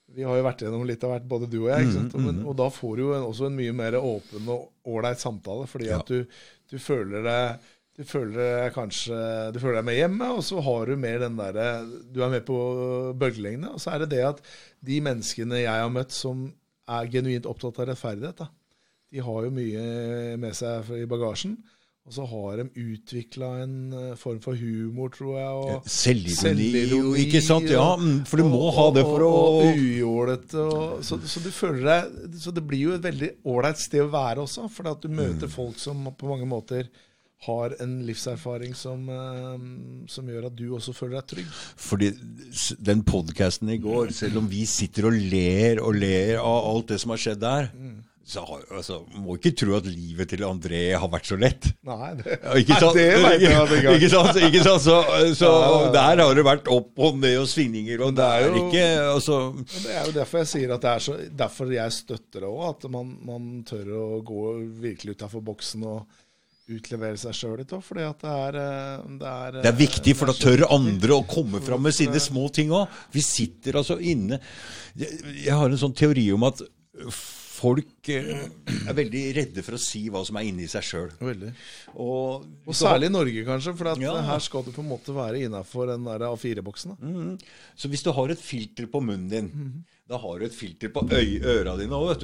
vi 0.09 0.23
har 0.25 0.39
jo 0.39 0.41
vært 0.47 0.61
gjennom 0.65 0.87
litt 0.89 1.03
av 1.05 1.11
hvert, 1.13 1.25
både 1.29 1.45
du 1.53 1.59
og 1.59 1.67
jeg. 1.69 1.83
ikke 1.85 1.93
sant? 1.99 2.13
Men, 2.17 2.39
og 2.49 2.55
da 2.57 2.65
får 2.73 2.95
du 2.97 3.01
jo 3.03 3.11
en, 3.13 3.25
også 3.29 3.45
en 3.45 3.53
mye 3.59 3.73
mer 3.77 3.93
åpen 3.99 4.47
og 4.49 4.71
ålreit 4.89 5.21
samtale, 5.21 5.67
fordi 5.69 5.85
Ja. 5.91 5.99
at 6.01 6.07
du, 6.09 6.23
du 6.71 6.79
føler 6.81 7.21
deg 7.21 7.67
du 7.99 8.05
føler 8.07 8.37
deg 8.39 8.73
kanskje 8.77 9.17
Du 9.51 9.59
føler 9.59 9.81
deg 9.81 9.87
med 9.89 9.97
hjemme, 9.99 10.29
og 10.37 10.43
så 10.47 10.61
har 10.63 10.87
du 10.87 10.95
mer 10.95 11.19
den 11.19 11.35
derre 11.35 11.65
Du 12.15 12.21
er 12.23 12.31
med 12.31 12.45
på 12.47 12.59
bølgelengde. 13.19 13.73
Og 13.75 13.81
så 13.83 13.91
er 13.97 14.05
det 14.05 14.13
det 14.15 14.21
at 14.29 14.39
de 14.87 15.01
menneskene 15.03 15.59
jeg 15.65 15.67
har 15.83 15.91
møtt 15.91 16.15
som 16.15 16.45
er 16.89 17.09
genuint 17.11 17.45
opptatt 17.45 17.77
av 17.83 17.89
rettferdighet, 17.91 18.39
da, 18.39 18.47
de 19.13 19.19
har 19.21 19.43
jo 19.45 19.51
mye 19.53 19.83
med 20.41 20.55
seg 20.57 20.87
i 20.95 21.03
bagasjen. 21.11 21.57
Og 22.09 22.15
så 22.15 22.23
har 22.25 22.55
de 22.57 22.63
utvikla 22.81 23.47
en 23.61 23.73
eh, 23.93 24.13
form 24.17 24.39
for 24.41 24.57
humor, 24.57 25.11
tror 25.13 25.35
jeg. 25.37 25.49
Og, 25.75 25.89
Selvironi, 25.93 27.25
ikke 27.27 27.41
sant? 27.45 27.67
Ja, 27.69 27.91
mm, 27.99 28.23
for 28.25 28.41
du 28.41 28.47
må 28.49 28.63
og- 28.71 28.73
ha 28.79 28.85
det 28.95 29.03
for 29.05 29.25
å 29.27 29.29
Og, 29.29 29.59
og 29.67 29.77
ujålete. 29.83 30.63
Så, 31.05 31.19
så 31.29 31.43
du 31.43 31.51
føler 31.53 31.83
deg 31.85 32.39
Så 32.41 32.53
det 32.55 32.63
blir 32.65 32.87
jo 32.87 32.95
et 32.95 33.03
veldig 33.05 33.29
ålreit 33.45 33.77
sted 33.77 34.01
å 34.01 34.09
være 34.09 34.41
også, 34.47 34.65
fordi 34.73 34.89
at 34.95 35.01
du 35.05 35.09
møter 35.09 35.45
Mm. 35.51 35.53
folk 35.53 35.77
som 35.77 36.09
på 36.17 36.27
mange 36.31 36.47
måter 36.49 36.89
har 37.47 37.73
en 37.79 37.93
livserfaring 38.03 38.73
som, 38.75 39.05
eh, 39.09 40.07
som 40.11 40.27
gjør 40.27 40.49
at 40.49 40.55
du 40.59 40.65
også 40.75 40.91
føler 40.95 41.21
deg 41.21 41.29
trygg. 41.31 41.53
Fordi 41.79 42.11
den 42.83 43.03
podkasten 43.07 43.71
i 43.71 43.79
går, 43.79 44.11
selv 44.11 44.41
om 44.41 44.49
vi 44.51 44.65
sitter 44.67 45.07
og 45.07 45.15
ler 45.15 45.79
og 45.79 45.95
ler 45.95 46.35
av 46.41 46.67
alt 46.73 46.91
det 46.91 46.99
som 46.99 47.13
har 47.15 47.21
skjedd 47.23 47.39
der, 47.39 47.69
så 48.29 48.43
har, 48.45 48.61
altså, 48.77 48.99
må 49.23 49.39
ikke 49.39 49.55
tro 49.57 49.73
at 49.73 49.87
livet 49.89 50.29
til 50.29 50.43
André 50.45 50.81
har 50.99 51.09
vært 51.09 51.25
så 51.31 51.37
lett. 51.39 51.71
Nei, 51.87 52.11
det, 52.19 52.35
Ikke 52.61 52.77
sant? 52.77 52.99
Nei, 52.99 53.07
det 53.07 53.23
vet 53.23 53.41
jeg 53.47 53.55
at 53.57 53.71
ikke 53.79 53.95
ikke 53.95 54.11
sant? 54.13 54.37
Ikke 54.45 54.61
sant? 54.67 54.83
Så, 54.85 54.99
så 55.39 55.49
Ja, 55.49 55.79
der 55.95 56.21
har 56.21 56.35
det 56.37 56.45
vært 56.45 56.69
opp 56.69 57.01
og 57.07 57.17
ned 57.23 57.39
og 57.39 57.47
svingninger, 57.49 58.03
og 58.05 58.13
det 58.19 58.27
er 58.27 58.45
jo- 58.45 58.67
ikke 58.67 58.85
altså, 59.15 59.39
Det 59.65 59.95
er 59.95 60.05
jo 60.11 60.17
derfor 60.19 60.43
jeg 60.43 60.51
sier 60.51 60.75
at 60.75 60.85
det 60.85 60.91
er 60.91 61.05
så 61.07 61.17
Derfor 61.41 61.73
jeg 61.73 61.95
støtter 62.03 62.43
det 62.45 62.51
òg, 62.51 62.63
at 62.69 62.89
man, 62.91 63.15
man 63.25 63.49
tør 63.65 63.89
å 63.97 64.07
gå 64.27 64.43
virkelig 64.83 65.17
utafor 65.17 65.41
boksen 65.49 65.87
og 65.89 66.05
utlevere 66.69 67.17
seg 67.19 67.35
sjøl 67.35 67.57
litt 67.61 67.73
òg, 67.75 67.81
fordi 67.85 68.05
at 68.05 68.21
det 68.21 68.33
er 68.33 68.59
eh, 68.61 69.07
Det 69.21 69.31
er, 69.31 69.59
Det 69.63 69.71
er 69.71 69.79
viktig, 69.79 70.15
for 70.17 70.29
da 70.29 70.37
tør 70.37 70.67
andre 70.69 71.17
å 71.17 71.25
komme 71.29 71.61
fram 71.65 71.83
med 71.87 71.95
sine 71.95 72.21
små 72.21 72.47
ting 72.53 72.73
òg. 72.75 72.87
Vi 73.13 73.25
sitter 73.25 73.81
altså 73.81 73.99
inne 73.99 74.39
jeg 74.99 75.55
har 75.55 75.69
en 75.69 75.79
sånn 75.79 75.95
teori 75.95 76.25
om 76.33 76.43
at 76.47 76.61
folk 77.59 78.09
eh, 78.15 78.47
er 78.87 78.95
veldig 78.97 79.23
redde 79.35 79.63
for 79.65 79.75
å 79.75 79.81
si 79.83 80.05
hva 80.09 80.21
som 80.27 80.39
er 80.39 80.47
inni 80.47 80.67
seg 80.71 80.85
sjøl. 80.87 81.11
Og, 81.93 82.45
Og 82.65 82.75
særlig 82.77 83.09
i 83.09 83.13
Norge, 83.13 83.43
kanskje, 83.47 83.75
for 83.77 83.91
Ja. 83.99 84.15
her 84.31 84.39
skal 84.43 84.63
du 84.63 84.71
på 84.71 84.81
en 84.83 84.89
måte 84.91 85.13
være 85.15 85.43
innafor 85.45 85.91
den 85.91 86.07
der 86.07 86.25
A4-boksen. 86.29 86.95
Mm. 86.99 87.13
Mhm. 87.19 87.39
Så 87.75 87.89
hvis 87.91 88.03
du 88.05 88.11
har 88.15 88.31
et 88.31 88.39
filter 88.41 88.87
på 88.87 89.01
munnen 89.03 89.29
din, 89.29 89.49
Mhm. 89.53 89.83
da 90.09 90.17
har 90.17 90.39
du 90.39 90.45
et 90.45 90.53
filter 90.55 90.89
på 90.89 91.03
øy, 91.11 91.39
øra 91.43 91.77
dine 91.77 91.91
òg, 91.99 92.23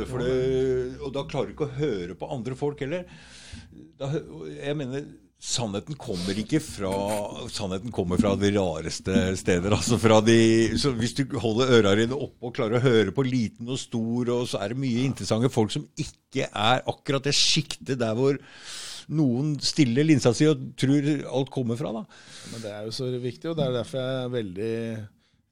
og 1.01 1.13
da 1.13 1.23
klarer 1.29 1.47
du 1.47 1.53
ikke 1.53 1.69
å 1.69 1.77
høre 1.77 2.15
på 2.15 2.31
andre 2.31 2.55
folk 2.55 2.79
heller. 2.79 3.05
Da, 3.99 4.09
jeg 4.11 4.75
mener 4.75 5.05
Sannheten 5.45 5.97
kommer 6.01 6.37
ikke 6.41 6.57
fra 6.63 6.91
Sannheten 7.53 7.93
kommer 7.93 8.17
fra 8.17 8.31
de 8.39 8.49
rareste 8.55 9.13
steder. 9.37 9.75
altså 9.77 9.99
fra 10.01 10.17
de, 10.25 10.37
så 10.81 10.89
Hvis 10.97 11.13
du 11.19 11.37
holder 11.37 11.75
øra 11.77 11.93
dine 11.99 12.17
oppe 12.17 12.49
og 12.49 12.55
klarer 12.57 12.79
å 12.79 12.85
høre 12.85 13.13
på 13.13 13.25
liten 13.27 13.69
og 13.69 13.77
stor, 13.79 14.31
og 14.33 14.49
så 14.49 14.63
er 14.63 14.73
det 14.73 14.81
mye 14.81 15.05
interessante 15.05 15.51
folk 15.53 15.75
som 15.75 15.85
ikke 16.01 16.49
er 16.49 16.81
akkurat 16.89 17.29
det 17.29 17.35
sjiktet 17.37 18.01
der 18.01 18.17
hvor 18.17 18.39
noen 19.13 19.53
stiller 19.61 20.07
linsa 20.07 20.33
si 20.33 20.47
og 20.49 20.71
tror 20.81 21.11
alt 21.29 21.51
kommer 21.53 21.77
fra. 21.77 21.93
da. 21.93 22.05
Men 22.53 22.63
det 22.65 22.71
er 22.73 22.87
jo 22.87 22.95
så 22.97 23.11
viktig, 23.13 23.51
og 23.51 23.59
det 23.59 23.67
er 23.67 23.77
derfor 23.77 24.01
jeg 24.01 24.23
er 24.23 24.33
veldig 24.39 24.73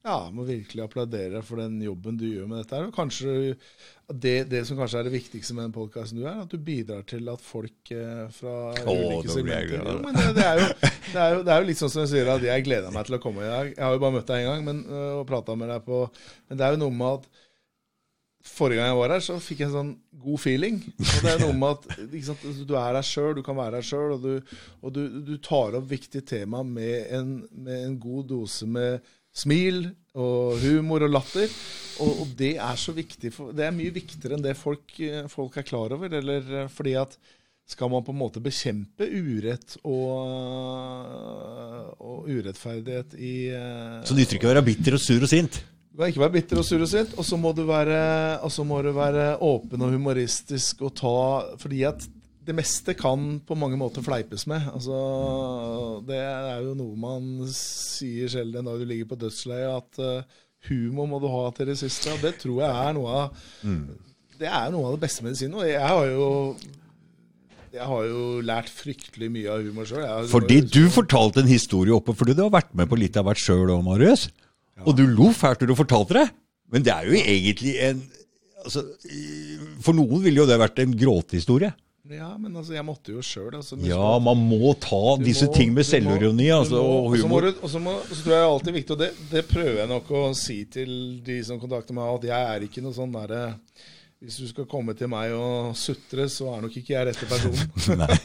ja, 0.04 0.16
må 0.34 0.44
virkelig 0.44 0.82
applaudere 0.84 1.40
for 1.44 1.62
den 1.62 1.78
jobben 1.80 2.18
du 2.20 2.26
gjør 2.28 2.48
med 2.50 2.60
dette. 2.60 2.76
her, 2.76 2.88
og 2.90 2.96
kanskje 2.96 3.54
det, 4.12 4.34
det 4.50 4.60
som 4.68 4.76
kanskje 4.76 5.00
er 5.00 5.06
det 5.08 5.14
viktigste 5.14 5.56
med 5.56 5.64
den 5.64 5.76
podkasten 5.76 6.20
du 6.20 6.26
er, 6.26 6.42
at 6.42 6.52
du 6.52 6.58
bidrar 6.60 7.06
til 7.08 7.30
at 7.32 7.40
folk 7.40 7.92
eh, 7.94 8.26
fra 8.36 8.74
ulike 8.84 9.32
segmenter 9.32 9.80
jo, 9.80 9.96
men 10.04 10.18
det, 10.18 10.26
det, 10.36 10.44
er 10.44 10.60
jo, 10.60 10.66
det, 10.82 11.22
er 11.22 11.38
jo, 11.38 11.40
det 11.46 11.54
er 11.54 11.62
jo 11.62 11.70
litt 11.70 11.80
sånn 11.80 11.94
som 11.94 12.04
jeg 12.04 12.12
sier, 12.12 12.34
at 12.34 12.44
jeg 12.44 12.66
gleder 12.66 12.92
meg 12.92 13.08
til 13.08 13.16
å 13.16 13.22
komme 13.22 13.46
i 13.46 13.48
dag. 13.48 13.72
Jeg 13.72 13.86
har 13.86 13.96
jo 13.96 14.04
bare 14.04 14.16
møtt 14.18 14.28
deg 14.28 14.44
én 14.44 14.50
gang 14.50 14.68
men, 14.68 14.84
øh, 14.90 15.08
og 15.22 15.24
prata 15.30 15.56
med 15.56 15.72
deg 15.72 15.88
på 15.88 16.04
Men 16.50 16.60
det 16.60 16.66
er 16.66 16.76
jo 16.76 16.84
noe 16.84 16.96
med 17.00 17.22
at 17.22 17.42
Forrige 18.44 18.76
gang 18.76 18.90
jeg 18.90 18.96
var 18.98 19.12
her, 19.14 19.22
så 19.24 19.34
fikk 19.40 19.62
jeg 19.62 19.70
en 19.70 19.72
sånn 19.72 19.92
god 20.20 20.40
feeling. 20.42 20.74
Og 21.00 21.22
det 21.24 21.30
er 21.30 21.38
noe 21.40 21.54
med 21.56 21.78
at 21.78 21.86
sant, 22.26 22.42
altså, 22.44 22.66
du 22.68 22.74
er 22.76 22.90
deg 22.92 23.06
sjøl, 23.08 23.30
du 23.38 23.40
kan 23.46 23.56
være 23.56 23.78
deg 23.78 23.86
sjøl, 23.88 24.12
og, 24.18 24.26
du, 24.26 24.58
og 24.84 24.92
du, 24.92 25.00
du 25.24 25.32
tar 25.40 25.78
opp 25.78 25.86
viktige 25.88 26.26
tema 26.28 26.60
med 26.60 27.08
en, 27.16 27.30
med 27.56 27.86
en 27.86 27.94
god 28.02 28.28
dose 28.34 28.68
med 28.68 29.00
smil 29.34 29.88
og 30.14 30.60
humor 30.62 31.04
og 31.06 31.14
latter. 31.16 31.50
Og, 32.02 32.24
og 32.24 32.34
det 32.38 32.56
er 32.58 32.76
så 32.80 32.94
viktig. 32.94 33.32
For, 33.34 33.54
det 33.54 33.66
er 33.66 33.74
mye 33.74 33.94
viktigere 33.94 34.38
enn 34.38 34.44
det 34.44 34.56
folk, 34.58 34.96
eh, 35.02 35.26
folk 35.30 35.58
er 35.58 35.66
klar 35.66 35.94
over. 35.94 36.10
Eller 36.20 36.46
eh, 36.64 36.70
fordi 36.72 36.96
at 36.98 37.18
skal 37.64 37.88
man 37.88 38.04
på 38.04 38.12
en 38.12 38.20
måte 38.20 38.42
bekjempe 38.44 39.06
urett 39.08 39.78
og, 39.88 40.18
og 41.96 42.26
urettferdighet 42.28 43.14
i 43.16 43.36
Så 44.04 44.10
Så 44.10 44.18
nytter 44.18 44.34
det 44.34 44.40
ikke 44.40 44.50
å 44.50 44.52
være 44.52 44.66
bitter 44.66 44.98
og 44.98 45.00
sur 45.00 45.24
og 45.24 45.30
sint. 45.30 45.62
du 45.88 45.96
kan 45.96 46.12
ikke 46.12 46.24
være 46.26 46.34
bitter 46.34 46.60
og 46.60 46.66
sur 46.68 46.84
og 46.84 46.90
sint, 46.90 47.14
og 47.16 47.24
så 47.24 47.38
må 47.40 47.54
du 47.56 47.62
være, 47.64 48.02
og 48.44 48.52
så 48.52 48.66
må 48.68 48.82
du 48.84 48.90
være 48.92 49.38
åpen 49.40 49.80
og 49.80 49.96
humoristisk 49.96 50.84
og 50.84 50.92
ta 51.00 51.16
Fordi 51.62 51.82
at 51.88 52.04
det 52.44 52.54
meste 52.56 52.94
kan 52.98 53.38
på 53.46 53.56
mange 53.56 53.78
måter 53.80 54.04
fleipes 54.04 54.46
med. 54.50 54.66
Altså, 54.74 54.98
det 56.08 56.20
er 56.20 56.64
jo 56.66 56.74
noe 56.76 56.96
man 57.00 57.28
sier 57.50 58.30
sjelden 58.32 58.66
når 58.68 58.82
du 58.82 58.88
ligger 58.90 59.10
på 59.12 59.20
dødsleiet, 59.24 59.80
at 59.80 60.00
eh, 60.04 60.40
humor 60.68 61.08
må 61.08 61.20
du 61.22 61.28
ha 61.32 61.44
til 61.56 61.70
det 61.72 61.78
siste. 61.80 62.12
Og 62.12 62.24
det 62.24 62.36
tror 62.42 62.62
jeg 62.64 62.70
er 62.70 62.96
noe 62.96 63.18
av 63.20 63.44
Det 64.34 64.48
er 64.50 64.72
noe 64.74 64.88
av 64.88 64.96
det 64.96 65.04
beste 65.06 65.24
medisinen. 65.24 65.56
Og 65.60 65.68
jeg 65.68 65.80
har 65.80 66.08
jo 66.10 66.30
jeg 67.74 67.86
har 67.90 68.04
jo 68.06 68.24
lært 68.46 68.68
fryktelig 68.70 69.28
mye 69.34 69.50
av 69.50 69.64
humor 69.66 69.88
sjøl. 69.88 70.04
Fordi 70.30 70.60
du 70.62 70.84
fortalte 70.94 71.42
en 71.42 71.50
historie 71.50 71.94
oppe, 71.94 72.14
fordi 72.14 72.36
du 72.36 72.44
har 72.44 72.52
vært 72.54 72.70
med 72.78 72.86
på 72.90 72.98
litt 73.00 73.16
av 73.18 73.26
hvert 73.26 73.40
sjøl 73.40 73.72
òg, 73.74 73.80
Marius. 73.82 74.28
Og 74.84 74.94
du 74.94 75.02
lo 75.08 75.32
fælt 75.34 75.62
da 75.62 75.70
du 75.70 75.74
fortalte 75.78 76.20
det. 76.20 76.28
Men 76.70 76.84
det 76.86 76.92
er 76.94 77.08
jo 77.08 77.18
egentlig 77.18 77.74
en 77.84 77.98
altså, 78.64 78.84
For 79.84 79.96
noen 79.96 80.22
ville 80.24 80.42
jo 80.42 80.46
det 80.48 80.58
vært 80.60 80.80
en 80.82 80.94
gråtehistorie. 80.98 81.72
Ja, 82.10 82.34
men 82.36 82.52
altså, 82.56 82.74
jeg 82.76 82.84
måtte 82.84 83.14
jo 83.14 83.22
sjøl. 83.24 83.54
Altså, 83.56 83.78
Ja, 83.80 84.18
man 84.20 84.36
må 84.36 84.74
ta 84.78 85.16
disse 85.22 85.46
må- 85.48 85.54
ting 85.56 85.72
med 85.72 85.86
selvironi 85.88 86.50
altså, 86.52 86.76
og 86.82 87.14
humor. 87.16 87.46
Og 87.62 87.70
så 87.70 87.80
tror 87.80 88.34
jeg 88.34 88.44
alltid 88.50 88.72
viktig, 88.76 88.90
og 88.92 88.98
det, 88.98 89.10
det 89.30 89.46
prøver 89.48 89.78
jeg 89.80 89.88
nok 89.88 90.10
å 90.10 90.34
si 90.36 90.64
til 90.66 91.20
de 91.24 91.38
som 91.44 91.58
kontakter 91.62 91.94
meg, 91.96 92.04
at 92.18 92.24
jeg 92.28 92.56
er 92.56 92.66
ikke 92.68 92.82
noe 92.84 92.92
sånn 92.92 93.12
derre 93.14 93.54
hvis 94.24 94.38
du 94.40 94.46
skal 94.48 94.64
komme 94.68 94.94
til 94.96 95.08
meg 95.12 95.34
og 95.36 95.74
sutre, 95.76 96.24
så 96.32 96.48
er 96.54 96.62
nok 96.64 96.76
ikke 96.80 96.94
jeg 96.94 97.08
rette 97.10 97.26
personen. 97.28 97.66
Nei. 98.00 98.16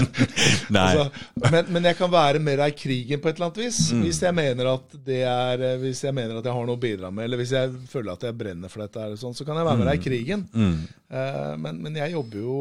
Nei. 0.76 0.84
Altså, 0.86 1.50
men, 1.52 1.72
men 1.74 1.88
jeg 1.90 1.98
kan 1.98 2.12
være 2.12 2.40
med 2.42 2.56
deg 2.62 2.72
i 2.72 2.78
krigen 2.78 3.20
på 3.20 3.28
et 3.28 3.36
eller 3.36 3.50
annet 3.50 3.60
vis. 3.60 3.80
Hvis, 4.00 4.22
jeg 4.24 4.36
mener 4.36 4.70
at 4.72 4.96
det 5.06 5.20
er, 5.28 5.64
eh, 5.68 5.76
hvis 5.82 6.00
jeg 6.06 6.16
mener 6.16 6.38
at 6.38 6.48
jeg 6.48 6.56
har 6.56 6.70
noe 6.70 6.78
å 6.78 6.84
bidra 6.86 7.10
med, 7.12 7.28
eller 7.28 7.42
hvis 7.42 7.52
jeg 7.56 7.74
føler 7.90 8.14
at 8.14 8.24
jeg 8.24 8.38
brenner 8.38 8.72
for 8.72 8.86
dette, 8.86 9.02
eller 9.02 9.20
sånn, 9.20 9.36
så 9.36 9.44
kan 9.48 9.60
jeg 9.60 9.68
være 9.68 9.82
med 9.82 9.90
deg 9.90 10.00
i 10.00 10.06
krigen. 10.06 10.46
Eh, 10.56 11.52
men, 11.60 11.82
men 11.84 12.00
jeg 12.00 12.16
jobber 12.16 12.42
jo 12.42 12.56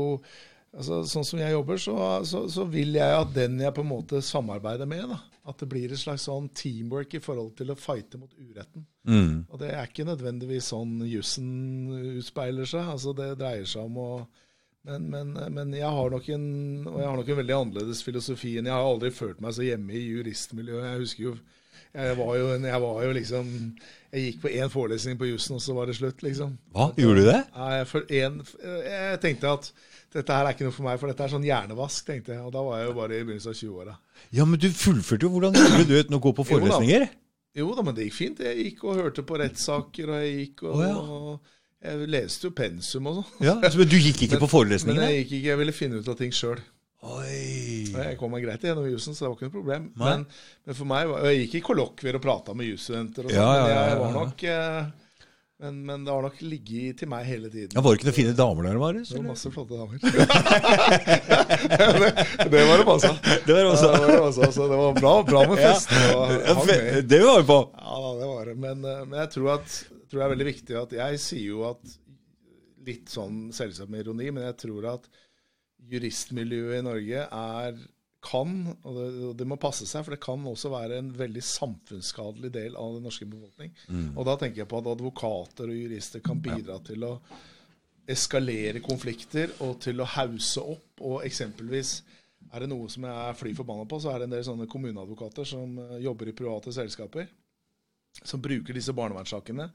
altså, 0.76 1.00
Sånn 1.10 1.26
som 1.28 1.40
jeg 1.40 1.56
jobber, 1.56 1.80
så, 1.82 1.96
så, 2.28 2.44
så 2.52 2.68
vil 2.70 3.00
jeg 3.00 3.22
at 3.22 3.32
den 3.36 3.56
jeg 3.64 3.76
på 3.76 3.86
en 3.86 3.94
måte 3.94 4.20
samarbeider 4.26 4.90
med, 4.90 5.08
da, 5.16 5.22
at 5.46 5.62
det 5.62 5.68
blir 5.70 5.92
et 5.94 6.02
slags 6.02 6.26
sånn 6.26 6.48
teamwork 6.58 7.14
i 7.18 7.22
forhold 7.22 7.54
til 7.60 7.70
å 7.72 7.78
fighte 7.78 8.18
mot 8.18 8.32
uretten. 8.34 8.86
Mm. 9.06 9.46
Og 9.46 9.60
det 9.62 9.70
er 9.74 9.86
ikke 9.86 10.08
nødvendigvis 10.08 10.72
sånn 10.74 10.98
jussen 11.06 11.52
utspeiler 12.18 12.70
seg. 12.70 12.88
altså 12.96 13.14
Det 13.18 13.36
dreier 13.40 13.70
seg 13.70 13.86
om 13.86 14.02
å 14.02 14.10
men, 14.86 15.08
men, 15.10 15.32
men 15.50 15.72
jeg 15.74 15.90
har 15.90 16.12
nok 16.14 16.28
en 16.30 16.50
og 16.86 17.00
jeg 17.02 17.08
har 17.10 17.16
nok 17.18 17.30
en 17.34 17.38
veldig 17.40 17.54
annerledes 17.56 18.04
filosofi 18.06 18.52
enn 18.60 18.68
Jeg 18.70 18.76
har 18.76 18.86
aldri 18.86 19.10
følt 19.10 19.40
meg 19.42 19.56
så 19.58 19.66
hjemme 19.66 19.96
i 19.98 20.04
juristmiljøet. 20.04 20.90
Jeg 20.92 21.02
husker 21.02 21.24
jo 21.24 21.32
jeg 21.96 22.18
var 22.20 22.36
jo, 22.36 22.48
jeg 22.60 22.82
var 22.84 22.98
jo 23.06 23.12
liksom 23.16 23.50
Jeg 24.12 24.24
gikk 24.26 24.42
på 24.44 24.52
én 24.52 24.72
forelesning 24.72 25.18
på 25.20 25.30
jussen, 25.30 25.56
og 25.58 25.64
så 25.64 25.76
var 25.76 25.90
det 25.90 25.96
slutt, 25.98 26.22
liksom. 26.24 26.54
Hva? 26.76 26.90
Gjorde 27.00 27.24
du 27.24 27.30
det? 27.30 27.42
Ja, 27.56 27.70
jeg, 27.80 27.88
for 27.90 28.14
en, 28.20 28.38
jeg 28.64 29.20
tenkte 29.24 29.54
at 29.58 29.72
dette 30.16 30.36
her 30.38 30.48
er 30.48 30.56
ikke 30.56 30.68
noe 30.68 30.76
for 30.76 30.88
meg, 30.88 31.00
for 31.02 31.12
dette 31.12 31.26
er 31.26 31.32
sånn 31.34 31.46
hjernevask, 31.46 32.06
tenkte 32.08 32.36
jeg. 32.36 32.44
Og 32.46 32.54
da 32.56 32.64
var 32.64 32.80
jeg 32.80 32.90
jo 32.90 32.96
bare 32.98 33.18
i 33.18 33.26
begynnelsen 33.28 33.52
av 33.52 33.58
20-åra. 33.60 33.96
Ja, 34.38 34.48
men 34.48 34.62
du 34.62 34.68
fullførte 34.72 35.28
jo. 35.28 35.32
Hvordan 35.36 35.58
gjorde 35.60 35.88
du 35.90 35.96
uten 36.00 36.18
å 36.18 36.22
gå 36.24 36.32
på 36.38 36.46
Jo 36.46 36.48
da. 36.48 36.52
forelesninger? 36.54 37.08
Jo 37.56 37.72
da, 37.76 37.84
men 37.88 37.98
det 37.98 38.08
gikk 38.08 38.18
fint. 38.18 38.44
Jeg 38.44 38.70
gikk 38.70 38.86
og 38.88 39.02
hørte 39.02 39.26
på 39.28 39.40
rettssaker, 39.40 40.12
og 40.12 40.24
jeg 40.24 40.38
gikk 40.42 40.66
og, 40.68 40.80
oh, 40.80 40.86
ja. 40.86 40.96
og 40.96 41.52
Jeg 41.86 42.10
leste 42.12 42.50
jo 42.50 42.56
pensum 42.56 43.12
og 43.12 43.20
sånn. 43.20 43.46
Ja, 43.46 43.58
Men 43.62 43.92
du 43.92 43.98
gikk 44.00 44.26
ikke 44.28 44.40
på 44.46 44.64
Men 44.64 45.04
jeg 45.06 45.22
gikk 45.22 45.36
ikke, 45.40 45.50
jeg 45.52 45.62
ville 45.64 45.76
finne 45.76 46.00
ut 46.00 46.10
av 46.12 46.18
ting 46.20 46.34
sjøl. 46.36 46.64
Jeg 47.06 48.18
kom 48.18 48.32
meg 48.34 48.44
greit 48.48 48.64
gjennom 48.66 48.88
jussen, 48.90 49.14
så 49.14 49.26
det 49.26 49.30
var 49.30 49.36
ikke 49.38 49.48
noe 49.50 49.56
problem. 49.60 49.90
Men, 50.00 50.24
men 50.66 50.78
for 50.78 50.90
meg, 50.90 51.12
Jeg 51.30 51.44
gikk 51.46 51.58
i 51.60 51.66
kollokvier 51.68 52.18
og 52.18 52.24
prata 52.24 52.56
med 52.58 52.72
jusstudenter, 52.72 53.28
og 53.28 53.34
sånn, 53.34 53.40
Ja, 53.40 53.52
ja, 53.60 53.66
men 53.68 53.76
jeg 53.76 54.00
var 54.02 54.16
nok 54.16 54.46
eh, 54.50 54.80
men, 55.62 55.78
men 55.88 56.04
det 56.04 56.12
har 56.12 56.22
nok 56.26 56.42
ligget 56.44 56.98
til 57.00 57.08
meg 57.08 57.24
hele 57.30 57.48
tiden. 57.52 57.72
Ja, 57.78 57.82
var 57.84 57.94
det 57.94 58.00
ikke 58.02 58.10
noen 58.10 58.18
fine 58.18 58.34
damer 58.36 58.66
der, 58.68 58.80
Marius? 58.82 59.10
Det 59.14 59.22
var 59.22 59.28
masse 59.30 59.52
flotte 59.56 59.78
damer. 59.80 59.98
det, 62.02 62.50
det 62.52 62.64
var 62.68 62.82
det 62.82 62.88
masse. 62.90 63.12
Det 63.46 63.54
var 63.56 63.62
Ja, 63.62 63.70
også 63.72 63.88
det 63.88 64.02
var 64.02 64.10
det. 64.12 64.18
Altså, 64.26 64.68
det 64.68 64.80
var 64.82 65.00
bra, 65.00 65.14
bra 65.30 65.44
med 65.48 65.62
fest. 65.64 65.94
Ja. 65.96 66.26
Det 67.08 67.22
var 67.24 67.40
vi 67.40 67.48
på. 67.48 67.60
Ja, 67.80 68.02
det 68.20 68.28
var 68.34 68.52
det. 68.52 68.56
Men, 68.66 68.84
eh, 68.84 69.06
men 69.08 69.20
jeg 69.22 69.32
tror, 69.38 69.48
at, 69.56 69.78
tror 70.10 70.20
det 70.20 70.26
er 70.28 70.34
veldig 70.36 70.50
viktig 70.52 70.78
at 70.82 70.98
Jeg 71.00 71.22
sier 71.24 71.48
jo 71.54 71.64
at 71.72 71.96
Litt 72.86 73.10
sånn 73.10 73.48
selvsagt 73.56 73.90
med 73.90 74.04
ironi, 74.04 74.28
men 74.30 74.44
jeg 74.46 74.60
tror 74.62 74.86
at 74.92 75.08
juristmiljøet 75.90 76.78
i 76.78 76.86
Norge 76.86 77.24
er 77.26 77.80
kan, 78.26 78.54
og 78.82 78.98
det, 78.98 79.08
og 79.30 79.34
det 79.40 79.48
må 79.48 79.58
passe 79.62 79.88
seg, 79.88 80.04
for 80.06 80.16
det 80.16 80.24
kan 80.24 80.46
også 80.50 80.72
være 80.74 81.00
en 81.00 81.12
veldig 81.16 81.44
samfunnsskadelig 81.46 82.52
del 82.56 82.78
av 82.82 82.98
den 82.98 83.06
norske 83.06 83.28
befolkning. 83.30 83.74
Og 84.16 84.26
da 84.28 84.36
tenker 84.42 84.64
jeg 84.64 84.72
på 84.72 84.82
at 84.82 84.90
advokater 84.96 85.70
og 85.70 85.78
jurister 85.78 86.24
kan 86.26 86.42
bidra 86.44 86.80
til 86.86 87.06
å 87.08 87.14
eskalere 88.10 88.82
konflikter 88.86 89.54
og 89.66 89.80
til 89.86 90.02
å 90.02 90.10
hause 90.16 90.62
opp. 90.76 91.02
Og 91.02 91.26
eksempelvis 91.26 91.98
er 92.52 92.64
det 92.64 92.70
noe 92.70 92.90
som 92.92 93.06
jeg 93.08 93.16
er 93.30 93.38
fly 93.38 93.54
forbanna 93.58 93.88
på, 93.90 94.00
så 94.02 94.12
er 94.12 94.22
det 94.22 94.30
en 94.30 94.36
del 94.38 94.46
sånne 94.48 94.70
kommuneadvokater 94.72 95.48
som 95.50 95.80
eh, 95.82 95.98
jobber 96.06 96.30
i 96.30 96.36
private 96.38 96.74
selskaper, 96.76 97.28
som 98.22 98.44
bruker 98.44 98.78
disse 98.78 98.94
barnevernssakene 98.96 99.70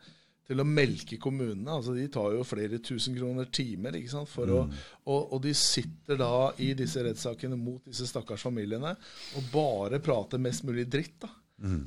til 0.50 0.60
å 0.62 0.66
melke 0.66 1.18
kommunene. 1.22 1.70
altså 1.78 1.94
De 1.94 2.08
tar 2.12 2.34
jo 2.34 2.44
flere 2.46 2.80
tusen 2.82 3.14
kroner 3.16 3.46
timer. 3.54 3.96
ikke 4.00 4.10
sant, 4.16 4.30
for 4.30 4.50
å, 4.50 4.64
og, 5.06 5.20
og 5.36 5.42
de 5.46 5.54
sitter 5.56 6.18
da 6.20 6.50
i 6.58 6.72
disse 6.78 7.02
rettssakene 7.06 7.58
mot 7.58 7.84
disse 7.86 8.08
stakkars 8.10 8.44
familiene 8.48 8.96
og 9.38 9.50
bare 9.54 10.02
prater 10.02 10.42
mest 10.42 10.66
mulig 10.66 10.88
dritt. 10.90 11.20
da. 11.22 11.30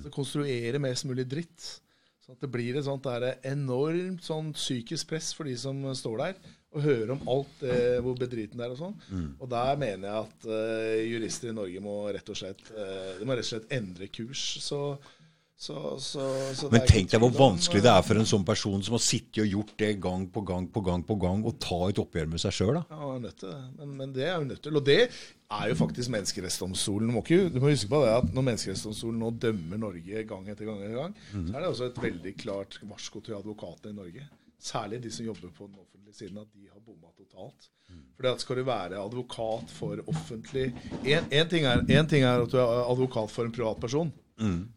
Så 0.03 0.11
Konstruerer 0.14 0.80
mest 0.80 1.07
mulig 1.10 1.27
dritt. 1.27 1.72
Så 2.23 2.31
at 2.31 2.40
det 2.40 2.48
blir 2.53 2.77
et 2.80 2.85
sånt 2.88 3.03
der 3.03 3.34
enormt 3.52 4.23
sånn 4.23 4.53
psykisk 4.56 5.10
press 5.10 5.34
for 5.35 5.44
de 5.49 5.57
som 5.60 5.81
står 5.98 6.22
der, 6.22 6.38
og 6.73 6.81
hører 6.85 7.11
om 7.18 7.26
alt 7.30 7.57
det, 7.60 7.80
hvor 8.02 8.15
bedriten 8.18 8.57
det 8.57 8.64
er 8.65 8.72
og 8.73 8.80
sånn. 8.80 8.94
Og 9.44 9.49
der 9.52 9.76
mener 9.81 10.07
jeg 10.07 10.22
at 10.23 10.48
eh, 10.56 11.02
jurister 11.11 11.52
i 11.52 11.57
Norge 11.57 11.81
må 11.84 11.98
rett 12.15 12.31
og 12.31 12.40
slett, 12.40 12.64
eh, 12.72 13.11
de 13.19 13.27
må 13.27 13.35
rett 13.35 13.44
og 13.45 13.52
slett 13.52 13.76
endre 13.76 14.07
kurs. 14.10 14.45
Så, 14.64 14.80
så, 15.55 15.95
så, 16.01 16.23
så 16.57 16.67
Men 16.73 16.84
tenk 16.89 17.11
deg 17.13 17.21
hvor 17.23 17.31
vanskelig 17.35 17.84
det 17.85 17.91
er 17.91 18.03
for 18.03 18.19
en 18.19 18.27
sånn 18.27 18.43
person 18.47 18.81
som 18.84 18.97
har 18.97 19.03
sittet 19.05 19.43
og 19.45 19.51
gjort 19.51 19.73
det 19.80 19.91
gang 20.03 20.25
på 20.34 20.41
gang 20.47 20.65
på 20.67 20.81
gang 20.84 21.03
på 21.07 21.15
gang, 21.21 21.45
og 21.47 21.55
ta 21.61 21.77
et 21.88 22.01
oppgjør 22.01 22.31
med 22.34 22.41
seg 22.41 22.55
sjøl, 22.57 22.80
da. 22.81 22.84
Ja. 22.89 23.61
Men, 23.77 23.93
men 24.01 24.15
det 24.15 24.25
er 24.27 24.35
jo 24.41 24.47
nødt 24.49 24.63
til. 24.65 24.80
Og 24.80 24.85
det 24.88 24.99
er 25.05 25.69
jo 25.69 25.77
faktisk 25.80 26.11
Menneskerettsdomstolen. 26.13 27.11
Du 27.11 27.15
må, 27.15 27.23
ikke, 27.23 27.51
du 27.53 27.59
må 27.61 27.71
huske 27.71 27.91
på 27.91 28.01
det 28.03 28.13
at 28.15 28.31
når 28.35 28.47
Menneskerettsdomstolen 28.49 29.21
nå 29.23 29.30
dømmer 29.45 29.84
Norge 29.85 30.23
gang 30.30 30.49
etter 30.51 30.67
gang, 30.67 30.81
etter 30.84 30.99
gang 30.99 31.13
så 31.34 31.45
er 31.53 31.59
det 31.59 31.69
også 31.69 31.91
et 31.91 32.01
veldig 32.09 32.34
klart 32.41 32.80
varsko 32.89 33.21
til 33.23 33.38
advokatene 33.38 33.93
i 33.93 33.99
Norge. 34.01 34.25
Særlig 34.63 35.01
de 35.03 35.11
som 35.11 35.27
jobber 35.27 35.51
på 35.53 35.67
den 35.69 35.80
offentlige 35.80 36.17
siden, 36.17 36.39
at 36.39 36.51
de 36.55 36.67
har 36.71 36.81
bomma 36.84 37.11
totalt. 37.15 37.69
Fordi 38.17 38.30
at 38.30 38.41
Skal 38.41 38.57
du 38.57 38.63
være 38.65 38.99
advokat 38.99 39.69
for 39.69 39.99
offentlig 40.07 40.73
Én 41.03 41.49
ting, 41.51 41.65
en 41.67 42.09
ting 42.09 42.23
er 42.23 42.41
at 42.41 42.51
du 42.51 42.57
er 42.57 42.84
advokat 42.89 43.31
for 43.31 43.45
en 43.45 43.53
privatperson. 43.53 44.11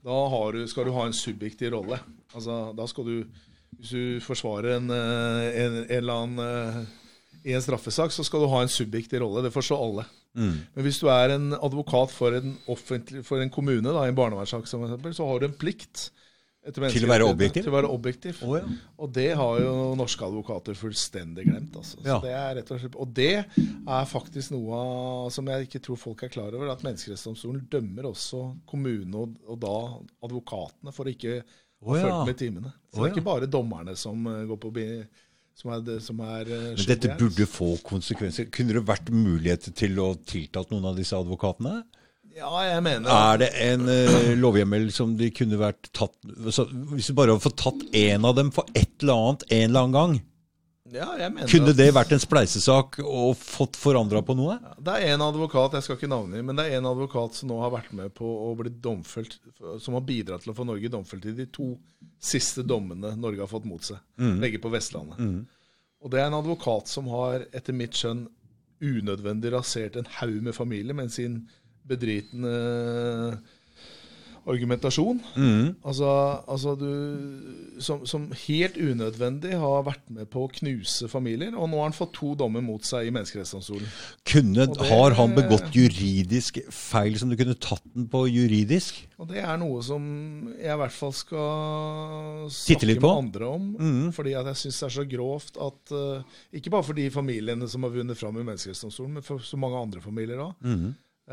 Da 0.04 0.16
har 0.32 0.52
du, 0.52 0.66
skal 0.68 0.84
du 0.88 0.92
ha 0.96 1.06
en 1.06 1.16
subjektiv 1.16 1.72
rolle. 1.72 1.98
Altså, 2.34 2.72
da 2.76 2.86
skal 2.86 3.04
du 3.08 3.16
Hvis 3.76 3.90
du 3.90 4.20
forsvarer 4.24 4.76
en, 4.76 4.90
eh, 4.90 5.56
en, 5.64 5.74
en 5.82 5.90
eller 5.92 6.20
annen 6.22 6.38
eh, 6.40 6.76
i 7.50 7.52
en 7.52 7.62
straffesak, 7.62 8.12
så 8.12 8.24
skal 8.24 8.40
du 8.40 8.48
ha 8.48 8.62
en 8.62 8.72
subjektiv 8.72 9.20
rolle. 9.20 9.42
Det 9.44 9.52
forstår 9.52 9.82
alle. 9.82 10.04
Men 10.74 10.84
hvis 10.84 10.98
du 11.00 11.06
er 11.12 11.34
en 11.34 11.52
advokat 11.54 12.10
for 12.12 12.32
en, 12.36 12.54
offentlig, 12.68 13.24
for 13.24 13.40
en 13.40 13.52
kommune, 13.52 13.84
da, 13.88 14.04
i 14.04 14.12
en 14.12 14.16
barnevernssak 14.16 14.64
eksempel, 14.64 15.14
så 15.14 15.26
har 15.28 15.40
du 15.40 15.46
en 15.48 15.58
plikt 15.60 16.10
Til 16.74 17.06
å 17.06 17.10
være 17.10 17.26
objektiv? 17.28 17.62
Til 17.62 17.70
å 17.70 17.76
være 17.76 17.90
objektiv. 17.94 18.38
Oh, 18.43 18.56
ja. 18.59 18.64
Og 19.02 19.10
det 19.14 19.28
har 19.38 19.59
jo 19.62 19.74
norske 19.98 20.26
advokater 20.26 20.78
fullstendig 20.78 21.44
glemt. 21.47 21.76
Altså. 21.78 22.01
Ja. 22.06 22.16
Det 22.24 22.32
er 22.34 22.60
og, 22.64 22.86
og 23.05 23.12
det 23.14 23.34
er 23.36 24.09
faktisk 24.10 24.55
noe 24.56 24.80
som 25.34 25.47
jeg 25.52 25.68
ikke 25.68 25.82
tror 25.86 26.01
folk 26.01 26.24
er 26.26 26.32
klar 26.32 26.56
over, 26.56 26.72
at 26.72 26.82
Menneskerettighetsdomstolen 26.86 27.68
dømmer 27.70 28.10
også 28.10 28.43
kommunene 28.66 29.22
og, 29.22 29.36
og 29.47 29.60
da 29.62 29.76
advokatene 30.26 30.94
for 30.97 31.06
å 31.06 31.14
ikke 31.14 31.38
ha 31.38 31.86
Å, 31.86 31.94
ja. 31.94 32.02
fulgt 32.02 32.32
med 32.32 32.40
timene. 32.40 32.74
Så 32.90 32.98
oh, 32.98 33.05
det 33.05 33.10
er 33.10 33.14
ikke 33.14 33.28
bare 33.28 33.51
dommerne 33.52 33.94
som 33.98 34.26
eh, 34.32 34.43
går 34.51 34.60
på 34.62 34.74
som 35.56 35.72
er, 35.72 36.01
som 36.05 36.18
er 36.20 36.51
eh, 36.52 36.64
Men 36.76 36.88
dette 36.90 37.14
burde 37.16 37.47
få 37.48 37.70
konsekvenser. 37.86 38.51
Kunne 38.52 38.76
det 38.76 38.84
vært 38.88 39.12
muligheter 39.12 39.72
til 39.76 39.97
å 40.02 40.10
tiltalt 40.28 40.74
noen 40.74 40.90
av 40.90 40.98
disse 40.98 41.16
advokatene? 41.16 41.78
Ja, 42.36 42.52
jeg 42.66 42.82
mener 42.84 43.08
Er 43.10 43.40
det 43.40 43.50
en 43.64 43.88
uh, 43.88 44.32
lovhjemmel 44.36 44.90
som 44.92 45.14
de 45.16 45.30
kunne 45.32 45.56
vært 45.60 45.88
tatt 45.96 46.16
så, 46.52 46.66
Hvis 46.92 47.08
du 47.08 47.16
bare 47.16 47.32
hadde 47.32 47.44
fått 47.46 47.60
tatt 47.62 47.84
én 47.96 48.26
av 48.28 48.36
dem 48.36 48.50
for 48.52 48.68
et 48.76 48.92
eller 49.00 49.22
annet 49.22 49.46
en 49.48 49.68
eller 49.70 49.86
annen 49.86 49.96
gang, 49.96 50.18
ja, 50.92 51.06
jeg 51.18 51.32
mener 51.34 51.50
kunne 51.50 51.72
det 51.74 51.86
vært 51.96 52.12
en 52.14 52.22
spleisesak 52.22 53.00
og 53.02 53.32
fått 53.40 53.78
forandra 53.80 54.20
på 54.22 54.36
noe? 54.38 54.54
Det 54.78 54.94
er 55.00 55.16
en 55.16 55.24
advokat 55.26 55.74
jeg 55.74 55.86
skal 55.86 55.98
ikke 55.98 56.10
navne, 56.12 56.42
men 56.46 56.60
det 56.60 56.68
er 56.68 56.78
en 56.78 56.86
advokat 56.92 57.34
som 57.40 57.50
nå 57.50 57.58
har 57.58 57.72
vært 57.74 57.90
med 57.98 58.14
på 58.14 58.28
å 58.44 58.52
bli 58.58 58.70
domfelt, 58.70 59.34
som 59.82 59.96
har 59.98 60.04
bidratt 60.06 60.44
til 60.46 60.52
å 60.52 60.56
få 60.56 60.68
Norge 60.68 60.92
domfelt 60.92 61.26
i 61.26 61.34
de 61.34 61.48
to 61.50 61.72
siste 62.22 62.62
dommene 62.62 63.16
Norge 63.18 63.42
har 63.42 63.50
fått 63.50 63.66
mot 63.66 63.82
seg. 63.82 63.98
Begge 64.38 64.62
på 64.62 64.70
Vestlandet. 64.70 65.18
Og 66.04 66.12
det 66.12 66.22
er 66.22 66.30
en 66.30 66.38
advokat 66.38 66.90
som 66.92 67.10
har, 67.10 67.48
etter 67.50 67.74
mitt 67.74 67.98
skjønn, 67.98 68.28
unødvendig 68.78 69.56
rasert 69.56 69.98
en 69.98 70.10
haug 70.20 70.38
med 70.44 70.54
familier 70.54 70.94
med 70.94 71.10
sin 71.10 71.40
bedritne 71.88 72.56
argumentasjon. 74.46 75.18
Altså, 75.82 76.06
altså 76.46 76.76
du 76.78 77.80
som, 77.82 78.04
som 78.06 78.28
helt 78.46 78.76
unødvendig 78.78 79.56
har 79.58 79.82
vært 79.88 80.04
med 80.14 80.28
på 80.30 80.44
å 80.46 80.50
knuse 80.54 81.08
familier. 81.10 81.50
Og 81.58 81.66
nå 81.72 81.80
har 81.80 81.88
han 81.88 81.96
fått 81.96 82.12
to 82.20 82.30
dommer 82.38 82.62
mot 82.62 82.84
seg 82.86 83.08
i 83.08 83.12
Menneskerettighetsdomstolen. 83.16 83.88
Kunne, 84.30 84.68
det- 84.70 84.86
har 84.86 85.16
han 85.18 85.34
begått 85.34 85.74
juridisk 85.74 86.60
feil 86.70 87.18
som 87.18 87.32
du 87.32 87.34
kunne 87.40 87.56
tatt 87.58 87.82
den 87.92 88.06
på 88.12 88.22
juridisk? 88.30 89.02
Og 89.18 89.26
det 89.32 89.42
er 89.42 89.58
noe 89.58 89.82
som 89.82 90.06
jeg 90.54 90.70
i 90.76 90.78
hvert 90.78 90.94
fall 90.94 91.12
skal 91.16 92.46
snakke 92.52 92.86
med 93.02 93.10
andre 93.24 93.50
om. 93.50 93.66
Fordi 94.14 94.36
at 94.38 94.46
jeg 94.52 94.60
syns 94.62 94.78
det 94.78 94.86
er 94.92 94.94
så 95.00 95.06
grovt 95.10 95.58
at 95.58 95.90
eh, 95.96 96.22
Ikke 96.60 96.70
bare 96.70 96.86
for 96.86 96.94
de 96.94 97.08
familiene 97.10 97.66
som 97.68 97.82
har 97.82 97.90
vunnet 97.98 98.16
fram 98.20 98.38
i 98.38 98.44
Menneskerettighetsdomstolen, 98.46 99.18
men 99.18 99.26
for 99.26 99.42
så 99.42 99.58
mange 99.58 99.82
andre 99.82 100.00
familier 100.04 100.38
òg. 100.38 100.54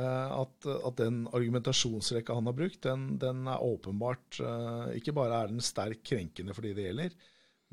At, 0.01 0.65
at 0.65 0.97
den 0.97 1.27
argumentasjonsrekka 1.29 2.33
han 2.33 2.47
har 2.49 2.55
brukt, 2.57 2.81
den, 2.81 3.19
den 3.21 3.43
er 3.47 3.61
åpenbart 3.61 4.39
eh, 4.41 4.95
Ikke 4.97 5.13
bare 5.13 5.43
er 5.43 5.51
den 5.51 5.61
sterkt 5.61 6.01
krenkende 6.09 6.55
for 6.57 6.65
de 6.65 6.73
det 6.73 6.87
gjelder, 6.87 7.13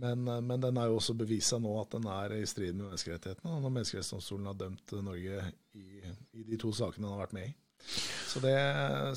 men, 0.04 0.28
eh, 0.28 0.42
men 0.44 0.60
den 0.60 0.76
er 0.76 0.90
jo 0.90 0.98
også 0.98 1.16
bevisa 1.16 1.58
nå 1.60 1.72
at 1.80 1.96
den 1.96 2.08
er 2.12 2.36
i 2.36 2.44
strid 2.48 2.74
med 2.74 2.90
menneskerettighetene. 2.90 3.56
Når 3.64 3.74
Menneskerettighetsdomstolen 3.78 4.50
har 4.50 4.60
dømt 4.60 4.94
Norge 5.04 5.48
i, 5.80 5.88
i 6.36 6.46
de 6.48 6.60
to 6.60 6.72
sakene 6.76 7.08
han 7.08 7.16
har 7.16 7.24
vært 7.26 7.36
med 7.38 7.48
i. 7.48 7.56
Så 8.30 8.38
det, 8.38 8.52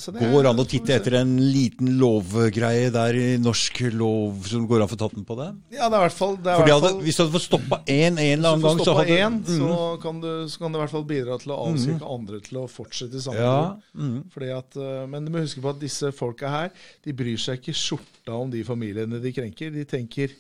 så 0.01 0.09
det 0.09 0.25
Går 0.31 0.47
an 0.49 0.57
å 0.57 0.63
titte 0.65 0.95
etter 0.95 1.19
en 1.19 1.35
liten 1.37 1.91
lovgreie 2.01 2.87
der 2.93 3.13
i 3.13 3.25
norsk 3.37 3.83
lov 3.93 4.47
som 4.49 4.63
går 4.65 4.81
an 4.81 4.87
å 4.87 4.89
få 4.89 4.97
tatt 4.97 5.13
den 5.13 5.27
på 5.27 5.35
det? 5.37 5.49
Ja, 5.75 5.85
det 5.85 5.99
er 5.99 6.01
i 6.01 6.05
hvert 6.07 6.15
fall, 6.17 6.33
det 6.41 6.55
hadde, 6.57 6.89
Hvis 7.05 7.19
du 7.19 7.21
hadde 7.21 7.35
fått 7.35 7.45
stoppa 7.45 7.79
én 7.85 8.17
en 8.17 8.39
eller 8.39 8.55
annen 8.55 8.65
gang, 8.65 8.81
så 8.81 8.95
hadde 8.97 9.19
én, 9.19 9.37
Mm. 9.43 9.59
så, 9.59 10.01
kan 10.01 10.21
du, 10.23 10.31
så 10.49 10.63
kan 10.63 10.73
det 10.73 10.79
i 10.79 10.81
hvert 10.81 10.95
fall 10.95 11.05
bidra 11.13 11.37
til 11.43 11.53
å 11.53 11.59
avskrekke 11.67 12.09
andre 12.15 12.39
til 12.47 12.57
å 12.63 12.65
fortsette 12.71 13.19
i 13.19 13.21
samme 13.27 13.37
Ja. 13.43 13.75
Mm. 13.93 14.17
At, 14.57 14.77
eh, 14.81 15.05
Men 15.07 15.25
du 15.25 15.31
må 15.31 15.45
huske 15.45 15.61
på 15.61 15.69
at 15.69 15.79
disse 15.79 16.09
folka 16.11 16.49
her, 16.49 16.71
de 17.05 17.13
bryr 17.13 17.37
seg 17.37 17.61
ikke 17.61 17.77
skjorta 17.77 18.33
om 18.33 18.49
de 18.49 18.63
familiene 18.63 19.21
de 19.21 19.31
krenker. 19.31 19.69
De 19.71 19.85
tenker, 19.85 20.33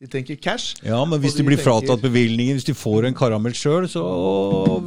de 0.00 0.08
tenker 0.08 0.36
cash. 0.40 0.78
Ja, 0.82 0.98
men 1.04 1.20
hvis 1.20 1.34
de 1.36 1.42
de 1.42 1.48
blir 1.50 1.58
tenker- 1.60 1.84
fratatt 1.84 2.00
bevilgningen, 2.00 2.56
hvis 2.56 2.64
de 2.64 2.72
får 2.72 3.04
en 3.10 3.14
karamell 3.18 3.52
sjøl, 3.52 3.84
så 3.92 4.02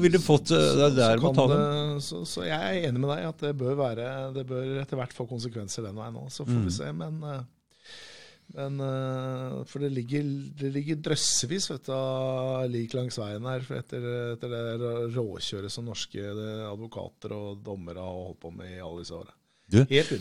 vil 0.02 0.12
de 0.16 0.22
fått 0.24 0.50
eh, 0.52 0.70
Det 0.80 0.88
er 0.88 0.96
der 0.98 1.22
man 1.22 1.36
tar 1.38 1.52
dem. 1.54 2.00
så, 2.02 2.24
så 2.26 2.46
jeg 2.48 2.58
er 2.58 2.88
enig 2.90 3.00
med 3.04 3.12
deg 3.14 3.28
at 3.30 3.38
det 3.46 3.52
bør 3.60 3.76
være 3.78 4.08
Det 4.34 4.46
bør 4.50 4.72
etter 4.82 4.98
hvert 4.98 5.14
få 5.14 5.28
konsekvenser 5.30 5.86
den 5.86 5.96
veien 6.02 6.18
òg. 6.18 6.32
Så 6.34 6.48
får 6.48 6.58
Mm. 6.58 6.66
vi 6.66 6.72
se. 6.80 6.90
Men, 6.98 7.20
eh, 7.30 7.44
men 8.58 8.80
eh, 8.82 9.64
For 9.70 9.80
det 9.86 9.92
ligger, 9.94 10.24
det 10.58 10.74
ligger 10.74 10.96
drøssevis 11.06 11.70
vet 11.72 11.86
du, 11.86 11.94
av 11.94 12.66
lik 12.74 12.94
langs 12.98 13.18
veien 13.22 13.46
her 13.46 13.62
for 13.62 13.76
etter, 13.78 14.10
etter 14.34 14.50
det 14.50 15.14
råkjøret 15.16 15.72
som 15.72 15.86
norske 15.86 16.26
advokater 16.74 17.32
og 17.38 17.62
dommere 17.64 18.02
har 18.02 18.18
holdt 18.32 18.42
på 18.42 18.52
med 18.58 18.78
i 18.78 18.82
alle 18.82 19.06
disse 19.06 19.14
åra. 19.14 19.30
Du, 19.72 19.80
Helt 19.90 20.12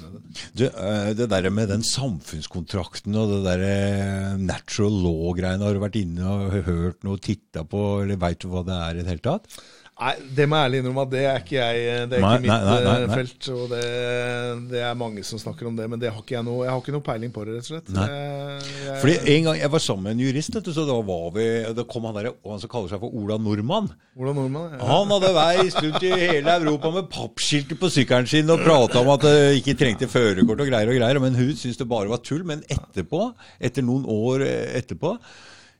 du, 0.55 0.65
eh, 0.69 1.11
det 1.19 1.27
der 1.29 1.49
med 1.53 1.69
den 1.69 1.83
samfunnskontrakten 1.85 3.17
og 3.19 3.33
det 3.35 3.41
der 3.45 3.65
eh, 3.67 4.37
natural 4.41 4.95
law-greiene, 5.03 5.67
har 5.67 5.77
du 5.77 5.83
vært 5.83 5.99
inne 6.01 6.29
og 6.31 6.55
hørt 6.69 7.03
noe, 7.05 7.21
titta 7.21 7.65
på, 7.69 7.83
eller 8.05 8.21
veit 8.23 8.41
du 8.41 8.49
hva 8.53 8.63
det 8.65 8.79
er 8.79 9.01
i 9.01 9.03
det 9.03 9.11
hele 9.11 9.25
tatt? 9.27 9.51
Nei, 10.01 10.13
det 10.35 10.47
må 10.49 10.57
jeg 10.57 10.67
ærlig 10.67 10.79
innrømme 10.81 11.03
at 11.05 11.11
det 11.13 11.21
er 11.29 11.43
ikke 11.43 11.57
jeg 11.59 12.07
Det 12.09 12.17
er 12.17 12.23
Nei, 12.25 12.31
ikke 12.33 12.43
mitt 12.43 12.51
nei, 12.51 12.61
nei, 12.65 12.79
nei, 12.87 12.95
eh, 13.05 13.11
felt. 13.13 13.49
Og 13.53 13.67
det, 13.71 13.83
det 14.73 14.81
er 14.83 14.97
mange 14.99 15.25
som 15.29 15.41
snakker 15.43 15.69
om 15.69 15.77
det, 15.79 15.85
men 15.93 16.01
det 16.01 16.11
har 16.11 16.23
ikke 16.25 16.35
jeg 16.39 16.47
noe 16.47 16.65
Jeg 16.65 16.73
har 16.73 16.81
ikke 16.81 16.95
noe 16.97 17.05
peiling 17.07 17.35
på 17.35 17.45
det, 17.45 17.59
rett 17.59 17.69
og 17.69 17.75
slett. 17.75 17.93
Jeg, 17.93 18.71
jeg, 18.87 18.97
Fordi 19.03 19.35
En 19.37 19.47
gang 19.51 19.61
jeg 19.61 19.73
var 19.77 19.85
sammen 19.85 20.09
med 20.09 20.17
en 20.17 20.25
jurist, 20.25 20.57
vet 20.57 20.67
du, 20.67 20.73
så 20.75 20.87
da 20.89 20.97
var 21.13 21.29
vi, 21.37 21.47
da 21.77 21.87
kom 21.93 22.09
han 22.09 22.19
der, 22.19 22.31
og 22.33 22.55
han 22.55 22.65
som 22.65 22.73
kaller 22.73 22.95
seg 22.95 23.05
for 23.05 23.21
Ola 23.21 23.39
Nordmann. 23.43 23.93
Ola 24.17 24.35
nordmann? 24.41 24.75
Ja. 24.79 24.83
Han 24.91 25.13
hadde 25.15 25.35
veist 25.37 25.79
rundt 25.85 26.09
i 26.09 26.13
hele 26.25 26.57
Europa 26.57 26.95
med 26.97 27.13
pappskilter 27.13 27.79
på 27.85 27.93
sykkelen 27.93 28.33
sin 28.33 28.51
og 28.53 28.65
prata 28.65 29.05
om 29.05 29.13
at 29.15 29.29
det 29.29 29.37
ikke 29.61 29.77
trengte 29.85 30.11
førerkort 30.11 30.65
og 30.65 30.73
greier 30.73 30.91
og 30.91 30.99
greier. 30.99 31.23
Men 31.23 31.37
hun 31.39 31.53
syntes 31.53 31.79
det 31.81 31.89
bare 31.93 32.11
var 32.11 32.25
tull. 32.25 32.43
Men 32.49 32.65
etterpå, 32.65 33.29
etter 33.61 33.85
noen 33.87 34.09
år 34.09 34.49
eh, 34.49 34.79
etterpå, 34.81 35.15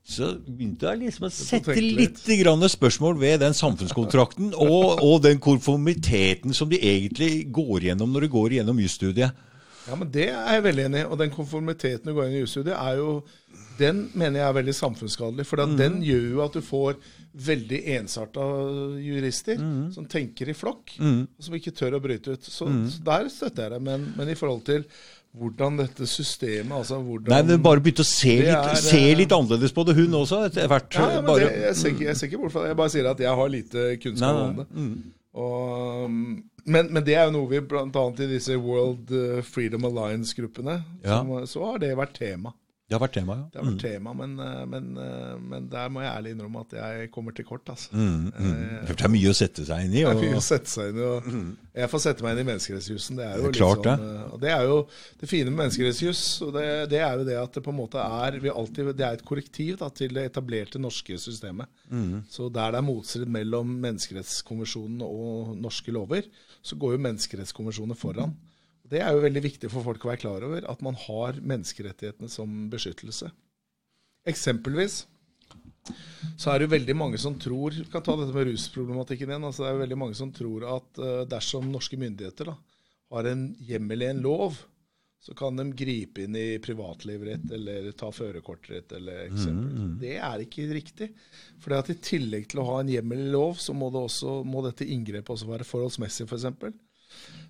så 0.05 0.33
begynte 0.43 0.89
jeg 0.91 0.99
liksom 1.05 1.27
å 1.29 1.31
sette 1.31 1.77
litt. 1.79 2.19
litt 2.27 2.41
grann 2.43 2.61
spørsmål 2.69 3.19
ved 3.21 3.41
den 3.41 3.55
samfunnskontrakten 3.55 4.53
og, 4.55 4.99
og 5.03 5.23
den 5.23 5.39
konformiteten 5.39 6.53
som 6.55 6.69
de 6.69 6.81
egentlig 6.83 7.47
går 7.55 7.87
gjennom 7.89 8.11
når 8.13 8.27
de 8.27 8.33
går 8.35 8.57
gjennom 8.59 8.81
jusstudiet. 8.83 9.33
Ja, 9.89 9.97
men 9.99 10.11
Det 10.15 10.29
er 10.31 10.53
jeg 10.57 10.63
veldig 10.63 10.85
enig 10.89 11.01
i. 11.01 11.07
Og 11.11 11.19
den 11.19 11.31
konformiteten 11.35 12.07
du 12.07 12.15
går 12.15 12.29
inn 12.29 12.37
i 12.39 12.45
jusstudiet, 12.45 12.77
er 12.79 12.97
jo 13.01 13.23
Den 13.79 14.11
mener 14.15 14.39
jeg 14.43 14.49
er 14.49 14.55
veldig 14.59 14.75
samfunnsskadelig. 14.77 15.47
For 15.49 15.57
Mm. 15.57 15.77
den 15.79 15.95
gjør 16.05 16.27
jo 16.31 16.43
at 16.45 16.53
du 16.53 16.61
får 16.61 16.97
veldig 17.35 17.79
ensarta 17.97 18.43
jurister 19.01 19.57
Mm. 19.59 19.93
som 19.95 20.05
tenker 20.07 20.49
i 20.51 20.53
flokk, 20.55 20.93
og 21.01 21.27
som 21.41 21.55
ikke 21.55 21.73
tør 21.75 21.97
å 21.97 22.03
bryte 22.03 22.33
ut. 22.37 22.43
Så, 22.45 22.67
Mm. 22.69 22.87
så 22.91 23.03
der 23.03 23.29
støtter 23.29 23.63
jeg 23.63 23.71
deg. 23.73 23.83
Men, 23.83 24.13
men 24.17 24.29
i 24.29 24.35
forhold 24.35 24.65
til 24.65 24.85
hvordan 25.33 25.79
dette 25.81 26.07
systemet 26.11 26.75
altså 26.77 26.99
hvordan, 27.01 27.31
Nei, 27.33 27.41
men 27.49 27.63
Bare 27.65 27.81
begynte 27.81 28.05
å 28.05 28.09
se 28.09 28.35
litt, 28.43 28.53
er, 28.53 28.75
se 28.77 28.99
eh, 29.01 29.17
litt 29.17 29.33
annerledes 29.33 29.73
på 29.73 29.85
det, 29.89 29.95
hun 29.97 30.15
også. 30.19 30.43
etter 30.51 30.69
hvert. 30.69 30.93
ja, 30.99 31.07
ja, 31.17 31.23
bare, 31.25 31.47
det, 31.49 31.63
jeg, 31.71 31.77
ser 31.81 31.95
ikke, 31.95 32.07
jeg 32.11 32.19
ser 32.21 32.29
ikke 32.31 32.41
bort 32.43 32.53
fra 32.55 32.65
det. 32.67 32.73
Jeg 32.75 32.81
bare 32.83 32.93
sier 32.93 33.09
at 33.13 33.23
jeg 33.25 33.37
har 33.41 33.53
lite 33.55 33.85
kunnskap 34.03 34.37
Nei, 34.37 34.47
om 34.51 34.57
det. 34.61 34.67
det. 34.77 35.13
Og, 35.33 36.05
um, 36.05 36.43
men, 36.69 36.91
men 36.93 37.05
det 37.07 37.15
er 37.17 37.25
jo 37.31 37.35
noe 37.39 37.49
vi 37.51 37.63
bl.a. 37.65 37.87
i 38.13 38.29
disse 38.35 38.59
World 38.61 39.11
uh, 39.17 39.39
Freedom 39.47 39.89
Alliance-gruppene, 39.89 40.77
Ja. 41.07 41.23
så 41.49 41.65
har 41.71 41.81
det 41.83 41.95
vært 41.99 42.13
tema. 42.21 42.53
Det 42.93 42.99
har 42.99 43.07
vært 43.07 43.15
tema, 43.17 43.35
ja. 43.39 43.45
Det 43.49 43.57
har 43.57 43.65
vært 43.71 43.83
tema, 43.87 44.13
men, 44.13 44.33
uh, 44.37 44.65
men, 44.69 44.89
uh, 45.01 45.37
men 45.41 45.69
der 45.73 45.89
må 45.89 46.03
jeg 46.03 46.11
ærlig 46.13 46.35
innrømme 46.35 46.65
at 46.67 46.75
jeg 46.77 47.07
kommer 47.15 47.33
til 47.33 47.47
kort. 47.49 47.65
altså. 47.73 47.89
Mm, 47.97 48.27
mm. 48.29 48.59
For 48.91 48.99
det 49.01 49.07
er 49.07 49.13
mye 49.15 49.31
å 49.33 49.39
sette 49.39 49.65
seg 49.65 49.87
inn 49.87 49.95
i. 49.97 50.03
Det 50.03 50.11
er 50.11 50.21
mye 50.21 50.43
å 50.43 50.45
sette 50.45 50.69
seg 50.69 50.91
inn 50.93 51.01
i. 51.01 51.07
og 51.07 51.31
Jeg 51.81 51.89
får 51.95 52.05
sette 52.05 52.27
meg 52.27 52.37
inn 52.37 52.43
i 52.43 52.47
menneskerettsjussen. 52.51 53.23
Det 53.23 53.25
er 53.25 53.41
jo 53.41 53.47
Det 53.47 53.55
er 53.55 53.57
klart 53.57 53.81
litt 53.81 54.05
sånn, 54.05 54.29
og 54.29 54.45
det 54.45 54.53
er 54.53 54.69
jo 54.69 54.77
det 55.23 55.31
fine 55.33 55.49
med 55.49 55.63
menneskerettsjuss. 55.63 56.23
og 56.45 56.55
det, 56.59 56.69
det 56.93 57.01
er 57.01 57.17
jo 57.17 57.27
det 57.31 57.41
at 57.47 57.57
det 57.57 57.65
på 57.65 57.73
en 57.73 57.81
måte 57.81 58.05
er 58.05 58.39
vi 58.45 58.53
alltid, 58.53 58.93
det 59.01 59.09
er 59.09 59.17
et 59.17 59.27
korrektiv 59.33 59.81
da, 59.81 59.89
til 59.89 60.13
det 60.13 60.29
etablerte 60.29 60.83
norske 60.83 61.17
systemet. 61.17 61.73
Mm. 61.89 62.23
Så 62.29 62.53
der 62.53 62.77
det 62.77 62.83
er 62.83 62.89
motstrid 62.93 63.33
mellom 63.41 63.73
menneskerettskonvensjonen 63.89 65.01
og 65.09 65.57
norske 65.57 65.97
lover, 65.97 66.29
så 66.61 66.77
går 66.77 66.99
jo 66.99 67.05
menneskerettskonvensjonen 67.09 67.97
foran. 67.97 68.37
Det 68.93 69.01
er 69.01 69.15
jo 69.15 69.23
veldig 69.25 69.43
viktig 69.45 69.71
for 69.73 69.87
folk 69.87 70.05
å 70.05 70.11
være 70.11 70.21
klar 70.21 70.45
over, 70.45 70.67
at 70.69 70.83
man 70.85 70.99
har 71.07 71.39
menneskerettighetene 71.41 72.29
som 72.29 72.67
beskyttelse. 72.73 73.31
Eksempelvis 74.29 75.03
så 76.39 76.53
er 76.53 76.61
det 76.61 76.69
jo 76.69 76.75
veldig 76.77 76.95
mange 76.95 77.19
som 77.19 77.35
tror 77.41 77.75
Vi 77.75 77.89
kan 77.91 78.05
ta 78.07 78.15
dette 78.17 78.35
med 78.35 78.47
rusproblematikken 78.47 79.33
igjen. 79.33 79.47
altså 79.49 79.65
Det 79.65 79.71
er 79.71 79.75
jo 79.75 79.81
veldig 79.83 79.99
mange 79.99 80.19
som 80.19 80.35
tror 80.35 80.67
at 80.77 81.01
eh, 81.03 81.23
dersom 81.31 81.73
norske 81.73 81.99
myndigheter 81.99 82.53
da, 82.53 82.55
har 83.13 83.29
en 83.29 83.49
hjemmel 83.67 84.05
i 84.05 84.11
en 84.13 84.23
lov, 84.25 84.61
så 85.23 85.35
kan 85.39 85.59
de 85.59 85.67
gripe 85.79 86.25
inn 86.25 86.37
i 86.39 86.59
privatlivet 86.63 87.29
ditt 87.29 87.57
eller 87.59 87.91
ta 87.99 88.09
førerkortet 88.15 88.73
ditt. 88.75 88.95
eller 88.99 89.27
eksempel. 89.27 89.91
Det 90.01 90.17
er 90.19 90.47
ikke 90.47 90.69
riktig. 90.73 91.11
For 91.63 91.77
i 91.79 91.99
tillegg 91.99 92.49
til 92.51 92.63
å 92.63 92.69
ha 92.71 92.81
en 92.81 92.91
hjemmel 92.91 93.27
i 93.27 93.35
lov, 93.35 93.61
så 93.63 93.75
må, 93.77 93.91
det 93.95 94.03
også, 94.03 94.41
må 94.47 94.65
dette 94.67 94.89
inngrepet 94.89 95.35
også 95.37 95.51
være 95.51 95.69
forholdsmessig, 95.69 96.27
f.eks. 96.27 96.33
For 96.33 96.41
eksempel. 96.41 96.75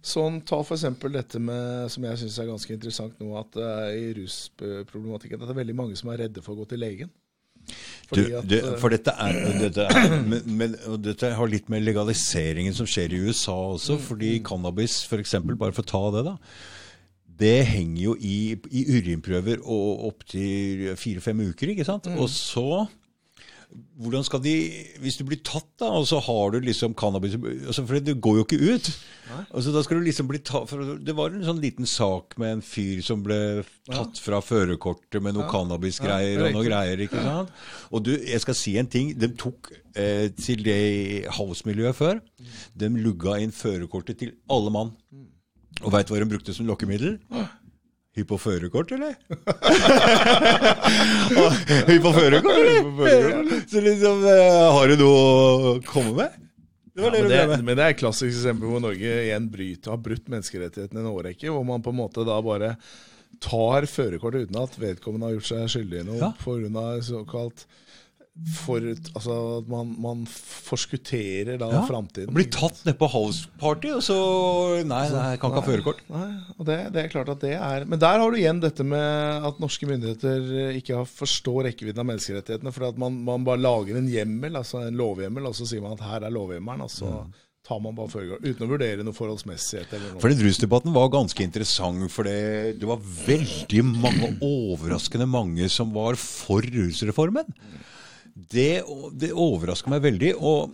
Sånn, 0.03 0.41
ta 0.47 0.61
f.eks. 0.63 0.87
dette 1.15 1.41
med, 1.43 1.91
som 1.93 2.07
jeg 2.09 2.21
syns 2.23 2.39
er 2.43 2.51
ganske 2.51 2.75
interessant 2.75 3.19
nå, 3.23 3.33
at 3.39 3.59
uh, 3.61 3.89
i 3.95 4.11
rusproblematikken 4.19 5.39
at 5.39 5.47
det 5.47 5.55
er 5.55 5.61
veldig 5.63 5.77
mange 5.79 5.99
som 5.99 6.11
er 6.13 6.25
redde 6.25 6.43
for 6.45 6.55
å 6.55 6.63
gå 6.63 6.73
til 6.73 6.83
legen. 6.83 7.13
du, 8.11 8.25
at, 8.35 8.47
du, 8.51 8.57
eh, 8.59 8.73
for 8.83 8.91
dette 8.91 9.15
er, 9.23 9.37
dette 9.63 9.85
er 9.87 10.17
men, 10.27 10.43
men, 10.59 10.75
dette 10.99 11.31
har 11.39 11.51
litt 11.51 11.71
med 11.71 11.85
legaliseringen 11.87 12.75
som 12.75 12.89
skjer 12.91 13.15
i 13.15 13.23
USA 13.29 13.55
også, 13.77 14.01
Mm, 14.01 14.07
fordi 14.09 14.33
cannabis 14.45 15.05
f.eks., 15.07 15.37
bare 15.55 15.71
for 15.71 15.85
å 15.85 15.93
ta 15.93 16.03
det, 16.17 16.25
da. 16.33 16.37
Det 17.43 17.61
henger 17.71 18.03
jo 18.03 18.17
i, 18.19 18.55
i 18.75 18.83
urinprøver 18.91 19.63
og 19.63 20.09
opptil 20.11 20.93
fire-fem 20.99 21.47
uker, 21.49 21.73
ikke 21.73 21.87
sant? 21.87 22.11
Mm. 22.11 22.19
Og 22.23 22.29
så 22.31 22.85
hvordan 24.03 24.25
skal 24.27 24.41
de, 24.45 24.53
Hvis 25.01 25.17
du 25.17 25.25
blir 25.25 25.39
tatt, 25.47 25.69
da, 25.81 25.89
og 25.97 26.05
så 26.09 26.19
har 26.21 26.53
du 26.53 26.59
liksom 26.65 26.93
cannabis 26.99 27.37
altså 27.39 27.85
For 27.89 28.01
det 28.05 28.15
går 28.21 28.39
jo 28.41 28.45
ikke 28.45 28.59
ut. 28.75 28.91
Altså, 29.55 29.73
da 29.73 29.83
skal 29.85 30.01
du 30.01 30.07
liksom 30.07 30.29
bli 30.29 30.41
tatt, 30.45 30.69
for 30.69 30.97
Det 31.01 31.15
var 31.17 31.33
en 31.33 31.47
sånn 31.47 31.63
liten 31.63 31.89
sak 31.89 32.37
med 32.43 32.59
en 32.59 32.65
fyr 32.67 33.01
som 33.07 33.23
ble 33.25 33.39
tatt 33.89 34.21
fra 34.21 34.43
førerkortet 34.45 35.23
med 35.25 35.37
noe 35.39 35.49
cannabisgreier 35.51 36.37
Ja, 36.41 36.51
og 36.51 36.59
noe 36.59 36.67
greier. 36.67 37.05
ikke 37.07 37.23
sant? 37.25 37.53
Og 37.93 38.05
du, 38.09 38.13
jeg 38.17 38.43
skal 38.45 38.59
si 38.59 38.77
en 38.81 38.91
ting. 38.93 39.15
De 39.19 39.31
tok 39.41 39.73
eh, 39.97 40.29
til 40.37 40.65
det 40.67 40.79
havsmiljøet 41.39 41.97
før. 41.97 42.21
De 42.77 42.93
lugga 42.93 43.39
inn 43.41 43.55
førerkortet 43.57 44.21
til 44.21 44.37
alle 44.53 44.75
mann. 44.75 44.93
Og 45.83 45.91
veit 45.95 46.11
hva 46.13 46.21
de 46.21 46.29
brukte 46.29 46.55
som 46.55 46.69
lokkemiddel? 46.69 47.17
Hypp 48.13 48.29
på 48.29 48.37
førerkort, 48.37 48.91
eller? 48.93 49.15
Hypp 51.89 52.03
på 52.05 52.11
førerkort, 52.13 52.59
eller? 52.59 53.63
Så 53.71 53.81
liksom 53.81 54.21
eh, 54.29 54.73
Har 54.77 54.89
du 54.93 54.97
noe 55.01 55.17
å 55.17 55.73
komme 55.87 56.13
med? 56.19 56.35
Det 56.93 57.07
Ja, 57.07 57.09
det 57.09 57.23
men, 57.25 57.31
det, 57.33 57.57
men 57.65 57.73
det 57.79 57.85
er 57.87 57.95
et 57.95 58.03
klassisk 58.03 58.29
eksempel 58.35 58.69
hvor 58.69 58.83
Norge 58.85 59.13
igjen 59.25 59.47
bryter, 59.53 59.95
har 59.95 60.03
brutt 60.05 60.29
menneskerettighetene 60.29 61.01
en 61.01 61.09
årrekke. 61.15 61.49
Hvor 61.49 61.65
man 61.65 61.81
på 61.85 61.89
en 61.95 62.01
måte 62.03 62.21
da 62.29 62.37
bare 62.45 62.75
tar 63.43 63.87
førerkortet 63.89 64.45
uten 64.51 64.61
at 64.61 64.77
vedkommende 64.79 65.27
har 65.31 65.35
gjort 65.39 65.49
seg 65.49 65.71
skyldig 65.73 65.99
i 66.03 66.05
noe 66.11 66.21
Ja. 66.21 66.29
grunn 66.45 66.77
av 66.79 67.01
såkalt 67.07 67.65
forut, 68.65 69.11
altså 69.13 69.35
at 69.59 69.67
man, 69.69 69.91
man 70.01 70.23
forskutterer 70.27 71.59
da 71.61 71.69
Ja, 71.73 71.83
framtiden. 71.87 72.33
Blir 72.35 72.49
tatt 72.53 72.79
ned 72.87 72.97
på 72.99 73.09
houseparty, 73.13 73.91
og 73.99 74.01
så 74.07 74.17
Nei, 74.89 75.03
nei 75.13 75.37
kan 75.37 75.53
ikke 75.53 75.61
ha 75.61 75.67
førerkort. 75.67 76.01
Nei, 76.09 76.31
og 76.57 76.65
det, 76.69 76.79
det 76.95 77.03
er 77.05 77.13
klart 77.13 77.29
at 77.35 77.45
det 77.45 77.53
er 77.59 77.85
Men 77.85 78.01
der 78.03 78.23
har 78.23 78.33
du 78.33 78.39
igjen 78.41 78.63
dette 78.65 78.87
med 78.89 79.47
at 79.51 79.61
norske 79.63 79.87
myndigheter 79.91 80.73
ikke 80.81 80.97
har- 81.03 81.13
forstår 81.13 81.69
rekkevidden 81.69 82.01
av 82.03 82.09
menneskerettighetene. 82.09 82.73
For 82.73 82.99
man, 83.05 83.21
man 83.29 83.45
bare 83.47 83.61
lager 83.61 84.01
en 84.01 84.09
hjemmel, 84.11 84.57
altså 84.63 84.81
en 84.87 84.97
lovhjemmel, 84.99 85.47
og 85.53 85.55
så 85.59 85.69
sier 85.69 85.85
man 85.85 85.99
at 85.99 86.07
her 86.09 86.25
er 86.27 86.33
lovhjemmelen, 86.35 86.87
og 86.89 86.91
så 86.91 87.13
tar 87.63 87.79
man 87.85 87.95
bare 87.95 88.11
førerkort. 88.11 88.43
Uten 88.49 88.65
å 88.67 88.73
vurdere 88.73 89.05
noe 89.07 89.15
forholdsmessighet 89.15 89.93
eller 89.95 90.17
noe. 90.17 90.25
For 90.25 90.33
den 90.33 90.41
rusdebatten 90.49 90.97
var 90.97 91.13
ganske 91.13 91.45
interessant, 91.45 92.09
for 92.11 92.27
det, 92.27 92.81
det 92.81 92.89
var 92.89 92.99
veldig 93.29 93.85
mange, 93.93 94.33
overraskende 94.43 95.29
mange, 95.31 95.69
som 95.71 95.93
var 95.95 96.17
for 96.19 96.65
rusreformen. 96.65 97.53
Det, 98.33 98.83
det 99.19 99.33
overrasker 99.33 99.93
meg 99.93 100.05
veldig. 100.07 100.33
Og 100.41 100.73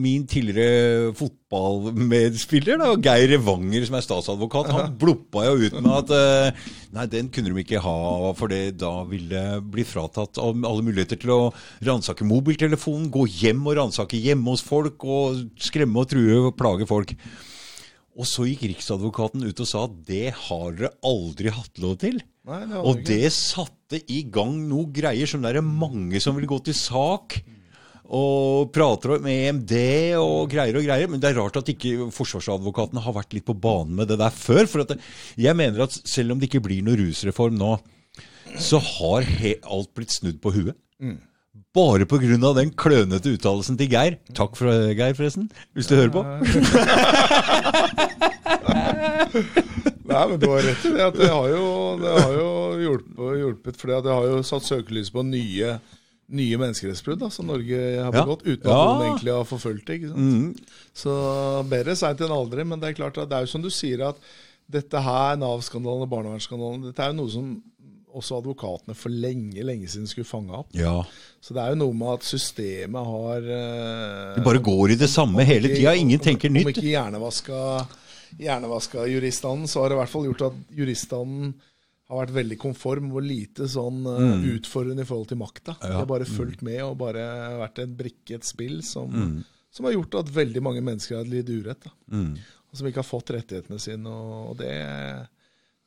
min 0.00 0.24
tidligere 0.26 1.12
fotballmedspiller, 1.18 2.78
da, 2.80 2.94
Geir 2.96 3.28
Revanger, 3.34 3.84
som 3.84 3.98
er 3.98 4.04
statsadvokat, 4.06 4.70
han 4.72 4.94
bloppa 4.98 5.44
jo 5.44 5.66
ut 5.66 5.76
med 5.76 5.90
at 5.92 6.12
eh, 6.16 6.62
nei, 6.96 7.04
den 7.12 7.28
kunne 7.32 7.52
de 7.52 7.60
ikke 7.60 7.82
ha, 7.84 7.96
for 8.38 8.52
det 8.52 8.78
da 8.80 8.94
ville 9.08 9.42
bli 9.60 9.84
fratatt 9.84 10.40
av 10.40 10.56
alle 10.56 10.86
muligheter 10.86 11.20
til 11.20 11.34
å 11.34 11.40
ransake 11.84 12.24
mobiltelefonen, 12.26 13.10
gå 13.12 13.26
hjem 13.42 13.68
og 13.68 13.76
ransake 13.82 14.22
hjemme 14.24 14.56
hos 14.56 14.64
folk, 14.64 15.04
og 15.04 15.44
skremme 15.60 16.00
og 16.00 16.08
true 16.14 16.40
og 16.46 16.56
plage 16.56 16.88
folk. 16.88 17.12
Og 18.16 18.24
så 18.24 18.46
gikk 18.48 18.64
Riksadvokaten 18.70 19.44
ut 19.44 19.60
og 19.60 19.68
sa 19.68 19.84
at 19.84 19.96
det 20.08 20.30
har 20.48 20.70
dere 20.72 20.94
aldri 21.04 21.52
hatt 21.52 21.82
lov 21.84 21.98
til. 22.00 22.22
Nei, 22.48 22.62
det 22.70 22.80
Og 22.80 23.02
det 23.04 23.26
satte 23.34 23.75
i 23.94 24.22
gang 24.32 24.56
noe 24.68 24.90
greier 24.94 25.26
som 25.30 25.42
det 25.44 25.54
er 25.54 25.62
mange 25.62 26.20
som 26.22 26.36
vil 26.38 26.48
gå 26.50 26.58
til 26.66 26.74
sak. 26.74 27.38
Og 28.06 28.70
prater 28.74 29.16
om 29.16 29.26
EMD 29.26 29.72
og 30.20 30.50
greier 30.50 30.76
og 30.78 30.84
greier. 30.86 31.08
Men 31.10 31.20
det 31.22 31.30
er 31.30 31.38
rart 31.40 31.56
at 31.58 31.70
ikke 31.72 32.10
forsvarsadvokatene 32.14 33.02
har 33.02 33.14
vært 33.16 33.34
litt 33.34 33.46
på 33.46 33.54
banen 33.58 33.96
med 33.98 34.08
det 34.10 34.18
der 34.22 34.34
før. 34.34 34.66
For 34.70 34.84
at 34.84 34.94
det, 34.94 34.98
jeg 35.38 35.58
mener 35.58 35.86
at 35.86 35.92
selv 36.06 36.32
om 36.34 36.38
det 36.40 36.46
ikke 36.50 36.64
blir 36.66 36.82
noe 36.86 36.98
rusreform 37.00 37.58
nå, 37.58 37.72
så 38.62 38.78
har 38.82 39.26
alt 39.66 39.90
blitt 39.94 40.14
snudd 40.14 40.38
på 40.42 40.54
huet. 40.54 40.76
Bare 41.76 42.06
pga. 42.08 42.52
den 42.56 42.70
klønete 42.72 43.34
uttalelsen 43.36 43.76
til 43.76 43.90
Geir. 43.92 44.16
Takk 44.34 44.56
for 44.56 44.70
Geir, 44.96 45.14
forresten. 45.18 45.50
Hvis 45.74 45.90
du 45.90 45.94
hører 45.98 46.14
på. 46.14 46.22
Nei, 50.08 50.22
men 50.30 50.38
du 50.40 50.46
har 50.50 50.62
rett 50.66 50.84
i 50.86 50.92
det. 50.94 51.04
at 51.08 51.18
Det 51.18 51.28
har 51.32 51.48
jo, 51.52 51.66
det 52.02 52.14
har 52.22 52.32
jo 52.36 52.48
hjulpet, 52.84 53.36
hjulpet 53.42 53.76
fordi 53.80 53.96
at 53.98 54.04
det 54.06 54.14
har 54.16 54.26
jo 54.30 54.40
satt 54.46 54.66
søkelys 54.66 55.10
på 55.14 55.24
nye, 55.26 55.76
nye 56.28 56.58
menneskerettsbrudd 56.62 57.22
som 57.32 57.46
Norge 57.50 57.78
har 58.02 58.10
Ja. 58.12 58.22
begått, 58.24 58.42
uten 58.46 58.66
at 58.66 58.72
Ja. 58.72 58.82
noen 58.86 59.06
egentlig 59.10 59.32
har 59.36 59.44
forfulgt 59.44 59.86
det. 59.86 60.00
Mm. 60.14 60.56
Så 60.94 61.14
bedre 61.68 61.94
seint 61.96 62.20
enn 62.20 62.30
aldri. 62.34 62.64
Men 62.66 62.80
det 62.80 62.90
er 62.90 62.98
klart 63.02 63.18
at 63.18 63.28
det 63.30 63.36
er 63.36 63.46
jo 63.46 63.52
som 63.54 63.62
du 63.62 63.70
sier, 63.70 64.02
at 64.08 64.16
dette 64.68 64.98
her, 65.00 65.36
Nav-skandalen 65.36 66.02
og 66.02 66.10
barnevernsskandalen, 66.10 66.82
dette 66.88 66.98
er 67.04 67.12
jo 67.12 67.20
noe 67.22 67.30
som 67.30 67.62
også 68.16 68.38
advokatene 68.40 68.94
for 68.96 69.10
lenge 69.12 69.60
lenge 69.62 69.86
siden 69.92 70.06
skulle 70.08 70.24
fange 70.26 70.50
opp. 70.56 70.68
Ja. 70.72 71.02
Så 71.44 71.52
det 71.52 71.60
er 71.62 71.74
jo 71.74 71.82
noe 71.84 71.92
med 71.92 72.14
at 72.14 72.24
systemet 72.24 73.04
har 73.06 73.36
eh, 73.44 74.34
Det 74.38 74.44
bare 74.46 74.58
går 74.64 74.90
i 74.94 74.96
det 74.96 75.10
samme 75.12 75.44
hele 75.44 75.68
tida. 75.68 75.92
Ingen 75.94 76.18
tenker 76.18 76.48
Om 76.48 76.54
nytt. 76.56 76.70
ikke 76.72 76.88
hjernevaska, 76.96 77.86
hjernevaska 78.38 79.06
juriststanden, 79.10 79.68
så 79.70 79.82
har 79.82 79.90
det 79.90 79.96
i 79.96 80.00
hvert 80.02 80.12
fall 80.12 80.28
gjort 80.28 80.46
at 80.50 80.60
juriststanden 80.76 81.54
har 82.06 82.20
vært 82.20 82.36
veldig 82.36 82.58
konform 82.62 83.10
og 83.16 83.24
lite 83.26 83.66
sånn 83.70 84.04
mm. 84.06 84.44
utfordrende 84.52 85.02
i 85.02 85.08
forhold 85.08 85.30
til 85.32 85.40
makta. 85.40 85.74
De 85.82 85.90
har 85.90 86.06
bare 86.06 86.28
fulgt 86.28 86.62
med 86.66 86.78
og 86.84 86.98
bare 87.00 87.24
vært 87.58 87.80
en 87.82 87.96
brikke, 87.98 88.38
et 88.38 88.46
spill, 88.46 88.78
som, 88.86 89.10
som 89.74 89.88
har 89.88 89.96
gjort 89.96 90.20
at 90.22 90.30
veldig 90.36 90.62
mange 90.62 90.84
mennesker 90.86 91.18
har 91.18 91.26
lidd 91.30 91.50
urett. 91.50 91.88
Da. 91.88 91.94
Og 92.70 92.78
som 92.78 92.86
ikke 92.86 93.02
har 93.02 93.08
fått 93.08 93.32
rettighetene 93.34 93.80
sine. 93.82 94.12
Og, 94.12 94.52
og 94.52 94.60
det, 94.60 94.70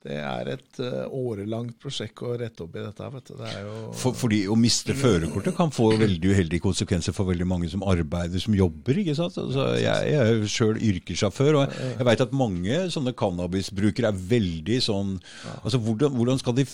det 0.06 0.16
er 0.16 0.48
et 0.54 0.78
eh, 0.80 1.12
årelangt 1.12 1.76
prosjekt 1.84 2.22
å 2.24 2.32
rette 2.40 2.64
opp 2.64 2.78
i 2.78 2.84
dette. 2.86 3.08
Vet 3.16 3.32
du. 3.32 3.34
Det 3.36 3.50
er 3.50 3.66
jo 3.66 3.80
For, 4.00 4.16
fordi 4.16 4.40
å 4.48 4.56
miste 4.60 4.96
førerkortet 4.96 5.58
kan 5.58 5.74
få 5.76 5.90
veldig 6.00 6.32
uheldige 6.32 6.64
konsekvenser 6.64 7.16
for 7.16 7.28
veldig 7.28 7.48
mange 7.50 7.72
som 7.72 7.84
arbeider, 7.84 8.40
som 8.40 8.56
jobber. 8.56 9.02
ikke 9.02 9.18
sant? 9.18 9.36
Altså, 9.42 9.74
jeg, 9.82 10.14
jeg 10.14 10.22
er 10.24 10.48
sjøl 10.54 10.80
yrkessjåfør, 10.92 11.60
og 11.60 11.76
jeg 11.84 12.08
veit 12.08 12.24
at 12.24 12.38
mange 12.46 12.80
sånne 12.96 13.16
cannabisbrukere 13.20 14.14
er 14.14 14.24
veldig 14.32 14.80
sånn 14.86 15.18
Altså, 15.60 15.80
hvordan, 15.84 16.16
hvordan 16.16 16.40
skal 16.40 16.56
de 16.56 16.66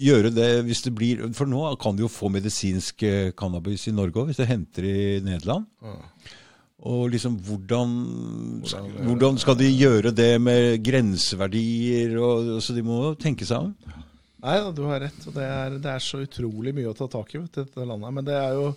gjøre 0.00 0.30
det 0.32 0.48
hvis 0.64 0.84
det 0.86 0.92
blir 0.96 1.22
For 1.36 1.48
nå 1.50 1.62
kan 1.82 1.96
du 1.96 2.06
jo 2.06 2.12
få 2.12 2.30
medisinsk 2.32 3.04
eh, 3.04 3.32
cannabis 3.36 3.88
i 3.90 3.94
Norge 3.96 4.22
òg, 4.22 4.30
hvis 4.30 4.40
du 4.40 4.46
henter 4.48 4.86
i 4.88 5.00
Nederland. 5.24 5.68
Og 6.88 7.10
liksom, 7.12 7.36
hvordan, 7.44 7.90
hvordan 9.04 9.38
skal 9.40 9.58
de 9.60 9.68
gjøre 9.68 10.14
det 10.16 10.32
med 10.40 10.78
grenseverdier? 10.84 12.14
Og, 12.16 12.54
så 12.64 12.72
de 12.76 12.84
må 12.86 13.02
tenke 13.20 13.48
seg 13.48 13.68
om. 13.68 13.96
Nei 14.40 14.56
da, 14.64 14.70
du 14.72 14.86
har 14.88 15.02
rett. 15.04 15.24
og 15.28 15.36
det 15.36 15.44
er, 15.44 15.76
det 15.76 15.90
er 15.92 16.04
så 16.04 16.22
utrolig 16.24 16.72
mye 16.76 16.88
å 16.88 16.96
ta 16.96 17.10
tak 17.12 17.34
i 17.34 17.42
vet 17.42 17.58
dette 17.60 17.84
landet. 17.84 18.14
Men 18.16 18.28
det 18.28 18.38
er 18.38 18.56
jo 18.56 18.70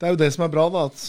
det 0.00 0.08
er 0.08 0.14
jo 0.14 0.20
det 0.22 0.30
som 0.32 0.46
er 0.46 0.52
bra, 0.54 0.62
da, 0.72 0.86
at 0.88 1.00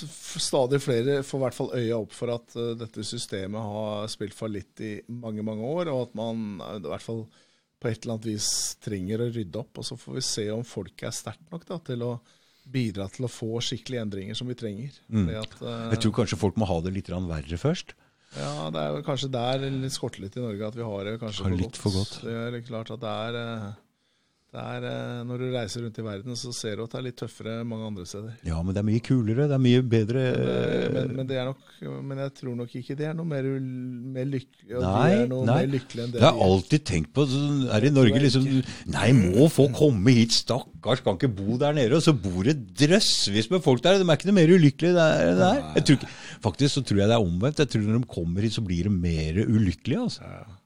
stadig 0.44 0.82
flere 0.84 1.22
får 1.24 1.40
i 1.40 1.44
hvert 1.46 1.56
fall 1.56 1.70
øya 1.80 1.98
opp 2.02 2.12
for 2.12 2.34
at 2.34 2.58
uh, 2.60 2.74
dette 2.76 3.06
systemet 3.08 3.64
har 3.64 4.10
spilt 4.12 4.36
fallitt 4.36 4.84
i 4.84 4.92
mange 5.08 5.46
mange 5.48 5.64
år, 5.64 5.94
og 5.94 6.10
at 6.10 6.18
man 6.20 6.60
eh, 6.60 6.82
i 6.82 6.90
hvert 6.90 7.06
fall 7.06 7.22
på 7.82 7.88
et 7.88 8.04
eller 8.04 8.18
annet 8.18 8.28
vis 8.34 8.50
trenger 8.84 9.24
å 9.24 9.30
rydde 9.32 9.62
opp. 9.64 9.80
Og 9.80 9.88
så 9.88 9.96
får 9.98 10.18
vi 10.18 10.26
se 10.28 10.46
om 10.52 10.68
folk 10.68 11.06
er 11.08 11.16
sterkt 11.16 11.48
nok 11.54 11.64
da, 11.70 11.80
til 11.88 12.04
å 12.04 12.12
bidra 12.72 13.08
til 13.12 13.28
å 13.28 13.32
få 13.32 13.60
skikkelige 13.64 14.06
endringer 14.06 14.38
som 14.38 14.50
vi 14.50 14.58
trenger. 14.60 14.96
Fordi 15.10 15.38
at, 15.42 15.58
uh, 15.62 15.90
Jeg 15.94 16.04
tror 16.06 16.16
kanskje 16.22 16.40
folk 16.42 16.58
må 16.62 16.70
ha 16.70 16.80
det 16.86 16.96
litt 16.96 17.12
verre 17.12 17.62
først. 17.62 17.96
ja, 18.38 18.70
det 18.72 18.82
er 18.82 19.06
kanskje 19.06 19.32
der 19.32 19.66
det 19.68 19.92
skorter 19.92 20.24
litt 20.24 20.38
i 20.40 20.44
Norge, 20.44 20.68
at 20.68 20.76
vi 20.80 20.88
har 20.88 21.08
det 21.08 21.20
kanskje 21.20 21.48
for 21.48 21.62
litt 21.64 21.80
for 21.80 21.98
godt. 22.00 22.20
Det 22.24 22.36
er 22.36 22.62
klart 22.68 22.94
at 22.96 23.04
det 23.04 23.16
er, 23.28 23.38
det 23.38 23.48
er 24.60 24.84
eh, 24.84 25.20
Når 25.24 25.40
du 25.40 25.46
reiser 25.54 25.84
rundt 25.86 26.00
i 26.02 26.04
verden, 26.04 26.36
så 26.36 26.52
ser 26.52 26.76
du 26.76 26.84
at 26.84 26.92
det 26.92 26.98
er 27.00 27.06
litt 27.06 27.18
tøffere 27.22 27.54
mange 27.64 27.86
andre 27.88 28.04
steder. 28.10 28.34
Ja, 28.44 28.58
men 28.60 28.76
det 28.76 28.82
er 28.82 28.88
mye 28.90 29.04
kulere. 29.06 29.48
Det 29.48 29.56
er 29.56 29.64
mye 29.64 29.84
bedre 29.94 30.24
Men, 30.36 30.92
Men, 30.96 31.14
men, 31.22 31.30
det 31.30 31.38
er 31.40 31.48
nok, 31.48 31.62
men 32.10 32.20
jeg 32.26 32.34
tror 32.42 32.58
nok 32.60 32.76
ikke 32.82 32.98
det 33.00 33.08
er 33.08 33.16
noe 33.16 33.30
mer, 33.30 33.48
mer 34.18 34.28
lykkelig 34.28 34.82
Nei, 34.84 35.24
noe 35.32 35.48
nei. 35.48 35.58
mer 35.62 35.72
lykkelig 35.78 36.04
enn 36.04 36.14
det 36.16 36.22
Jeg 36.22 36.28
har 36.28 36.44
alltid 36.48 36.86
tenkt 36.92 37.14
på 37.16 37.26
Er 37.32 37.72
her 37.78 37.88
i 37.88 37.94
Norge 37.96 38.24
liksom 38.26 38.48
Nei, 38.92 39.08
må 39.18 39.48
folk 39.52 39.76
komme 39.78 40.16
hit? 40.20 40.36
Stakkars, 40.42 41.04
kan 41.06 41.16
ikke 41.20 41.32
bo 41.32 41.60
der 41.62 41.78
nede. 41.78 41.96
Og 41.96 42.04
så 42.04 42.16
bor 42.16 42.44
det 42.48 42.58
drøssevis 42.76 43.52
med 43.54 43.64
folk 43.64 43.84
der. 43.86 44.02
De 44.02 44.08
er 44.08 44.20
ikke 44.20 44.32
noe 44.32 44.40
mer 44.42 44.56
ulykkelige 44.58 44.98
der. 44.98 45.36
der. 45.40 45.62
Jeg 45.78 45.88
tror 45.88 46.02
ikke, 46.02 46.16
faktisk 46.44 46.76
så 46.76 46.84
tror 46.84 47.04
jeg 47.04 47.12
det 47.12 47.18
er 47.20 47.30
omvendt. 47.30 47.64
Jeg 47.64 47.72
tror 47.72 47.88
når 47.88 48.02
de 48.04 48.16
kommer 48.20 48.44
hit, 48.48 48.58
så 48.58 48.66
blir 48.66 48.90
de 48.90 48.94
mer 48.96 49.46
ulykkelige. 49.48 50.10
altså. 50.10 50.60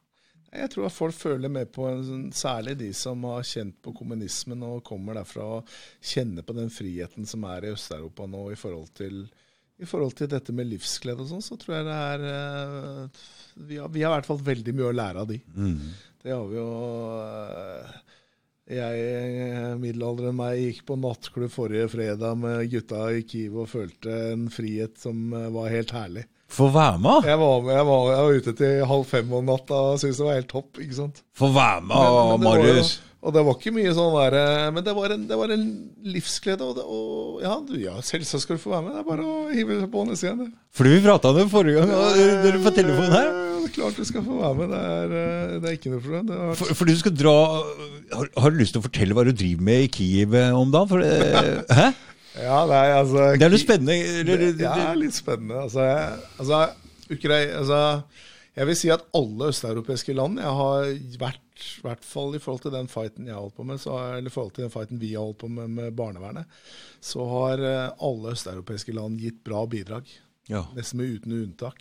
Jeg 0.55 0.71
tror 0.73 0.87
at 0.87 0.95
folk 0.95 1.15
føler 1.17 1.51
med 1.51 1.71
på, 1.75 1.85
sånn- 2.07 2.29
særlig 2.35 2.77
de 2.79 2.91
som 2.95 3.23
har 3.27 3.43
kjent 3.47 3.75
på 3.83 3.93
kommunismen 3.97 4.63
og 4.63 4.83
kommer 4.87 5.17
derfra 5.19 5.45
og 5.59 5.73
kjenner 6.01 6.45
på 6.47 6.55
den 6.57 6.69
friheten 6.73 7.27
som 7.27 7.43
er 7.49 7.65
i 7.67 7.73
Øst-Europa 7.75 8.27
nå 8.29 8.45
i 8.53 8.57
forhold 8.59 8.89
til, 8.95 9.25
i 9.81 9.85
forhold 9.89 10.15
til 10.15 10.29
dette 10.31 10.53
med 10.55 10.69
livsglede 10.71 11.25
og 11.25 11.29
sånn, 11.33 11.43
så 11.43 11.57
tror 11.59 11.75
jeg 11.79 11.87
det 11.89 11.99
er 11.99 12.25
eh, 12.31 13.21
vi 13.67 13.77
har, 13.81 13.89
vi 13.91 14.03
har 14.05 14.13
i 14.13 14.17
hvert 14.19 14.29
fall 14.31 14.43
veldig 14.47 14.75
mye 14.77 14.89
å 14.91 14.95
lære 14.95 15.23
av 15.25 15.31
de. 15.33 15.41
Det 16.25 16.31
har 16.33 16.45
vi 16.49 16.57
jo 16.57 16.69
eh, 17.21 17.97
Jeg, 18.75 19.01
eh, 19.45 19.73
middelalderen 19.77 20.35
meg, 20.39 20.57
gikk 20.63 20.85
på 20.87 20.95
nattklubb 20.97 21.51
forrige 21.53 21.89
fredag 21.91 22.39
med 22.41 22.63
gutta 22.71 23.03
i 23.13 23.21
Kiev 23.29 23.59
og 23.61 23.69
følte 23.69 24.15
en 24.31 24.47
frihet 24.49 24.97
som 24.97 25.19
var 25.53 25.69
helt 25.69 25.91
herlig. 25.93 26.23
Få 26.51 26.67
være 26.71 26.99
med! 27.01 27.25
Jeg 27.25 27.39
var, 27.41 27.55
med, 27.65 27.73
jeg 27.73 27.85
var, 27.87 28.05
jeg 28.13 28.21
var 28.27 28.37
ute 28.39 28.53
til 28.59 28.85
halv 28.91 29.05
fem 29.09 29.33
om 29.33 29.47
natta 29.49 29.73
og 29.91 29.99
syntes 29.99 30.19
det 30.21 30.27
var 30.27 30.37
helt 30.37 30.51
topp. 30.51 30.77
ikke 30.79 30.95
sant? 31.01 31.23
Få 31.35 31.49
være 31.55 31.81
med, 31.81 31.95
Men- 31.97 32.39
men 32.39 32.47
Marius. 32.51 32.95
var! 32.99 33.11
Og 33.25 33.33
det 33.33 33.41
var 33.41 33.55
ikke 33.57 33.71
mye 33.73 33.89
sånn 33.97 34.13
der, 34.13 34.35
Men 34.71 34.83
det 34.85 34.93
var 34.93 35.09
en, 35.15 35.23
det 35.27 35.35
var 35.39 35.49
en 35.49 35.63
livsglede. 36.05 36.61
Og, 36.61 36.75
det, 36.77 36.83
og 36.85 37.41
ja, 37.41 37.55
du, 37.65 37.73
ja, 37.81 37.95
selvsagt 38.05 38.43
skal 38.43 38.59
du 38.59 38.61
få 38.61 38.69
være 38.75 38.83
med. 38.85 38.91
Det 38.93 38.99
er 39.01 39.07
bare 39.09 39.25
å 39.25 39.49
hive 39.49 39.79
seg 39.81 39.89
på 39.95 40.03
neste 40.05 40.27
igjen. 40.29 40.51
Fordi 40.77 40.89
vi 40.93 40.99
prata 41.07 41.31
om 41.31 41.39
det 41.39 41.47
forrige 41.49 41.79
gang, 41.79 41.89
og 41.89 42.19
dere 42.45 42.61
på 42.61 42.73
telefonen 42.77 43.15
her. 43.17 43.31
Er 43.65 43.73
klart 43.73 43.97
du 43.97 44.05
skal 44.05 44.21
få 44.21 44.37
være 44.43 44.55
med. 44.59 44.69
Det 44.69 44.83
er, 44.85 45.15
eh, 45.23 45.59
det 45.63 45.69
er 45.71 45.77
ikke 45.79 45.89
noe 45.95 46.03
problem. 46.05 46.27
Vært 46.29 46.57
For, 46.61 46.73
fordi 46.83 46.93
du 46.93 47.01
skal 47.01 47.15
dra 47.17 47.35
har, 48.13 48.29
har 48.37 48.49
du 48.53 48.57
lyst 48.61 48.75
til 48.77 48.83
å 48.83 48.85
fortelle 48.85 49.17
hva 49.17 49.25
du 49.25 49.31
driver 49.33 49.65
med 49.73 49.87
i 49.87 49.89
Kiev 49.97 50.35
eh, 50.37 50.53
om 50.53 50.69
dagen? 50.69 50.87
For, 50.93 51.01
eh, 51.01 51.63
hæ? 51.81 51.87
Ja, 52.41 52.59
nei, 52.69 52.85
altså 52.95 53.31
Det 53.35 53.45
er 53.45 53.53
noe 53.53 53.61
spennende. 53.61 53.95
Det, 54.27 54.67
er 54.67 54.99
litt 54.99 55.15
spennende. 55.15 55.63
Altså, 55.65 55.85
jeg, 55.87 56.21
altså, 56.41 56.61
Ukraina, 57.15 57.59
altså, 57.61 57.79
jeg 58.55 58.69
vil 58.69 58.77
si 58.79 58.91
at 58.93 59.03
alle 59.15 59.49
østeuropeiske 59.51 60.15
land 60.15 60.39
Jeg 60.39 60.53
har 60.59 60.89
vært, 61.21 61.41
i 61.79 61.83
hvert 61.85 62.07
fall 62.07 62.35
i 62.35 62.41
forhold 62.43 62.63
til 62.65 62.75
den 62.75 62.89
fighten 62.91 63.27
jeg 63.29 63.37
holdt 63.39 63.57
på 63.57 63.67
med, 63.67 63.81
så, 63.83 63.97
eller 64.17 64.31
i 64.31 64.35
forhold 64.35 64.55
til 64.55 64.65
den 64.65 64.73
fighten 64.73 65.01
vi 65.01 65.13
har 65.13 65.27
holdt 65.27 65.41
på 65.43 65.51
med 65.51 65.71
med 65.75 65.95
barnevernet, 65.95 66.61
så 67.03 67.27
har 67.31 67.63
eh, 67.63 68.05
alle 68.07 68.33
østeuropeiske 68.35 68.95
land 68.95 69.19
gitt 69.21 69.43
bra 69.45 69.65
bidrag. 69.69 70.09
Ja. 70.51 70.65
Nesten 70.75 71.01
med 71.01 71.15
uten 71.15 71.37
unntak. 71.39 71.79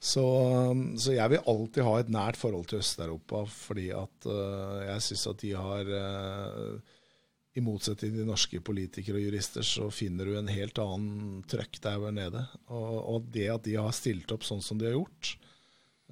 Så, 0.00 0.22
um, 0.70 0.84
så 0.98 1.14
jeg 1.16 1.32
vil 1.32 1.48
alltid 1.50 1.86
ha 1.86 1.94
et 2.00 2.12
nært 2.12 2.38
forhold 2.38 2.68
til 2.70 2.82
Øst-Europa, 2.82 3.44
fordi 3.50 3.88
at 3.94 4.28
uh, 4.28 4.82
jeg 4.84 5.04
syns 5.06 5.26
at 5.32 5.42
de 5.42 5.52
har 5.56 5.90
eh, 6.00 6.95
I 7.56 7.62
motsetning 7.64 8.12
til 8.12 8.28
norske 8.28 8.60
politikere 8.60 9.16
og 9.16 9.24
jurister, 9.24 9.64
så 9.64 9.88
finner 9.94 10.28
du 10.28 10.34
en 10.36 10.50
helt 10.52 10.76
annen 10.82 11.40
trøkk 11.48 11.78
der 11.84 12.04
nede. 12.12 12.42
Og, 12.68 12.96
og 13.14 13.30
det 13.32 13.46
at 13.54 13.64
de 13.64 13.78
har 13.80 13.94
stilt 13.96 14.32
opp 14.34 14.44
sånn 14.44 14.60
som 14.64 14.80
de 14.80 14.90
har 14.90 14.98
gjort, 14.98 15.32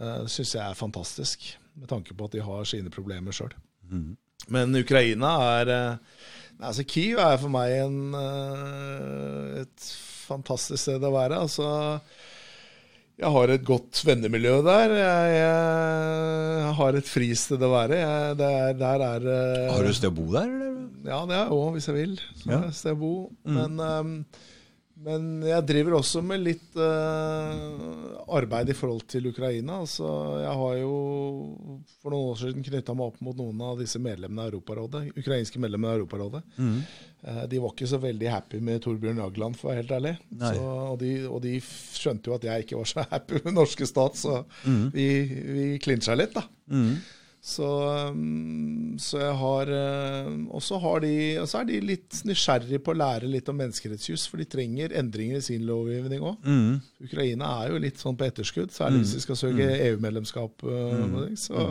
uh, 0.01 0.25
syns 0.25 0.55
jeg 0.57 0.65
er 0.65 0.79
fantastisk. 0.79 1.51
Med 1.77 1.91
tanke 1.91 2.17
på 2.17 2.29
at 2.29 2.37
de 2.37 2.45
har 2.47 2.71
sine 2.71 2.93
problemer 2.95 3.35
sjøl. 3.35 3.53
Men 4.55 4.77
Ukraina 4.79 5.35
er 5.59 5.73
uh, 5.75 6.17
altså 6.65 6.85
Kyiv 6.89 7.21
er 7.21 7.37
for 7.41 7.53
meg 7.53 7.77
en, 7.83 7.99
uh, 8.17 9.61
et 9.65 9.89
fantastisk 10.25 10.81
sted 10.81 11.05
å 11.05 11.13
være. 11.15 11.43
Altså, 11.45 11.69
jeg 13.21 13.31
har 13.31 13.53
et 13.55 13.65
godt 13.67 14.01
vennemiljø 14.07 14.57
der. 14.67 14.95
Jeg, 14.99 15.35
jeg 15.39 16.73
har 16.81 16.99
et 16.99 17.07
fristed 17.11 17.63
å 17.63 17.71
være. 17.73 18.01
Jeg, 18.01 18.39
det 18.41 18.49
er, 18.59 18.73
der 18.81 19.05
er 19.07 19.29
eh, 19.35 19.69
Har 19.75 19.87
du 19.87 19.93
sted 19.95 20.11
å 20.11 20.17
bo 20.17 20.27
der? 20.35 20.49
Eller? 20.51 20.71
Ja, 21.05 21.21
det 21.29 21.37
har 21.37 21.45
jeg 21.45 21.55
òg, 21.59 21.69
hvis 21.77 21.87
jeg 21.91 21.97
vil. 21.99 22.15
Så 22.41 22.51
Ja. 22.51 22.61
sted 22.75 22.97
å 22.97 23.01
bo. 23.05 23.13
Men 23.45 23.79
ehm, 23.85 24.15
Men 25.05 25.43
jeg 25.45 25.67
driver 25.69 25.99
også 25.99 26.23
med 26.25 26.41
litt 26.41 26.77
uh, 26.81 28.25
arbeid 28.39 28.71
i 28.73 28.77
forhold 28.77 29.05
til 29.11 29.29
Ukraina. 29.29 29.83
Altså, 29.85 30.07
jeg 30.41 30.55
har 30.61 30.77
jo 30.81 30.95
for 32.01 32.15
noen 32.15 32.31
år 32.31 32.39
siden 32.41 32.65
knytta 32.65 32.95
meg 32.97 33.11
opp 33.11 33.19
mot 33.25 33.37
noen 33.37 33.61
av 33.67 33.83
disse 33.83 34.01
medlemmene 34.01 34.47
av 34.47 34.53
Europarådet, 34.53 35.03
ukrainske 35.21 35.61
medlemmer 35.61 35.93
av 35.93 36.01
Europarådet. 36.01 36.43
Eh, 37.25 37.43
de 37.49 37.61
var 37.63 37.73
ikke 37.73 37.89
så 37.89 38.01
veldig 38.03 38.31
happy 38.33 38.61
med 38.65 38.83
Torbjørn 38.85 39.21
Jagland, 39.23 39.57
for 39.57 39.69
å 39.69 39.73
være 39.73 39.83
helt 39.83 39.95
ærlig. 39.97 40.15
Så, 40.41 40.65
og, 40.93 40.97
de, 41.01 41.13
og 41.29 41.43
de 41.45 41.55
skjønte 41.65 42.31
jo 42.31 42.37
at 42.37 42.49
jeg 42.49 42.67
ikke 42.67 42.81
var 42.81 42.91
så 42.91 43.05
happy 43.15 43.41
med 43.47 43.57
norske 43.57 43.89
stat, 43.89 44.21
så 44.21 44.41
vi, 44.95 45.09
vi 45.59 45.69
klinsja 45.85 46.17
litt, 46.19 46.37
da. 46.37 46.45
Så, 47.45 47.67
um, 48.09 48.95
så 48.97 49.19
jeg 49.21 49.33
har 49.37 49.69
uh, 49.69 50.29
Og 50.49 50.63
så 50.65 50.79
har 50.81 51.03
de, 51.05 51.11
er 51.37 51.67
de 51.69 51.81
litt 51.85 52.23
nysgjerrige 52.25 52.81
på 52.81 52.95
å 52.95 52.97
lære 52.97 53.29
litt 53.29 53.51
om 53.53 53.59
menneskerettsjus, 53.61 54.25
for 54.31 54.41
de 54.41 54.47
trenger 54.49 54.95
endringer 54.97 55.43
i 55.43 55.45
sin 55.45 55.67
lovgivning 55.69 56.25
òg. 56.25 56.39
Mm. 56.49 56.79
Ukraina 57.05 57.51
er 57.61 57.75
jo 57.75 57.83
litt 57.85 58.01
sånn 58.01 58.17
på 58.17 58.25
etterskudd, 58.31 58.73
særlig 58.73 59.03
hvis 59.03 59.13
de 59.19 59.21
skal 59.27 59.41
søke 59.43 59.69
EU-medlemskap. 59.91 60.65
uh, 60.65 61.05
ting. 61.27 61.37
Så, 61.37 61.69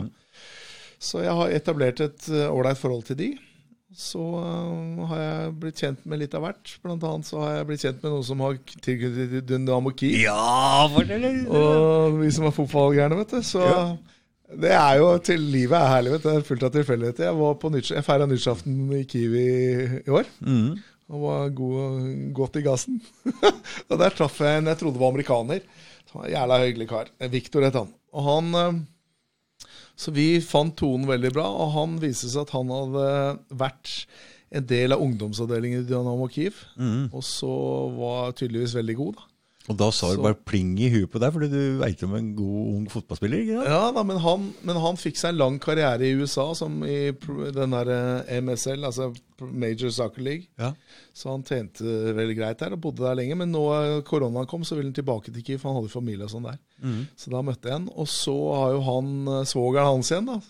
så 1.02 1.26
jeg 1.26 1.34
har 1.42 1.58
etablert 1.58 2.06
et 2.06 2.30
uh, 2.30 2.46
ålreit 2.54 2.78
forhold 2.78 3.10
til 3.10 3.18
de. 3.24 3.32
Så 3.98 4.22
uh, 4.22 5.04
har 5.10 5.26
jeg 5.26 5.52
blitt 5.66 5.82
kjent 5.82 6.06
med 6.06 6.22
litt 6.22 6.38
av 6.38 6.46
hvert. 6.46 6.78
Blant 6.86 7.10
annet 7.10 7.26
så 7.26 7.42
har 7.42 7.58
jeg 7.58 7.70
blitt 7.72 7.88
kjent 7.88 8.02
med 8.06 8.14
noen 8.14 8.30
som 8.30 8.46
har 8.46 8.62
tilknyttet 8.78 9.50
Dynamo 9.50 9.90
Kiev. 9.98 10.22
Ja. 10.22 10.86
Og 10.86 12.22
vi 12.22 12.30
som 12.38 12.46
er 12.46 12.54
fotballgærne, 12.62 13.24
vet 13.24 13.40
du. 13.40 13.42
Så 13.42 13.66
Ja. 13.66 13.86
Det 14.52 14.72
er 14.76 14.98
jo 15.00 15.06
til 15.24 15.40
livet 15.40 15.76
er 15.78 15.88
herlig. 15.88 16.18
Det 16.22 16.32
er 16.32 16.44
fullt 16.44 16.66
av 16.66 16.74
tilfeldigheter. 16.74 17.28
Jeg 17.30 17.38
var 17.38 17.54
på 17.60 17.70
feira 18.04 18.26
nyttårsaften 18.28 18.92
i 18.92 19.04
Kiwi 19.08 19.46
i 20.04 20.12
år. 20.12 20.28
Mm. 20.44 20.74
Og 21.12 21.24
var 21.24 21.54
god, 21.56 22.04
godt 22.36 22.58
i 22.60 22.64
gassen. 22.64 23.00
og 23.88 23.96
der 24.00 24.14
traff 24.16 24.40
jeg 24.44 24.60
en 24.60 24.70
jeg 24.72 24.80
trodde 24.80 25.00
var 25.00 25.14
amerikaner. 25.14 25.64
Som 26.08 26.20
var 26.20 26.28
en 26.28 26.36
jævla 26.36 26.60
hyggelig 26.60 26.90
kar. 26.92 27.10
Victor 27.32 27.64
het 27.64 27.80
han. 27.80 27.90
Og 28.14 28.28
han 28.28 28.60
eh, 28.60 28.82
Så 29.96 30.12
vi 30.14 30.28
fant 30.44 30.76
tonen 30.76 31.08
veldig 31.08 31.32
bra, 31.34 31.48
og 31.48 31.74
han 31.78 31.98
viste 32.02 32.28
seg 32.28 32.44
at 32.44 32.54
han 32.56 32.72
hadde 32.74 33.10
vært 33.54 33.92
en 34.54 34.66
del 34.70 34.94
av 34.94 35.02
ungdomsavdelingen 35.02 35.82
i 35.82 35.88
Dynamo 35.88 36.28
Kiev. 36.30 36.60
Og 37.14 37.24
så 37.24 37.54
var 37.96 38.34
tydeligvis 38.36 38.76
veldig 38.76 38.96
god, 39.00 39.20
da. 39.20 39.30
Og 39.72 39.76
da 39.80 39.86
sa 39.96 40.10
du 40.12 40.20
bare 40.20 40.36
pling 40.36 40.74
i 40.76 40.90
huet 40.92 41.08
på 41.08 41.20
deg, 41.22 41.30
fordi 41.32 41.46
du 41.48 41.78
veit 41.80 42.02
om 42.04 42.12
en 42.18 42.26
god 42.36 42.64
ung 42.74 42.82
fotballspiller? 42.92 43.44
ikke 43.46 43.54
sant? 43.56 43.70
Ja 43.72 43.86
da, 43.96 44.02
men 44.04 44.18
han, 44.20 44.42
men 44.68 44.80
han 44.82 44.98
fikk 45.00 45.16
seg 45.16 45.32
en 45.32 45.38
lang 45.40 45.56
karriere 45.62 46.04
i 46.04 46.12
USA, 46.18 46.50
som 46.58 46.82
i 46.84 46.98
den 47.16 47.72
der 47.72 47.92
eh, 47.94 48.34
MSL, 48.44 48.84
altså 48.84 49.08
Major 49.40 49.88
Soccer 49.94 50.20
League. 50.26 50.50
Ja. 50.60 50.74
Så 51.16 51.32
han 51.32 51.46
tjente 51.48 51.80
veldig 52.12 52.36
greit 52.36 52.60
der 52.60 52.76
og 52.76 52.82
bodde 52.84 53.06
der 53.06 53.16
lenge. 53.16 53.38
Men 53.40 53.54
nå 53.56 53.64
eh, 53.78 53.96
koronaen 54.04 54.50
kom, 54.50 54.68
så 54.68 54.76
ville 54.76 54.90
han 54.92 54.98
tilbake 55.00 55.32
til 55.32 55.46
Kiev. 55.46 55.64
Han 55.64 55.78
hadde 55.80 55.94
familie 55.94 56.28
og 56.28 56.34
sånn 56.34 56.50
der. 56.50 56.60
Så 57.16 57.32
da 57.32 57.40
møtte 57.46 57.70
jeg 57.72 57.78
han. 57.78 57.88
Og 57.96 58.10
så 58.12 58.36
har 58.60 58.76
jo 58.76 58.84
han 58.90 59.14
eh, 59.38 59.46
svogeren 59.48 59.94
hans 59.94 60.12
igjen, 60.12 60.28
da. 60.28 60.42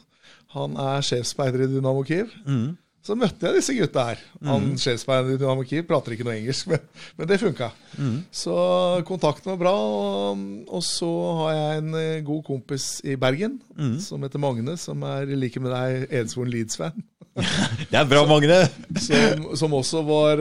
Han 0.58 0.74
er 0.78 1.06
sjefsspeider 1.06 1.68
i 1.68 1.70
Dynamo 1.70 2.02
Kiev. 2.06 2.34
Så 3.04 3.12
møtte 3.20 3.50
jeg 3.50 3.58
disse 3.58 3.74
gutta 3.76 4.06
her. 4.08 4.20
Han 4.48 4.70
sjefsspeider 4.80 5.34
i 5.34 5.40
Dynamo 5.40 5.64
Kiev 5.68 5.84
prater 5.88 6.14
ikke 6.14 6.24
noe 6.24 6.38
engelsk, 6.38 6.68
men, 6.72 6.84
men 7.18 7.28
det 7.28 7.36
funka. 7.42 7.68
Så 8.32 8.54
kontakten 9.08 9.52
var 9.52 9.58
bra. 9.60 9.74
Og, 9.76 10.44
og 10.72 10.84
så 10.86 11.10
har 11.42 11.56
jeg 11.58 11.82
en 11.82 11.98
eh, 12.00 12.22
god 12.24 12.40
kompis 12.46 12.86
i 13.04 13.18
Bergen 13.20 13.58
som 14.00 14.24
heter 14.24 14.40
Magne, 14.40 14.78
som 14.80 15.04
er 15.04 15.28
like 15.36 15.60
med 15.60 15.74
deg 15.74 16.06
Edsvoren 16.22 16.54
Leeds-fan. 16.54 17.04
Det 17.90 17.98
er 17.98 18.06
bra, 18.06 18.22
Magne! 18.30 18.60
Som, 19.04 19.48
som, 19.58 19.72
også 19.74 20.00
var, 20.06 20.40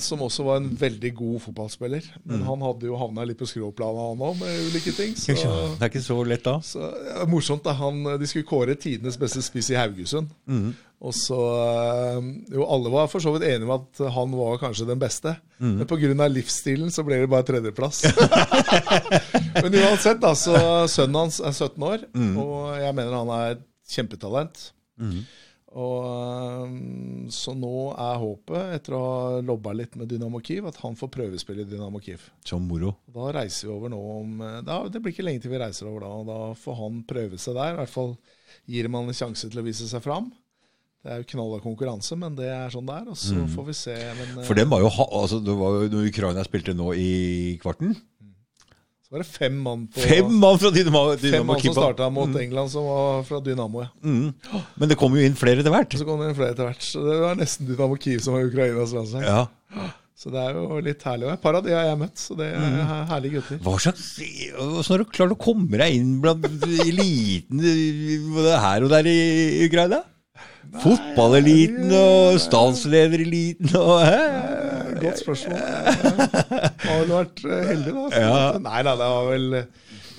som 0.00 0.22
også 0.24 0.44
var 0.46 0.62
en 0.62 0.70
veldig 0.80 1.10
god 1.14 1.34
fotballspiller. 1.44 2.06
Men 2.24 2.40
han 2.46 2.62
hadde 2.64 2.88
jo 2.88 2.96
havna 2.96 3.26
litt 3.28 3.38
på 3.38 3.46
skråplanet, 3.46 4.00
han 4.14 4.22
òg, 4.24 4.38
med 4.40 4.62
ulike 4.70 4.94
ting. 4.96 5.12
Så, 5.20 5.36
Det 5.76 5.84
er 5.84 5.90
ikke 5.92 6.02
så 6.02 6.16
lett 6.24 6.46
da. 6.46 6.54
så 6.64 6.88
ja, 7.10 7.26
morsomt, 7.28 7.62
da. 7.68 7.76
Han, 7.76 8.00
de 8.18 8.30
skulle 8.30 8.48
kåre 8.48 8.74
tidenes 8.80 9.20
beste 9.20 9.44
spiss 9.44 9.68
i 9.74 9.76
Haugesund. 9.78 10.32
Og 11.00 11.14
så 11.16 11.36
um, 12.18 12.26
Jo, 12.52 12.66
alle 12.68 12.90
var 12.92 13.06
for 13.08 13.24
så 13.24 13.32
vidt 13.32 13.46
enige 13.48 13.64
om 13.64 13.72
at 13.78 14.00
han 14.12 14.34
var 14.36 14.58
kanskje 14.60 14.88
den 14.90 15.00
beste. 15.00 15.32
Men 15.56 15.86
pga. 15.88 16.26
livsstilen 16.28 16.92
så 16.92 17.04
ble 17.06 17.22
det 17.22 17.30
bare 17.32 17.46
tredjeplass. 17.48 18.02
Men 19.62 19.76
uansett, 19.80 20.20
da, 20.20 20.34
så 20.36 20.54
sønnen 20.92 21.22
hans 21.24 21.40
er 21.40 21.56
17 21.56 21.86
år, 21.88 22.04
og 22.40 22.74
jeg 22.80 22.96
mener 22.96 23.16
han 23.16 23.32
er 23.38 23.54
et 23.56 23.62
kjempetalent. 23.90 24.66
Og 25.70 27.30
Så 27.30 27.54
nå 27.54 27.72
er 27.94 28.18
håpet, 28.18 28.72
etter 28.76 28.96
å 28.96 29.00
ha 29.04 29.40
lobba 29.46 29.72
litt 29.76 29.94
med 29.98 30.10
Dynamo 30.10 30.40
Kiev, 30.42 30.66
at 30.66 30.80
han 30.82 30.96
får 30.98 31.12
prøvespille 31.14 31.62
i 31.62 31.68
Dynamo 31.70 32.00
Kiev. 32.02 32.24
Som 32.44 32.66
moro. 32.68 32.96
Da 33.06 33.30
reiser 33.36 33.68
vi 33.68 33.74
over 33.76 33.92
nå 33.92 34.00
om 34.18 34.40
eh, 34.42 34.60
da, 34.66 34.80
Det 34.90 35.00
blir 35.02 35.14
ikke 35.14 35.26
lenge 35.28 35.44
til 35.44 35.54
vi 35.54 35.60
reiser 35.62 35.88
over 35.90 36.04
da. 36.04 36.10
og 36.10 36.26
Da 36.30 36.38
får 36.58 36.78
han 36.80 37.00
prøve 37.08 37.38
seg 37.38 37.54
der. 37.58 37.76
I 37.76 37.80
hvert 37.82 37.94
fall 37.94 38.16
gir 38.70 38.90
man 38.90 39.08
en 39.10 39.16
sjanse 39.16 39.50
til 39.50 39.62
å 39.62 39.66
vise 39.66 39.86
seg 39.90 40.02
fram. 40.04 40.32
Det 41.00 41.12
er 41.14 41.22
jo 41.22 41.28
knall 41.32 41.54
av 41.56 41.62
konkurranse, 41.64 42.16
men 42.20 42.34
det 42.36 42.50
er 42.52 42.72
sånn 42.72 42.84
det 42.88 42.98
er. 42.98 43.06
Og 43.08 43.16
så 43.16 43.46
får 43.54 43.68
vi 43.70 43.74
se. 43.78 43.96
Men 44.18 44.44
For 44.44 44.58
dem 44.58 44.68
var 44.72 44.82
jo 44.84 44.90
ha, 44.92 45.06
altså, 45.22 45.38
det 45.40 45.54
var 45.56 45.78
jo 45.78 45.92
når 45.94 46.10
Ukraina 46.10 46.44
spilte 46.44 46.76
nå 46.76 46.92
i 46.92 47.12
kvarten 47.62 47.96
så 49.10 49.16
var 49.16 49.24
det 49.24 49.26
fem 49.26 49.54
mann 49.58 49.80
på 49.90 50.02
Fem 50.06 50.28
mann 50.38 50.58
fra 50.62 50.70
Dynamo, 50.70 51.00
fem 51.16 51.22
Dynamo 51.24 51.46
mann 51.48 51.62
som 51.64 51.74
starta 51.74 52.06
mot 52.14 52.36
England, 52.38 52.70
som 52.70 52.84
var 52.86 53.24
fra 53.26 53.40
Dynamo. 53.42 53.80
Ja. 53.82 53.88
Mm. 54.06 54.60
Men 54.78 54.92
det 54.92 54.96
kom 55.00 55.16
jo 55.18 55.24
inn 55.26 55.34
flere 55.34 55.64
etter 55.64 55.74
hvert. 55.74 55.96
Så 55.98 56.06
kom 56.06 56.22
det 56.22 56.28
inn 56.30 56.36
flere 56.38 56.54
etter 56.54 56.68
hvert. 56.68 56.84
Så 56.86 57.02
det 57.02 57.16
var 57.18 57.40
nesten 57.40 57.66
Dynamo 57.66 57.98
Kiev 57.98 58.22
som 58.22 58.36
var 58.36 58.46
Ukrainas 58.46 58.94
landslag. 58.94 59.26
Ja. 59.26 59.88
Så 60.14 60.30
det 60.30 60.38
er 60.44 60.54
jo 60.54 60.78
litt 60.86 61.02
herlig. 61.02 61.26
Og 61.26 61.32
et 61.34 61.42
par 61.42 61.58
av 61.58 61.66
de 61.66 61.74
har 61.74 61.88
jeg 61.88 61.98
møtt, 62.04 62.22
så 62.22 62.38
det 62.38 62.52
er 62.54 63.02
herlige 63.10 63.40
gutter. 63.40 63.58
Hva 63.66 63.74
slags 63.82 64.06
Hvordan 64.20 64.90
har 64.92 65.02
du 65.02 65.10
klart 65.18 65.34
å 65.34 65.40
komme 65.42 65.82
deg 65.82 65.98
inn 65.98 66.14
blant 66.22 66.46
eliten 66.86 67.66
både 68.30 68.62
her 68.62 68.86
og 68.86 68.94
der 68.94 69.10
i 69.10 69.18
Ukraina? 69.66 70.04
Fotballeliten 70.78 71.90
og 71.96 72.38
statsledereliten 72.42 73.74
og 73.80 74.00
hæ? 74.06 74.24
Godt 75.00 75.22
spørsmål. 75.22 75.60
Har 75.60 76.98
vel 77.00 77.12
vært 77.12 77.44
eh, 77.46 77.62
heldig, 77.70 77.94
da. 77.96 78.06
Ja. 78.14 78.34
Nei 78.62 78.82
da, 78.86 78.96
det 79.00 79.12
var 79.14 79.30
vel 79.30 79.46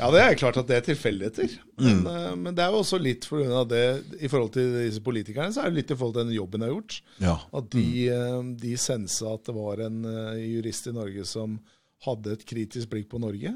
Ja, 0.02 0.08
det 0.16 0.22
er 0.24 0.38
klart 0.40 0.58
at 0.58 0.70
det 0.70 0.80
er 0.80 0.88
tilfeldigheter. 0.88 1.58
Men, 1.82 2.00
mm. 2.06 2.40
men 2.46 2.56
det 2.58 2.64
er 2.66 2.74
jo 2.74 2.82
også 2.82 2.98
litt 3.02 3.28
for 3.30 3.44
grunn 3.44 3.60
av 3.60 3.68
det 3.70 3.84
I 4.20 4.32
forhold 4.32 4.56
til 4.56 4.72
disse 4.80 5.04
politikerne, 5.06 5.54
så 5.54 5.64
er 5.64 5.70
det 5.70 5.82
litt 5.82 5.94
i 5.94 5.98
forhold 6.00 6.18
til 6.18 6.26
den 6.28 6.40
jobben 6.40 6.66
jeg 6.66 6.72
har 6.72 6.80
gjort. 6.80 6.98
Ja. 7.22 7.36
At 7.62 7.70
de, 7.76 7.86
mm. 8.10 8.56
de 8.64 8.74
sensa 8.82 9.36
at 9.36 9.46
det 9.48 9.56
var 9.58 9.86
en 9.86 10.02
eh, 10.10 10.42
jurist 10.56 10.90
i 10.90 10.96
Norge 10.98 11.28
som 11.30 11.60
hadde 12.02 12.34
et 12.34 12.44
kritisk 12.50 12.90
blikk 12.90 13.12
på 13.12 13.20
Norge. 13.22 13.52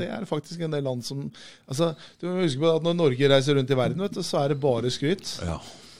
Det 0.00 0.06
er 0.08 0.22
faktisk 0.24 0.62
en 0.64 0.72
del 0.72 0.86
land 0.88 1.04
som 1.04 1.26
altså, 1.68 1.90
Du 2.16 2.30
må 2.30 2.46
huske 2.46 2.62
på 2.62 2.70
at 2.72 2.86
Når 2.86 2.94
Norge 2.96 3.28
reiser 3.28 3.58
rundt 3.58 3.74
i 3.74 3.76
verden, 3.76 4.00
vet 4.00 4.16
du, 4.16 4.22
så 4.24 4.40
er 4.40 4.54
det 4.54 4.62
bare 4.62 4.92
skryt. 4.94 5.34
ja. 5.44 5.58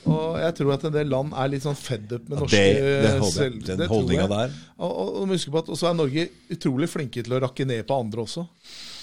Og 0.09 0.37
jeg 0.41 0.53
tror 0.57 0.71
at 0.73 0.83
en 0.87 0.93
del 0.95 1.09
land 1.11 1.33
er 1.37 1.49
litt 1.51 1.61
sånn 1.65 1.75
fed 1.77 2.11
up 2.15 2.29
med 2.29 2.37
Ja, 2.37 2.41
norske 2.41 2.57
det- 2.57 2.77
det 2.81 3.65
Den 3.67 3.77
det 3.77 3.87
tror 3.87 3.95
holdninga 3.99 4.27
der. 4.31 4.53
Og, 4.79 4.91
og, 4.91 5.09
og 5.21 5.27
må 5.29 5.37
på 5.53 5.59
at 5.61 5.67
også 5.75 5.89
er 5.91 5.93
Norge 5.99 6.29
utrolig 6.49 6.89
flinke 6.89 7.21
til 7.23 7.33
å 7.37 7.41
rakke 7.43 7.65
ned 7.69 7.85
på 7.85 7.99
andre 7.99 8.21
også. 8.25 8.47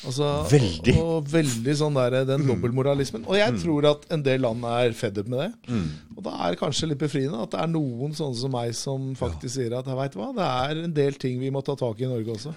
Altså, 0.09 0.27
Veldig. 0.51 0.95
Og, 0.99 1.09
og 1.16 1.29
veldig 1.31 1.75
sånn 1.77 1.95
der, 1.95 2.25
den 2.25 2.47
dobbeltmoralismen. 2.47 3.25
Og 3.27 3.35
jeg 3.39 3.55
tror 3.62 3.87
at 3.91 4.07
en 4.15 4.23
del 4.23 4.41
land 4.41 4.65
er 4.65 4.93
fed 4.93 5.19
up 5.19 5.29
med 5.29 5.39
det. 5.45 5.79
Og 6.16 6.23
da 6.25 6.31
er 6.47 6.51
det 6.55 6.61
kanskje 6.61 6.89
litt 6.89 6.99
befriende 7.03 7.41
at 7.43 7.51
det 7.55 7.61
er 7.62 7.70
noen 7.73 8.15
sånne 8.15 8.37
som 8.39 8.51
meg 8.55 8.75
som 8.75 9.15
faktisk 9.19 9.55
sier 9.55 9.75
at 9.79 9.85
du 9.87 10.19
hva, 10.19 10.33
det 10.35 10.47
er 10.49 10.85
en 10.85 10.95
del 10.95 11.15
ting 11.15 11.39
vi 11.39 11.51
må 11.51 11.62
ta 11.66 11.75
tak 11.79 12.01
i 12.01 12.07
i 12.07 12.11
Norge 12.11 12.35
også. 12.35 12.55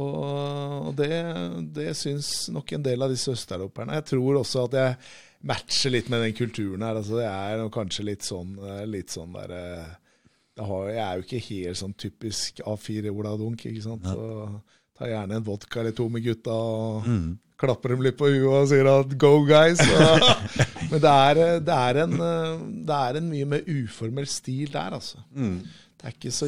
Og 0.00 0.94
det, 0.96 1.10
det 1.74 1.90
syns 1.98 2.48
nok 2.54 2.72
en 2.76 2.84
del 2.84 3.02
av 3.02 3.10
disse 3.12 3.32
østeuropeerne. 3.32 3.96
Jeg 3.98 4.06
tror 4.12 4.38
også 4.40 4.64
at 4.68 4.76
jeg 4.78 4.96
matcher 5.46 5.94
litt 5.94 6.10
med 6.12 6.24
den 6.24 6.36
kulturen 6.36 6.84
her. 6.84 6.98
Altså, 7.00 7.18
det 7.20 7.28
er 7.28 7.64
kanskje 7.72 8.06
litt 8.10 8.26
sånn, 8.26 8.56
eh, 8.60 8.84
litt 8.88 9.12
sånn 9.12 9.36
der 9.36 9.54
eh, 9.56 9.92
har, 10.60 10.88
Jeg 10.92 11.04
er 11.04 11.16
jo 11.16 11.24
ikke 11.24 11.44
helt 11.46 11.80
sånn 11.80 11.94
typisk 11.96 12.60
A4-Ola 12.68 13.36
Dunk, 13.40 13.64
ikke 13.64 13.84
sant. 13.84 14.04
Så 14.04 14.60
tar 14.98 15.12
gjerne 15.14 15.38
en 15.38 15.46
vodka 15.46 15.80
eller 15.80 15.94
to 15.96 16.08
med 16.12 16.26
gutta 16.26 16.52
og 16.52 17.06
klapper 17.60 17.92
dem 17.94 18.04
litt 18.04 18.16
på 18.16 18.28
huet 18.28 18.48
og 18.48 18.68
sier 18.68 18.88
at 18.88 19.14
'go, 19.20 19.44
guys'. 19.48 19.80
Men 20.90 21.00
det 21.00 21.14
er, 21.14 21.40
eh, 21.46 21.60
det, 21.64 21.76
er 21.76 22.02
en, 22.04 22.16
det 22.88 22.98
er 22.98 23.20
en 23.20 23.30
mye 23.32 23.48
mer 23.54 23.64
uformell 23.68 24.28
stil 24.28 24.72
der, 24.72 24.96
altså. 25.00 25.22
Så 25.32 25.89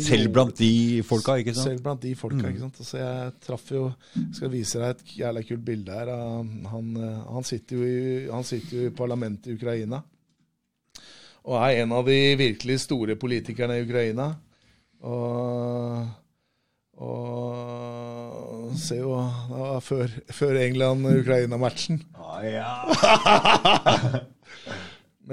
Selv 0.06 0.30
blant 0.32 0.54
de 0.56 1.02
folka, 1.04 1.34
ikke 1.40 1.52
sant? 1.52 1.66
selv 1.68 1.82
blant 1.84 2.00
de 2.00 2.14
folka. 2.16 2.48
ikke 2.48 2.62
sant? 2.62 2.78
Altså, 2.80 2.96
jeg 3.00 3.32
traff 3.44 3.66
jo 3.72 3.82
Jeg 4.14 4.38
skal 4.38 4.52
vise 4.52 4.80
deg 4.80 4.94
et 4.94 5.12
jævla 5.18 5.42
kult 5.48 5.64
bilde 5.66 5.98
her. 5.98 6.12
Han, 6.72 6.88
eh, 6.96 7.20
han, 7.34 7.44
sitter 7.44 7.84
i, 7.84 7.98
han 8.32 8.48
sitter 8.48 8.78
jo 8.78 8.88
i 8.88 8.94
parlamentet 8.96 9.52
i 9.52 9.58
Ukraina. 9.58 10.00
Og 11.42 11.58
er 11.58 11.82
en 11.82 11.92
av 11.92 12.06
de 12.06 12.18
virkelig 12.38 12.80
store 12.86 13.18
politikerne 13.20 13.76
i 13.76 13.84
Ukraina. 13.84 14.30
Og, 15.02 16.06
og 17.02 18.72
se 18.78 19.00
jo 19.00 19.16
Det 19.18 19.58
var 19.58 19.80
før, 19.84 20.16
før 20.32 20.60
England-Ukraina-matchen. 20.62 22.02
Ah, 22.16 22.40
ja. 22.46 22.72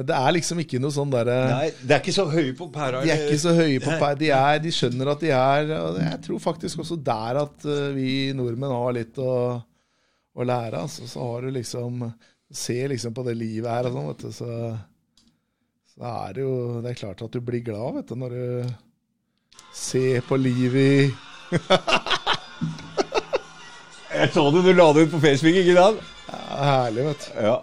Det 0.10 0.18
er 0.18 0.34
liksom 0.36 0.60
ikke 0.64 0.80
noe 0.82 0.94
sånn 0.96 1.12
derre 1.14 1.38
Nei, 1.52 1.68
det 1.86 1.96
er 1.96 2.02
ikke 2.04 2.16
så 2.18 2.26
høye 2.32 2.54
på 2.58 2.68
pæra. 2.74 3.04
De 3.06 3.12
er 3.14 3.24
ikke 3.28 3.42
så 3.44 3.54
høye 3.58 3.80
på 3.84 3.92
pæra. 3.94 4.18
De, 4.20 4.30
er- 4.36 4.62
de 4.64 4.72
skjønner 4.74 5.12
at 5.14 5.24
de 5.24 5.32
er 5.36 5.74
og 5.78 6.00
Jeg 6.02 6.20
tror 6.26 6.40
faktisk 6.50 6.82
også 6.84 6.98
der 7.06 7.40
at 7.44 7.66
eh, 7.70 7.90
vi 7.96 8.10
nordmenn 8.38 8.74
har 8.74 8.96
litt 8.98 9.20
å, 9.22 9.34
å 10.34 10.48
lære. 10.50 10.82
Altså. 10.86 11.08
Så 11.10 11.22
har 11.32 11.46
du 11.48 11.54
liksom 11.60 12.08
Ser 12.50 12.88
liksom 12.90 13.14
på 13.14 13.22
det 13.28 13.36
livet 13.38 13.70
her 13.70 13.86
og 13.86 13.94
sånn, 13.94 14.08
vet 14.10 14.24
du, 14.26 14.32
så, 14.34 14.54
så 15.94 16.06
er 16.26 16.32
det 16.34 16.42
jo 16.48 16.54
Det 16.82 16.90
er 16.90 16.98
klart 17.04 17.22
at 17.28 17.36
du 17.36 17.44
blir 17.46 17.62
glad, 17.68 18.00
vet 18.00 18.10
du, 18.10 18.16
når 18.18 18.34
du 18.34 18.72
ser 19.78 20.24
på 20.26 20.40
livet 20.42 20.82
i 20.82 21.12
Jeg 24.10 24.32
så 24.34 24.48
det 24.52 24.64
du 24.66 24.72
la 24.74 24.88
det 24.96 25.04
ut 25.06 25.12
på 25.14 25.20
Facebook, 25.22 25.56
ikke 25.62 25.76
sant? 25.78 26.00
ja, 26.30 26.40
Herlig, 26.66 27.04
vet 27.12 27.28
du. 27.28 27.38
Ja. 27.46 27.54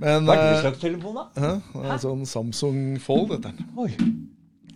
Men 0.00 0.24
Hva 0.26 0.34
er 0.36 0.40
det 0.42 0.54
eh, 0.56 0.62
slags 0.64 0.80
telefon, 0.82 1.18
da? 1.18 1.24
hæ? 1.36 1.50
det 1.74 1.82
er 1.84 1.92
en 1.96 2.02
sånn 2.06 2.22
Samsung 2.28 2.78
Fold, 3.02 3.34
heter 3.34 3.52
den. 3.52 3.68
Oi, 3.78 3.90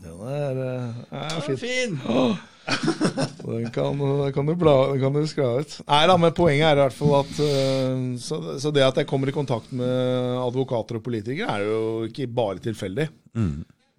Den 0.02 0.20
er, 0.32 0.60
eh, 0.66 1.22
er 1.22 1.40
fin. 1.46 1.62
fin! 1.62 1.96
Den 3.46 3.68
kan, 3.70 4.00
kan 4.34 4.48
du 4.48 4.54
bla 4.58 4.72
den 4.90 4.98
kan 4.98 5.14
du 5.14 5.20
skra 5.30 5.52
ut. 5.62 5.76
Nei 5.86 6.00
da, 6.10 6.16
men 6.18 6.32
poenget 6.34 6.66
er 6.66 6.80
i 6.80 6.82
hvert 6.82 6.96
fall 6.96 7.12
at 7.20 7.36
øh, 7.44 8.00
så, 8.18 8.40
så 8.58 8.72
det 8.74 8.82
at 8.82 8.98
jeg 8.98 9.06
kommer 9.06 9.30
i 9.30 9.34
kontakt 9.36 9.70
med 9.70 10.40
advokater 10.42 10.98
og 10.98 11.04
politikere, 11.06 11.46
er 11.46 11.62
jo 11.68 12.08
ikke 12.08 12.26
bare 12.26 12.58
tilfeldig. 12.64 13.06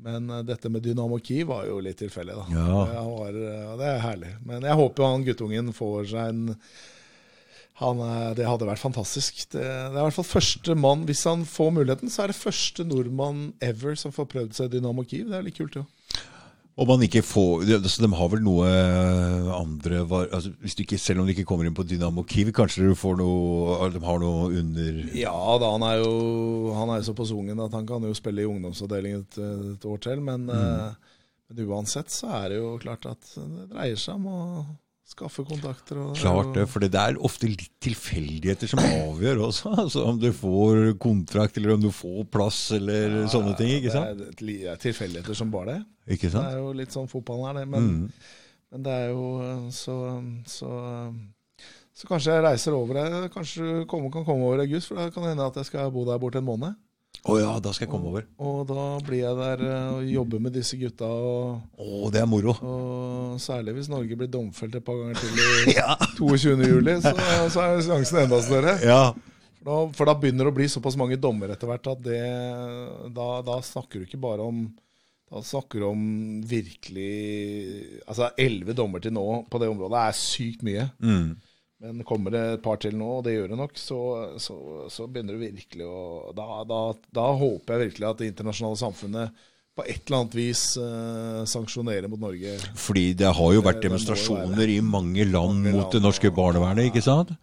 Men 0.03 0.27
øh, 0.29 0.43
dette 0.45 0.67
med 0.73 0.83
Dynamo 0.83 1.15
Kiev 1.23 1.47
var 1.53 1.63
jo 1.69 1.79
litt 1.79 2.01
tilfeldig, 2.03 2.35
da. 2.35 2.45
Ja. 2.51 2.83
Det, 2.91 3.05
var, 3.07 3.39
det 3.79 3.87
er 3.93 4.03
herlig. 4.03 4.33
Men 4.51 4.67
jeg 4.67 4.79
håper 4.83 5.07
han 5.13 5.25
guttungen 5.29 5.71
får 5.79 6.11
seg 6.11 6.33
en 6.35 6.43
han, 7.77 7.99
øh, 8.01 8.31
det 8.37 8.47
hadde 8.47 8.65
vært 8.65 8.81
fantastisk. 8.81 9.43
Det, 9.51 9.61
det 9.61 9.93
er 9.93 9.99
i 9.99 10.05
hvert 10.07 10.15
fall 10.15 10.31
første 10.31 10.73
mann 10.77 11.05
Hvis 11.05 11.27
han 11.29 11.43
får 11.45 11.75
muligheten, 11.75 12.09
så 12.09 12.23
er 12.23 12.33
det 12.33 12.39
første 12.39 12.85
nordmann 12.87 13.51
ever 13.61 13.93
som 13.99 14.13
får 14.15 14.31
prøvd 14.31 14.57
seg 14.57 14.71
Dynamo 14.73 15.05
Kiev. 15.05 15.29
Det 15.29 15.37
er 15.37 15.45
litt 15.45 15.59
kult, 15.59 15.77
jo. 15.77 15.85
Om 16.77 16.91
man 16.91 17.03
ikke 17.07 17.23
får 17.25 17.63
altså, 17.79 18.03
De 18.05 18.09
har 18.13 18.27
vel 18.29 18.43
noe 18.45 18.67
andre 19.57 20.03
var, 20.09 20.27
altså, 20.33 20.51
hvis 20.61 20.77
du 20.77 20.83
ikke, 20.83 20.99
Selv 21.01 21.21
om 21.21 21.29
de 21.29 21.33
ikke 21.33 21.45
kommer 21.49 21.65
inn 21.65 21.77
på 21.77 21.85
Dynamo 21.89 22.21
Kiev, 22.29 22.51
kanskje 22.53 22.85
du 22.85 22.97
får 22.97 23.17
noe 23.21 23.89
De 23.93 24.01
har 24.05 24.21
noe 24.21 24.51
under 24.61 24.99
Ja 25.17 25.37
da, 25.61 25.71
han 25.73 25.85
er 25.87 26.03
jo 26.03 26.73
Han 26.77 26.93
er 26.93 27.01
jo 27.01 27.07
så 27.09 27.17
på 27.17 27.25
sungen 27.29 27.65
at 27.65 27.77
han 27.77 27.87
kan 27.89 28.05
jo 28.05 28.13
spille 28.17 28.45
i 28.45 28.49
ungdomsavdelingen 28.49 29.25
et, 29.25 29.39
et 29.73 29.87
år 29.89 30.01
til. 30.05 30.21
Men, 30.21 30.49
eh, 30.53 31.15
men 31.49 31.69
uansett 31.69 32.13
så 32.13 32.29
er 32.43 32.51
det 32.51 32.59
jo 32.61 32.75
klart 32.81 33.05
at 33.09 33.33
det 33.37 33.69
dreier 33.71 33.97
seg 34.01 34.19
om 34.19 34.29
å 34.29 34.41
skaffe 35.07 35.43
kontakter. 35.47 35.99
Og, 36.03 36.15
Klart 36.19 36.49
det, 36.57 36.65
for 36.69 36.83
det 36.83 36.89
er 36.99 37.17
ofte 37.23 37.47
litt 37.49 37.69
tilfeldigheter 37.83 38.67
som 38.71 38.81
avgjør 38.83 39.43
også. 39.47 39.71
Altså 39.85 40.03
Om 40.09 40.19
du 40.21 40.27
får 40.35 40.97
kontrakt, 41.03 41.57
eller 41.57 41.75
om 41.77 41.85
du 41.85 41.89
får 41.95 42.25
plass, 42.33 42.59
eller 42.75 43.23
sånne 43.31 43.55
ting. 43.59 43.71
ikke 43.79 43.93
sant? 43.95 44.19
Det 44.19 44.43
er, 44.43 44.73
er 44.73 44.81
tilfeldigheter 44.83 45.37
som 45.39 45.53
bare 45.53 45.77
det. 45.77 45.79
Ikke 46.17 46.29
sant? 46.33 46.43
Det 46.43 46.57
er 46.57 46.61
jo 46.65 46.75
litt 46.75 46.93
sånn 46.95 47.09
fotballen 47.11 47.49
er 47.53 47.61
det. 47.63 47.67
Men, 47.71 47.87
Mm. 47.87 48.11
men 48.75 48.83
det 48.83 48.93
er 48.99 49.09
jo 49.13 49.25
eh, 49.45 49.65
så, 49.71 49.95
så 50.47 50.71
så 51.97 52.05
kanskje 52.05 52.33
jeg 52.35 52.43
reiser 52.45 52.75
over 52.77 52.99
her. 53.01 53.29
Kanskje 53.33 53.63
du 53.63 53.85
kan 53.89 54.11
komme 54.11 54.43
over 54.45 54.59
i 54.61 54.67
august, 54.67 54.91
for 54.91 54.99
da 54.99 55.07
kan 55.09 55.23
det 55.25 55.31
hende 55.33 55.47
at 55.49 55.55
jeg 55.57 55.65
skal 55.71 55.89
bo 55.95 56.03
der 56.05 56.19
borte 56.21 56.37
en 56.37 56.45
måned. 56.45 56.75
Å 57.25 57.37
ja, 57.39 57.51
da 57.63 57.71
skal 57.73 57.87
jeg 57.87 57.91
komme 57.91 58.11
over. 58.11 58.25
Og 58.39 58.59
da 58.69 58.83
blir 59.03 59.23
jeg 59.23 59.37
der 59.39 59.63
eh, 59.65 59.87
og 59.97 60.11
jobber 60.11 60.43
med 60.45 60.53
disse 60.55 60.77
gutta. 60.79 61.07
og 61.09 61.81
Å, 61.81 62.11
det 62.13 62.21
er 62.21 62.29
moro. 62.29 62.53
Og 62.61 63.39
særlig 63.41 63.77
hvis 63.79 63.89
Norge 63.91 64.19
blir 64.19 64.29
domfelt 64.31 64.77
et 64.77 64.85
par 64.85 64.99
ganger 65.01 65.17
til 65.19 65.73
i 65.73 65.77
22. 66.19 66.69
juli, 66.69 66.97
så, 67.03 67.13
så 67.53 67.65
er 67.65 67.81
sjansen 67.87 68.21
enda 68.25 68.41
større. 68.45 68.77
Ja. 68.85 69.01
For 69.57 69.67
da, 69.67 69.77
for 69.97 70.07
da 70.11 70.17
begynner 70.19 70.47
det 70.47 70.53
å 70.53 70.57
bli 70.61 70.69
såpass 70.71 70.95
mange 70.99 71.17
dommer 71.19 71.51
etter 71.55 71.67
hvert 71.67 71.89
at 71.91 72.03
det, 72.05 72.21
da, 73.15 73.29
da 73.43 73.57
snakker 73.65 73.99
du 73.99 74.07
ikke 74.07 74.21
bare 74.23 74.45
om 74.47 74.67
da 75.27 75.41
snakker 75.43 75.81
du 75.83 75.85
om 75.89 76.03
virkelig 76.47 77.99
Altså 78.07 78.29
elleve 78.39 78.71
dommer 78.77 79.03
til 79.03 79.11
nå 79.11 79.25
på 79.51 79.59
det 79.59 79.67
området 79.67 79.99
er 80.05 80.15
sykt 80.15 80.63
mye. 80.63 80.85
Mm. 81.03 81.33
Men 81.83 82.01
kommer 82.07 82.33
det 82.33 82.41
et 82.55 82.63
par 82.63 82.79
til 82.81 82.95
nå, 82.97 83.19
og 83.19 83.25
det 83.27 83.35
gjør 83.35 83.51
det 83.51 83.59
nok, 83.59 83.75
så, 83.77 83.99
så, 84.41 84.55
så 84.89 85.05
begynner 85.05 85.37
det 85.37 85.51
virkelig 85.51 85.85
å 85.85 86.31
da, 86.37 86.63
da, 86.65 86.79
da 87.13 87.27
håper 87.37 87.75
jeg 87.75 87.91
virkelig 87.91 88.07
at 88.09 88.23
det 88.23 88.31
internasjonale 88.31 88.79
samfunnet 88.81 89.43
på 89.77 89.85
et 89.85 90.07
eller 90.07 90.23
annet 90.23 90.37
vis 90.39 90.61
uh, 90.81 91.43
sanksjonerer 91.45 92.09
mot 92.09 92.21
Norge. 92.23 92.55
Fordi 92.81 93.11
det 93.19 93.29
har 93.29 93.51
jo 93.53 93.61
vært 93.61 93.83
jo 93.83 93.91
demonstrasjoner 93.91 94.73
i 94.73 94.79
mange 94.81 95.27
land 95.29 95.59
Mange 95.59 95.75
mot 95.75 95.93
det 95.93 96.01
norske 96.01 96.31
barnevernet, 96.33 96.89
ikke 96.89 97.05
sant? 97.05 97.35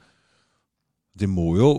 Det 1.14 1.30
må 1.30 1.52
jo 1.60 1.70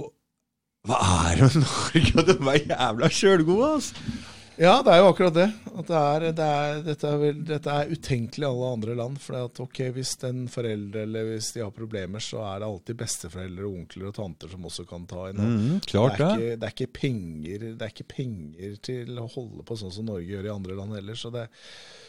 Hva 0.88 1.02
er 1.34 1.41
det 1.41 1.49
med 1.49 1.65
Norge? 1.65 2.26
De 2.32 2.38
er 2.53 2.72
jævla 2.72 3.11
sjølgode, 3.11 3.73
altså! 3.82 4.32
Ja, 4.56 4.80
det 4.86 4.91
er 4.94 5.02
jo 5.02 5.07
akkurat 5.10 5.36
det. 5.36 5.45
Det 5.88 5.98
er, 5.99 6.26
det 6.36 6.45
er, 6.45 6.77
dette, 6.86 7.10
er 7.10 7.18
vel, 7.19 7.40
dette 7.48 7.73
er 7.73 7.90
utenkelig 7.91 8.45
i 8.45 8.48
alle 8.48 8.69
andre 8.77 8.95
land. 8.95 9.18
For 9.19 9.38
at 9.40 9.60
ok, 9.60 9.82
hvis 9.98 10.14
en 10.27 10.45
forelder 10.52 11.03
eller 11.03 11.27
hvis 11.27 11.49
de 11.56 11.64
har 11.64 11.73
problemer, 11.76 12.23
så 12.23 12.40
er 12.48 12.61
det 12.61 12.69
alltid 12.69 12.99
besteforeldre, 13.02 13.68
onkler 13.68 14.10
og 14.11 14.15
tanter 14.15 14.53
som 14.53 14.69
også 14.69 14.86
kan 14.90 15.07
ta 15.10 15.27
inn. 15.32 15.41
Mm, 15.41 15.82
klart 15.90 16.15
det, 16.18 16.22
er 16.22 16.22
det. 16.22 16.30
ikke, 16.30 16.60
det, 16.61 16.69
er 16.69 16.76
ikke 16.77 16.99
penger, 17.02 17.65
det 17.65 17.88
er 17.90 17.95
ikke 17.95 18.10
penger 18.15 18.77
til 18.90 19.19
å 19.19 19.27
holde 19.36 19.65
på 19.68 19.80
sånn 19.82 19.94
som 19.95 20.07
Norge 20.07 20.30
gjør 20.32 20.48
i 20.48 20.53
andre 20.56 20.80
land 20.80 20.95
heller. 20.99 21.19
Så 21.19 21.34
det, 21.36 21.49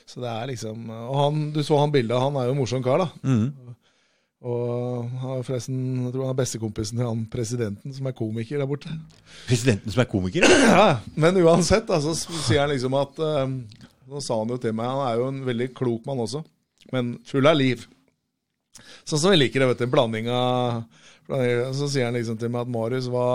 så 0.06 0.22
det 0.22 0.30
er 0.30 0.52
liksom 0.52 0.86
Og 0.92 1.18
han, 1.18 1.42
du 1.56 1.62
så 1.66 1.80
han 1.82 1.94
bildet, 1.94 2.20
han 2.22 2.38
er 2.38 2.48
jo 2.48 2.54
en 2.54 2.62
morsom 2.62 2.86
kar, 2.86 3.02
da. 3.02 3.10
Mm. 3.26 3.74
Og 4.46 5.08
han 5.18 5.32
er 5.40 5.46
forresten, 5.46 5.78
jeg 6.04 6.12
tror 6.14 6.28
han 6.28 6.32
er 6.32 6.38
bestekompisen 6.38 7.00
til 7.00 7.08
han 7.08 7.24
presidenten 7.30 7.94
som 7.96 8.06
er 8.06 8.14
komiker 8.14 8.60
der 8.62 8.68
borte. 8.70 8.92
Presidenten 9.48 9.90
som 9.90 10.04
er 10.04 10.10
komiker? 10.10 10.46
Ja, 10.76 11.00
men 11.18 11.40
uansett, 11.42 11.88
da, 11.88 11.98
så 12.02 12.14
sier 12.14 12.62
han 12.62 12.70
liksom 12.70 12.94
at 12.98 13.18
eh, 13.22 13.42
Nå 14.06 14.20
sa 14.22 14.36
han 14.38 14.52
jo 14.54 14.58
til 14.62 14.74
meg, 14.76 14.86
han 14.86 15.02
er 15.02 15.18
jo 15.18 15.30
en 15.32 15.40
veldig 15.48 15.66
klok 15.74 16.04
mann 16.06 16.20
også, 16.22 16.44
men 16.94 17.16
full 17.26 17.48
av 17.50 17.56
liv. 17.58 17.82
Sånn 19.02 19.18
som 19.18 19.32
vi 19.34 19.40
liker 19.40 19.64
det, 19.64 19.72
vet 19.72 19.80
du. 19.82 19.86
En 19.88 19.94
blanding 19.96 20.28
av 20.30 20.84
Så 21.74 21.88
sier 21.90 22.06
han 22.06 22.14
liksom 22.14 22.38
til 22.38 22.52
meg 22.54 22.62
at 22.62 22.70
Marius, 22.70 23.08
hva 23.10 23.26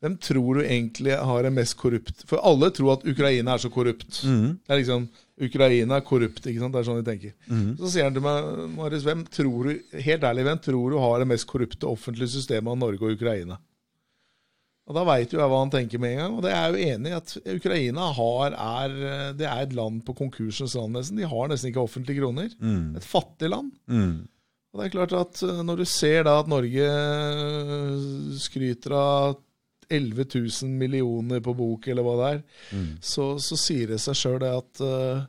hvem 0.00 0.14
tror 0.16 0.56
du 0.56 0.62
egentlig 0.64 1.12
har 1.12 1.44
det 1.44 1.52
mest 1.52 1.76
korrupt 1.76 2.22
For 2.28 2.40
alle 2.46 2.70
tror 2.72 2.94
at 2.94 3.02
Ukraina 3.04 3.52
er 3.54 3.60
så 3.60 3.68
korrupt. 3.72 4.22
Det 4.24 4.72
er 4.72 4.80
liksom 4.80 5.08
Ukraina 5.40 5.96
er 5.96 6.04
korrupt, 6.04 6.44
ikke 6.44 6.60
sant? 6.60 6.74
Det 6.74 6.80
er 6.80 6.86
sånn 6.88 7.00
de 7.00 7.08
tenker. 7.08 7.34
Så 7.80 7.90
sier 7.92 8.08
han 8.08 8.16
til 8.16 8.24
meg, 8.24 8.48
Marius, 8.76 9.04
hvem 9.06 9.24
tror 9.32 9.68
du 9.68 9.98
helt 10.04 10.24
ærlig, 10.28 10.44
hvem 10.48 10.62
tror 10.66 10.92
du 10.92 10.98
har 11.00 11.20
det 11.22 11.28
mest 11.30 11.48
korrupte 11.48 11.88
offentlige 11.88 12.32
systemet 12.34 12.72
av 12.72 12.80
Norge 12.80 13.06
og 13.06 13.16
Ukraina? 13.16 13.60
Og 14.90 14.96
Da 14.96 15.04
veit 15.06 15.30
jo 15.30 15.38
jeg 15.38 15.50
hva 15.52 15.60
han 15.62 15.70
tenker 15.70 16.00
med 16.02 16.16
en 16.16 16.20
gang. 16.20 16.32
Og 16.34 16.42
det 16.44 16.50
er 16.50 16.64
jeg 16.64 16.72
jo 16.72 16.94
enig 16.96 17.12
i 17.12 17.18
at 17.20 17.34
Ukraina 17.54 18.08
har, 18.16 18.56
er, 18.58 18.96
det 19.38 19.46
er 19.46 19.62
et 19.62 19.76
land 19.78 20.00
på 20.06 20.16
konkursens 20.18 20.74
land, 20.74 20.96
nesten. 20.96 21.20
De 21.20 21.28
har 21.30 21.52
nesten 21.52 21.70
ikke 21.70 21.84
offentlige 21.84 22.18
kroner. 22.18 22.50
Et 22.98 23.06
fattig 23.06 23.52
land. 23.52 23.70
Mm. 23.86 24.24
Og 24.70 24.80
det 24.80 24.86
er 24.86 24.94
klart 24.94 25.14
at 25.18 25.42
eh, 25.46 25.62
når 25.66 25.82
du 25.82 25.86
ser 25.88 26.24
da 26.26 26.36
at 26.40 26.50
Norge 26.50 26.90
eh, 26.90 28.34
skryter 28.38 28.94
av 28.98 29.38
11 29.90 30.24
000 30.34 30.70
millioner 30.80 31.42
på 31.44 31.54
bok, 31.58 31.88
eller 31.90 32.06
hva 32.06 32.16
det 32.20 32.30
er, 32.30 32.40
så, 33.02 33.34
så 33.42 33.58
sier 33.58 33.92
det 33.94 34.00
seg 34.02 34.18
sjøl 34.18 34.46
at 34.48 34.82
uh, 34.84 35.26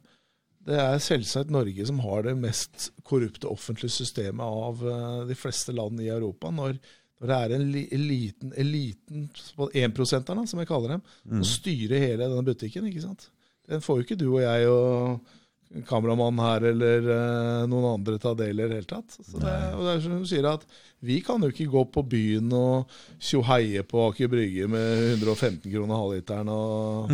det 0.67 0.77
er 0.77 1.01
selvsagt 1.01 1.53
Norge 1.53 1.85
som 1.89 2.01
har 2.05 2.27
det 2.27 2.37
mest 2.37 2.91
korrupte 3.07 3.49
offentlige 3.49 3.95
systemet 3.95 4.45
av 4.45 4.83
uh, 4.85 5.21
de 5.29 5.37
fleste 5.37 5.73
land 5.73 6.01
i 6.03 6.11
Europa. 6.13 6.53
Når, 6.53 6.77
når 7.21 7.31
det 7.31 7.37
er 7.37 7.55
en 7.57 7.67
li, 7.73 7.85
eliten, 7.97 8.53
eliten 8.61 9.27
énprosenterne, 9.81 10.45
som 10.49 10.61
jeg 10.61 10.69
kaller 10.69 10.97
dem, 10.97 11.05
som 11.25 11.45
styrer 11.49 12.05
hele 12.05 12.29
denne 12.29 12.45
butikken. 12.45 12.87
ikke 12.89 13.05
sant? 13.07 13.29
Den 13.69 13.81
får 13.81 13.99
jo 13.99 14.07
ikke 14.07 14.19
du 14.19 14.27
og 14.31 14.41
jeg 14.43 14.69
og 14.69 15.37
kameramann 15.87 16.39
her 16.43 16.65
eller 16.71 17.05
uh, 17.07 17.63
noen 17.69 17.87
andre 17.93 18.17
ta 18.21 18.33
del 18.37 18.59
i 18.59 18.67
det 18.67 18.79
hele 18.79 18.89
tatt. 18.89 19.17
Så 19.17 19.39
det, 19.39 19.55
og 19.77 19.85
det 19.85 19.93
er 19.93 20.03
som 20.03 20.17
du 20.19 20.27
sier 20.29 20.47
at 20.49 20.65
Vi 21.01 21.21
kan 21.25 21.41
jo 21.41 21.49
ikke 21.53 21.69
gå 21.71 21.85
på 21.95 22.03
byen 22.11 22.51
og 22.53 22.91
tjoheie 23.17 23.83
på 23.87 24.03
Aker 24.09 24.29
Brygge 24.31 24.67
med 24.69 25.17
115 25.17 25.65
kroner 25.71 26.01
halvliteren. 26.01 26.51
og... 26.51 27.11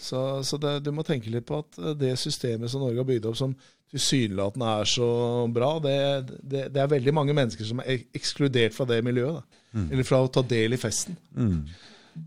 Så, 0.00 0.42
så 0.48 0.56
det, 0.56 0.78
du 0.86 0.94
må 0.96 1.04
tenke 1.04 1.28
litt 1.28 1.44
på 1.44 1.58
at 1.60 1.76
eh, 1.76 1.92
det 1.98 2.14
systemet 2.16 2.72
som 2.72 2.80
Norge 2.80 3.02
har 3.02 3.08
bygd 3.08 3.26
opp, 3.28 3.36
som 3.36 3.52
tilsynelatende 3.92 4.70
er 4.80 4.88
så 4.88 5.10
bra, 5.52 5.74
det, 5.82 5.96
det, 6.40 6.62
det 6.72 6.80
er 6.80 6.88
veldig 6.88 7.14
mange 7.14 7.34
mennesker 7.36 7.68
som 7.68 7.82
er 7.84 8.06
ekskludert 8.16 8.72
fra 8.72 8.86
det 8.88 9.02
miljøet. 9.04 9.42
Da. 9.42 9.84
Eller 9.90 10.06
fra 10.06 10.22
å 10.24 10.30
ta 10.32 10.42
del 10.46 10.74
i 10.74 10.80
festen. 10.80 11.18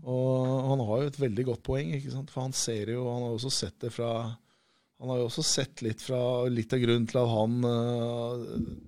Og 0.04 0.68
han 0.70 0.84
har 0.86 1.02
jo 1.02 1.10
et 1.10 1.20
veldig 1.20 1.48
godt 1.50 1.64
poeng, 1.66 1.90
ikke 1.96 2.12
sant? 2.14 2.30
for 2.32 2.46
han 2.46 2.54
ser 2.56 2.94
jo, 2.94 3.08
han 3.10 3.26
har 3.26 3.34
også 3.34 3.52
sett 3.52 3.76
det 3.84 3.90
fra 3.94 4.12
han 5.04 5.10
har 5.12 5.18
jo 5.20 5.26
også 5.28 5.42
sett 5.44 5.82
litt 5.84 6.00
fra 6.00 6.18
litt 6.48 6.72
av 6.72 6.80
grunnen 6.80 7.04
til 7.10 7.18
at 7.20 7.28
han 7.28 7.56
øh, 7.68 8.44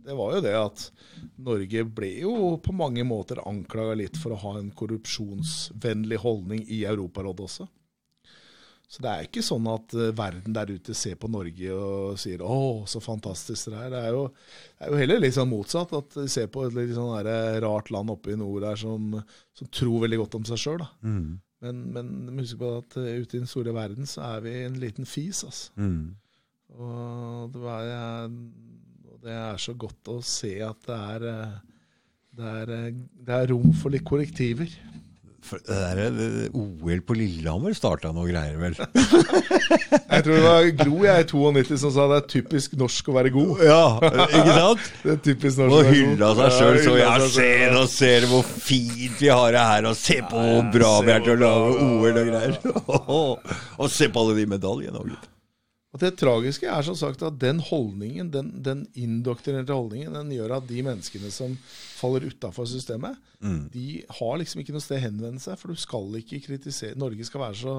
Det 0.06 0.14
var 0.16 0.30
jo 0.32 0.44
det 0.46 0.54
at 0.56 0.84
Norge 1.44 1.82
ble 1.98 2.08
jo 2.22 2.54
på 2.64 2.72
mange 2.72 3.04
måter 3.04 3.42
anklaga 3.44 3.98
litt 4.00 4.16
for 4.16 4.32
å 4.32 4.38
ha 4.40 4.54
en 4.56 4.70
korrupsjonsvennlig 4.72 6.22
holdning 6.22 6.62
i 6.72 6.86
Europarådet 6.88 7.44
også. 7.44 7.66
Så 8.88 9.02
det 9.04 9.12
er 9.12 9.26
ikke 9.26 9.44
sånn 9.44 9.68
at 9.68 9.92
øh, 9.98 10.14
verden 10.16 10.56
der 10.56 10.72
ute 10.72 10.96
ser 10.96 11.20
på 11.20 11.28
Norge 11.28 11.76
og 11.76 12.16
sier 12.22 12.40
'Å, 12.40 12.86
så 12.88 13.02
fantastisk 13.04 13.74
det 13.74 13.82
er'. 13.82 13.92
Det 13.92 14.02
er 14.06 14.16
jo, 14.16 14.26
det 14.32 14.86
er 14.86 14.94
jo 14.94 15.00
heller 15.02 15.20
litt 15.20 15.36
sånn 15.36 15.52
motsatt. 15.52 15.92
At 16.00 16.16
de 16.16 16.28
ser 16.32 16.48
på 16.48 16.64
et 16.64 16.78
litt 16.78 16.94
sånn 16.96 17.12
rart 17.66 17.92
land 17.92 18.14
oppe 18.14 18.32
i 18.32 18.40
nord 18.40 18.64
der 18.64 18.80
som, 18.80 19.20
som 19.52 19.68
tror 19.68 20.06
veldig 20.06 20.22
godt 20.24 20.40
om 20.40 20.48
seg 20.48 20.64
sjøl. 20.64 20.86
Men, 21.64 21.82
men 21.94 22.38
husk 22.40 22.58
på 22.60 22.70
at 22.82 22.96
eh, 23.00 23.20
ute 23.22 23.38
i 23.38 23.40
den 23.40 23.48
store 23.48 23.72
verden 23.74 24.08
så 24.08 24.26
er 24.34 24.42
vi 24.44 24.54
en 24.66 24.76
liten 24.80 25.08
fis, 25.08 25.42
altså. 25.46 25.72
Mm. 25.80 26.16
Og 26.76 27.54
det 27.54 27.62
er, 27.70 28.34
og 29.06 29.22
det 29.22 29.32
er 29.32 29.62
så 29.62 29.72
godt 29.78 30.10
å 30.12 30.18
se 30.26 30.52
at 30.66 30.84
det 30.88 30.98
er, 31.14 31.26
eh, 31.30 31.56
det 32.36 32.52
er, 32.60 32.74
eh, 32.76 33.00
det 33.26 33.38
er 33.38 33.50
rom 33.54 33.72
for 33.76 33.94
litt 33.94 34.04
korrektiver. 34.06 34.72
For 35.46 35.60
det 35.62 35.76
der, 35.78 36.10
det- 36.16 36.48
OL 36.58 37.00
på 37.06 37.14
Lillehammer 37.14 37.74
starta 37.76 38.10
noe 38.14 38.26
greier, 38.26 38.56
vel? 38.58 38.74
Jeg 40.16 40.24
tror 40.24 40.32
det 40.32 40.42
var 40.46 40.68
Gro 40.80 40.98
jeg 41.04 41.24
i 41.24 41.26
92 41.28 41.78
som 41.82 41.92
sa 41.94 42.06
det 42.10 42.16
er 42.18 42.26
typisk 42.32 42.74
norsk 42.80 43.10
å 43.10 43.14
være 43.18 43.30
god. 43.34 43.62
Ja, 43.66 43.82
ikke 44.26 44.56
sant? 44.56 44.88
Det 45.04 45.12
er 45.14 45.20
typisk 45.28 45.60
norsk 45.60 45.70
å 45.70 45.76
Og 45.76 45.84
være 45.84 45.92
god. 45.92 46.00
hylla 46.00 46.30
seg 46.40 46.56
sjøl. 46.56 46.78
Så 46.86 46.96
ja, 46.98 47.12
seg 47.20 47.30
se 47.36 47.48
nå 47.74 47.84
ser 47.92 48.26
du 48.26 48.30
hvor 48.32 48.48
fint 48.66 49.20
vi 49.22 49.30
har 49.30 49.54
det 49.56 49.64
her, 49.70 49.88
og 49.92 49.96
se 50.00 50.18
på 50.26 50.42
hvor 50.48 50.68
bra 50.74 50.92
vi 51.06 51.14
er 51.16 51.24
til 51.26 51.36
å 51.36 51.40
lage 51.44 51.86
OL 51.86 52.20
og 52.24 52.28
greier. 52.32 52.60
Og 53.86 53.90
se 53.92 54.08
på 54.10 54.22
alle 54.24 54.36
de 54.40 54.46
medaljene 54.56 54.98
òg, 55.02 55.12
gitt. 55.14 55.30
Og 55.96 56.02
Det 56.02 56.10
tragiske 56.20 56.68
er 56.68 56.84
som 56.84 56.96
sagt 56.98 57.22
at 57.24 57.38
den 57.40 57.56
holdningen, 57.64 58.28
den, 58.28 58.50
den 58.60 58.82
indoktrinerte 59.00 59.72
holdningen, 59.72 60.12
den 60.12 60.34
gjør 60.36 60.58
at 60.58 60.66
de 60.68 60.82
menneskene 60.84 61.30
som 61.32 61.54
faller 61.96 62.28
utafor 62.28 62.68
systemet, 62.68 63.16
Mm. 63.36 63.68
de 63.68 64.02
har 64.08 64.38
liksom 64.40 64.62
ikke 64.62 64.72
noe 64.72 64.80
sted 64.80 64.96
å 64.96 65.02
henvende 65.02 65.42
seg, 65.44 65.58
for 65.60 65.68
du 65.68 65.76
skal 65.76 66.14
ikke 66.16 66.38
kritisere 66.46 66.96
Norge 66.96 67.24
skal 67.28 67.42
være 67.42 67.58
så, 67.60 67.74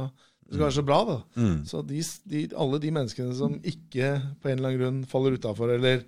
det 0.47 0.55
skal 0.55 0.63
være 0.63 0.75
så 0.77 0.83
bra, 0.87 0.97
da. 1.03 1.15
Mm. 1.35 1.55
Så 1.67 1.81
de, 1.83 2.01
de, 2.31 2.41
alle 2.55 2.77
de 2.79 2.91
menneskene 2.95 3.33
som 3.35 3.57
ikke 3.67 4.13
på 4.39 4.47
en 4.47 4.53
eller 4.53 4.69
annen 4.69 4.79
grunn 4.79 5.01
faller 5.11 5.35
utafor 5.35 5.73
eller 5.73 6.05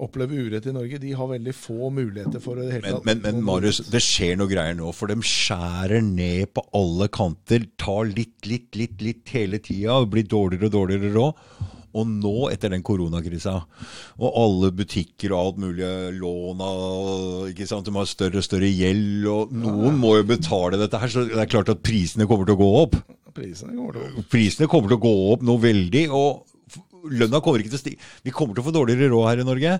opplever 0.00 0.46
urett 0.46 0.68
i 0.70 0.72
Norge, 0.72 1.00
de 1.02 1.12
har 1.18 1.28
veldig 1.28 1.52
få 1.52 1.90
muligheter 1.92 2.40
for 2.40 2.56
det 2.56 2.70
hele 2.70 2.86
Men, 2.86 2.96
tatt 2.96 3.10
men, 3.10 3.20
men 3.26 3.44
Marius, 3.44 3.82
det 3.92 4.00
skjer 4.00 4.40
noe 4.40 4.48
greier 4.48 4.78
nå, 4.78 4.88
for 4.96 5.12
de 5.12 5.18
skjærer 5.20 6.00
ned 6.06 6.54
på 6.56 6.64
alle 6.80 7.10
kanter. 7.12 7.68
Tar 7.76 8.08
litt, 8.08 8.38
litt, 8.48 8.72
litt, 8.80 8.96
litt 9.04 9.36
hele 9.36 9.60
tida 9.60 10.00
blir 10.08 10.24
dårligere 10.24 10.72
og 10.72 10.76
dårligere 10.80 11.14
råd. 11.18 11.46
Og 11.92 12.08
nå, 12.08 12.36
etter 12.48 12.72
den 12.72 12.80
koronakrisa, 12.80 13.58
og 14.16 14.36
alle 14.40 14.70
butikker 14.72 15.34
og 15.34 15.40
alt 15.42 15.58
mulig 15.60 15.90
lån 16.16 16.62
ikke 17.50 17.66
sant, 17.68 17.84
De 17.84 17.92
har 17.92 18.08
større 18.08 18.40
og 18.40 18.46
større 18.46 18.70
gjeld, 18.72 19.26
og 19.28 19.52
noen 19.52 20.00
må 20.00 20.16
jo 20.16 20.30
betale 20.32 20.80
dette 20.80 20.96
her, 20.96 21.12
så 21.12 21.26
det 21.28 21.36
er 21.36 21.52
klart 21.52 21.68
at 21.68 21.84
prisene 21.84 22.24
kommer 22.24 22.48
til 22.48 22.56
å 22.56 22.62
gå 22.64 22.70
opp. 22.86 22.96
Prisene 23.34 23.74
kommer 23.76 23.98
til 23.98 24.22
å 24.22 24.24
Prisene 24.32 24.68
kommer 24.70 24.92
til 24.92 24.98
å 24.98 25.04
gå 25.04 25.12
opp 25.32 25.44
noe 25.46 25.62
veldig, 25.62 26.06
og 26.12 26.48
lønna 27.10 27.40
kommer 27.42 27.62
ikke 27.62 27.72
til 27.72 27.80
å 27.80 27.82
stige. 27.82 28.08
Vi 28.22 28.30
kommer 28.34 28.54
til 28.54 28.62
å 28.62 28.66
få 28.68 28.72
dårligere 28.76 29.10
råd 29.10 29.24
her 29.26 29.40
i 29.42 29.46
Norge. 29.46 29.72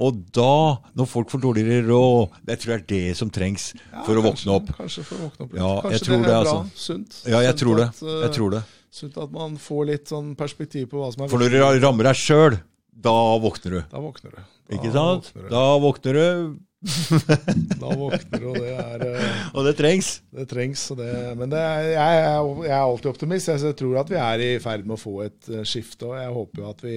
Og 0.00 0.20
da, 0.32 0.52
når 0.96 1.08
folk 1.10 1.32
får 1.32 1.42
dårligere 1.42 1.82
råd, 1.90 2.38
jeg 2.48 2.62
tror 2.62 2.72
det 2.72 2.78
er 2.80 2.86
det 2.94 3.16
som 3.18 3.32
trengs 3.34 3.66
for 4.06 4.16
å 4.16 4.24
våkne 4.24 4.54
opp. 4.56 4.70
Kanskje 4.78 5.04
for 5.04 5.18
å 5.18 5.28
våkne 5.28 5.44
opp 5.46 5.52
litt. 5.52 5.60
Ja, 5.60 5.72
kanskje 5.84 6.00
det 6.06 6.14
er 6.14 6.22
det, 6.22 6.30
bra, 6.30 6.38
altså. 6.40 6.84
sunt. 6.86 7.18
Ja, 7.26 7.42
jeg 7.44 7.52
Sunt 7.52 7.62
tror 7.64 7.82
det. 7.82 7.88
at, 7.92 8.02
eh, 8.06 8.20
Jeg 8.24 8.34
tror 8.38 8.56
det. 8.56 8.62
Sunt 8.90 9.20
at 9.22 9.30
man 9.36 9.58
får 9.60 9.84
litt 9.92 10.08
sånn 10.10 10.32
perspektiv 10.40 10.88
på 10.90 10.98
hva 11.02 11.12
som 11.12 11.22
er 11.26 11.28
For 11.28 11.38
når 11.38 11.52
du 11.52 11.84
rammer 11.84 12.08
deg 12.10 12.16
sjøl, 12.18 12.58
da 13.00 13.16
våkner 13.44 13.76
du. 13.76 13.80
Da 13.92 14.00
våkner 14.02 14.34
du. 14.34 14.40
Ikke 14.74 14.92
sant? 14.94 15.30
Da 15.50 15.66
våkner 15.84 16.16
du, 16.16 16.56
Da 16.80 17.90
våkner 17.92 18.40
du, 18.40 18.46
og 18.48 18.56
det 18.56 18.70
er 18.72 19.02
eh, 19.04 19.40
og 19.52 19.66
det 19.66 19.74
trengs. 19.76 20.10
Det 20.32 20.46
trengs. 20.48 20.86
Det, 20.96 21.08
men 21.36 21.50
det 21.52 21.60
er, 21.60 21.88
jeg, 21.92 22.20
jeg 22.64 22.72
er 22.72 22.84
alltid 22.84 23.10
optimist. 23.10 23.50
Jeg, 23.52 23.60
jeg 23.68 23.76
tror 23.80 23.98
at 24.00 24.12
vi 24.12 24.16
er 24.20 24.44
i 24.46 24.50
ferd 24.64 24.86
med 24.88 24.96
å 24.96 25.00
få 25.02 25.16
et 25.26 25.50
eh, 25.52 25.64
skifte. 25.68 26.08
Og 26.08 26.16
jeg 26.16 26.32
håper 26.38 26.62
jo 26.62 26.70
at 26.70 26.84
vi, 26.86 26.94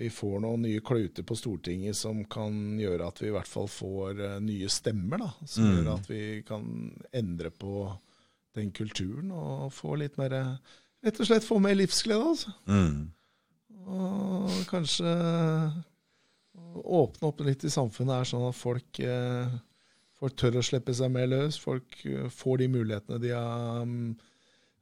vi 0.00 0.08
får 0.12 0.40
noen 0.46 0.64
nye 0.64 0.80
kluter 0.84 1.26
på 1.28 1.36
Stortinget 1.36 1.98
som 1.98 2.22
kan 2.32 2.56
gjøre 2.80 3.10
at 3.12 3.20
vi 3.20 3.28
i 3.28 3.34
hvert 3.36 3.50
fall 3.52 3.68
får 3.72 4.22
eh, 4.30 4.38
nye 4.48 4.70
stemmer. 4.72 5.20
da, 5.26 5.30
Som 5.44 5.68
Mm. 5.68 5.74
gjør 5.76 5.92
at 5.98 6.08
vi 6.14 6.22
kan 6.48 6.66
endre 7.12 7.50
på 7.52 7.84
den 8.56 8.70
kulturen 8.72 9.28
og 9.36 9.68
få 9.76 9.98
litt 10.00 10.16
mer 10.16 10.38
Rett 11.04 11.20
og 11.20 11.28
slett 11.28 11.44
få 11.44 11.58
mer 11.62 11.76
livsglede, 11.76 12.24
altså. 12.32 12.50
Mm. 12.66 13.10
Og 13.86 14.48
kanskje 14.66 15.10
åpne 16.76 17.28
opp 17.30 17.40
litt 17.46 17.64
i 17.64 17.72
samfunnet 17.72 18.20
er 18.20 18.28
sånn 18.28 18.46
at 18.48 18.56
folk, 18.58 19.00
eh, 19.00 19.54
folk 20.18 20.36
tør 20.36 20.58
å 20.60 20.64
slippe 20.64 20.94
seg 20.96 21.12
mer 21.12 21.28
løs. 21.30 21.58
Folk 21.62 21.98
eh, 22.04 22.28
får 22.32 22.58
de 22.62 22.68
mulighetene 22.72 23.20
de 23.22 23.32
har, 23.34 23.82
mm, 23.86 24.16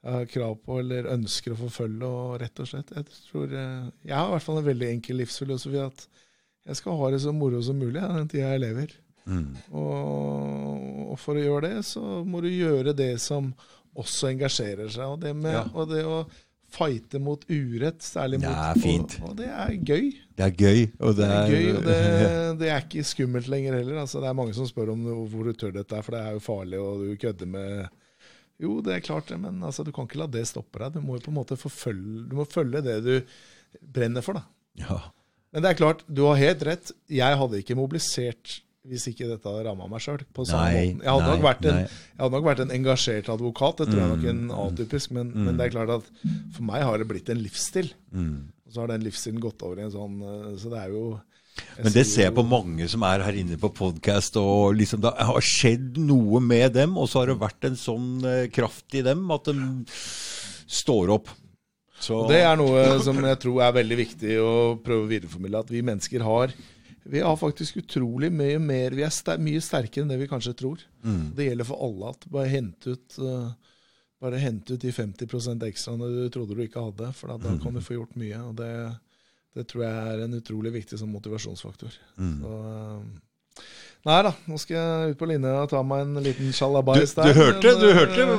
har 0.05 0.27
krav 0.31 0.59
på 0.65 0.81
eller 0.83 1.11
ønsker 1.15 1.55
å 1.55 1.61
forfølge. 1.63 2.11
Og 2.11 2.41
rett 2.43 2.61
og 2.65 2.71
slett, 2.71 2.93
jeg 2.97 3.07
tror 3.31 3.53
eh, 3.55 3.87
Jeg 4.05 4.17
har 4.17 4.29
i 4.29 4.35
hvert 4.37 4.47
fall 4.49 4.61
en 4.61 4.69
veldig 4.71 4.91
enkel 4.97 5.21
livsfilosofi 5.23 5.81
at 5.85 6.07
jeg 6.65 6.81
skal 6.81 6.97
ha 6.97 7.11
det 7.13 7.21
så 7.21 7.33
moro 7.37 7.61
som 7.63 7.77
mulig 7.77 8.01
ja, 8.01 8.09
den 8.17 8.29
tida 8.33 8.55
jeg 8.55 8.63
lever. 8.65 8.95
Mm. 9.29 9.51
Og, 9.77 11.13
og 11.13 11.19
for 11.21 11.37
å 11.37 11.43
gjøre 11.45 11.71
det, 11.75 11.85
så 11.89 12.03
må 12.25 12.41
du 12.45 12.49
gjøre 12.51 12.95
det 12.97 13.15
som 13.23 13.53
også 13.95 14.31
engasjerer 14.33 14.89
seg. 14.93 15.07
Og 15.13 15.21
det, 15.23 15.35
med, 15.37 15.53
Ja. 15.55 15.65
og 15.75 15.91
det 15.93 16.03
å 16.09 16.25
fighte 16.75 17.21
mot 17.23 17.45
urett, 17.49 18.03
særlig 18.05 18.41
mot 18.43 18.51
er 18.51 18.81
fint. 18.83 19.17
Og, 19.23 19.31
og 19.31 19.37
det 19.39 19.49
er 19.49 19.75
gøy. 19.79 20.09
Det 20.35 20.47
er 20.47 20.55
gøy, 20.59 20.81
og 20.99 21.15
det 21.15 21.25
Det 21.25 21.29
er 21.31 21.43
er 21.43 21.53
gøy, 21.55 21.69
og 21.71 21.83
det, 21.87 21.99
det 22.61 22.71
er 22.71 22.85
ikke 22.87 23.05
skummelt 23.07 23.51
lenger 23.53 23.79
heller. 23.79 24.01
Altså, 24.03 24.23
det 24.23 24.31
er 24.31 24.39
mange 24.41 24.57
som 24.57 24.69
spør 24.71 24.93
om 24.95 25.05
hvor 25.33 25.49
du 25.51 25.55
tør 25.59 25.75
dette, 25.79 26.03
for 26.07 26.17
det 26.17 26.23
er 26.23 26.37
jo 26.39 26.45
farlig, 26.45 26.81
og 26.83 27.05
du 27.05 27.15
kødder 27.23 27.51
med 27.57 27.85
Jo, 28.63 28.79
det 28.87 28.95
er 28.95 29.03
klart 29.07 29.31
det, 29.33 29.41
men 29.43 29.63
altså, 29.67 29.83
du 29.87 29.91
kan 29.95 30.07
ikke 30.09 30.21
la 30.23 30.31
det 30.31 30.47
stoppe 30.51 30.83
deg. 30.83 30.95
Du 30.99 31.03
må 31.07 31.19
jo 31.19 31.25
på 31.27 31.33
en 31.35 31.39
måte 31.41 31.59
forfølge, 31.59 32.27
du 32.31 32.37
må 32.39 32.47
følge 32.47 32.83
det 32.87 33.01
du 33.07 33.15
brenner 33.95 34.23
for, 34.25 34.39
da. 34.39 34.47
ja. 34.83 35.01
Men 35.55 35.63
det 35.63 35.71
er 35.71 35.79
klart, 35.79 36.01
du 36.11 36.25
har 36.27 36.39
helt 36.41 36.63
rett. 36.67 36.91
Jeg 37.07 37.39
hadde 37.39 37.61
ikke 37.63 37.77
mobilisert 37.79 38.57
hvis 38.85 39.07
ikke 39.09 39.29
dette 39.31 39.49
hadde 39.49 39.65
ramma 39.65 39.87
meg 39.89 40.03
sjøl. 40.05 40.21
Jeg 40.21 40.51
hadde, 40.53 40.59
nei, 40.61 40.81
en, 40.85 40.99
jeg 41.01 41.11
hadde 42.21 42.35
nok 42.37 42.47
vært 42.47 42.61
en 42.65 42.73
engasjert 42.75 43.31
advokat, 43.33 43.79
det 43.81 43.87
tror 43.91 44.03
jeg 44.03 44.11
nok 44.11 44.27
en 44.33 44.43
Mm, 44.45 44.51
atypisk, 44.67 45.13
men, 45.17 45.31
men 45.33 45.57
det 45.57 45.67
er 45.67 45.73
klart 45.73 45.93
at 45.95 46.11
for 46.53 46.67
meg 46.69 46.85
har 46.85 47.01
det 47.01 47.07
blitt 47.09 47.31
en 47.33 47.41
livsstil. 47.41 47.89
Mm. 48.13 48.51
Og 48.67 48.75
så 48.75 48.83
har 48.83 48.93
den 48.93 49.07
livsstilen 49.07 49.41
gått 49.41 49.63
over 49.65 49.81
i 49.81 49.87
en 49.87 49.93
sånn 49.95 50.19
eh, 50.25 50.51
Så 50.61 50.73
det 50.73 50.81
er 50.81 50.93
jo 50.93 51.05
Men 51.79 51.95
det 51.95 52.05
ser 52.11 52.27
jeg 52.27 52.35
på 52.37 52.45
mange 52.49 52.89
som 52.91 53.05
er 53.07 53.25
her 53.25 53.37
inne 53.41 53.57
på 53.61 53.71
podkast, 53.77 54.37
og 54.41 54.75
liksom 54.77 55.01
det 55.05 55.15
har 55.17 55.49
skjedd 55.49 56.01
noe 56.03 56.43
med 56.45 56.75
dem, 56.77 56.99
og 57.01 57.09
så 57.09 57.23
har 57.23 57.33
det 57.33 57.39
vært 57.41 57.69
en 57.71 57.79
sånn 57.79 58.11
eh, 58.29 58.47
kraft 58.53 58.99
i 58.99 59.05
dem 59.07 59.25
at 59.33 59.49
de 59.49 59.57
står 60.67 61.15
opp. 61.15 61.33
Så 62.05 62.25
det 62.29 62.43
er 62.45 62.59
noe 62.61 62.99
som 63.05 63.17
jeg 63.23 63.41
tror 63.41 63.63
er 63.65 63.77
veldig 63.79 63.97
viktig 63.97 64.37
å 64.43 64.53
prøve 64.85 65.07
å 65.07 65.11
videreformidle. 65.13 65.63
At 65.65 65.71
vi 65.73 65.81
mennesker 65.87 66.25
har 66.27 66.53
vi 67.05 67.21
har 67.21 67.37
faktisk 67.37 67.77
utrolig 67.83 68.31
mye 68.33 68.59
mer 68.63 68.95
Vi 68.97 69.05
er 69.05 69.13
ster 69.13 69.41
mye 69.43 69.61
sterkere 69.63 70.05
enn 70.05 70.13
det 70.13 70.17
vi 70.23 70.29
kanskje 70.31 70.55
tror. 70.57 70.81
Mm. 71.05 71.35
Det 71.37 71.49
gjelder 71.51 71.69
for 71.69 71.85
alle 71.85 72.13
at 72.15 72.27
bare 72.33 72.53
hente 72.53 72.95
ut 72.97 73.19
uh, 73.21 73.51
bare 74.25 74.41
hente 74.41 74.77
ut 74.77 74.81
de 74.81 74.93
50% 74.93 75.67
ekstraene 75.69 76.09
du 76.09 76.23
trodde 76.33 76.57
du 76.57 76.63
ikke 76.65 76.81
hadde. 76.87 77.11
For 77.19 77.33
da, 77.33 77.37
da 77.45 77.57
kan 77.61 77.77
du 77.77 77.83
få 77.85 77.99
gjort 77.99 78.17
mye. 78.21 78.41
Og 78.49 78.57
det, 78.61 78.71
det 79.59 79.67
tror 79.69 79.85
jeg 79.85 80.15
er 80.15 80.25
en 80.25 80.39
utrolig 80.41 80.73
viktig 80.79 81.01
sånn 81.01 81.13
motivasjonsfaktor. 81.13 81.99
Mm. 82.17 82.39
Så, 82.41 82.55
uh, 82.65 83.61
nei 84.09 84.21
da, 84.27 84.33
nå 84.49 84.61
skal 84.61 84.79
jeg 84.79 85.15
ut 85.15 85.21
på 85.21 85.29
linja 85.29 85.59
og 85.63 85.69
ta 85.73 85.83
meg 85.87 86.07
en 86.07 86.25
liten 86.25 86.57
sjalabais 86.57 87.15
der. 87.19 87.31
du 87.31 87.37
du, 87.37 87.45
hørte, 87.45 87.69
men, 87.69 87.85
du 87.85 87.91
eh, 87.91 87.99
hørte, 88.01 88.31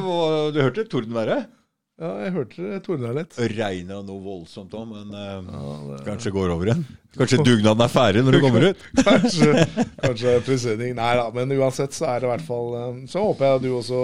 du 0.58 0.60
hørte 0.64 0.90
tordenværet? 0.90 1.54
Ja, 1.96 2.10
jeg 2.26 2.32
hørte 2.36 2.64
det 2.74 2.78
tordna 2.84 3.14
litt. 3.16 3.38
Regna 3.56 4.02
noe 4.04 4.20
voldsomt 4.20 4.74
òg, 4.76 4.90
men 4.90 5.14
eh, 5.16 5.36
Ja, 5.48 5.76
det- 5.92 6.02
kanskje 6.10 6.34
går 6.36 6.52
over 6.52 6.68
igjen. 6.68 6.82
Kanskje 7.16 7.40
dugnaden 7.48 7.84
er 7.86 7.94
ferdig 7.94 8.24
når 8.28 8.36
du 8.36 8.40
kommer 8.44 8.66
ut. 8.68 8.82
kanskje, 9.08 9.64
kanskje 10.04 10.34
presenning. 10.44 10.92
Nei 10.98 11.14
da, 11.16 11.30
men 11.32 11.56
uansett 11.56 11.96
så 11.96 12.10
er 12.12 12.20
det 12.20 12.28
i 12.28 12.32
hvert 12.34 12.44
fall 12.50 12.76
eh, 12.82 12.98
Så 13.08 13.24
håper 13.24 13.46
jeg 13.48 13.62
at 13.62 13.64
du 13.64 13.70
også 13.78 14.02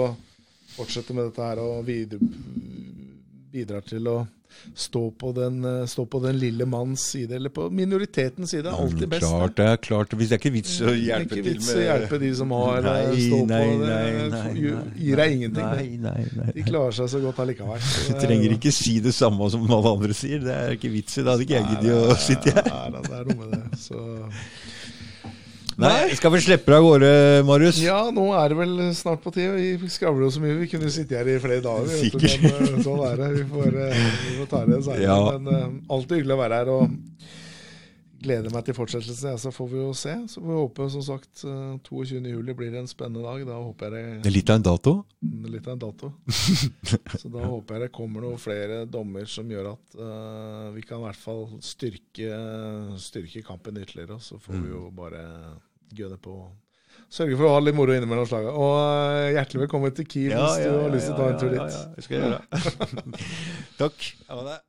fortsetter 0.78 1.18
med 1.18 1.28
dette 1.28 1.44
her 1.44 1.60
og 1.60 1.82
videre, 1.84 2.24
bidrar 3.52 3.84
til 3.86 4.08
å 4.08 4.20
stå 4.76 5.00
på, 5.16 5.30
den, 5.32 5.62
eh, 5.64 5.86
stå 5.88 6.04
på 6.12 6.18
den 6.20 6.36
lille 6.38 6.66
manns 6.68 7.00
side, 7.14 7.32
eller 7.38 7.48
på 7.48 7.70
minoritetens 7.72 8.50
side. 8.52 8.66
er 8.68 8.76
Alltid 8.84 9.08
best. 9.08 9.24
Klart 9.24 9.54
det, 9.56 9.64
er 9.70 9.76
klart. 9.80 10.12
Hvis 10.12 10.28
det 10.28 10.36
er 10.36 10.42
ikke 10.42 10.52
vits 10.52 10.74
å 10.84 10.92
hjelpe 10.92 10.98
til 10.98 11.08
med 11.08 11.28
Det 11.30 11.38
er 11.38 11.40
ikke 11.40 11.54
vits 11.56 11.70
å 11.72 11.84
hjelpe 11.86 12.18
de 12.20 12.30
som 12.36 12.50
har 12.58 12.76
eh, 12.76 12.84
Nei, 12.84 13.22
stå 13.24 13.38
på. 13.38 13.46
nei, 13.48 13.62
Det 13.64 13.88
nei, 13.88 14.28
nei, 14.28 14.52
gir- 15.00 15.16
deg 15.22 15.36
ingenting. 15.38 16.52
De 16.58 16.62
klarer 16.68 16.92
seg 17.00 17.08
så 17.14 17.22
godt 17.24 17.40
allikevel. 17.46 17.80
Du 17.80 18.14
er- 18.14 18.20
trenger 18.26 18.56
ikke 18.58 18.72
si 18.76 18.98
det 19.00 19.14
samme 19.16 19.48
som 19.50 19.64
alle 19.72 19.94
andre 19.96 20.12
sier. 20.20 20.44
Det 20.44 20.52
er 20.58 20.76
ikke 20.76 20.92
vits 20.98 21.16
i. 21.16 21.22
Da 21.24 21.30
hadde 21.36 21.46
ikke 21.48 21.56
jeg 21.62 21.70
giddet 21.72 22.12
å 22.12 22.18
sitte 22.28 22.52
her. 22.52 22.90
Nei, 22.92 23.00
det 23.08 23.16
er 23.22 23.24
noe 23.32 23.40
med 23.40 23.56
det. 23.56 23.78
Så 23.88 24.28
Nei, 25.80 26.12
skal 26.18 26.32
vi 26.34 26.40
slippe 26.44 26.68
deg 26.68 26.76
av 26.78 26.84
gårde, 26.84 27.12
Marius? 27.48 27.78
Ja, 27.80 27.98
nå 28.12 28.26
er 28.36 28.52
det 28.52 28.58
vel 28.58 28.74
snart 28.96 29.22
på 29.24 29.32
tide. 29.32 29.54
Vi 29.56 29.88
skravler 29.92 30.26
jo 30.26 30.32
så 30.34 30.42
mye. 30.42 30.56
Vi 30.60 30.68
kunne 30.68 30.90
sitte 30.92 31.16
her 31.16 31.30
i 31.32 31.38
flere 31.40 31.64
dager. 31.64 31.88
Sikkert. 32.02 32.42
Men, 32.42 32.66
eh, 32.68 32.82
sånn 32.84 33.00
er 33.08 33.16
det. 33.22 33.30
Vi 33.38 33.46
får, 33.54 33.70
eh, 33.86 34.02
vi 34.26 34.34
får 34.40 34.50
ta 34.50 34.64
det 34.68 34.82
senere. 34.84 35.06
Ja. 35.06 35.16
Men 35.38 35.54
eh, 35.54 35.94
alltid 35.96 36.18
hyggelig 36.20 36.36
å 36.36 36.42
være 36.42 36.60
her. 36.60 36.72
Og 36.76 36.82
gleder 38.22 38.52
meg 38.54 38.64
til 38.66 38.76
fortsettelsen. 38.76 39.34
Ja, 39.34 39.40
så 39.40 39.52
får 39.54 39.68
vi 39.72 39.80
jo 39.80 39.90
se. 39.96 40.14
Så 40.30 40.40
får 40.40 40.48
vi 40.48 40.58
håpe, 40.58 40.88
som 40.94 41.04
sagt, 41.06 41.44
eh, 41.48 41.74
22. 41.88 42.20
juli 42.32 42.54
blir 42.58 42.76
en 42.78 42.90
spennende 42.90 43.24
dag. 43.26 43.44
Da 43.48 43.58
håper 43.58 43.96
jeg 43.98 44.22
Det 44.22 44.30
er 44.30 44.36
litt 44.36 44.52
av 44.52 44.60
en 44.60 44.66
dato. 44.68 44.94
det 45.20 45.52
litt 45.56 45.66
av 45.66 45.76
en 45.76 45.84
dato. 45.84 46.12
Så 47.22 47.32
da 47.32 47.44
håper 47.44 47.76
jeg 47.76 47.86
det 47.86 47.92
kommer 47.94 48.24
noen 48.24 48.40
flere 48.42 48.82
dommer 48.86 49.28
som 49.30 49.50
gjør 49.50 49.72
at 49.74 49.98
uh, 49.98 50.72
vi 50.74 50.82
kan 50.86 51.02
i 51.02 51.06
hvert 51.06 51.22
fall 51.22 51.46
styrke, 51.62 52.32
styrke 53.02 53.44
kampen 53.46 53.80
ytterligere. 53.82 54.18
Og 54.18 54.24
så 54.24 54.40
får 54.42 54.58
vi 54.58 54.74
jo 54.74 54.88
bare 54.96 55.22
gønne 55.92 56.18
på 56.22 56.36
Sørge 57.12 57.36
for 57.36 57.44
å 57.48 57.52
ha 57.52 57.60
litt 57.60 57.76
moro 57.76 57.92
innimellom 57.92 58.28
slaga. 58.28 58.54
Og 58.56 58.74
eh, 58.80 59.34
hjertelig 59.36 59.66
velkommen 59.66 59.94
til 59.96 60.08
Kiel 60.08 60.32
hvis 60.32 60.64
du 60.64 60.72
har 60.72 60.92
lyst 60.94 61.10
til 61.10 61.16
å 61.16 61.20
ta 61.20 61.28
en 61.28 61.40
tur 61.40 61.52
dit. 61.52 61.60
Ja, 61.60 61.68
ja, 61.68 61.78
ja, 61.84 61.94
det 61.96 62.04
skal 62.06 62.18
jeg 62.18 62.28
gjøre. 62.28 63.16
Takk. 63.82 64.12
Ha 64.32 64.44
det. 64.48 64.60